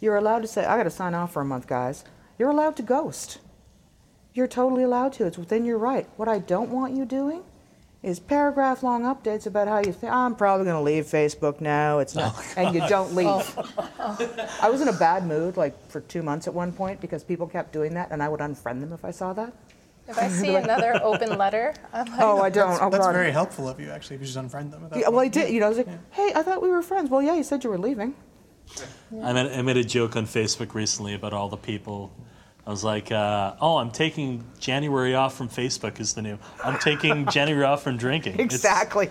You're 0.00 0.16
allowed 0.16 0.40
to 0.40 0.48
say, 0.48 0.64
I 0.64 0.78
got 0.78 0.84
to 0.84 0.90
sign 0.90 1.12
off 1.12 1.34
for 1.34 1.42
a 1.42 1.44
month, 1.44 1.66
guys. 1.66 2.04
You're 2.38 2.48
allowed 2.48 2.76
to 2.76 2.82
ghost. 2.82 3.36
You're 4.32 4.46
totally 4.46 4.82
allowed 4.82 5.12
to. 5.14 5.26
It's 5.26 5.36
within 5.36 5.66
your 5.66 5.76
right. 5.76 6.06
What 6.16 6.26
I 6.26 6.38
don't 6.38 6.70
want 6.70 6.96
you 6.96 7.04
doing 7.04 7.42
is 8.02 8.18
paragraph 8.18 8.82
long 8.82 9.02
updates 9.02 9.46
about 9.46 9.68
how 9.68 9.78
you 9.78 9.92
think, 9.92 10.12
I'm 10.12 10.34
probably 10.34 10.64
going 10.64 10.76
to 10.76 10.82
leave 10.82 11.04
Facebook 11.04 11.60
now. 11.60 11.98
It's 11.98 12.14
not. 12.14 12.34
Oh, 12.36 12.54
and 12.56 12.74
you 12.74 12.86
don't 12.88 13.14
leave. 13.14 13.26
Oh. 13.28 14.48
I 14.62 14.70
was 14.70 14.80
in 14.80 14.88
a 14.88 14.92
bad 14.92 15.26
mood 15.26 15.56
like 15.56 15.74
for 15.90 16.00
two 16.00 16.22
months 16.22 16.46
at 16.46 16.54
one 16.54 16.72
point 16.72 17.00
because 17.00 17.22
people 17.22 17.46
kept 17.46 17.72
doing 17.72 17.94
that 17.94 18.10
and 18.10 18.22
I 18.22 18.28
would 18.28 18.40
unfriend 18.40 18.80
them 18.80 18.92
if 18.92 19.04
I 19.04 19.10
saw 19.10 19.32
that. 19.34 19.52
If 20.08 20.18
I 20.18 20.28
see 20.28 20.54
another 20.64 20.98
open 21.02 21.36
letter, 21.36 21.74
I'm 21.92 22.06
like, 22.06 22.20
Oh, 22.20 22.40
I 22.40 22.48
don't. 22.48 22.78
Oh, 22.80 22.88
That's 22.88 23.06
very 23.08 23.30
helpful 23.32 23.68
of 23.68 23.78
you, 23.78 23.90
actually, 23.90 24.16
if 24.16 24.22
you 24.22 24.26
just 24.26 24.38
unfriend 24.38 24.70
them. 24.70 24.84
at 24.84 24.90
that 24.90 24.98
Yeah, 25.00 25.08
well, 25.10 25.20
I 25.20 25.28
did. 25.28 25.52
You 25.52 25.60
know, 25.60 25.66
I 25.66 25.68
was 25.68 25.78
like, 25.78 25.88
hey, 26.12 26.32
I 26.34 26.42
thought 26.42 26.62
we 26.62 26.70
were 26.70 26.82
friends. 26.82 27.10
Well, 27.10 27.22
yeah, 27.22 27.34
you 27.34 27.42
said 27.44 27.62
you 27.64 27.70
were 27.70 27.78
leaving. 27.78 28.14
I 29.22 29.32
made, 29.32 29.52
I 29.52 29.62
made 29.62 29.76
a 29.76 29.84
joke 29.84 30.16
on 30.16 30.26
Facebook 30.26 30.74
recently 30.74 31.12
about 31.14 31.32
all 31.32 31.48
the 31.48 31.56
people. 31.56 32.12
I 32.66 32.70
was 32.70 32.84
like, 32.84 33.10
uh, 33.10 33.54
"Oh, 33.60 33.78
I'm 33.78 33.90
taking 33.90 34.44
January 34.58 35.14
off 35.14 35.34
from 35.36 35.48
Facebook 35.48 35.98
is 36.00 36.14
the 36.14 36.22
new. 36.22 36.38
I'm 36.64 36.78
taking 36.78 37.26
January 37.30 37.64
off 37.64 37.82
from 37.82 37.96
drinking. 37.96 38.34
It's- 38.34 38.54
Exactly. 38.54 39.10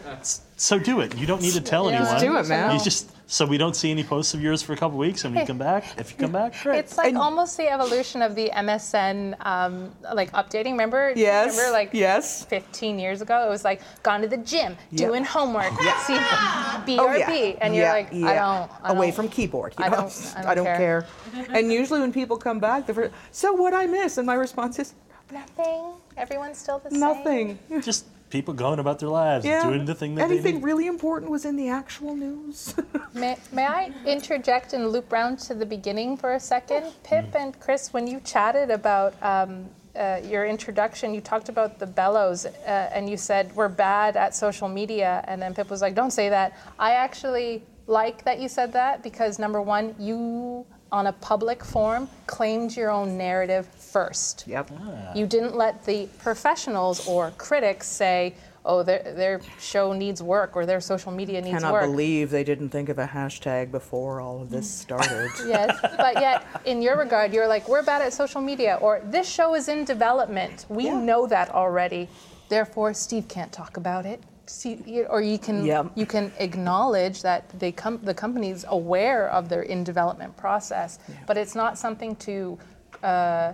so 0.55 0.77
do 0.79 1.01
it. 1.01 1.17
You 1.17 1.25
don't 1.27 1.41
need 1.41 1.53
to 1.53 1.61
tell 1.61 1.89
Yeah, 1.89 1.97
anyone. 1.97 2.13
Just 2.13 2.25
do 2.25 2.37
it, 2.37 2.47
man. 2.47 2.75
You 2.77 2.83
just 2.83 3.11
so 3.31 3.45
we 3.45 3.59
don't 3.59 3.75
see 3.75 3.91
any 3.91 4.03
posts 4.03 4.33
of 4.33 4.41
yours 4.41 4.63
for 4.63 4.73
a 4.73 4.75
couple 4.77 4.97
weeks, 4.97 5.23
and 5.23 5.35
when 5.35 5.43
you 5.43 5.47
come 5.47 5.59
back, 5.59 5.83
if 5.99 6.09
you 6.11 6.17
come 6.17 6.31
back, 6.31 6.59
great. 6.63 6.79
It's 6.79 6.97
like 6.97 7.13
almost 7.15 7.57
the 7.57 7.69
evolution 7.69 8.23
of 8.23 8.33
the 8.33 8.49
MSN, 8.49 9.35
um, 9.45 9.91
like 10.15 10.31
updating. 10.31 10.71
Remember? 10.71 11.13
Yes, 11.15 11.55
Remember, 11.55 11.71
like 11.71 11.91
yes. 11.93 12.43
15 12.45 12.97
years 12.97 13.21
ago, 13.21 13.45
it 13.45 13.49
was 13.49 13.63
like 13.63 13.81
gone 14.01 14.21
to 14.21 14.27
the 14.27 14.37
gym, 14.37 14.75
doing 14.95 15.23
homework, 15.23 15.71
yeah. 15.79 15.99
see 16.07 16.15
BRB, 16.95 16.97
Oh, 16.99 17.13
yeah. 17.13 17.29
and 17.61 17.75
you're 17.75 17.85
Yeah, 17.85 17.91
like, 17.93 18.07
I 18.13 18.33
don't. 18.33 18.71
I 18.83 18.89
Away 18.93 19.07
don't- 19.07 19.15
from 19.15 19.29
keyboard. 19.29 19.75
you 19.77 19.85
I 19.85 19.89
know? 19.89 19.95
don't- 19.97 20.33
I 20.47 20.55
don't 20.55 20.65
care. 20.65 21.07
care. 21.33 21.47
and 21.53 21.71
usually 21.71 21.99
when 21.99 22.11
people 22.11 22.35
come 22.35 22.57
back, 22.59 22.87
the 22.87 22.95
first, 22.95 23.13
so 23.31 23.53
what 23.53 23.75
I 23.75 23.85
miss, 23.85 24.17
and 24.17 24.25
my 24.25 24.33
response 24.33 24.79
is 24.79 24.95
Nothing. 25.31 25.91
Everyone's 26.17 26.57
still 26.57 26.79
the 26.79 26.89
same. 26.89 26.99
nothing. 26.99 27.59
just 27.81 28.07
people 28.29 28.53
going 28.53 28.79
about 28.79 28.99
their 28.99 29.09
lives, 29.09 29.45
Yeah. 29.45 29.63
doing 29.63 29.85
the 29.85 29.95
thing 29.95 30.15
that 30.15 30.27
they 30.27 30.35
Anything 30.35 30.55
need. 30.55 30.63
really 30.63 30.87
important 30.87 31.31
was 31.31 31.45
in 31.45 31.55
the 31.55 31.69
actual 31.69 32.15
news. 32.15 32.75
May, 33.13 33.37
may 33.51 33.65
I 33.65 33.91
interject 34.05 34.73
and 34.73 34.89
loop 34.89 35.11
round 35.11 35.39
to 35.39 35.53
the 35.55 35.65
beginning 35.65 36.15
for 36.17 36.33
a 36.33 36.39
second? 36.39 36.85
Pip 37.03 37.35
and 37.35 37.59
Chris, 37.59 37.91
when 37.91 38.07
you 38.07 38.19
chatted 38.21 38.69
about 38.69 39.15
um, 39.23 39.65
uh, 39.95 40.19
your 40.23 40.45
introduction, 40.45 41.13
you 41.13 41.21
talked 41.21 41.49
about 41.49 41.79
the 41.79 41.87
bellows 41.87 42.45
uh, 42.45 42.89
and 42.93 43.09
you 43.09 43.17
said 43.17 43.53
we're 43.55 43.67
bad 43.67 44.15
at 44.15 44.35
social 44.35 44.69
media. 44.69 45.23
And 45.27 45.41
then 45.41 45.53
Pip 45.53 45.69
was 45.69 45.81
like, 45.81 45.95
don't 45.95 46.11
say 46.11 46.29
that. 46.29 46.57
I 46.77 46.91
actually 46.91 47.63
like 47.87 48.23
that 48.25 48.39
you 48.39 48.47
said 48.47 48.71
that 48.73 49.01
because 49.01 49.39
number 49.39 49.61
one, 49.61 49.95
you 49.97 50.65
on 50.91 51.07
a 51.07 51.13
public 51.13 51.63
forum, 51.63 52.09
claimed 52.25 52.75
your 52.75 52.89
own 52.89 53.17
narrative 53.17 53.67
first. 53.91 54.45
Yep. 54.47 54.71
You 55.15 55.25
didn't 55.25 55.55
let 55.55 55.85
the 55.85 56.07
professionals 56.19 57.07
or 57.07 57.31
critics 57.37 57.87
say, 57.87 58.35
oh, 58.65 58.83
their, 58.83 59.13
their 59.15 59.41
show 59.59 59.93
needs 59.93 60.21
work 60.21 60.55
or 60.55 60.65
their 60.65 60.81
social 60.81 61.11
media 61.11 61.41
needs 61.41 61.55
Cannot 61.55 61.73
work. 61.73 61.81
Cannot 61.81 61.91
believe 61.93 62.29
they 62.29 62.43
didn't 62.43 62.69
think 62.69 62.89
of 62.89 62.99
a 62.99 63.07
hashtag 63.07 63.71
before 63.71 64.21
all 64.21 64.41
of 64.41 64.49
this 64.49 64.69
started. 64.69 65.29
yes, 65.47 65.77
but 65.97 66.15
yet 66.15 66.45
in 66.65 66.81
your 66.81 66.97
regard, 66.97 67.33
you're 67.33 67.47
like, 67.47 67.67
we're 67.67 67.83
bad 67.83 68.01
at 68.01 68.13
social 68.13 68.41
media, 68.41 68.77
or 68.81 69.01
this 69.05 69.29
show 69.29 69.55
is 69.55 69.67
in 69.67 69.85
development. 69.85 70.65
We 70.69 70.89
know 70.89 71.25
that 71.27 71.49
already. 71.49 72.07
Therefore, 72.49 72.93
Steve 72.93 73.27
can't 73.27 73.51
talk 73.51 73.77
about 73.77 74.05
it. 74.05 74.21
See, 74.45 75.03
or 75.07 75.21
you 75.21 75.37
can 75.37 75.63
Yep. 75.63 75.91
you 75.93 76.07
can 76.07 76.31
acknowledge 76.39 77.21
that 77.21 77.47
they 77.59 77.71
com- 77.71 77.99
the 78.01 78.15
company's 78.15 78.65
aware 78.67 79.29
of 79.29 79.47
their 79.47 79.61
in 79.61 79.83
development 79.83 80.35
process, 80.37 80.97
but 81.27 81.37
it's 81.37 81.53
not 81.53 81.77
something 81.77 82.15
to 82.15 82.57
uh, 83.03 83.53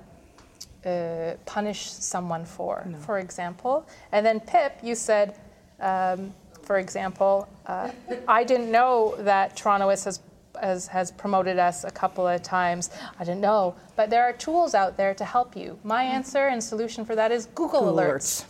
uh, 0.85 1.33
punish 1.45 1.89
someone 1.89 2.45
for. 2.45 2.85
For 2.99 3.19
example, 3.19 3.87
and 4.11 4.25
then 4.25 4.39
Pip, 4.39 4.77
you 4.83 4.95
said, 4.95 5.35
um, 5.79 6.33
for 6.61 6.77
example, 6.77 7.47
uh, 7.67 7.91
I 8.27 8.43
didn't 8.43 8.71
know 8.71 9.15
that 9.19 9.55
Torontoist 9.55 10.05
has, 10.05 10.19
has 10.61 10.87
has 10.87 11.11
promoted 11.11 11.59
us 11.59 11.83
a 11.83 11.91
couple 11.91 12.27
of 12.27 12.41
times. 12.41 12.89
I 13.19 13.23
didn't 13.23 13.41
know, 13.41 13.75
but 13.95 14.09
there 14.09 14.23
are 14.23 14.33
tools 14.33 14.73
out 14.73 14.97
there 14.97 15.13
to 15.13 15.25
help 15.25 15.55
you. 15.55 15.77
My 15.83 16.03
answer 16.03 16.47
and 16.47 16.63
solution 16.63 17.05
for 17.05 17.15
that 17.15 17.31
is 17.31 17.47
Google, 17.47 17.81
Google 17.81 17.97
alerts. 17.97 18.45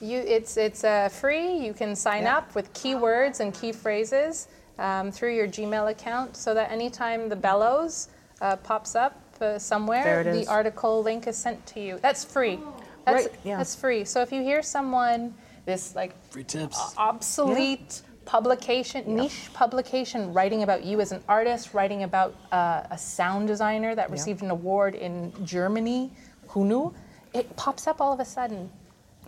You, 0.00 0.18
it's 0.18 0.56
it's 0.56 0.84
uh, 0.84 1.08
free. 1.08 1.56
You 1.56 1.72
can 1.72 1.96
sign 1.96 2.26
up 2.26 2.54
with 2.54 2.72
keywords 2.74 3.40
and 3.40 3.54
key 3.54 3.72
phrases 3.72 4.48
um, 4.78 5.10
through 5.10 5.34
your 5.34 5.48
Gmail 5.48 5.90
account, 5.90 6.36
so 6.36 6.52
that 6.54 6.70
anytime 6.70 7.28
the 7.28 7.36
bellows 7.36 8.08
uh, 8.40 8.56
pops 8.56 8.94
up 8.94 9.20
uh, 9.40 9.58
somewhere, 9.58 10.24
the 10.24 10.46
article 10.46 11.02
link 11.02 11.26
is 11.26 11.36
sent 11.36 11.64
to 11.66 11.80
you. 11.80 11.98
That's 12.02 12.24
free. 12.24 12.58
That's, 13.04 13.26
Right, 13.26 13.34
yeah. 13.44 13.56
that's 13.58 13.74
free. 13.74 14.04
So 14.04 14.20
if 14.22 14.32
you 14.32 14.42
hear 14.42 14.62
someone 14.62 15.34
this 15.64 15.94
like 15.94 16.12
free 16.30 16.44
tips, 16.44 16.94
obsolete 16.96 18.02
publication, 18.24 19.14
niche 19.14 19.50
publication, 19.54 20.32
writing 20.32 20.62
about 20.64 20.84
you 20.84 21.00
as 21.00 21.12
an 21.12 21.22
artist, 21.28 21.72
writing 21.74 22.02
about 22.02 22.34
uh, 22.52 22.82
a 22.90 22.98
sound 22.98 23.46
designer 23.46 23.94
that 23.94 24.10
received 24.10 24.42
an 24.42 24.50
award 24.50 24.94
in 24.96 25.32
Germany, 25.44 26.10
who 26.48 26.64
knew? 26.64 26.94
It 27.32 27.54
pops 27.56 27.86
up 27.86 28.00
all 28.00 28.12
of 28.12 28.18
a 28.20 28.24
sudden. 28.24 28.68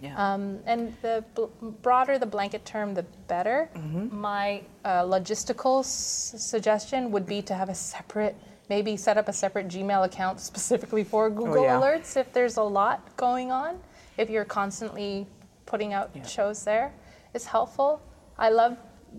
Yeah. 0.01 0.15
Um, 0.35 0.61
and 0.67 0.95
the 1.03 1.25
bl- 1.35 1.47
broader 1.83 2.19
the 2.19 2.27
blanket 2.27 2.65
term, 2.65 2.95
the 2.95 3.05
better. 3.27 3.69
Mm-hmm. 3.75 4.17
My 4.17 4.63
uh, 4.85 5.03
logistical 5.03 5.81
s- 5.81 6.35
suggestion 6.39 7.11
would 7.11 7.27
be 7.27 7.43
to 7.43 7.55
have 7.55 7.69
a 7.69 7.75
separate, 7.75 8.37
maybe 8.69 8.97
set 8.97 9.17
up 9.17 9.29
a 9.29 9.33
separate 9.33 9.69
Gmail 9.69 10.05
account 10.05 10.41
specifically 10.51 11.05
for 11.05 11.27
oh, 11.27 11.31
Google 11.31 11.59
Oh, 11.61 11.63
yeah. 11.63 11.81
Alerts 11.81 12.17
if 12.17 12.33
there's 12.33 12.57
a 12.57 12.63
lot 12.63 13.17
going 13.17 13.51
on. 13.51 13.79
If 14.17 14.31
you're 14.31 14.45
constantly 14.45 15.27
putting 15.67 15.93
out 15.93 16.11
shows 16.27 16.65
there, 16.65 16.93
it's 17.35 17.45
helpful. 17.45 18.03
I 18.39 18.51
love 18.51 18.77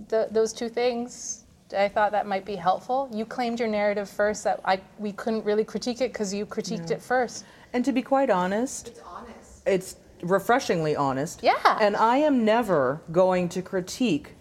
the, 0.10 0.28
those 0.32 0.52
two 0.54 0.70
things. 0.70 1.44
I 1.78 1.88
thought 1.88 2.12
that 2.12 2.26
might 2.26 2.46
be 2.46 2.56
helpful. 2.56 3.10
You 3.14 3.26
claimed 3.26 3.60
your 3.60 3.70
narrative 3.70 4.10
first 4.10 4.44
that 4.44 4.60
I 4.66 4.82
we 4.98 5.12
couldn't 5.12 5.46
really 5.46 5.64
critique 5.64 6.02
it 6.02 6.12
because 6.12 6.34
you 6.34 6.46
critiqued 6.46 6.90
Yeah. 6.90 6.98
it 6.98 7.02
first. 7.02 7.46
And 7.74 7.86
to 7.86 7.92
be 7.92 8.02
quite 8.02 8.30
honest, 8.30 8.88
it's 8.88 9.02
honest. 9.02 9.62
It's 9.68 9.96
refreshingly 10.24 10.96
honest. 10.96 11.44
Yeah. 11.44 11.78
And 11.80 11.96
I 11.96 12.18
am 12.18 12.44
never 12.44 13.02
going 13.12 13.50
to 13.50 13.62
critique 13.62 14.34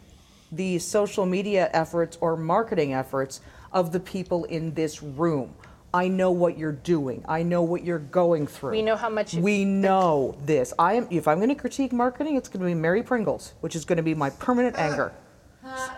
the 0.51 0.79
social 0.79 1.27
media 1.27 1.69
efforts 1.73 2.17
or 2.21 2.37
marketing 2.37 2.95
efforts 2.95 3.41
of 3.73 3.93
the 3.93 4.01
people 4.01 4.45
in 4.45 4.75
this 4.75 5.03
room. 5.03 5.55
I 5.95 6.09
know 6.09 6.31
what 6.31 6.59
you're 6.59 6.73
doing. 6.73 7.25
I 7.29 7.43
know 7.43 7.63
what 7.63 7.83
you're 7.83 7.99
going 7.99 8.47
through. 8.47 8.73
We 8.73 8.83
know 8.83 8.97
how 8.97 9.09
much 9.09 9.33
you- 9.35 9.41
We 9.43 9.65
know 9.65 10.37
this. 10.45 10.75
I 10.79 10.95
am 10.95 11.07
if 11.11 11.27
I'm 11.27 11.39
going 11.39 11.49
to 11.49 11.55
critique 11.55 11.93
marketing, 11.93 12.37
it's 12.37 12.49
going 12.49 12.61
to 12.61 12.67
be 12.67 12.75
Merry 12.75 13.03
Pringles, 13.03 13.55
which 13.63 13.75
is 13.75 13.85
going 13.87 13.97
to 13.97 14.03
be 14.03 14.15
my 14.15 14.29
permanent 14.31 14.77
anger. 14.79 15.13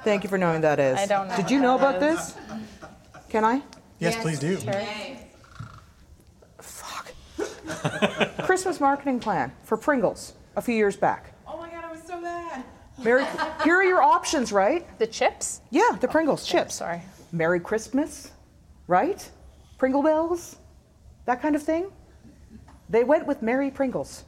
Thank 0.05 0.23
you 0.25 0.31
for 0.31 0.39
knowing 0.39 0.61
that 0.63 0.79
is. 0.81 0.97
I 0.99 1.07
don't 1.07 1.29
know 1.29 1.37
Did 1.37 1.43
what 1.43 1.51
you 1.51 1.61
know 1.61 1.77
that 1.79 1.97
about 1.97 2.11
is. 2.11 2.35
this? 2.35 2.37
Can 3.29 3.45
I? 3.45 3.63
Yes, 3.99 4.17
please 4.21 4.39
do. 4.39 4.57
Fuck 6.59 7.13
Christmas 8.45 8.81
marketing 8.81 9.21
plan 9.21 9.53
for 9.65 9.77
Pringles 9.77 10.35
a 10.57 10.63
few 10.63 10.75
years 10.75 10.97
back. 10.97 11.33
Oh 11.47 11.57
my 11.59 11.69
god, 11.71 11.85
I 11.85 11.91
was 11.93 12.03
so 12.03 12.21
mad. 12.21 12.65
Mary, 13.03 13.25
here 13.65 13.77
are 13.77 13.85
your 13.85 14.03
options, 14.03 14.53
right? 14.53 14.87
The 14.99 15.07
chips? 15.07 15.61
Yeah, 15.71 15.97
the 16.01 16.09
Pringles 16.09 16.45
chips. 16.47 16.75
sorry. 16.75 17.03
Merry 17.33 17.61
Christmas, 17.61 18.33
right? 18.87 19.29
Pringle 19.79 20.03
bells, 20.03 20.57
that 21.27 21.41
kind 21.41 21.55
of 21.57 21.63
thing. 21.63 21.91
They 22.89 23.05
went 23.05 23.27
with 23.27 23.41
Merry 23.43 23.71
Pringles, 23.71 24.25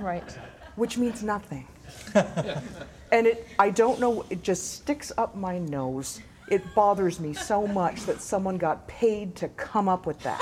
Right. 0.00 0.38
which 0.76 0.96
means 0.96 1.22
nothing. 1.22 1.66
and 2.14 3.26
it, 3.26 3.46
I 3.58 3.70
don't 3.70 4.00
know, 4.00 4.24
it 4.30 4.42
just 4.42 4.72
sticks 4.74 5.12
up 5.18 5.36
my 5.36 5.58
nose. 5.58 6.20
It 6.50 6.74
bothers 6.74 7.20
me 7.20 7.34
so 7.34 7.66
much 7.66 8.02
that 8.06 8.20
someone 8.20 8.56
got 8.56 8.88
paid 8.88 9.36
to 9.36 9.48
come 9.48 9.88
up 9.88 10.06
with 10.06 10.18
that. 10.20 10.40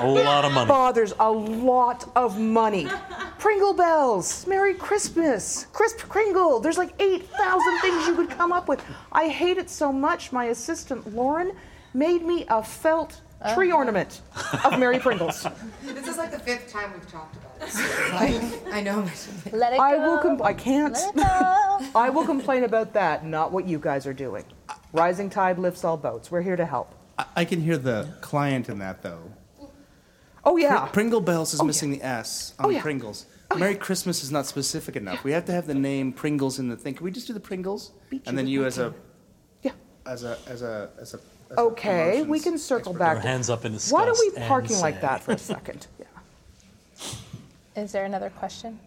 A 0.00 0.06
lot 0.06 0.44
of 0.44 0.52
money. 0.52 0.68
Bothers 0.68 1.14
a 1.18 1.30
lot 1.30 2.10
of 2.14 2.38
money. 2.38 2.88
Pringle 3.38 3.74
bells, 3.74 4.46
Merry 4.46 4.74
Christmas, 4.74 5.66
Crisp 5.72 5.98
Kringle. 6.08 6.60
There's 6.60 6.78
like 6.78 6.94
8,000 7.00 7.78
things 7.80 8.06
you 8.06 8.14
could 8.16 8.30
come 8.30 8.52
up 8.52 8.68
with. 8.68 8.82
I 9.12 9.28
hate 9.28 9.56
it 9.56 9.70
so 9.70 9.92
much. 9.92 10.32
My 10.32 10.46
assistant 10.46 11.14
Lauren 11.14 11.52
made 11.94 12.22
me 12.22 12.44
a 12.48 12.62
felt 12.62 13.20
tree 13.52 13.68
uh-huh. 13.68 13.78
ornament 13.78 14.22
of 14.64 14.78
Merry 14.78 14.98
Pringles. 14.98 15.46
This 15.82 16.08
is 16.08 16.18
like 16.18 16.32
the 16.32 16.38
fifth 16.38 16.70
time 16.70 16.92
we've 16.92 17.10
talked 17.10 17.36
about 17.36 17.60
this. 17.60 17.74
Like, 18.12 18.74
I 18.74 18.80
know. 18.80 19.06
Let 19.52 19.72
it 19.72 19.76
go. 19.76 19.82
I 19.82 19.96
go. 19.96 20.02
will. 20.02 20.18
Com- 20.18 20.42
I 20.42 20.52
can't. 20.52 20.94
Let 20.94 21.14
it 21.14 21.16
go. 21.16 21.80
I 21.94 22.10
will 22.10 22.24
complain 22.24 22.64
about 22.64 22.92
that, 22.94 23.24
not 23.24 23.52
what 23.52 23.66
you 23.66 23.78
guys 23.78 24.06
are 24.06 24.12
doing. 24.12 24.44
Rising 24.92 25.30
tide 25.30 25.58
lifts 25.58 25.84
all 25.84 25.96
boats. 25.96 26.30
We're 26.30 26.42
here 26.42 26.56
to 26.56 26.66
help. 26.66 26.94
I, 27.18 27.26
I 27.36 27.44
can 27.44 27.60
hear 27.60 27.78
the 27.78 28.14
client 28.20 28.68
in 28.68 28.78
that 28.80 29.02
though. 29.02 29.32
Oh 30.44 30.56
yeah. 30.56 30.86
Pr- 30.86 30.92
Pringle 30.92 31.20
Bells 31.20 31.54
is 31.54 31.60
oh, 31.60 31.64
missing 31.64 31.90
the 31.90 32.02
S 32.02 32.54
oh, 32.58 32.64
on 32.64 32.70
Oh, 32.70 32.70
yeah. 32.70 32.82
Pringles. 32.82 33.26
Merry 33.56 33.76
Christmas 33.76 34.24
is 34.24 34.32
not 34.32 34.46
specific 34.46 34.96
enough. 34.96 35.22
We 35.22 35.32
have 35.32 35.44
to 35.44 35.52
have 35.52 35.66
the 35.66 35.74
name 35.74 36.12
Pringles 36.12 36.58
in 36.58 36.68
the 36.68 36.76
thing. 36.76 36.94
Can 36.94 37.04
we 37.04 37.10
just 37.10 37.26
do 37.26 37.32
the 37.32 37.40
Pringles? 37.40 37.92
Beat 38.10 38.26
and 38.26 38.34
you 38.34 38.36
then 38.36 38.44
with 38.44 38.52
you 38.52 38.60
my 38.60 38.66
as 38.66 38.78
a 38.78 38.94
Yeah. 39.62 39.72
as 40.06 40.24
a 40.24 40.38
as 40.48 40.62
a 40.62 40.90
as 41.00 41.14
a 41.14 41.20
Okay, 41.58 42.22
we 42.22 42.40
can 42.40 42.58
circle 42.58 42.92
expert. 42.92 42.98
back. 42.98 43.16
Our 43.16 43.22
hands 43.22 43.50
up 43.50 43.64
in 43.64 43.72
disgust 43.72 43.92
Why 43.92 44.06
are 44.08 44.14
we 44.18 44.32
and 44.36 44.46
parking 44.46 44.78
like 44.78 45.00
that 45.00 45.22
for 45.22 45.32
a 45.32 45.38
second? 45.52 45.86
Yeah. 45.98 46.06
Is 47.76 47.92
there 47.92 48.04
another 48.04 48.30
question? 48.30 48.78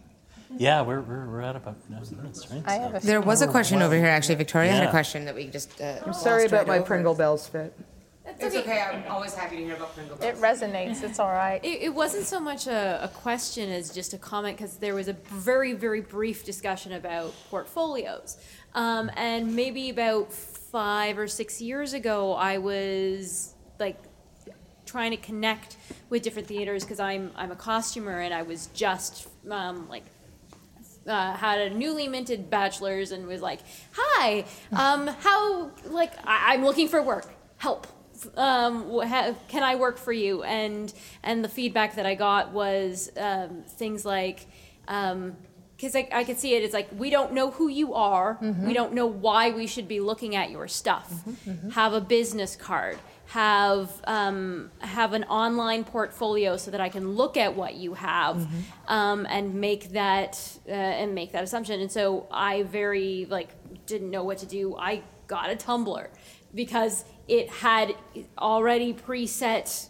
Yeah, 0.56 0.82
we're, 0.82 1.02
we're, 1.02 1.28
we're 1.28 1.42
at 1.42 1.56
about 1.58 1.76
nine 1.90 2.04
minutes, 2.16 2.50
right? 2.50 2.64
I 2.66 2.76
have 2.76 2.96
a 2.96 3.00
There 3.06 3.20
was 3.20 3.42
a 3.42 3.48
question 3.48 3.82
over 3.82 3.96
here, 3.96 4.06
actually. 4.06 4.36
Victoria 4.36 4.72
had 4.72 4.84
a 4.88 4.92
question 4.92 5.26
that 5.26 5.36
we 5.36 5.48
just. 5.48 5.80
Uh, 5.82 6.00
I'm 6.06 6.14
sorry 6.14 6.46
about 6.46 6.60
right 6.60 6.68
my 6.68 6.78
over. 6.78 6.86
Pringle 6.86 7.16
Bells 7.16 7.48
fit. 7.48 7.78
It's 8.40 8.56
okay. 8.56 8.82
I'm 8.82 9.10
always 9.10 9.34
happy 9.34 9.58
to 9.58 9.64
hear 9.64 9.76
about 9.76 9.94
Pringle 9.96 10.18
Bells. 10.18 10.38
It 10.38 10.42
resonates. 10.42 11.04
It's 11.04 11.20
all 11.20 11.32
right. 11.32 11.64
It, 11.64 11.82
it 11.84 11.94
wasn't 11.94 12.26
so 12.26 12.40
much 12.40 12.68
a, 12.68 13.00
a 13.04 13.08
question 13.08 13.70
as 13.72 13.94
just 13.94 14.14
a 14.14 14.18
comment 14.18 14.58
because 14.58 14.78
there 14.78 14.96
was 14.96 15.08
a 15.08 15.14
very, 15.14 15.74
very 15.74 16.02
brief 16.02 16.46
discussion 16.46 16.94
about 16.94 17.34
portfolios. 17.50 18.38
Um, 18.76 19.10
and 19.16 19.56
maybe 19.56 19.90
about 19.90 20.32
five 20.78 21.18
or 21.18 21.28
six 21.28 21.60
years 21.60 21.94
ago, 21.94 22.36
I 22.36 22.60
was 22.60 23.56
like 23.80 23.98
trying 24.86 25.10
to 25.10 25.18
connect 25.18 25.76
with 26.12 26.22
different 26.22 26.48
theaters 26.48 26.84
because 26.84 27.00
I'm, 27.00 27.32
I'm 27.36 27.50
a 27.50 27.56
costumer 27.56 28.20
and 28.20 28.32
I 28.32 28.44
was 28.44 28.68
just 28.76 29.28
um, 29.50 29.90
like 29.90 30.04
uh, 31.08 31.34
had 31.34 31.60
a 31.60 31.70
newly 31.72 32.08
minted 32.08 32.52
bachelor's 32.52 33.12
and 33.12 33.26
was 33.26 33.42
like, 33.42 33.62
"Hi, 33.94 34.46
um, 34.72 35.08
how 35.08 35.72
like 35.86 36.12
I, 36.24 36.54
I'm 36.54 36.64
looking 36.64 36.88
for 36.88 37.02
work. 37.02 37.26
Help. 37.58 37.88
Um, 38.36 38.88
ha- 39.02 39.34
can 39.48 39.64
I 39.64 39.78
work 39.78 39.98
for 39.98 40.14
you?" 40.14 40.44
And 40.44 40.94
and 41.24 41.44
the 41.44 41.50
feedback 41.50 41.96
that 41.96 42.06
I 42.06 42.14
got 42.14 42.52
was 42.52 43.10
um, 43.18 43.64
things 43.68 44.06
like. 44.06 44.46
Um, 44.88 45.38
because 45.78 45.96
I, 45.96 46.10
I 46.12 46.24
could 46.24 46.40
see 46.40 46.56
it, 46.56 46.64
it's 46.64 46.74
like 46.74 46.90
we 46.98 47.10
don't 47.12 47.32
know 47.34 47.52
who 47.52 47.68
you 47.70 47.94
are. 47.94 48.38
We 48.42 48.74
don't 48.74 48.94
know 48.94 49.06
why 49.06 49.52
we 49.52 49.68
should 49.68 49.88
be 49.88 50.00
looking 50.00 50.36
at 50.36 50.50
your 50.52 50.68
stuff. 50.68 51.24
Have 51.72 51.94
a 51.94 52.02
business 52.02 52.56
card. 52.56 52.98
Have 53.28 53.92
um, 54.06 54.72
have 54.80 55.14
an 55.14 55.24
online 55.26 55.84
portfolio 55.84 56.58
so 56.58 56.72
that 56.72 56.80
I 56.82 56.90
can 56.90 57.12
look 57.12 57.36
at 57.38 57.56
what 57.56 57.76
you 57.76 57.94
have 57.94 58.48
um, 58.88 59.26
and 59.30 59.54
make 59.56 59.92
that 59.92 60.58
uh, 60.68 60.72
and 60.72 61.14
make 61.14 61.32
that 61.34 61.44
assumption. 61.44 61.80
And 61.82 61.92
so 61.92 62.26
I 62.32 62.64
very 62.64 63.28
like 63.30 63.50
didn't 63.86 64.10
know 64.10 64.24
what 64.24 64.38
to 64.40 64.46
do. 64.46 64.76
I 64.78 65.04
got 65.28 65.52
a 65.52 65.56
Tumblr 65.56 66.08
because 66.56 67.04
it 67.28 67.50
had 67.50 67.94
already 68.40 68.94
preset 68.94 69.90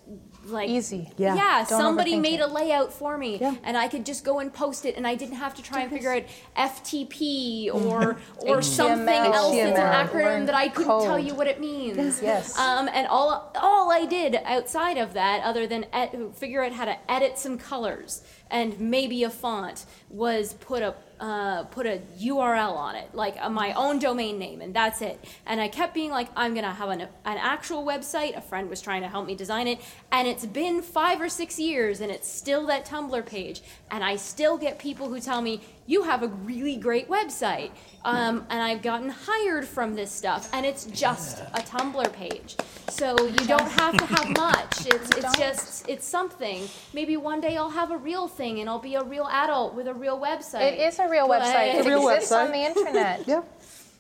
like 0.52 0.69
Easy. 0.69 1.11
Yeah. 1.18 1.36
yeah, 1.36 1.64
somebody 1.65 2.15
made 2.18 2.40
it. 2.40 2.44
a 2.44 2.48
layout 2.48 2.94
for 2.94 3.18
me 3.18 3.40
and 3.64 3.78
I 3.78 3.88
could 3.88 4.06
just 4.06 4.24
go 4.24 4.40
and 4.40 4.53
post 4.53 4.86
it 4.86 4.95
and 4.95 5.06
I 5.06 5.15
didn't 5.15 5.36
have 5.36 5.56
to 5.56 5.61
try 5.61 5.82
and 5.82 5.91
figure 5.91 6.11
out 6.11 6.24
FTP 6.57 7.74
or 7.74 8.18
or 8.40 8.61
something 8.61 9.07
HTML. 9.07 9.34
else 9.34 9.56
that's 9.56 9.80
an 9.80 10.07
acronym 10.07 10.45
that 10.45 10.56
I 10.56 10.69
couldn't 10.69 11.02
tell 11.03 11.19
you 11.19 11.34
what 11.36 11.48
it 11.48 11.60
means. 11.60 12.22
Yes. 12.22 12.57
Um, 12.57 12.90
and 12.94 13.07
all 13.07 13.52
all 13.56 13.91
I 13.91 14.06
did 14.06 14.36
outside 14.45 14.98
of 14.98 15.14
that, 15.14 15.44
other 15.44 15.68
than 15.68 15.86
ed- 15.94 16.32
figure 16.36 16.64
out 16.64 16.72
how 16.74 16.86
to 16.86 16.98
edit 17.11 17.38
some 17.38 17.57
colors 17.57 18.22
and 18.49 18.80
maybe 18.80 19.24
a 19.24 19.30
font, 19.30 19.86
was 20.10 20.53
put 20.56 20.82
a 20.82 20.95
uh, 21.19 21.64
put 21.65 21.85
a 21.85 22.02
URL 22.19 22.76
on 22.76 22.95
it, 22.95 23.14
like 23.14 23.35
uh, 23.39 23.49
my 23.49 23.73
own 23.73 23.99
domain 23.99 24.38
name, 24.38 24.61
and 24.61 24.73
that's 24.73 25.02
it. 25.02 25.23
And 25.45 25.60
I 25.60 25.68
kept 25.68 25.94
being 25.94 26.11
like, 26.11 26.30
I'm 26.35 26.53
gonna 26.53 26.73
have 26.73 26.89
an, 26.89 27.02
an 27.02 27.10
actual 27.26 27.85
website. 27.85 28.38
A 28.38 28.41
friend 28.41 28.69
was 28.69 28.81
trying 28.81 29.02
to 29.02 29.07
help 29.07 29.26
me 29.27 29.35
design 29.35 29.68
it, 29.68 29.80
and 30.11 30.27
it's 30.27 30.45
been 30.45 30.81
five 30.81 31.22
or 31.22 31.30
six 31.30 31.60
years, 31.60 32.02
and 32.02 32.11
it's 32.11 32.27
still 32.27 32.65
that 32.68 32.85
Tumblr 32.85 33.26
page, 33.26 33.61
and 33.91 34.03
I 34.03 34.15
still 34.15 34.57
get 34.57 34.80
people 34.80 35.10
who 35.10 35.19
tell 35.19 35.41
me 35.41 35.61
you 35.88 36.03
have 36.03 36.22
a 36.22 36.27
really 36.27 36.76
great 36.76 37.07
website, 37.10 37.72
um, 38.03 38.45
and 38.49 38.61
I've 38.61 38.81
gotten 38.81 39.10
hired 39.10 39.65
from 39.65 39.95
this 39.95 40.11
stuff, 40.11 40.49
and 40.53 40.65
it's 40.65 40.85
just 40.85 41.39
a 41.39 41.61
Tumblr 41.61 42.11
page. 42.14 42.57
So 42.89 43.15
you 43.26 43.45
don't 43.48 43.69
have 43.69 43.98
to 43.98 44.06
have 44.06 44.38
much. 44.38 44.65
It's, 44.88 45.10
it's 45.18 45.38
just 45.38 45.89
it's 45.89 46.06
something. 46.06 46.68
Maybe 46.94 47.18
one 47.18 47.41
day 47.41 47.57
I'll 47.57 47.69
have 47.69 47.91
a 47.91 47.98
real 47.98 48.27
thing, 48.27 48.60
and 48.60 48.69
I'll 48.69 48.80
be 48.80 48.95
a 48.95 49.03
real 49.03 49.27
adult 49.30 49.76
with 49.76 49.88
a 49.88 49.94
real 49.94 50.19
website. 50.19 50.73
It 50.73 50.80
is 50.80 50.99
a 50.99 51.07
real 51.10 51.28
But- 51.28 51.42
website. 51.42 51.76
It 51.76 51.88
exists 51.88 52.32
on 52.32 52.52
the 52.52 52.64
internet. 52.64 53.28
yeah. 53.28 53.42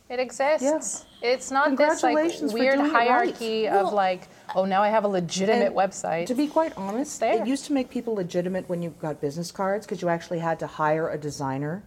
It 0.09 0.19
exists. 0.19 1.05
It's 1.21 1.51
not 1.51 1.75
this 1.75 2.01
like 2.01 2.15
weird 2.15 2.75
doing 2.77 2.79
it 2.79 2.79
right. 2.79 2.91
hierarchy 2.91 3.67
of 3.67 3.87
Well- 3.87 3.91
like, 3.91 4.29
oh, 4.55 4.63
now 4.65 4.81
I 4.81 4.89
have 4.89 5.03
a 5.03 5.07
legitimate 5.07 5.73
website. 5.73 6.27
To 6.27 6.35
be 6.35 6.47
quite 6.47 6.71
honest, 6.77 7.19
there. 7.19 7.41
it 7.41 7.47
used 7.47 7.65
to 7.65 7.73
make 7.73 7.89
people 7.89 8.13
legitimate 8.15 8.69
when 8.69 8.81
you 8.81 8.91
got 9.01 9.19
business 9.19 9.51
cards 9.51 9.85
because 9.85 10.01
you 10.01 10.07
actually 10.09 10.39
had 10.39 10.59
to 10.59 10.67
hire 10.67 11.09
a 11.09 11.17
designer, 11.17 11.83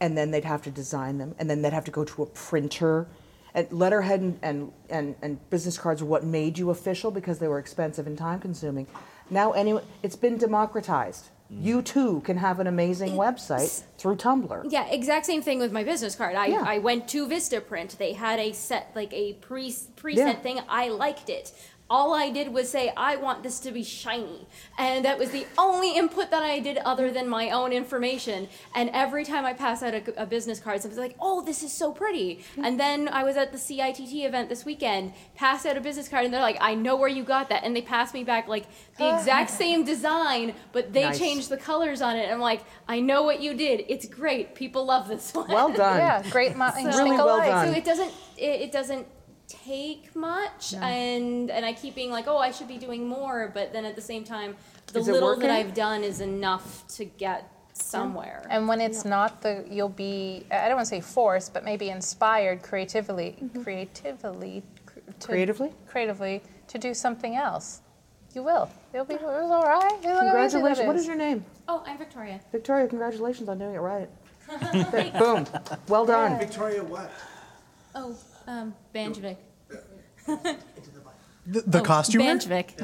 and 0.00 0.18
then 0.18 0.32
they'd 0.32 0.44
have 0.44 0.62
to 0.62 0.70
design 0.70 1.18
them, 1.18 1.34
and 1.38 1.48
then 1.48 1.62
they'd 1.62 1.72
have 1.72 1.84
to 1.84 1.92
go 1.92 2.04
to 2.04 2.22
a 2.22 2.26
printer. 2.26 3.06
And 3.54 3.68
letterhead 3.70 4.20
and, 4.20 4.38
and, 4.42 4.72
and, 4.90 5.14
and 5.22 5.50
business 5.50 5.78
cards 5.78 6.02
were 6.02 6.08
what 6.08 6.24
made 6.24 6.58
you 6.58 6.70
official 6.70 7.12
because 7.12 7.38
they 7.38 7.46
were 7.46 7.60
expensive 7.60 8.08
and 8.08 8.18
time 8.18 8.40
consuming. 8.40 8.88
Now, 9.30 9.52
anyway, 9.52 9.82
it's 10.02 10.16
been 10.16 10.38
democratized. 10.38 11.28
You 11.50 11.82
too 11.82 12.20
can 12.22 12.38
have 12.38 12.58
an 12.58 12.66
amazing 12.66 13.12
website 13.12 13.82
through 13.98 14.16
Tumblr. 14.16 14.66
Yeah, 14.70 14.86
exact 14.88 15.26
same 15.26 15.42
thing 15.42 15.58
with 15.58 15.72
my 15.72 15.84
business 15.84 16.14
card. 16.16 16.34
I, 16.36 16.46
Yeah. 16.46 16.64
I 16.66 16.78
went 16.78 17.06
to 17.08 17.26
Vistaprint. 17.28 17.98
They 17.98 18.14
had 18.14 18.38
a 18.40 18.52
set 18.52 18.90
like 18.94 19.12
a 19.12 19.34
pre 19.34 19.70
preset 19.70 20.16
Yeah. 20.16 20.32
thing. 20.34 20.60
I 20.68 20.88
liked 20.88 21.28
it. 21.28 21.52
All 21.90 22.14
I 22.14 22.30
did 22.30 22.48
was 22.48 22.70
say 22.70 22.90
I 22.96 23.16
want 23.16 23.42
this 23.42 23.60
to 23.60 23.70
be 23.70 23.84
shiny, 23.84 24.46
and 24.78 25.04
that 25.04 25.18
was 25.18 25.30
the 25.30 25.46
only 25.58 25.94
input 25.96 26.30
that 26.30 26.42
I 26.42 26.58
did 26.58 26.78
other 26.78 27.10
than 27.10 27.28
my 27.28 27.50
own 27.50 27.72
information. 27.72 28.48
And 28.74 28.88
every 28.94 29.22
time 29.22 29.44
I 29.44 29.52
pass 29.52 29.82
out 29.82 29.92
a, 29.92 30.22
a 30.22 30.24
business 30.24 30.58
card, 30.58 30.80
somebody's 30.80 30.98
like, 30.98 31.16
"Oh, 31.20 31.44
this 31.44 31.62
is 31.62 31.72
so 31.74 31.92
pretty." 31.92 32.36
Mm-hmm. 32.36 32.64
And 32.64 32.80
then 32.80 33.08
I 33.08 33.22
was 33.22 33.36
at 33.36 33.52
the 33.52 33.58
CITT 33.58 34.24
event 34.24 34.48
this 34.48 34.64
weekend, 34.64 35.12
passed 35.34 35.66
out 35.66 35.76
a 35.76 35.80
business 35.82 36.08
card, 36.08 36.24
and 36.24 36.32
they're 36.32 36.40
like, 36.40 36.56
"I 36.58 36.74
know 36.74 36.96
where 36.96 37.08
you 37.08 37.22
got 37.22 37.50
that," 37.50 37.64
and 37.64 37.76
they 37.76 37.82
passed 37.82 38.14
me 38.14 38.24
back 38.24 38.48
like 38.48 38.64
the 38.96 39.04
oh. 39.04 39.18
exact 39.18 39.50
same 39.64 39.84
design, 39.84 40.54
but 40.72 40.94
they 40.94 41.04
Nice. 41.04 41.18
changed 41.18 41.50
the 41.50 41.58
colors 41.58 42.00
on 42.00 42.16
it. 42.16 42.22
And 42.24 42.32
I'm 42.32 42.40
like, 42.40 42.62
"I 42.88 43.00
know 43.00 43.24
what 43.24 43.40
you 43.40 43.52
did. 43.52 43.84
It's 43.88 44.06
great. 44.06 44.54
People 44.54 44.86
love 44.86 45.06
this 45.06 45.34
one." 45.34 45.48
Well 45.48 45.70
done. 45.70 45.98
Yeah, 45.98 46.22
great 46.30 46.56
minds 46.56 46.96
So- 46.96 47.04
think 47.04 47.20
alike. 47.20 47.66
So 47.66 47.72
it 47.72 47.84
doesn't 47.84 48.12
it, 48.38 48.60
it 48.62 48.72
doesn't 48.72 49.06
take 49.48 50.14
much, 50.16 50.72
No. 50.72 50.80
and 50.80 51.50
and 51.50 51.64
I 51.64 51.72
keep 51.72 51.94
being 51.94 52.10
like, 52.10 52.26
oh, 52.26 52.38
I 52.38 52.50
should 52.50 52.68
be 52.68 52.78
doing 52.78 53.06
more, 53.08 53.50
but 53.52 53.72
then 53.72 53.84
at 53.84 53.96
the 53.96 54.02
same 54.02 54.24
time, 54.24 54.56
the 54.92 55.00
little 55.00 55.28
working? 55.28 55.42
that 55.42 55.50
I've 55.50 55.74
done 55.74 56.04
is 56.04 56.20
enough 56.20 56.86
to 56.96 57.04
get 57.04 57.50
somewhere. 57.72 58.46
And 58.50 58.68
when 58.68 58.80
it's 58.80 59.04
not 59.04 59.42
the, 59.42 59.64
you'll 59.68 59.88
be, 59.88 60.46
I 60.50 60.68
don't 60.68 60.76
want 60.76 60.86
to 60.86 60.90
say 60.90 61.00
forced, 61.00 61.52
but 61.52 61.64
maybe 61.64 61.90
inspired 61.90 62.62
creatively, 62.62 63.36
mm-hmm. 63.42 63.62
creatively, 63.62 64.62
cr- 64.86 65.00
to, 65.20 65.26
Creatively? 65.26 65.72
creatively 65.86 66.42
to 66.68 66.78
do 66.78 66.94
something 66.94 67.36
else. 67.36 67.80
You 68.34 68.42
will. 68.42 68.70
It'll 68.92 69.04
be, 69.04 69.14
it 69.14 69.22
was 69.22 69.50
all 69.50 69.64
right. 69.64 70.00
Look 70.02 70.04
how 70.04 70.44
easy 70.44 70.58
that 70.58 70.76
Congratulations. 70.80 70.86
What 70.86 70.96
is 70.96 71.06
your 71.06 71.16
name? 71.16 71.44
Oh, 71.68 71.82
I'm 71.86 71.98
Victoria. 71.98 72.40
Victoria, 72.50 72.88
congratulations 72.88 73.48
on 73.48 73.58
doing 73.58 73.74
it 73.74 73.78
right. 73.78 74.08
Boom. 75.18 75.46
Well 75.88 76.04
done. 76.04 76.38
Victoria, 76.38 76.82
what? 76.82 77.10
Oh, 77.94 78.16
um, 78.46 78.74
Banjovic. 78.94 79.36
The, 81.46 81.60
the 81.60 81.80
costumer? 81.82 82.24
Banjovic. 82.24 82.74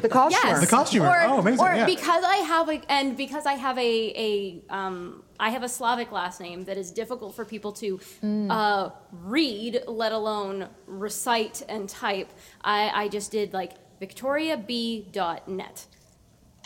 The 0.00 0.08
costumer. 0.08 0.50
Yes. 0.52 0.60
The 0.60 0.66
costumer. 0.68 1.08
Or, 1.08 1.20
Oh, 1.22 1.38
amazing, 1.40 1.66
Or 1.66 1.74
yeah. 1.74 1.84
because 1.84 2.22
I 2.22 2.36
have 2.36 2.68
a 2.68 2.80
and 2.88 3.16
because 3.16 3.44
I 3.44 3.54
have 3.54 3.76
a 3.76 3.82
a 4.16 4.62
um, 4.72 5.24
I 5.40 5.50
have 5.50 5.64
a 5.64 5.68
Slavic 5.68 6.12
last 6.12 6.40
name 6.40 6.64
that 6.66 6.76
is 6.78 6.92
difficult 6.92 7.34
for 7.34 7.44
people 7.44 7.72
to 7.72 7.98
Mm. 8.22 8.50
uh, 8.50 8.90
read, 9.10 9.82
let 9.88 10.12
alone 10.12 10.68
recite 10.86 11.62
and 11.68 11.88
type. 11.88 12.30
I, 12.62 12.90
I 13.04 13.08
just 13.08 13.32
did 13.32 13.52
like 13.52 13.72
victoriab.net 14.00 15.86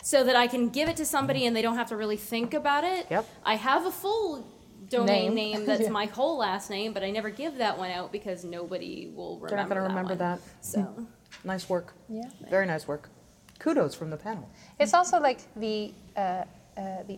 so 0.03 0.23
that 0.23 0.35
I 0.35 0.47
can 0.47 0.69
give 0.69 0.87
it 0.89 0.97
to 0.97 1.05
somebody 1.05 1.45
and 1.47 1.55
they 1.55 1.61
don't 1.63 1.77
have 1.77 1.87
to 1.89 1.97
really 1.97 2.17
think 2.17 2.53
about 2.53 2.83
it. 2.83 3.07
Yep. 3.09 3.25
I 3.45 3.55
have 3.55 3.85
a 3.87 3.91
full 3.91 4.45
domain 4.93 5.33
Name. 5.33 5.53
name, 5.53 5.65
that's 5.65 5.81
Yeah. 5.89 5.89
my 5.89 6.05
whole 6.05 6.37
last 6.37 6.69
name, 6.69 6.93
but 6.93 7.03
I 7.03 7.09
never 7.11 7.29
give 7.29 7.57
that 7.57 7.77
one 7.77 7.91
out 7.91 8.11
because 8.11 8.43
nobody 8.45 9.11
will 9.15 9.35
remember. 9.39 9.47
They're 9.49 9.57
not 9.57 9.67
going 9.69 9.77
to 9.77 9.81
that 9.83 9.89
remember 9.89 10.09
one. 10.09 10.17
that. 10.19 10.39
So. 10.61 11.07
Nice 11.43 11.67
work. 11.67 11.93
Yeah. 12.07 12.29
Very 12.49 12.65
nice 12.67 12.87
work. 12.87 13.09
Kudos 13.59 13.95
from 13.95 14.09
the 14.11 14.17
panel. 14.17 14.47
It's 14.79 14.93
also 14.93 15.19
like 15.19 15.39
the 15.55 15.91
uh, 16.15 16.19
uh, 16.77 17.03
the 17.07 17.17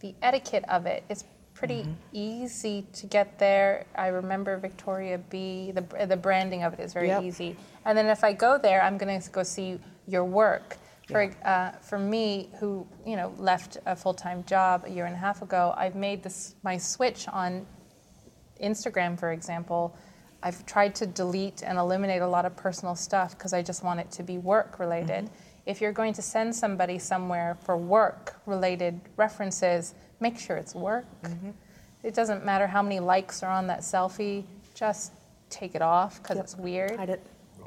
the 0.00 0.14
etiquette 0.22 0.64
of 0.68 0.86
it. 0.86 1.04
It's 1.08 1.24
pretty 1.54 1.86
easy 2.12 2.84
to 2.94 3.06
get 3.06 3.38
there. 3.38 3.86
I 3.94 4.08
remember 4.08 4.58
Victoria 4.58 5.18
B. 5.30 5.72
The 5.72 6.06
the 6.06 6.16
branding 6.16 6.62
of 6.64 6.74
it 6.74 6.80
is 6.80 6.92
very 6.92 7.08
Yep. 7.08 7.22
easy. 7.22 7.56
And 7.84 7.96
then 7.96 8.06
if 8.06 8.22
I 8.24 8.32
go 8.32 8.58
there, 8.58 8.82
I'm 8.82 8.98
going 8.98 9.20
to 9.20 9.30
go 9.30 9.42
see 9.44 9.78
your 10.06 10.24
work. 10.24 10.76
For 11.08 11.30
uh, 11.44 11.72
for 11.80 11.98
me, 11.98 12.50
who 12.60 12.86
you 13.06 13.16
know 13.16 13.32
left 13.38 13.78
a 13.86 13.96
full 13.96 14.14
time 14.14 14.44
job 14.44 14.84
a 14.86 14.90
year 14.90 15.06
and 15.06 15.14
a 15.14 15.18
half 15.18 15.42
ago, 15.42 15.74
I've 15.76 15.94
made 15.94 16.22
this 16.22 16.54
my 16.62 16.76
switch 16.76 17.26
on 17.28 17.66
Instagram, 18.62 19.18
for 19.18 19.32
example, 19.32 19.96
I've 20.42 20.64
tried 20.66 20.94
to 20.96 21.06
delete 21.06 21.62
and 21.62 21.78
eliminate 21.78 22.22
a 22.22 22.26
lot 22.26 22.44
of 22.44 22.56
personal 22.56 22.94
stuff 22.94 23.36
because 23.36 23.52
I 23.52 23.62
just 23.62 23.82
want 23.82 24.00
it 24.00 24.10
to 24.12 24.22
be 24.22 24.38
work 24.38 24.78
related. 24.78 25.30
If 25.66 25.80
you're 25.80 25.92
going 25.92 26.12
to 26.14 26.22
send 26.22 26.54
somebody 26.54 26.98
somewhere 26.98 27.56
for 27.64 27.76
work 27.76 28.36
related 28.46 29.00
references, 29.16 29.94
make 30.20 30.38
sure 30.38 30.56
it's 30.56 30.74
work. 30.74 31.06
It 32.02 32.14
doesn't 32.14 32.44
matter 32.44 32.66
how 32.66 32.82
many 32.82 33.00
likes 33.00 33.42
are 33.42 33.50
on 33.50 33.66
that 33.66 33.80
selfie, 33.80 34.44
just 34.74 35.12
take 35.50 35.74
it 35.74 35.82
off 35.82 36.22
because 36.22 36.36
it's 36.38 36.56
weird. 36.56 36.92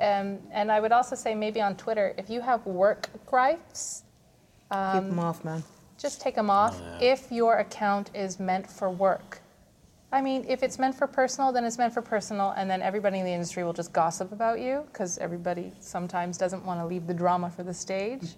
Um, 0.02 0.40
and 0.52 0.72
I 0.72 0.80
would 0.80 0.92
also 0.92 1.16
say 1.16 1.36
maybe 1.36 1.62
on 1.62 1.76
Twitter, 1.76 2.14
if 2.18 2.30
you 2.30 2.42
have 2.42 2.66
work 2.66 3.10
gripes, 3.26 4.04
Keep 4.72 4.78
um, 4.78 5.10
them 5.10 5.20
off, 5.20 5.44
man. 5.46 5.64
just 5.98 6.22
take 6.22 6.36
them 6.36 6.50
off 6.50 6.82
if 7.02 7.32
your 7.32 7.58
account 7.58 8.10
is 8.14 8.40
meant 8.40 8.70
for 8.70 8.90
work. 8.90 9.42
I 10.14 10.22
mean, 10.22 10.44
if 10.48 10.62
it's 10.64 10.78
meant 10.80 10.96
for 10.96 11.08
personal, 11.08 11.54
then 11.54 11.64
it's 11.64 11.78
meant 11.78 11.94
for 11.94 12.02
personal, 12.02 12.52
and 12.58 12.70
then 12.70 12.82
everybody 12.82 13.20
in 13.20 13.26
the 13.26 13.32
industry 13.32 13.64
will 13.64 13.72
just 13.74 13.94
gossip 13.94 14.32
about 14.34 14.60
you 14.60 14.84
because 14.92 15.18
everybody 15.20 15.72
sometimes 15.80 16.38
doesn't 16.38 16.66
want 16.66 16.82
to 16.82 16.86
leave 16.86 17.08
the 17.08 17.14
drama 17.14 17.50
for 17.50 17.64
the 17.64 17.74
stage. 17.74 18.24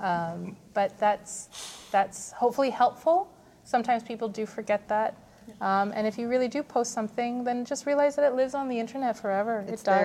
Um, 0.00 0.56
but 0.74 0.96
that's 1.00 1.48
that's 1.90 2.30
hopefully 2.30 2.70
helpful. 2.70 3.28
Sometimes 3.64 4.04
people 4.04 4.28
do 4.28 4.46
forget 4.46 4.86
that. 4.88 5.16
Um, 5.60 5.90
and 5.92 6.06
if 6.06 6.16
you 6.18 6.28
really 6.28 6.46
do 6.46 6.62
post 6.62 6.92
something, 6.92 7.42
then 7.42 7.64
just 7.64 7.84
realize 7.84 8.14
that 8.14 8.24
it 8.24 8.36
lives 8.36 8.54
on 8.54 8.68
the 8.68 8.78
internet 8.78 9.18
forever. 9.18 9.64
It's 9.66 9.82
it 9.82 9.86
there. 9.86 10.04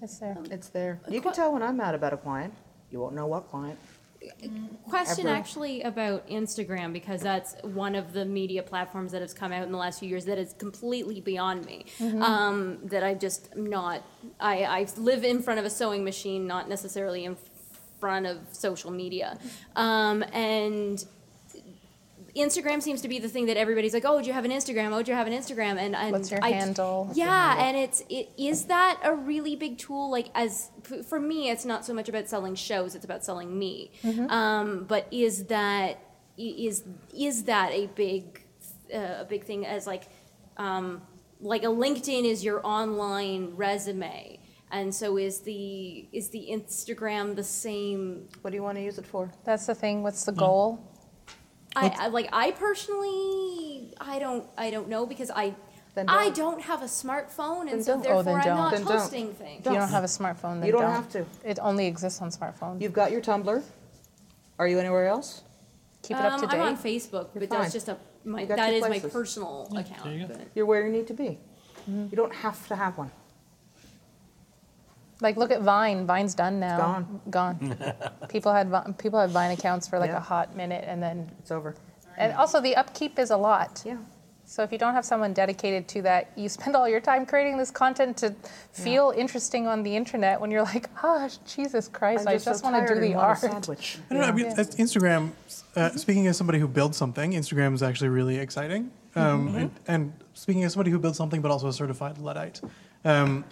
Does. 0.00 0.10
It's 0.10 0.18
there. 0.18 0.36
It's 0.50 0.68
there. 0.68 1.00
You 1.08 1.20
can 1.20 1.32
tell 1.32 1.52
when 1.52 1.62
I'm 1.62 1.76
mad 1.76 1.94
about 1.94 2.12
a 2.12 2.16
client. 2.16 2.54
You 2.90 3.00
won't 3.00 3.14
know 3.14 3.26
what 3.26 3.48
client. 3.48 3.78
Question 4.88 5.26
Ever. 5.28 5.36
actually 5.36 5.82
about 5.82 6.26
Instagram 6.28 6.92
because 6.92 7.20
that's 7.20 7.54
one 7.62 7.94
of 7.94 8.12
the 8.12 8.24
media 8.24 8.62
platforms 8.62 9.12
that 9.12 9.20
has 9.20 9.32
come 9.32 9.52
out 9.52 9.62
in 9.64 9.70
the 9.70 9.78
last 9.78 10.00
few 10.00 10.08
years 10.08 10.24
that 10.24 10.38
is 10.38 10.52
completely 10.54 11.20
beyond 11.20 11.64
me. 11.66 11.86
Mhm. 11.98 12.22
Um, 12.22 12.78
that 12.84 13.04
I 13.04 13.14
just 13.14 13.54
not. 13.56 14.02
I, 14.40 14.64
I 14.64 14.86
live 14.96 15.22
in 15.24 15.42
front 15.42 15.60
of 15.60 15.66
a 15.66 15.70
sewing 15.70 16.02
machine, 16.02 16.46
not 16.46 16.68
necessarily 16.68 17.24
in 17.24 17.36
front 18.00 18.26
of 18.26 18.38
social 18.52 18.90
media, 18.90 19.38
um, 19.76 20.22
and. 20.32 21.04
Instagram 22.36 22.82
seems 22.82 23.00
to 23.02 23.08
be 23.08 23.18
the 23.18 23.28
thing 23.28 23.46
that 23.46 23.56
everybody's 23.56 23.94
like, 23.94 24.04
"Oh, 24.04 24.20
do 24.20 24.26
you 24.26 24.32
have 24.32 24.44
an 24.44 24.50
Instagram? 24.50 24.92
Oh, 24.92 25.02
do 25.02 25.10
you 25.10 25.16
have 25.16 25.26
an 25.26 25.32
Instagram?" 25.32 25.78
And, 25.78 25.96
and 25.96 26.12
What's 26.12 26.30
your 26.30 26.40
I- 26.42 26.50
handle? 26.50 27.04
What's 27.06 27.18
your 27.18 27.26
yeah, 27.26 27.54
handle? 27.56 27.64
and 27.66 27.76
it's 27.78 28.02
it, 28.08 28.30
is 28.36 28.64
that 28.66 29.00
a 29.02 29.14
really 29.14 29.56
big 29.56 29.78
tool? 29.78 30.10
Like 30.10 30.28
as 30.34 30.70
for 31.08 31.18
me, 31.18 31.50
it's 31.50 31.64
not 31.64 31.84
so 31.84 31.92
much 31.94 32.08
about 32.08 32.28
selling 32.28 32.54
shows; 32.54 32.94
it's 32.94 33.04
about 33.04 33.24
selling 33.24 33.58
me. 33.58 33.90
Mhm. 34.02 34.30
Um, 34.30 34.84
but 34.88 35.06
is 35.10 35.44
that 35.46 35.98
i- 36.38 36.54
is 36.68 36.84
is 37.14 37.44
that 37.44 37.72
a 37.72 37.86
big 37.88 38.44
uh, 38.94 38.98
a 39.20 39.24
big 39.28 39.44
thing 39.44 39.66
as 39.66 39.86
like 39.86 40.04
um, 40.58 41.02
like 41.40 41.62
a 41.64 41.68
LinkedIn 41.84 42.24
is 42.24 42.44
your 42.44 42.60
online 42.66 43.52
resume? 43.56 44.38
And 44.72 44.92
so 44.92 45.16
is 45.16 45.40
the 45.40 46.08
is 46.12 46.30
the 46.30 46.48
Instagram 46.50 47.36
the 47.36 47.44
same? 47.44 48.28
What 48.42 48.50
do 48.50 48.56
you 48.56 48.62
want 48.64 48.76
to 48.78 48.82
use 48.82 48.98
it 48.98 49.06
for? 49.06 49.30
That's 49.44 49.66
the 49.66 49.74
thing. 49.76 50.02
What's 50.02 50.24
the 50.24 50.32
goal? 50.32 50.80
I, 51.76 51.94
I 51.98 52.06
like 52.08 52.28
I 52.32 52.50
personally 52.52 53.94
I 54.00 54.18
don't 54.18 54.46
I 54.56 54.70
don't 54.70 54.88
know 54.88 55.06
because 55.06 55.30
I 55.30 55.54
I 55.96 56.24
don't. 56.30 56.36
don't 56.36 56.62
have 56.62 56.82
a 56.82 56.86
smartphone 56.86 57.62
and 57.62 57.70
Then 57.70 57.82
so 57.82 57.92
don't. 58.02 58.06
Oh, 58.06 58.22
therefore 58.22 58.24
then 58.24 58.36
I'm 58.36 58.44
don't. 58.44 58.56
not 58.56 58.72
Then 58.72 58.84
don't. 58.84 58.98
posting 58.98 59.32
things. 59.34 59.60
If 59.66 59.72
you 59.72 59.78
don't 59.78 59.88
have 59.88 60.04
a 60.04 60.06
smartphone, 60.08 60.58
then 60.60 60.66
You 60.66 60.72
don't 60.72 60.82
have 60.90 61.08
to. 61.12 61.24
It 61.44 61.58
only 61.62 61.86
exists 61.86 62.20
on 62.20 62.28
smartphones. 62.30 62.82
You've 62.82 62.92
got 62.92 63.12
your 63.12 63.22
Tumblr. 63.22 63.62
Are 64.58 64.68
you 64.68 64.78
anywhere 64.78 65.06
else? 65.06 65.42
Keep 66.02 66.18
it 66.18 66.22
up 66.24 66.38
to 66.40 66.44
Um, 66.46 66.50
I'm 66.50 66.60
on 66.60 66.74
date. 66.74 66.84
Facebook, 66.84 67.28
You're 67.34 67.40
but 67.40 67.48
fine. 67.48 67.60
that's 67.62 67.72
just 67.72 67.88
a 67.88 67.96
my 68.24 68.40
You 68.42 68.46
got 68.46 68.56
that 68.58 68.68
two 68.70 68.74
is 68.76 68.82
my 68.82 68.88
places. 68.88 69.12
personal 69.12 69.68
account. 69.76 70.28
but- 70.28 70.40
You're 70.54 70.66
where 70.66 70.84
you 70.86 70.92
need 70.92 71.06
to 71.08 71.14
be. 71.14 71.38
You 71.86 72.10
don't 72.14 72.34
have 72.34 72.66
to 72.68 72.76
have 72.76 72.98
one. 72.98 73.10
Like, 75.20 75.36
look 75.36 75.50
at 75.50 75.62
Vine. 75.62 76.06
Vine's 76.06 76.34
done 76.34 76.60
now. 76.60 76.76
gone. 76.78 77.20
Gone. 77.30 77.76
people 78.28 78.52
had 78.52 78.68
Vi- 78.68 78.92
people 78.98 79.18
had 79.18 79.30
Vine 79.30 79.52
accounts 79.52 79.88
for 79.88 79.98
like 79.98 80.10
Yeah. 80.10 80.18
a 80.18 80.20
hot 80.20 80.54
minute, 80.56 80.84
and 80.86 81.02
then 81.02 81.30
It's 81.38 81.50
over. 81.50 81.74
and 82.18 82.32
also 82.34 82.60
the 82.60 82.76
upkeep 82.76 83.18
is 83.18 83.30
a 83.30 83.36
lot. 83.36 83.82
Yeah. 83.86 83.96
So 84.48 84.62
if 84.62 84.70
you 84.70 84.78
don't 84.78 84.94
have 84.94 85.04
someone 85.04 85.32
dedicated 85.32 85.88
to 85.88 86.02
that, 86.02 86.30
you 86.36 86.48
spend 86.48 86.76
all 86.76 86.88
your 86.88 87.00
time 87.00 87.26
creating 87.26 87.56
this 87.58 87.70
content 87.72 88.16
to 88.18 88.32
feel 88.72 89.12
interesting 89.16 89.66
on 89.66 89.82
the 89.82 89.96
internet. 89.96 90.40
When 90.40 90.50
you're 90.52 90.62
like, 90.62 90.88
oh 91.02 91.28
Jesus 91.46 91.88
Christ, 91.88 92.22
I'm 92.28 92.34
I 92.34 92.38
just 92.38 92.60
so 92.60 92.70
want 92.70 92.76
to 92.76 92.86
tired 92.86 92.94
do 92.94 93.00
the 93.00 93.06
and 93.06 93.14
want 93.16 93.24
a 93.24 93.28
art. 93.28 93.38
sandwich. 93.38 93.98
I 94.10 94.14
don't 94.14 94.22
know. 94.22 94.28
I 94.28 94.32
mean, 94.32 94.46
Yeah. 94.46 94.54
Instagram. 94.54 95.30
Uh, 95.74 95.90
speaking 95.96 96.26
as 96.28 96.36
somebody 96.36 96.58
who 96.60 96.68
builds 96.68 96.96
something, 96.96 97.32
Instagram 97.32 97.74
is 97.74 97.82
actually 97.82 98.10
really 98.10 98.36
exciting. 98.38 98.90
Um, 99.16 99.48
Mm-hmm. 99.48 99.56
and, 99.56 99.70
and 99.88 100.12
speaking 100.34 100.62
as 100.62 100.74
somebody 100.74 100.90
who 100.90 100.98
builds 100.98 101.16
something, 101.16 101.40
but 101.40 101.50
also 101.50 101.68
a 101.68 101.72
certified 101.72 102.18
luddite, 102.18 102.60
um, 103.04 103.44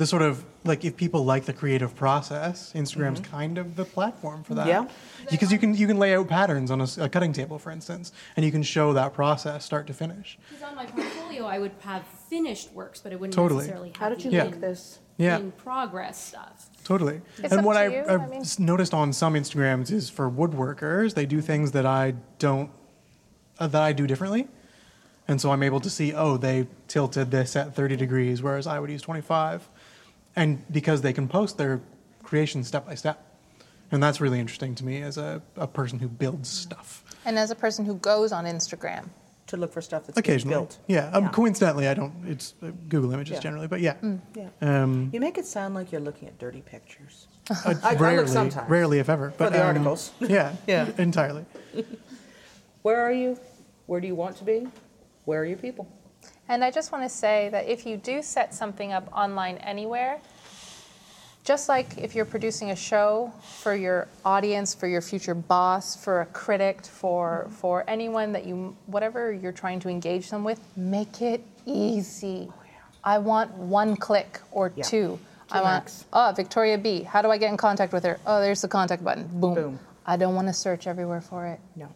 the 0.00 0.06
sort 0.06 0.22
of 0.22 0.42
like 0.64 0.82
if 0.82 0.96
people 0.96 1.26
like 1.26 1.44
the 1.44 1.52
creative 1.52 1.94
process, 1.94 2.72
Instagram's 2.74 3.20
kind 3.20 3.58
of 3.58 3.76
the 3.76 3.84
platform 3.84 4.42
for 4.42 4.54
that. 4.54 4.66
Yeah. 4.66 4.88
Because 5.30 5.52
you 5.52 5.58
can 5.58 5.74
you 5.74 5.86
can 5.86 5.98
lay 5.98 6.14
out 6.14 6.26
patterns 6.26 6.70
on 6.70 6.80
a 6.80 7.06
cutting 7.10 7.34
table, 7.34 7.58
for 7.58 7.70
instance, 7.70 8.10
and 8.34 8.42
you 8.46 8.50
can 8.50 8.62
show 8.62 8.94
that 8.94 9.12
process 9.12 9.62
start 9.62 9.86
to 9.88 9.92
finish. 9.92 10.38
Because 10.48 10.62
on 10.64 10.74
my 10.74 10.86
portfolio, 10.86 11.44
I 11.44 11.58
would 11.58 11.72
have 11.80 12.06
finished 12.30 12.72
works, 12.72 13.02
but 13.02 13.12
I 13.12 13.16
wouldn't 13.16 13.34
Totally. 13.34 13.58
necessarily 13.58 13.88
have 13.90 13.96
How 13.98 14.08
did 14.08 14.24
you 14.24 14.30
the 14.30 14.36
Yeah. 14.38 14.44
make 14.44 14.60
this? 14.60 15.00
Yeah. 15.18 15.36
in 15.36 15.52
progress 15.52 16.18
stuff. 16.18 16.70
Totally. 16.82 17.20
It's 17.36 17.52
and 17.52 17.62
what 17.62 17.76
I, 17.76 17.88
you, 17.88 18.00
I've 18.08 18.22
I 18.22 18.26
mean- 18.26 18.42
noticed 18.58 18.94
on 18.94 19.12
some 19.12 19.34
Instagrams 19.34 19.92
is 19.92 20.08
for 20.08 20.30
woodworkers, 20.30 21.12
they 21.12 21.26
do 21.26 21.42
things 21.42 21.72
that 21.72 21.84
I 21.84 22.14
don't, 22.38 22.70
uh, 23.58 23.66
that 23.66 23.82
I 23.82 23.92
do 23.92 24.06
differently. 24.06 24.48
And 25.28 25.40
so 25.40 25.52
I'm 25.52 25.62
able 25.62 25.78
to 25.80 25.90
see, 25.90 26.14
oh, 26.14 26.38
they 26.38 26.66
tilted 26.88 27.30
this 27.30 27.54
at 27.54 27.74
30 27.74 27.96
degrees, 27.96 28.42
whereas 28.42 28.66
I 28.66 28.80
would 28.80 28.90
use 28.90 29.02
25. 29.02 29.68
And 30.36 30.62
because 30.72 31.02
they 31.02 31.12
can 31.12 31.28
post 31.28 31.58
their 31.58 31.80
creations 32.22 32.68
step 32.68 32.86
by 32.86 32.94
step. 32.94 33.26
And 33.92 34.00
that's 34.02 34.20
really 34.20 34.38
interesting 34.38 34.74
to 34.76 34.84
me 34.84 35.02
as 35.02 35.18
a, 35.18 35.42
a 35.56 35.66
person 35.66 35.98
who 35.98 36.08
builds 36.08 36.48
stuff. 36.48 37.04
And 37.24 37.38
as 37.38 37.50
a 37.50 37.56
person 37.56 37.84
who 37.84 37.94
goes 37.96 38.30
on 38.32 38.44
Instagram, 38.44 39.08
To 39.48 39.56
look 39.56 39.72
for 39.72 39.80
stuff 39.82 40.06
that's 40.06 40.14
being 40.20 40.24
Occasionally. 40.36 40.54
built. 40.54 40.78
Yeah. 40.86 41.10
Um, 41.12 41.24
Yeah. 41.24 41.30
Coincidentally, 41.30 41.88
I 41.88 41.94
don't, 41.94 42.14
it's 42.24 42.54
uh, 42.62 42.70
Google 42.88 43.12
Images 43.12 43.34
Yeah. 43.34 43.40
generally, 43.40 43.66
but 43.66 43.80
yeah. 43.80 43.96
Yeah. 44.36 44.48
Um, 44.62 45.10
You 45.12 45.18
make 45.20 45.38
it 45.38 45.46
sound 45.46 45.74
like 45.74 45.90
you're 45.90 46.00
looking 46.00 46.28
at 46.28 46.38
dirty 46.38 46.62
pictures. 46.62 47.26
uh, 47.50 47.54
I- 47.66 47.70
I 47.88 47.90
look 47.92 48.00
rarely, 48.00 48.28
sometimes. 48.28 48.70
rarely 48.70 49.00
if 49.00 49.08
ever. 49.08 49.34
But, 49.36 49.52
the 49.52 49.60
um, 49.60 49.66
articles. 49.66 50.12
Yeah, 50.20 50.54
Yeah. 50.68 50.86
entirely. 50.98 51.44
Where 52.82 53.00
are 53.00 53.12
you? 53.12 53.38
Where 53.86 54.00
do 54.00 54.06
you 54.06 54.14
want 54.14 54.36
to 54.36 54.44
be? 54.44 54.68
Where 55.24 55.40
are 55.42 55.44
your 55.44 55.58
people? 55.58 55.88
And 56.50 56.64
I 56.64 56.72
just 56.72 56.90
want 56.90 57.04
to 57.04 57.08
say 57.08 57.48
that 57.50 57.68
if 57.68 57.86
you 57.86 57.96
do 57.96 58.22
set 58.22 58.52
something 58.52 58.92
up 58.92 59.08
online 59.16 59.58
anywhere, 59.58 60.20
just 61.44 61.68
like 61.68 61.96
if 61.96 62.16
you're 62.16 62.24
producing 62.24 62.72
a 62.72 62.76
show 62.76 63.32
for 63.60 63.72
your 63.72 64.08
audience, 64.24 64.74
for 64.74 64.88
your 64.88 65.00
future 65.00 65.32
boss, 65.34 65.94
for 65.94 66.22
a 66.22 66.26
critic, 66.26 66.84
for 66.84 67.46
for 67.50 67.84
anyone 67.86 68.32
that 68.32 68.46
you 68.46 68.76
whatever 68.86 69.32
you're 69.32 69.52
trying 69.52 69.78
to 69.78 69.88
engage 69.88 70.28
them 70.28 70.42
with, 70.42 70.60
make 70.76 71.22
it 71.22 71.40
easy. 71.66 72.48
Oh, 72.50 72.54
I 73.04 73.18
want 73.18 73.52
one 73.54 73.94
click 73.94 74.40
or 74.50 74.72
Yeah. 74.74 74.82
two. 74.82 75.20
I 75.52 75.58
Two 75.58 75.64
want 75.64 76.04
oh 76.12 76.32
Victoria 76.34 76.78
B. 76.78 77.04
How 77.04 77.22
do 77.22 77.30
I 77.30 77.38
get 77.38 77.50
in 77.52 77.56
contact 77.56 77.92
with 77.92 78.02
her? 78.02 78.18
Oh, 78.26 78.40
there's 78.40 78.60
the 78.60 78.68
contact 78.68 79.04
button. 79.04 79.28
Boom. 79.32 79.54
Boom. 79.54 79.78
I 80.04 80.16
don't 80.16 80.34
want 80.34 80.48
to 80.48 80.52
search 80.52 80.88
everywhere 80.88 81.20
for 81.20 81.46
it. 81.46 81.60
No. 81.76 81.88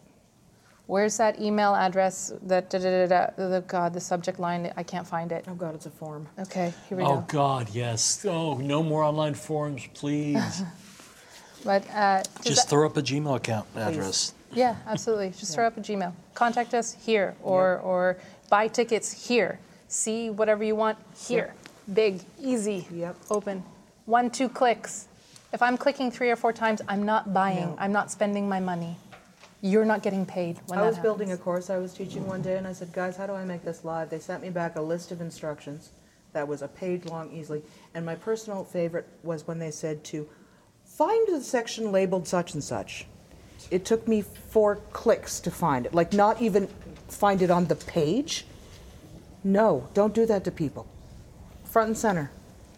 Where's 0.87 1.17
that 1.17 1.41
email 1.41 1.73
address? 1.73 2.31
That 2.43 2.69
da, 2.69 2.77
da, 2.77 3.07
da, 3.07 3.27
da, 3.27 3.47
the 3.49 3.61
God, 3.67 3.93
the 3.93 3.99
subject 3.99 4.39
line. 4.39 4.71
I 4.77 4.83
can't 4.83 5.07
find 5.07 5.31
it. 5.31 5.45
Oh 5.47 5.55
God, 5.55 5.73
it's 5.75 5.87
a 5.87 5.89
form. 5.89 6.27
Okay, 6.39 6.73
here 6.87 6.97
we 6.97 7.03
Oh 7.03 7.07
go. 7.07 7.13
Oh 7.13 7.25
God, 7.27 7.69
yes. 7.73 8.23
Oh, 8.27 8.55
no 8.57 8.83
more 8.83 9.03
online 9.03 9.33
forms, 9.33 9.87
please. 9.93 10.61
But 11.63 11.83
uh, 11.89 12.21
Just 12.43 12.57
that- 12.63 12.69
throw 12.69 12.85
up 12.85 12.95
a 12.95 13.01
Gmail 13.01 13.37
account 13.37 13.65
address. 13.75 14.33
yeah, 14.53 14.75
absolutely. 14.85 15.31
Just 15.31 15.55
throw 15.55 15.65
up 15.65 15.75
a 15.77 15.81
Gmail. 15.81 16.13
Contact 16.35 16.75
us 16.75 16.93
here, 17.03 17.35
or 17.41 17.79
or 17.79 18.17
buy 18.51 18.67
tickets 18.67 19.27
here. 19.27 19.57
See 19.87 20.29
whatever 20.29 20.63
you 20.63 20.75
want 20.75 20.99
here. 21.27 21.55
Big, 21.91 22.21
easy, 22.39 22.85
Yep. 22.93 23.15
open. 23.31 23.63
One, 24.05 24.29
two 24.29 24.47
clicks. 24.47 25.07
If 25.53 25.61
I'm 25.63 25.75
clicking 25.77 26.11
three 26.11 26.29
or 26.29 26.35
four 26.35 26.53
times, 26.53 26.81
I'm 26.87 27.03
not 27.03 27.33
buying. 27.33 27.69
No. 27.73 27.75
I'm 27.79 27.91
not 27.91 28.11
spending 28.11 28.47
my 28.47 28.59
money. 28.59 28.97
You're 29.61 29.85
not 29.85 30.03
getting 30.03 30.25
paid 30.25 30.59
when 30.67 30.79
I 30.79 30.83
that 30.83 30.87
was 30.89 30.99
building 30.99 31.31
a 31.31 31.37
course 31.37 31.69
I 31.69 31.77
was 31.77 31.93
teaching 31.93 32.27
one 32.27 32.41
day, 32.41 32.57
and 32.57 32.67
I 32.67 32.73
said, 32.73 32.91
guys, 32.93 33.17
how 33.17 33.25
do 33.25 33.33
I 33.33 33.45
make 33.45 33.63
this 33.63 33.83
live? 33.83 34.09
They 34.09 34.19
sent 34.19 34.43
me 34.43 34.49
back 34.49 34.75
a 34.75 34.81
list 34.81 35.11
of 35.11 35.21
instructions 35.21 35.91
that 36.33 36.47
was 36.47 36.61
a 36.61 36.67
page 36.67 37.05
long 37.05 37.31
easily. 37.31 37.63
And 37.93 38.05
my 38.05 38.15
personal 38.15 38.63
favorite 38.63 39.07
was 39.23 39.47
when 39.47 39.57
they 39.57 39.71
said 39.71 40.03
to 40.05 40.27
find 40.83 41.27
the 41.27 41.41
section 41.41 41.91
labeled 41.91 42.27
such 42.27 42.53
and 42.53 42.63
such. 42.63 43.07
It 43.71 43.85
took 43.85 44.07
me 44.07 44.21
four 44.21 44.75
clicks 44.91 45.39
to 45.39 45.49
find 45.49 45.85
it. 45.85 45.93
Like, 45.93 46.13
not 46.13 46.41
even 46.41 46.67
find 47.07 47.41
it 47.41 47.49
on 47.49 47.65
the 47.65 47.75
page. 47.75 48.45
No, 49.43 49.87
don't 49.93 50.13
do 50.13 50.25
that 50.25 50.43
to 50.43 50.51
people. 50.51 50.87
Front 51.63 51.87
and 51.89 51.97
center, 51.97 52.31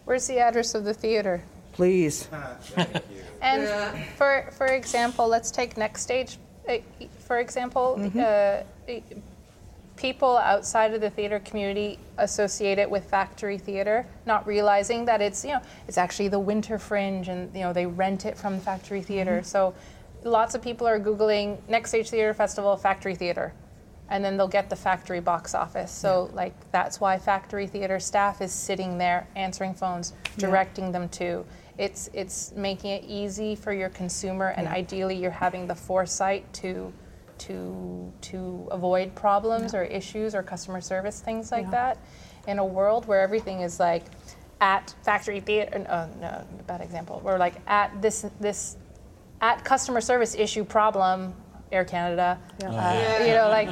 Where's 0.04 0.26
the 0.26 0.38
address 0.38 0.74
of 0.74 0.84
the 0.84 0.94
theater? 0.94 1.42
please. 1.72 2.28
And 3.40 3.68
for 4.16 4.48
for 4.52 4.66
example, 4.66 5.28
let's 5.28 5.52
take 5.52 5.76
next 5.76 6.02
stage. 6.02 6.38
For 7.20 7.38
example, 7.38 8.00
uh, 8.18 8.62
people 9.96 10.36
outside 10.36 10.94
of 10.94 11.00
the 11.00 11.10
theater 11.10 11.40
community 11.40 11.98
associate 12.18 12.78
it 12.78 12.88
with 12.88 13.04
factory 13.04 13.58
theater, 13.58 14.06
not 14.26 14.46
realizing 14.46 15.04
that 15.06 15.20
it's 15.20 15.44
you 15.44 15.52
know 15.52 15.60
it's 15.86 15.98
actually 15.98 16.28
the 16.28 16.38
winter 16.38 16.78
fringe, 16.78 17.28
and 17.28 17.54
you 17.54 17.62
know 17.62 17.72
they 17.72 17.86
rent 17.86 18.24
it 18.24 18.36
from 18.36 18.60
factory 18.60 19.02
theater. 19.02 19.42
So 19.42 19.74
lots 20.24 20.54
of 20.54 20.62
people 20.62 20.86
are 20.86 20.98
googling 21.00 21.58
next 21.68 21.90
stage 21.90 22.10
theater 22.10 22.34
festival 22.34 22.76
factory 22.76 23.14
theater 23.14 23.52
and 24.10 24.24
then 24.24 24.36
they'll 24.36 24.48
get 24.48 24.70
the 24.70 24.76
factory 24.76 25.20
box 25.20 25.54
office. 25.54 25.92
So 25.92 26.30
like 26.32 26.54
that's 26.72 27.00
why 27.00 27.18
factory 27.18 27.66
theater 27.66 28.00
staff 28.00 28.40
is 28.40 28.52
sitting 28.52 28.98
there 28.98 29.26
answering 29.36 29.74
phones 29.74 30.14
directing 30.38 30.92
them 30.92 31.08
to 31.10 31.44
it's 31.78 32.10
it's 32.12 32.52
making 32.56 32.90
it 32.90 33.04
easy 33.06 33.54
for 33.54 33.72
your 33.72 33.88
consumer 33.88 34.48
and 34.56 34.66
ideally 34.66 35.14
you're 35.14 35.30
having 35.30 35.66
the 35.66 35.74
foresight 35.74 36.52
to 36.52 36.92
to 37.38 38.12
to 38.20 38.68
avoid 38.72 39.14
problems 39.14 39.74
or 39.74 39.84
issues 39.84 40.34
or 40.34 40.42
customer 40.42 40.80
service 40.80 41.20
things 41.20 41.52
like 41.52 41.70
that. 41.70 41.98
In 42.48 42.58
a 42.58 42.64
world 42.64 43.06
where 43.06 43.20
everything 43.20 43.60
is 43.60 43.78
like 43.78 44.04
at 44.60 44.92
factory 45.04 45.38
theater 45.40 45.84
uh, 45.88 46.08
no 46.20 46.44
bad 46.66 46.80
example 46.80 47.20
we're 47.24 47.38
like 47.38 47.54
at 47.68 48.02
this 48.02 48.26
this 48.40 48.76
at 49.40 49.64
customer 49.64 50.00
service 50.00 50.34
issue 50.34 50.64
problem 50.64 51.32
air 51.70 51.84
canada 51.84 52.36
uh, 52.64 53.22
you 53.24 53.34
know 53.34 53.48
like 53.50 53.68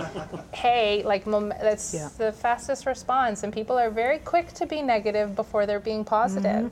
hey 0.54 1.02
like 1.02 1.26
mom- 1.26 1.48
that's 1.60 1.92
Yeah. 1.92 2.08
the 2.18 2.30
fastest 2.30 2.86
response 2.86 3.42
and 3.42 3.52
people 3.52 3.76
are 3.76 3.90
very 3.90 4.18
quick 4.18 4.52
to 4.52 4.66
be 4.66 4.80
negative 4.80 5.34
before 5.34 5.66
they're 5.66 5.80
being 5.80 6.04
positive 6.04 6.70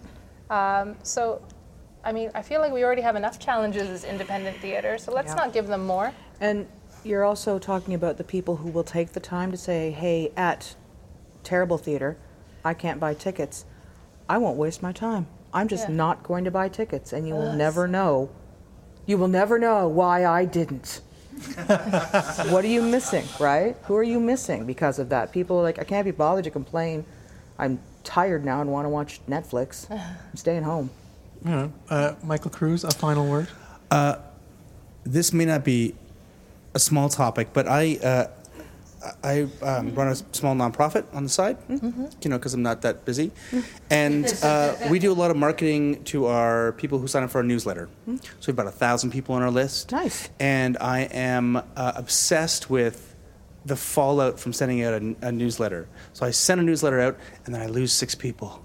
um, 0.50 0.96
so 1.02 1.40
i 2.04 2.12
mean 2.12 2.30
i 2.34 2.42
feel 2.42 2.60
like 2.60 2.72
we 2.72 2.84
already 2.84 3.02
have 3.02 3.16
enough 3.16 3.38
challenges 3.38 3.88
as 3.88 4.04
independent 4.04 4.56
theater 4.60 4.98
so 4.98 5.12
let's 5.12 5.28
Yeah. 5.30 5.36
not 5.36 5.52
give 5.52 5.66
them 5.66 5.86
more 5.86 6.12
And 6.40 6.66
you're 7.04 7.24
also 7.24 7.58
talking 7.58 7.94
about 7.94 8.16
the 8.16 8.24
people 8.24 8.56
who 8.56 8.70
will 8.70 8.82
take 8.84 9.12
the 9.12 9.20
time 9.20 9.50
to 9.50 9.58
say, 9.58 9.90
hey, 9.90 10.32
at 10.36 10.74
Terrible 11.42 11.76
Theater, 11.76 12.16
I 12.64 12.72
can't 12.72 12.98
buy 12.98 13.12
tickets. 13.12 13.66
I 14.26 14.38
won't 14.38 14.56
waste 14.56 14.82
my 14.82 14.90
time. 14.92 15.26
I'm 15.52 15.68
just 15.68 15.88
Yeah. 15.88 15.94
not 15.94 16.22
going 16.22 16.44
to 16.44 16.50
buy 16.50 16.70
tickets, 16.70 17.12
and 17.12 17.28
you 17.28 17.34
will 17.34 17.52
never 17.52 17.86
know. 17.86 18.30
You 19.04 19.18
will 19.18 19.28
never 19.28 19.58
know 19.58 19.86
why 19.86 20.24
I 20.24 20.46
didn't. 20.46 21.02
what 22.48 22.64
are 22.64 22.68
you 22.68 22.80
missing, 22.82 23.26
right? 23.38 23.76
Who 23.84 23.94
are 23.96 24.02
you 24.02 24.18
missing 24.18 24.64
because 24.64 24.98
of 24.98 25.10
that? 25.10 25.30
People 25.30 25.58
are 25.58 25.62
like, 25.62 25.78
I 25.78 25.84
can't 25.84 26.06
be 26.06 26.10
bothered 26.10 26.44
to 26.44 26.50
complain. 26.50 27.04
I'm 27.58 27.80
tired 28.04 28.44
now 28.44 28.60
and 28.60 28.70
want 28.70 28.84
to 28.84 28.88
watch 28.90 29.20
Netflix. 29.28 29.90
I'm 29.90 30.36
staying 30.36 30.62
home. 30.62 30.90
You 31.44 31.50
know, 31.50 31.72
uh, 31.90 32.14
Michael 32.22 32.50
Cruz, 32.50 32.84
a 32.84 32.90
final 32.90 33.26
word. 33.28 33.48
this 35.04 35.32
may 35.32 35.44
not 35.44 35.64
be 35.64 35.94
a 36.74 36.78
small 36.78 37.08
topic, 37.08 37.48
but 37.52 37.68
I 37.68 37.96
uh, 37.96 38.26
I 39.22 39.46
um, 39.62 39.94
run 39.94 40.08
a 40.08 40.14
small 40.14 40.54
nonprofit 40.54 41.04
on 41.12 41.24
the 41.24 41.28
side, 41.28 41.58
Mm-hmm. 41.68 42.06
you 42.22 42.30
know, 42.30 42.38
because 42.38 42.54
I'm 42.54 42.62
not 42.62 42.82
that 42.82 43.04
busy. 43.04 43.32
And 43.90 44.26
uh, 44.42 44.74
we 44.90 44.98
do 44.98 45.12
a 45.12 45.14
lot 45.14 45.30
of 45.30 45.36
marketing 45.36 46.02
to 46.04 46.26
our 46.26 46.72
people 46.72 46.98
who 46.98 47.06
sign 47.06 47.22
up 47.22 47.30
for 47.30 47.38
our 47.38 47.44
newsletter. 47.44 47.88
Mm-hmm. 48.08 48.16
So 48.16 48.22
we 48.40 48.46
have 48.52 48.58
about 48.58 48.66
a 48.68 48.70
thousand 48.76 49.10
people 49.10 49.34
on 49.34 49.42
our 49.42 49.50
list. 49.50 49.92
Nice. 49.92 50.30
And 50.40 50.78
I 50.80 51.00
am 51.00 51.56
uh, 51.56 51.62
obsessed 51.94 52.70
with 52.70 53.13
the 53.64 53.76
fallout 53.76 54.38
from 54.38 54.52
sending 54.52 54.82
out 54.82 54.94
a, 55.02 55.16
a 55.28 55.32
newsletter. 55.32 55.88
So 56.12 56.26
I 56.26 56.30
send 56.30 56.60
a 56.60 56.64
newsletter 56.64 57.00
out, 57.00 57.18
and 57.44 57.54
then 57.54 57.62
I 57.62 57.66
lose 57.66 57.92
six 57.92 58.14
people. 58.14 58.62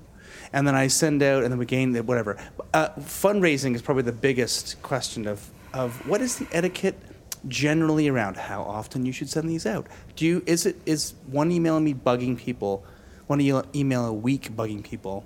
And 0.51 0.67
then 0.67 0.75
I 0.75 0.87
send 0.87 1.21
out, 1.23 1.43
and 1.43 1.51
then 1.51 1.59
we 1.59 1.65
gain 1.65 1.93
the- 1.93 2.03
whatever. 2.03 2.37
Uh, 2.73 2.89
fundraising 2.99 3.75
is 3.75 3.81
probably 3.81 4.03
the 4.03 4.11
biggest 4.11 4.81
question 4.81 5.27
of, 5.27 5.49
of 5.73 6.07
what 6.07 6.21
is 6.21 6.37
the 6.37 6.47
etiquette 6.51 6.99
generally 7.47 8.07
around 8.09 8.35
how 8.35 8.61
often 8.63 9.05
you 9.05 9.11
should 9.13 9.29
send 9.29 9.49
these 9.49 9.65
out. 9.65 9.87
Do 10.15 10.25
you 10.25 10.43
is 10.45 10.65
it 10.65 10.75
is 10.85 11.13
one 11.27 11.51
email 11.51 11.77
a 11.77 11.81
me 11.81 11.93
bugging 11.93 12.37
people, 12.37 12.83
one 13.27 13.39
email 13.39 14.05
a 14.05 14.13
week 14.13 14.49
bugging 14.55 14.83
people? 14.83 15.25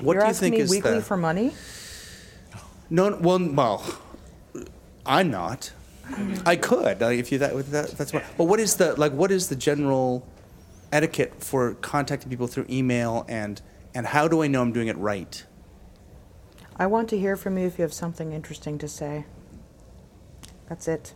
What 0.00 0.14
You're 0.14 0.22
do 0.22 0.28
you 0.28 0.34
think 0.34 0.54
me 0.54 0.60
is 0.60 0.70
weekly 0.70 0.94
the 0.94 1.02
for 1.02 1.16
money? 1.16 1.52
no? 2.90 3.16
Well, 3.20 3.40
well, 3.52 3.98
I'm 5.04 5.30
not. 5.30 5.72
I 6.44 6.56
could 6.56 7.00
like, 7.00 7.18
if 7.18 7.30
you 7.32 7.38
that, 7.38 7.54
that 7.70 7.90
that's 7.92 8.12
what. 8.12 8.24
But 8.36 8.44
what 8.44 8.60
is 8.60 8.76
the 8.76 8.94
like? 8.94 9.12
What 9.12 9.30
is 9.30 9.48
the 9.48 9.56
general 9.56 10.26
etiquette 10.92 11.32
for 11.42 11.74
contacting 11.74 12.28
people 12.28 12.46
through 12.46 12.66
email 12.68 13.24
and 13.28 13.60
and 13.94 14.06
how 14.06 14.28
do 14.28 14.42
I 14.42 14.46
know 14.46 14.62
I'm 14.62 14.72
doing 14.72 14.88
it 14.88 14.96
right? 14.98 15.44
I 16.76 16.86
want 16.86 17.08
to 17.10 17.18
hear 17.18 17.36
from 17.36 17.58
you 17.58 17.66
if 17.66 17.78
you 17.78 17.82
have 17.82 17.92
something 17.92 18.32
interesting 18.32 18.78
to 18.78 18.88
say. 18.88 19.24
That's 20.68 20.88
it. 20.88 21.14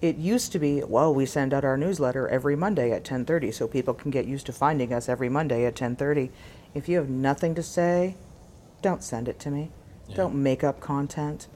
It 0.00 0.16
used 0.16 0.52
to 0.52 0.58
be, 0.58 0.82
well, 0.84 1.14
we 1.14 1.26
send 1.26 1.54
out 1.54 1.64
our 1.64 1.76
newsletter 1.76 2.28
every 2.28 2.56
Monday 2.56 2.92
at 2.92 3.04
10:30 3.04 3.52
so 3.52 3.66
people 3.66 3.94
can 3.94 4.10
get 4.10 4.26
used 4.26 4.46
to 4.46 4.52
finding 4.52 4.92
us 4.92 5.08
every 5.08 5.28
Monday 5.28 5.64
at 5.64 5.74
10:30. 5.74 6.30
If 6.74 6.88
you 6.88 6.98
have 6.98 7.08
nothing 7.08 7.54
to 7.54 7.62
say, 7.62 8.16
don't 8.82 9.02
send 9.02 9.28
it 9.28 9.38
to 9.40 9.50
me. 9.50 9.70
Don't 10.14 10.34
make 10.34 10.62
up 10.62 10.80
content. 10.80 11.48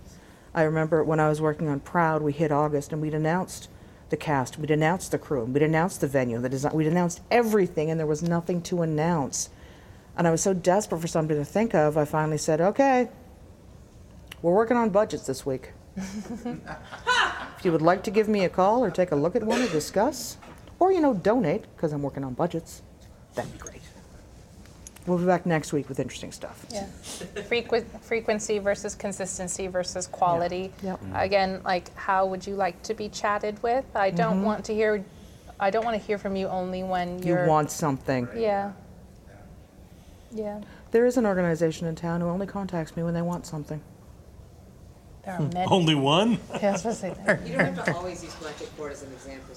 I 0.54 0.62
remember 0.62 1.04
when 1.04 1.20
I 1.20 1.28
was 1.28 1.40
working 1.40 1.68
on 1.68 1.80
Proud, 1.80 2.22
we 2.22 2.32
hit 2.32 2.50
August 2.50 2.92
and 2.92 3.02
we'd 3.02 3.14
announced 3.14 3.68
the 4.10 4.16
cast, 4.16 4.58
we'd 4.58 4.70
announced 4.70 5.10
the 5.10 5.18
crew, 5.18 5.44
we'd 5.44 5.62
announced 5.62 6.00
the 6.00 6.06
venue, 6.06 6.40
the 6.40 6.48
design, 6.48 6.72
we'd 6.72 6.86
announced 6.86 7.20
everything 7.30 7.90
and 7.90 8.00
there 8.00 8.06
was 8.06 8.22
nothing 8.22 8.62
to 8.62 8.82
announce. 8.82 9.50
And 10.16 10.26
I 10.26 10.30
was 10.30 10.42
so 10.42 10.54
desperate 10.54 11.00
for 11.00 11.06
something 11.06 11.36
to 11.36 11.44
think 11.44 11.74
of, 11.74 11.96
I 11.96 12.04
finally 12.04 12.38
said, 12.38 12.60
okay, 12.60 13.08
we're 14.42 14.54
working 14.54 14.76
on 14.76 14.90
budgets 14.90 15.26
this 15.26 15.44
week. 15.44 15.72
if 15.96 17.64
you 17.64 17.72
would 17.72 17.82
like 17.82 18.02
to 18.04 18.10
give 18.10 18.28
me 18.28 18.44
a 18.44 18.48
call 18.48 18.84
or 18.84 18.90
take 18.90 19.12
a 19.12 19.16
look 19.16 19.36
at 19.36 19.44
one 19.44 19.60
or 19.60 19.68
discuss, 19.68 20.38
or, 20.78 20.92
you 20.92 21.00
know, 21.00 21.12
donate, 21.12 21.64
because 21.76 21.92
I'm 21.92 22.02
working 22.02 22.24
on 22.24 22.34
budgets, 22.34 22.82
that'd 23.34 23.52
be 23.52 23.58
great. 23.58 23.82
We'll 25.06 25.18
be 25.18 25.24
back 25.24 25.46
next 25.46 25.72
week 25.72 25.88
with 25.88 26.00
interesting 26.00 26.32
stuff. 26.32 26.66
Yeah. 26.70 26.86
Frequ- 27.48 27.84
frequency 28.02 28.58
versus 28.58 28.94
consistency 28.94 29.66
versus 29.66 30.06
quality. 30.06 30.70
Yep. 30.82 31.00
Again, 31.14 31.60
like 31.64 31.94
how 31.96 32.26
would 32.26 32.46
you 32.46 32.54
like 32.56 32.82
to 32.82 32.94
be 32.94 33.08
chatted 33.08 33.62
with? 33.62 33.84
I 33.94 34.10
don't 34.10 34.40
Mhm. 34.40 34.44
want 34.44 34.64
to 34.66 34.74
hear 34.74 35.04
I 35.60 35.70
don't 35.70 35.84
want 35.84 36.00
to 36.00 36.06
hear 36.06 36.18
from 36.18 36.36
you 36.36 36.46
only 36.46 36.84
when 36.84 37.20
You 37.20 37.34
you're 37.34 37.46
want 37.46 37.70
something. 37.72 38.28
Yeah. 38.36 38.72
Yeah. 40.30 40.60
There 40.92 41.04
is 41.04 41.16
an 41.16 41.26
organization 41.26 41.86
in 41.88 41.96
town 41.96 42.20
who 42.20 42.28
only 42.28 42.46
contacts 42.46 42.96
me 42.96 43.02
when 43.02 43.14
they 43.14 43.22
want 43.22 43.44
something. 43.46 43.80
There 45.28 45.36
are 45.36 45.42
many. 45.52 45.70
Only 45.70 45.94
one? 45.94 46.38
Yeah, 46.62 46.68
I 46.68 46.72
was 46.72 46.80
supposed 46.80 47.00
to 47.02 47.06
say 47.08 47.14
that. 47.26 47.46
You 47.46 47.56
don't 47.58 47.74
have 47.74 47.84
to 47.84 47.94
always 47.94 48.24
use 48.24 48.34
Collective 48.36 48.74
Court 48.78 48.92
as 48.92 49.02
an 49.02 49.12
example. 49.12 49.54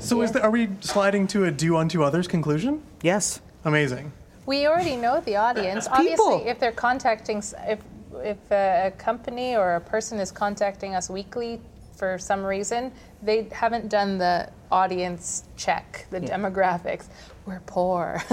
So 0.00 0.20
is 0.22 0.32
there, 0.32 0.42
are 0.42 0.50
we 0.50 0.68
sliding 0.80 1.28
to 1.28 1.44
a 1.44 1.50
do 1.52 1.76
unto 1.76 2.02
others 2.02 2.26
conclusion? 2.26 2.82
Yes. 3.02 3.40
Amazing. 3.64 4.12
We 4.46 4.66
already 4.66 4.96
know 4.96 5.20
the 5.20 5.36
audience. 5.36 5.86
People. 5.86 6.26
Obviously, 6.26 6.50
if 6.50 6.58
they're 6.58 6.72
contacting, 6.72 7.36
s- 7.38 7.54
if 7.68 7.78
if 8.16 8.36
a, 8.50 8.88
a 8.88 8.90
company 8.92 9.54
or 9.56 9.76
a 9.76 9.80
person 9.80 10.18
is 10.18 10.30
contacting 10.32 10.94
us 10.96 11.08
weekly 11.08 11.60
for 11.96 12.18
some 12.18 12.42
reason, 12.44 12.90
they 13.22 13.46
haven't 13.52 13.88
done 13.88 14.18
the 14.18 14.48
audience 14.72 15.44
check, 15.56 16.06
the 16.10 16.20
Yeah. 16.20 16.36
demographics. 16.36 17.06
We're 17.46 17.60
poor. 17.66 18.22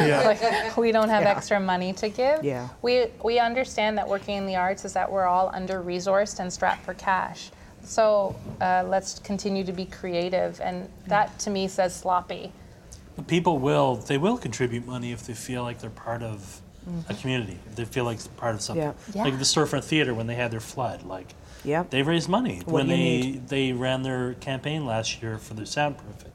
Yeah. 0.00 0.22
like, 0.22 0.76
we 0.76 0.92
don't 0.92 1.08
have 1.08 1.22
Yeah. 1.22 1.30
extra 1.30 1.60
money 1.60 1.92
to 1.94 2.08
give. 2.08 2.42
Yeah. 2.44 2.68
We 2.82 3.06
we 3.22 3.38
understand 3.38 3.98
that 3.98 4.08
working 4.08 4.36
in 4.36 4.46
the 4.46 4.56
arts 4.56 4.84
is 4.84 4.92
that 4.94 5.10
we're 5.10 5.26
all 5.26 5.50
under 5.52 5.82
resourced 5.82 6.38
and 6.40 6.52
strapped 6.52 6.84
for 6.84 6.94
cash. 6.94 7.50
So 7.84 8.36
uh, 8.60 8.84
let's 8.86 9.18
continue 9.20 9.64
to 9.64 9.72
be 9.72 9.84
creative, 9.86 10.60
and 10.60 10.88
that 11.06 11.38
to 11.40 11.50
me 11.50 11.68
says 11.68 11.94
sloppy. 11.94 12.52
But 13.16 13.26
people 13.26 13.58
will 13.58 13.96
they 13.96 14.18
will 14.18 14.38
contribute 14.38 14.86
money 14.86 15.12
if 15.12 15.26
they 15.26 15.34
feel 15.34 15.62
like 15.62 15.80
they're 15.80 15.90
part 15.90 16.22
of 16.22 16.60
a 17.08 17.14
community. 17.14 17.58
If 17.68 17.76
they 17.76 17.84
feel 17.84 18.04
like 18.04 18.16
it's 18.16 18.28
part 18.28 18.54
of 18.54 18.60
something. 18.62 18.86
Mm-hmm. 18.88 19.16
Yeah. 19.18 19.24
Like 19.24 19.38
the 19.38 19.44
Storefront 19.44 19.84
Theater 19.84 20.14
when 20.14 20.26
they 20.26 20.34
had 20.34 20.50
their 20.50 20.60
flood. 20.60 21.02
Like 21.04 21.34
Yep. 21.64 21.90
they 21.90 22.02
raised 22.02 22.26
money 22.28 22.62
What 22.64 22.72
when 22.72 22.88
they 22.88 22.96
need? 22.96 23.48
they 23.48 23.72
ran 23.74 24.02
their 24.02 24.32
campaign 24.34 24.86
last 24.86 25.20
year 25.22 25.36
for 25.36 25.52
their 25.52 25.66
soundproofing, 25.66 26.29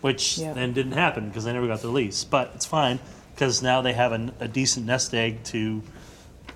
which 0.00 0.38
Yeah. 0.38 0.52
then 0.52 0.72
didn't 0.72 0.92
happen 0.92 1.28
because 1.28 1.44
they 1.44 1.52
never 1.52 1.66
got 1.66 1.80
the 1.80 1.88
lease. 1.88 2.24
But 2.24 2.52
it's 2.54 2.66
fine 2.66 2.98
because 3.34 3.62
now 3.62 3.82
they 3.82 3.92
have 3.92 4.12
an, 4.12 4.32
a 4.40 4.48
decent 4.48 4.86
nest 4.86 5.14
egg 5.14 5.42
to 5.44 5.82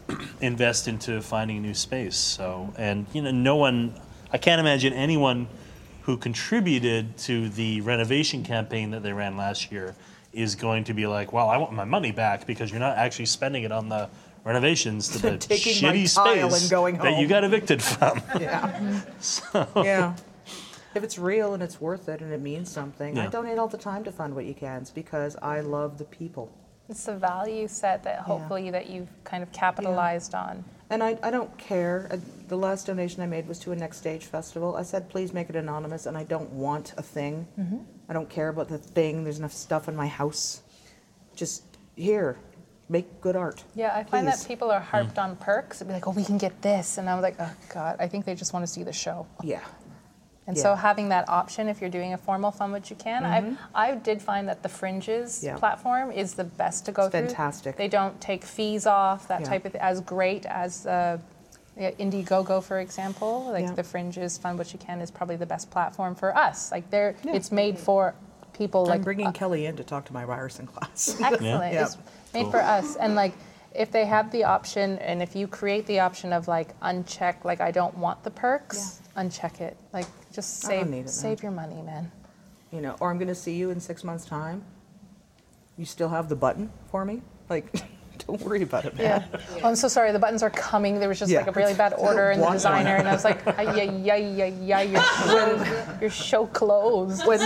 invest 0.40 0.88
into 0.88 1.20
finding 1.20 1.58
a 1.58 1.60
new 1.60 1.74
space. 1.74 2.16
So 2.16 2.72
and 2.76 3.06
you 3.12 3.22
know 3.22 3.30
no 3.30 3.56
one, 3.56 3.94
I 4.32 4.38
can't 4.38 4.60
imagine 4.60 4.92
anyone 4.92 5.48
who 6.02 6.16
contributed 6.16 7.16
to 7.16 7.48
the 7.50 7.80
renovation 7.80 8.44
campaign 8.44 8.90
that 8.90 9.02
they 9.02 9.12
ran 9.12 9.36
last 9.36 9.72
year 9.72 9.94
is 10.34 10.54
going 10.54 10.84
to 10.84 10.92
be 10.92 11.06
like, 11.06 11.32
well, 11.32 11.48
I 11.48 11.56
want 11.56 11.72
my 11.72 11.84
money 11.84 12.10
back 12.10 12.46
because 12.46 12.70
you're 12.70 12.80
not 12.80 12.98
actually 12.98 13.26
spending 13.26 13.62
it 13.62 13.72
on 13.72 13.88
the 13.88 14.10
renovations 14.44 15.08
to 15.08 15.18
the 15.22 15.30
shitty 15.38 16.08
space 16.08 16.68
that 16.98 17.18
you 17.18 17.26
got 17.26 17.44
evicted 17.44 17.82
from. 17.82 18.20
Yeah. 18.38 19.00
so, 19.20 19.66
Yeah. 19.76 20.14
If 20.94 21.02
it's 21.02 21.18
real 21.18 21.54
and 21.54 21.62
it's 21.62 21.80
worth 21.80 22.08
it 22.08 22.20
and 22.20 22.32
it 22.32 22.40
means 22.40 22.70
something, 22.70 23.18
I 23.18 23.26
donate 23.26 23.58
all 23.58 23.68
the 23.68 23.78
time 23.78 24.04
to 24.04 24.12
fund 24.12 24.34
what 24.34 24.44
you 24.44 24.54
can 24.54 24.86
because 24.94 25.36
I 25.42 25.60
love 25.60 25.98
the 25.98 26.04
people. 26.04 26.50
It's 26.88 27.04
the 27.04 27.16
value 27.16 27.66
set 27.66 28.02
that 28.04 28.20
hopefully 28.20 28.70
that 28.70 28.90
you've 28.90 29.08
kind 29.24 29.42
of 29.42 29.50
capitalized 29.52 30.34
on. 30.34 30.64
And 30.90 31.02
I, 31.02 31.18
I 31.22 31.30
don't 31.30 31.56
care. 31.58 32.08
Uh, 32.10 32.18
The 32.48 32.56
last 32.58 32.86
donation 32.86 33.22
I 33.22 33.26
made 33.26 33.48
was 33.48 33.58
to 33.60 33.72
a 33.72 33.76
Next 33.76 33.96
Stage 33.96 34.26
festival. 34.26 34.76
I 34.76 34.82
said, 34.82 35.08
please 35.08 35.32
make 35.32 35.48
it 35.48 35.56
anonymous, 35.56 36.04
and 36.04 36.16
I 36.16 36.24
don't 36.24 36.50
want 36.52 36.92
a 36.98 37.02
thing. 37.02 37.48
Mhm. 37.58 37.84
I 38.08 38.12
don't 38.12 38.28
care 38.28 38.50
about 38.50 38.68
the 38.68 38.76
thing. 38.76 39.24
There's 39.24 39.38
enough 39.38 39.52
stuff 39.54 39.88
in 39.88 39.96
my 39.96 40.06
house. 40.06 40.62
Just 41.34 41.62
here, 41.96 42.36
make 42.90 43.22
good 43.22 43.34
art. 43.34 43.64
Yeah, 43.74 43.92
I 43.96 44.04
find 44.04 44.26
Please. 44.28 44.40
that 44.42 44.46
people 44.46 44.70
are 44.70 44.80
harped 44.80 45.18
on 45.18 45.36
perks. 45.36 45.78
It'd 45.78 45.88
be 45.88 45.94
like, 45.94 46.06
oh, 46.06 46.10
we 46.10 46.22
can 46.22 46.36
get 46.36 46.60
this. 46.60 46.98
And 46.98 47.08
I'm 47.08 47.22
like, 47.22 47.36
oh, 47.40 47.50
God, 47.72 47.96
I 47.98 48.06
think 48.08 48.26
they 48.26 48.34
just 48.34 48.52
want 48.52 48.62
to 48.66 48.70
see 48.70 48.82
the 48.84 48.92
show. 48.92 49.26
Yeah. 49.42 49.64
And 50.46 50.56
Yeah. 50.56 50.62
so 50.62 50.74
having 50.74 51.08
that 51.08 51.28
option, 51.28 51.68
if 51.68 51.80
you're 51.80 51.88
doing 51.90 52.12
a 52.12 52.18
formal 52.18 52.50
fund, 52.50 52.72
which 52.72 52.90
you 52.90 52.96
can, 52.96 53.22
Mhm. 53.22 53.56
I 53.74 53.90
I 53.92 53.94
did 53.94 54.20
find 54.20 54.46
that 54.48 54.62
the 54.62 54.68
Fringes 54.68 55.42
Yeah. 55.42 55.56
platform 55.56 56.10
is 56.12 56.34
the 56.34 56.44
best 56.44 56.84
to 56.86 56.92
go 56.92 57.04
It's 57.04 57.12
through. 57.12 57.26
fantastic. 57.28 57.76
They 57.76 57.88
don't 57.88 58.20
take 58.20 58.44
fees 58.44 58.86
off, 58.86 59.26
that 59.28 59.40
Yeah. 59.40 59.46
type 59.48 59.64
of 59.64 59.74
as 59.76 60.00
great 60.00 60.44
as 60.46 60.86
uh, 60.86 61.18
yeah, 61.76 61.90
Indiegogo, 61.92 62.62
for 62.62 62.78
example. 62.78 63.50
Like 63.50 63.64
Yeah. 63.64 63.72
the 63.72 63.82
Fringes 63.82 64.36
Fund 64.38 64.58
What 64.58 64.72
You 64.72 64.78
Can 64.78 65.00
is 65.00 65.10
probably 65.10 65.36
the 65.36 65.46
best 65.46 65.70
platform 65.70 66.14
for 66.14 66.36
us. 66.36 66.70
Like 66.70 66.88
they're, 66.90 67.14
it's 67.24 67.50
made 67.50 67.78
for 67.78 68.14
people 68.52 68.84
like 68.86 68.96
I'm 68.96 69.02
bringing 69.02 69.32
Kelly 69.32 69.66
in 69.66 69.76
to 69.76 69.82
talk 69.84 70.04
to 70.04 70.12
my 70.12 70.24
Ryerson 70.24 70.66
class. 70.66 71.16
Excellent. 71.22 71.72
Yeah. 71.72 71.82
It's 71.86 71.96
made 72.34 72.48
for 72.50 72.60
us. 72.62 72.94
And 72.96 73.14
like, 73.16 73.32
if 73.74 73.90
they 73.90 74.04
have 74.04 74.30
the 74.30 74.44
option, 74.44 74.98
and 75.00 75.20
if 75.20 75.34
you 75.34 75.48
create 75.48 75.86
the 75.86 75.98
option 76.00 76.32
of 76.32 76.46
like 76.46 76.78
uncheck, 76.80 77.44
like 77.44 77.60
I 77.60 77.70
don't 77.72 77.96
want 77.98 78.22
the 78.22 78.30
perks, 78.30 79.00
uncheck 79.16 79.60
it. 79.60 79.76
Like, 79.92 80.06
just 80.35 80.61
save 80.61 80.89
need 80.89 81.01
it, 81.06 81.11
save 81.11 81.43
your 81.43 81.52
money, 81.52 81.81
man. 81.82 82.11
You 82.73 82.81
know, 82.81 82.97
or 83.01 83.11
I'm 83.11 83.19
going 83.19 83.28
to 83.28 83.35
see 83.35 83.55
you 83.55 83.70
in 83.70 83.78
six 83.81 84.02
months' 84.02 84.24
time. 84.24 84.65
You 85.78 85.85
still 85.85 86.09
have 86.09 86.28
the 86.28 86.36
button 86.36 86.70
for 86.90 87.05
me? 87.05 87.23
Like, 87.48 87.73
don't 88.27 88.40
worry 88.43 88.62
about 88.62 88.85
it, 88.85 88.97
man. 88.97 89.28
Yeah. 89.32 89.40
Oh, 89.62 89.69
I'm 89.69 89.77
so 89.77 89.86
sorry. 89.86 90.11
The 90.12 90.19
buttons 90.19 90.43
are 90.43 90.51
coming. 90.51 90.98
There 90.98 91.09
was 91.09 91.19
just 91.20 91.31
Yeah. 91.31 91.40
like 91.40 91.48
a 91.48 91.52
really 91.52 91.74
bad 91.74 91.94
order 91.97 92.32
in 92.32 92.40
the 92.40 92.51
designer, 92.51 92.93
one. 92.93 93.01
and 93.01 93.09
I 93.09 93.12
was 93.12 93.23
like, 93.24 93.40
yeah, 93.47 93.82
yeah, 93.85 94.16
yeah, 94.16 94.77
ay, 94.78 94.82
your 94.82 95.02
show, 95.02 95.98
your 96.01 96.11
show 96.11 96.47
closed. 96.47 97.27
when 97.27 97.40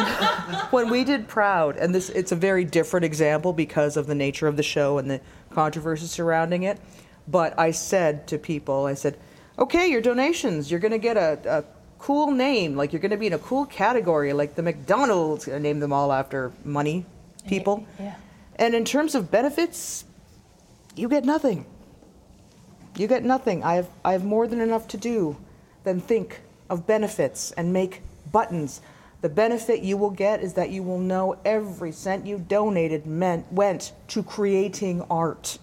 when 0.70 0.89
we 0.90 1.05
did 1.05 1.28
Proud, 1.28 1.77
and 1.77 1.94
this 1.94 2.09
it's 2.10 2.32
a 2.32 2.36
very 2.36 2.65
different 2.65 3.05
example 3.05 3.52
because 3.52 3.97
of 3.98 4.06
the 4.06 4.15
nature 4.15 4.47
of 4.47 4.56
the 4.56 4.62
show 4.62 4.97
and 4.98 5.10
the 5.10 5.20
controversy 5.51 6.06
surrounding 6.06 6.62
it. 6.62 6.78
But 7.27 7.59
I 7.59 7.70
said 7.73 8.27
to 8.28 8.39
people, 8.39 8.86
I 8.86 8.94
said, 8.94 9.19
"Okay, 9.59 9.89
your 9.90 10.01
donations, 10.01 10.70
you're 10.70 10.81
going 10.81 10.93
to 10.93 10.98
get 10.98 11.16
a, 11.19 11.39
a 11.59 11.65
cool 11.98 12.30
name, 12.30 12.76
like 12.76 12.92
you're 12.92 13.00
going 13.00 13.10
to 13.10 13.16
be 13.16 13.26
in 13.26 13.32
a 13.32 13.38
cool 13.38 13.66
category, 13.66 14.32
like 14.32 14.54
the 14.54 14.62
McDonald's. 14.62 15.48
Uh, 15.48 15.54
I 15.54 15.58
named 15.58 15.82
them 15.82 15.92
all 15.92 16.12
after 16.12 16.52
money 16.64 17.04
people. 17.46 17.86
Yeah. 17.98 18.14
And 18.56 18.74
in 18.74 18.84
terms 18.84 19.14
of 19.14 19.30
benefits, 19.30 20.04
you 20.96 21.08
get 21.08 21.24
nothing. 21.24 21.66
You 22.96 23.06
get 23.06 23.24
nothing. 23.24 23.62
I 23.62 23.74
have, 23.74 23.88
I 24.04 24.12
have 24.12 24.24
more 24.24 24.46
than 24.46 24.60
enough 24.60 24.88
to 24.88 24.96
do 24.96 25.36
than 25.84 26.00
think 26.00 26.40
of 26.68 26.86
benefits 26.86 27.52
and 27.52 27.72
make 27.72 28.02
buttons. 28.32 28.80
The 29.20 29.28
benefit 29.28 29.82
you 29.82 29.96
will 29.96 30.10
get 30.10 30.42
is 30.42 30.54
that 30.54 30.70
you 30.70 30.82
will 30.82 30.98
know 30.98 31.36
every 31.44 31.92
cent 31.92 32.26
you 32.26 32.38
donated 32.38 33.06
meant 33.06 33.52
went 33.52 33.92
to 34.08 34.22
creating 34.22 35.02
art. 35.10 35.58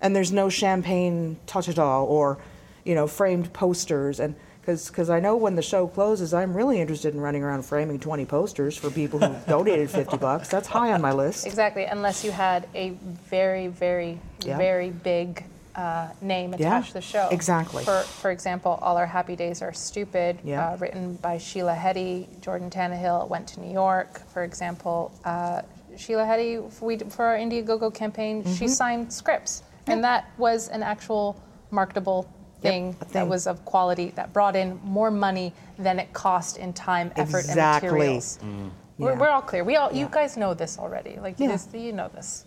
And 0.00 0.16
there's 0.16 0.32
no 0.32 0.48
champagne 0.48 1.38
ta-ta-ta 1.46 2.02
or, 2.02 2.38
you 2.84 2.94
know, 2.94 3.06
framed 3.06 3.52
posters 3.52 4.20
and 4.20 4.34
because 4.60 5.10
I 5.10 5.20
know 5.20 5.36
when 5.36 5.54
the 5.56 5.62
show 5.62 5.86
closes, 5.88 6.34
I'm 6.34 6.54
really 6.54 6.80
interested 6.80 7.14
in 7.14 7.20
running 7.20 7.42
around 7.42 7.62
framing 7.64 7.98
20 7.98 8.24
posters 8.26 8.76
for 8.76 8.90
people 8.90 9.18
who 9.18 9.34
donated 9.50 9.90
50 9.90 10.16
bucks. 10.18 10.48
That's 10.48 10.68
high 10.68 10.92
on 10.92 11.00
my 11.00 11.12
list. 11.12 11.46
Exactly, 11.46 11.84
unless 11.84 12.24
you 12.24 12.30
had 12.30 12.68
a 12.74 12.90
very, 13.28 13.68
very, 13.68 14.18
Yeah. 14.44 14.58
very 14.58 14.90
big 14.90 15.44
uh, 15.76 16.08
name 16.20 16.50
Yeah, 16.58 16.66
attached 16.78 16.88
to 16.88 16.94
the 16.94 17.00
show. 17.00 17.28
exactly. 17.30 17.84
For, 17.84 18.00
for 18.02 18.30
example, 18.32 18.78
All 18.82 18.96
Our 18.96 19.06
Happy 19.06 19.36
Days 19.36 19.62
Are 19.62 19.72
Stupid, 19.72 20.38
Yeah. 20.44 20.70
uh, 20.72 20.76
written 20.76 21.14
by 21.22 21.38
Sheila 21.38 21.74
Heti, 21.74 22.26
Jordan 22.40 22.70
Tannahill 22.70 23.28
went 23.28 23.46
to 23.48 23.60
New 23.60 23.72
York. 23.72 24.20
For 24.32 24.42
example, 24.42 25.12
uh, 25.24 25.62
Sheila 25.96 26.26
for, 26.70 26.84
we, 26.86 26.98
for 26.98 27.24
our 27.24 27.36
Indiegogo 27.36 27.94
campaign, 27.94 28.44
she 28.44 28.64
Mhm. 28.66 28.68
signed 28.70 29.12
scripts. 29.12 29.62
And 29.86 30.04
that 30.04 30.26
was 30.38 30.68
an 30.68 30.82
actual 30.82 31.40
marketable 31.70 32.26
thing, 32.60 32.96
a 33.00 33.04
that 33.12 33.26
was 33.28 33.46
of 33.46 33.64
quality 33.64 34.10
that 34.16 34.32
brought 34.32 34.56
in 34.56 34.78
more 34.84 35.10
money 35.10 35.52
than 35.78 35.98
it 35.98 36.12
cost 36.12 36.56
in 36.58 36.72
time, 36.72 37.10
effort, 37.16 37.38
Exactly. 37.40 37.88
and 37.88 37.96
materials. 37.98 38.38
Mm. 38.42 38.70
We're, 38.98 39.12
Yeah. 39.12 39.18
we're 39.18 39.28
all 39.30 39.42
clear. 39.42 39.64
We 39.64 39.76
all, 39.76 39.92
you 39.92 40.08
guys 40.10 40.36
know 40.36 40.52
this 40.54 40.78
already. 40.78 41.18
Like 41.20 41.34
Yeah. 41.38 41.48
this, 41.48 41.68
you 41.72 41.92
know 41.92 42.08
this. 42.08 42.44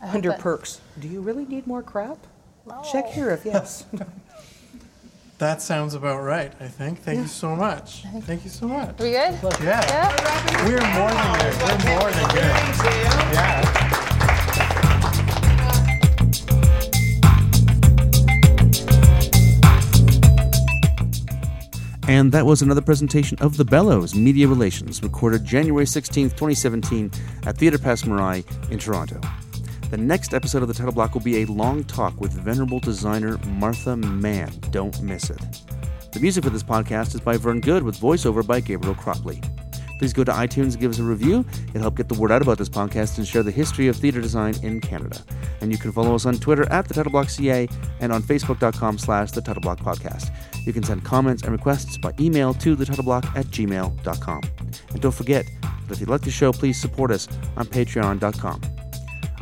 I 0.00 0.06
hope 0.06 0.14
Under 0.16 0.30
that- 0.30 0.40
perks. 0.40 0.80
Do 0.98 1.08
you 1.08 1.20
really 1.20 1.44
need 1.44 1.66
more 1.66 1.82
crap? 1.82 2.18
Check 2.90 3.06
here 3.08 3.30
if 3.30 3.44
yes. 3.44 3.84
That 5.38 5.60
sounds 5.60 5.94
about 5.94 6.22
right, 6.22 6.52
I 6.60 6.68
think. 6.68 7.00
Thank 7.02 7.18
you 7.18 7.26
so 7.26 7.56
much. 7.56 8.04
Thank 8.20 8.44
you 8.44 8.50
so 8.50 8.68
much. 8.68 8.96
We 9.00 9.10
good? 9.10 9.36
Yeah. 9.60 10.64
We're 10.64 10.80
more 10.94 11.10
than 11.10 11.38
good. 11.40 11.54
We're 11.84 11.98
more 11.98 12.10
than 12.12 12.28
good. 12.30 13.34
Yeah. 13.34 13.90
And 22.06 22.30
that 22.32 22.44
was 22.44 22.60
another 22.60 22.82
presentation 22.82 23.38
of 23.40 23.56
The 23.56 23.64
Bellows 23.64 24.14
Media 24.14 24.46
Relations, 24.46 25.02
recorded 25.02 25.42
January 25.42 25.86
16th, 25.86 26.36
2017, 26.36 27.10
at 27.46 27.56
Theatre 27.56 27.78
Pass 27.78 28.04
in 28.04 28.78
Toronto. 28.78 29.18
The 29.88 29.96
next 29.96 30.34
episode 30.34 30.60
of 30.60 30.68
the 30.68 30.74
title 30.74 30.92
block 30.92 31.14
will 31.14 31.22
be 31.22 31.38
a 31.38 31.46
long 31.46 31.82
talk 31.84 32.20
with 32.20 32.32
venerable 32.32 32.78
designer 32.78 33.38
Martha 33.46 33.96
Mann. 33.96 34.52
Don't 34.70 35.00
miss 35.00 35.30
it. 35.30 35.40
The 36.12 36.20
music 36.20 36.44
for 36.44 36.50
this 36.50 36.62
podcast 36.62 37.14
is 37.14 37.22
by 37.22 37.38
Vern 37.38 37.60
Good 37.60 37.82
with 37.82 37.98
voiceover 37.98 38.46
by 38.46 38.60
Gabriel 38.60 38.94
Cropley. 38.94 39.42
Please 39.98 40.12
go 40.12 40.24
to 40.24 40.32
iTunes 40.32 40.72
and 40.72 40.80
give 40.80 40.90
us 40.90 40.98
a 40.98 41.02
review. 41.04 41.42
It'll 41.68 41.80
help 41.80 41.96
get 41.96 42.10
the 42.10 42.20
word 42.20 42.32
out 42.32 42.42
about 42.42 42.58
this 42.58 42.68
podcast 42.68 43.16
and 43.16 43.26
share 43.26 43.42
the 43.42 43.50
history 43.50 43.88
of 43.88 43.96
theater 43.96 44.20
design 44.20 44.54
in 44.62 44.80
Canada. 44.80 45.24
And 45.62 45.72
you 45.72 45.78
can 45.78 45.90
follow 45.92 46.14
us 46.14 46.26
on 46.26 46.34
Twitter 46.34 46.70
at 46.70 46.86
the 46.86 46.92
Title 46.92 47.12
Block 47.12 47.30
CA 47.30 47.66
and 48.00 48.12
on 48.12 48.22
Facebook.com 48.22 48.98
slash 48.98 49.30
the 49.30 49.40
Title 49.40 49.62
Block 49.62 49.80
Podcast. 49.80 50.30
You 50.64 50.72
can 50.72 50.82
send 50.82 51.04
comments 51.04 51.42
and 51.42 51.52
requests 51.52 51.98
by 51.98 52.12
email 52.18 52.54
to 52.54 52.74
the 52.74 52.84
Titleblock 52.84 53.24
at 53.36 53.46
gmail.com. 53.46 54.42
And 54.90 55.00
don't 55.00 55.14
forget 55.14 55.46
that 55.62 55.94
if 55.94 56.00
you 56.00 56.06
like 56.06 56.22
the 56.22 56.30
show, 56.30 56.52
please 56.52 56.80
support 56.80 57.10
us 57.10 57.28
on 57.56 57.66
patreon.com. 57.66 58.60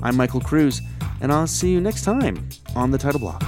I'm 0.03 0.17
Michael 0.17 0.41
Cruz, 0.41 0.81
and 1.21 1.33
I'll 1.33 1.47
see 1.47 1.71
you 1.71 1.81
next 1.81 2.03
time 2.03 2.49
on 2.75 2.91
the 2.91 2.99
Title 2.99 3.21
Block. 3.21 3.43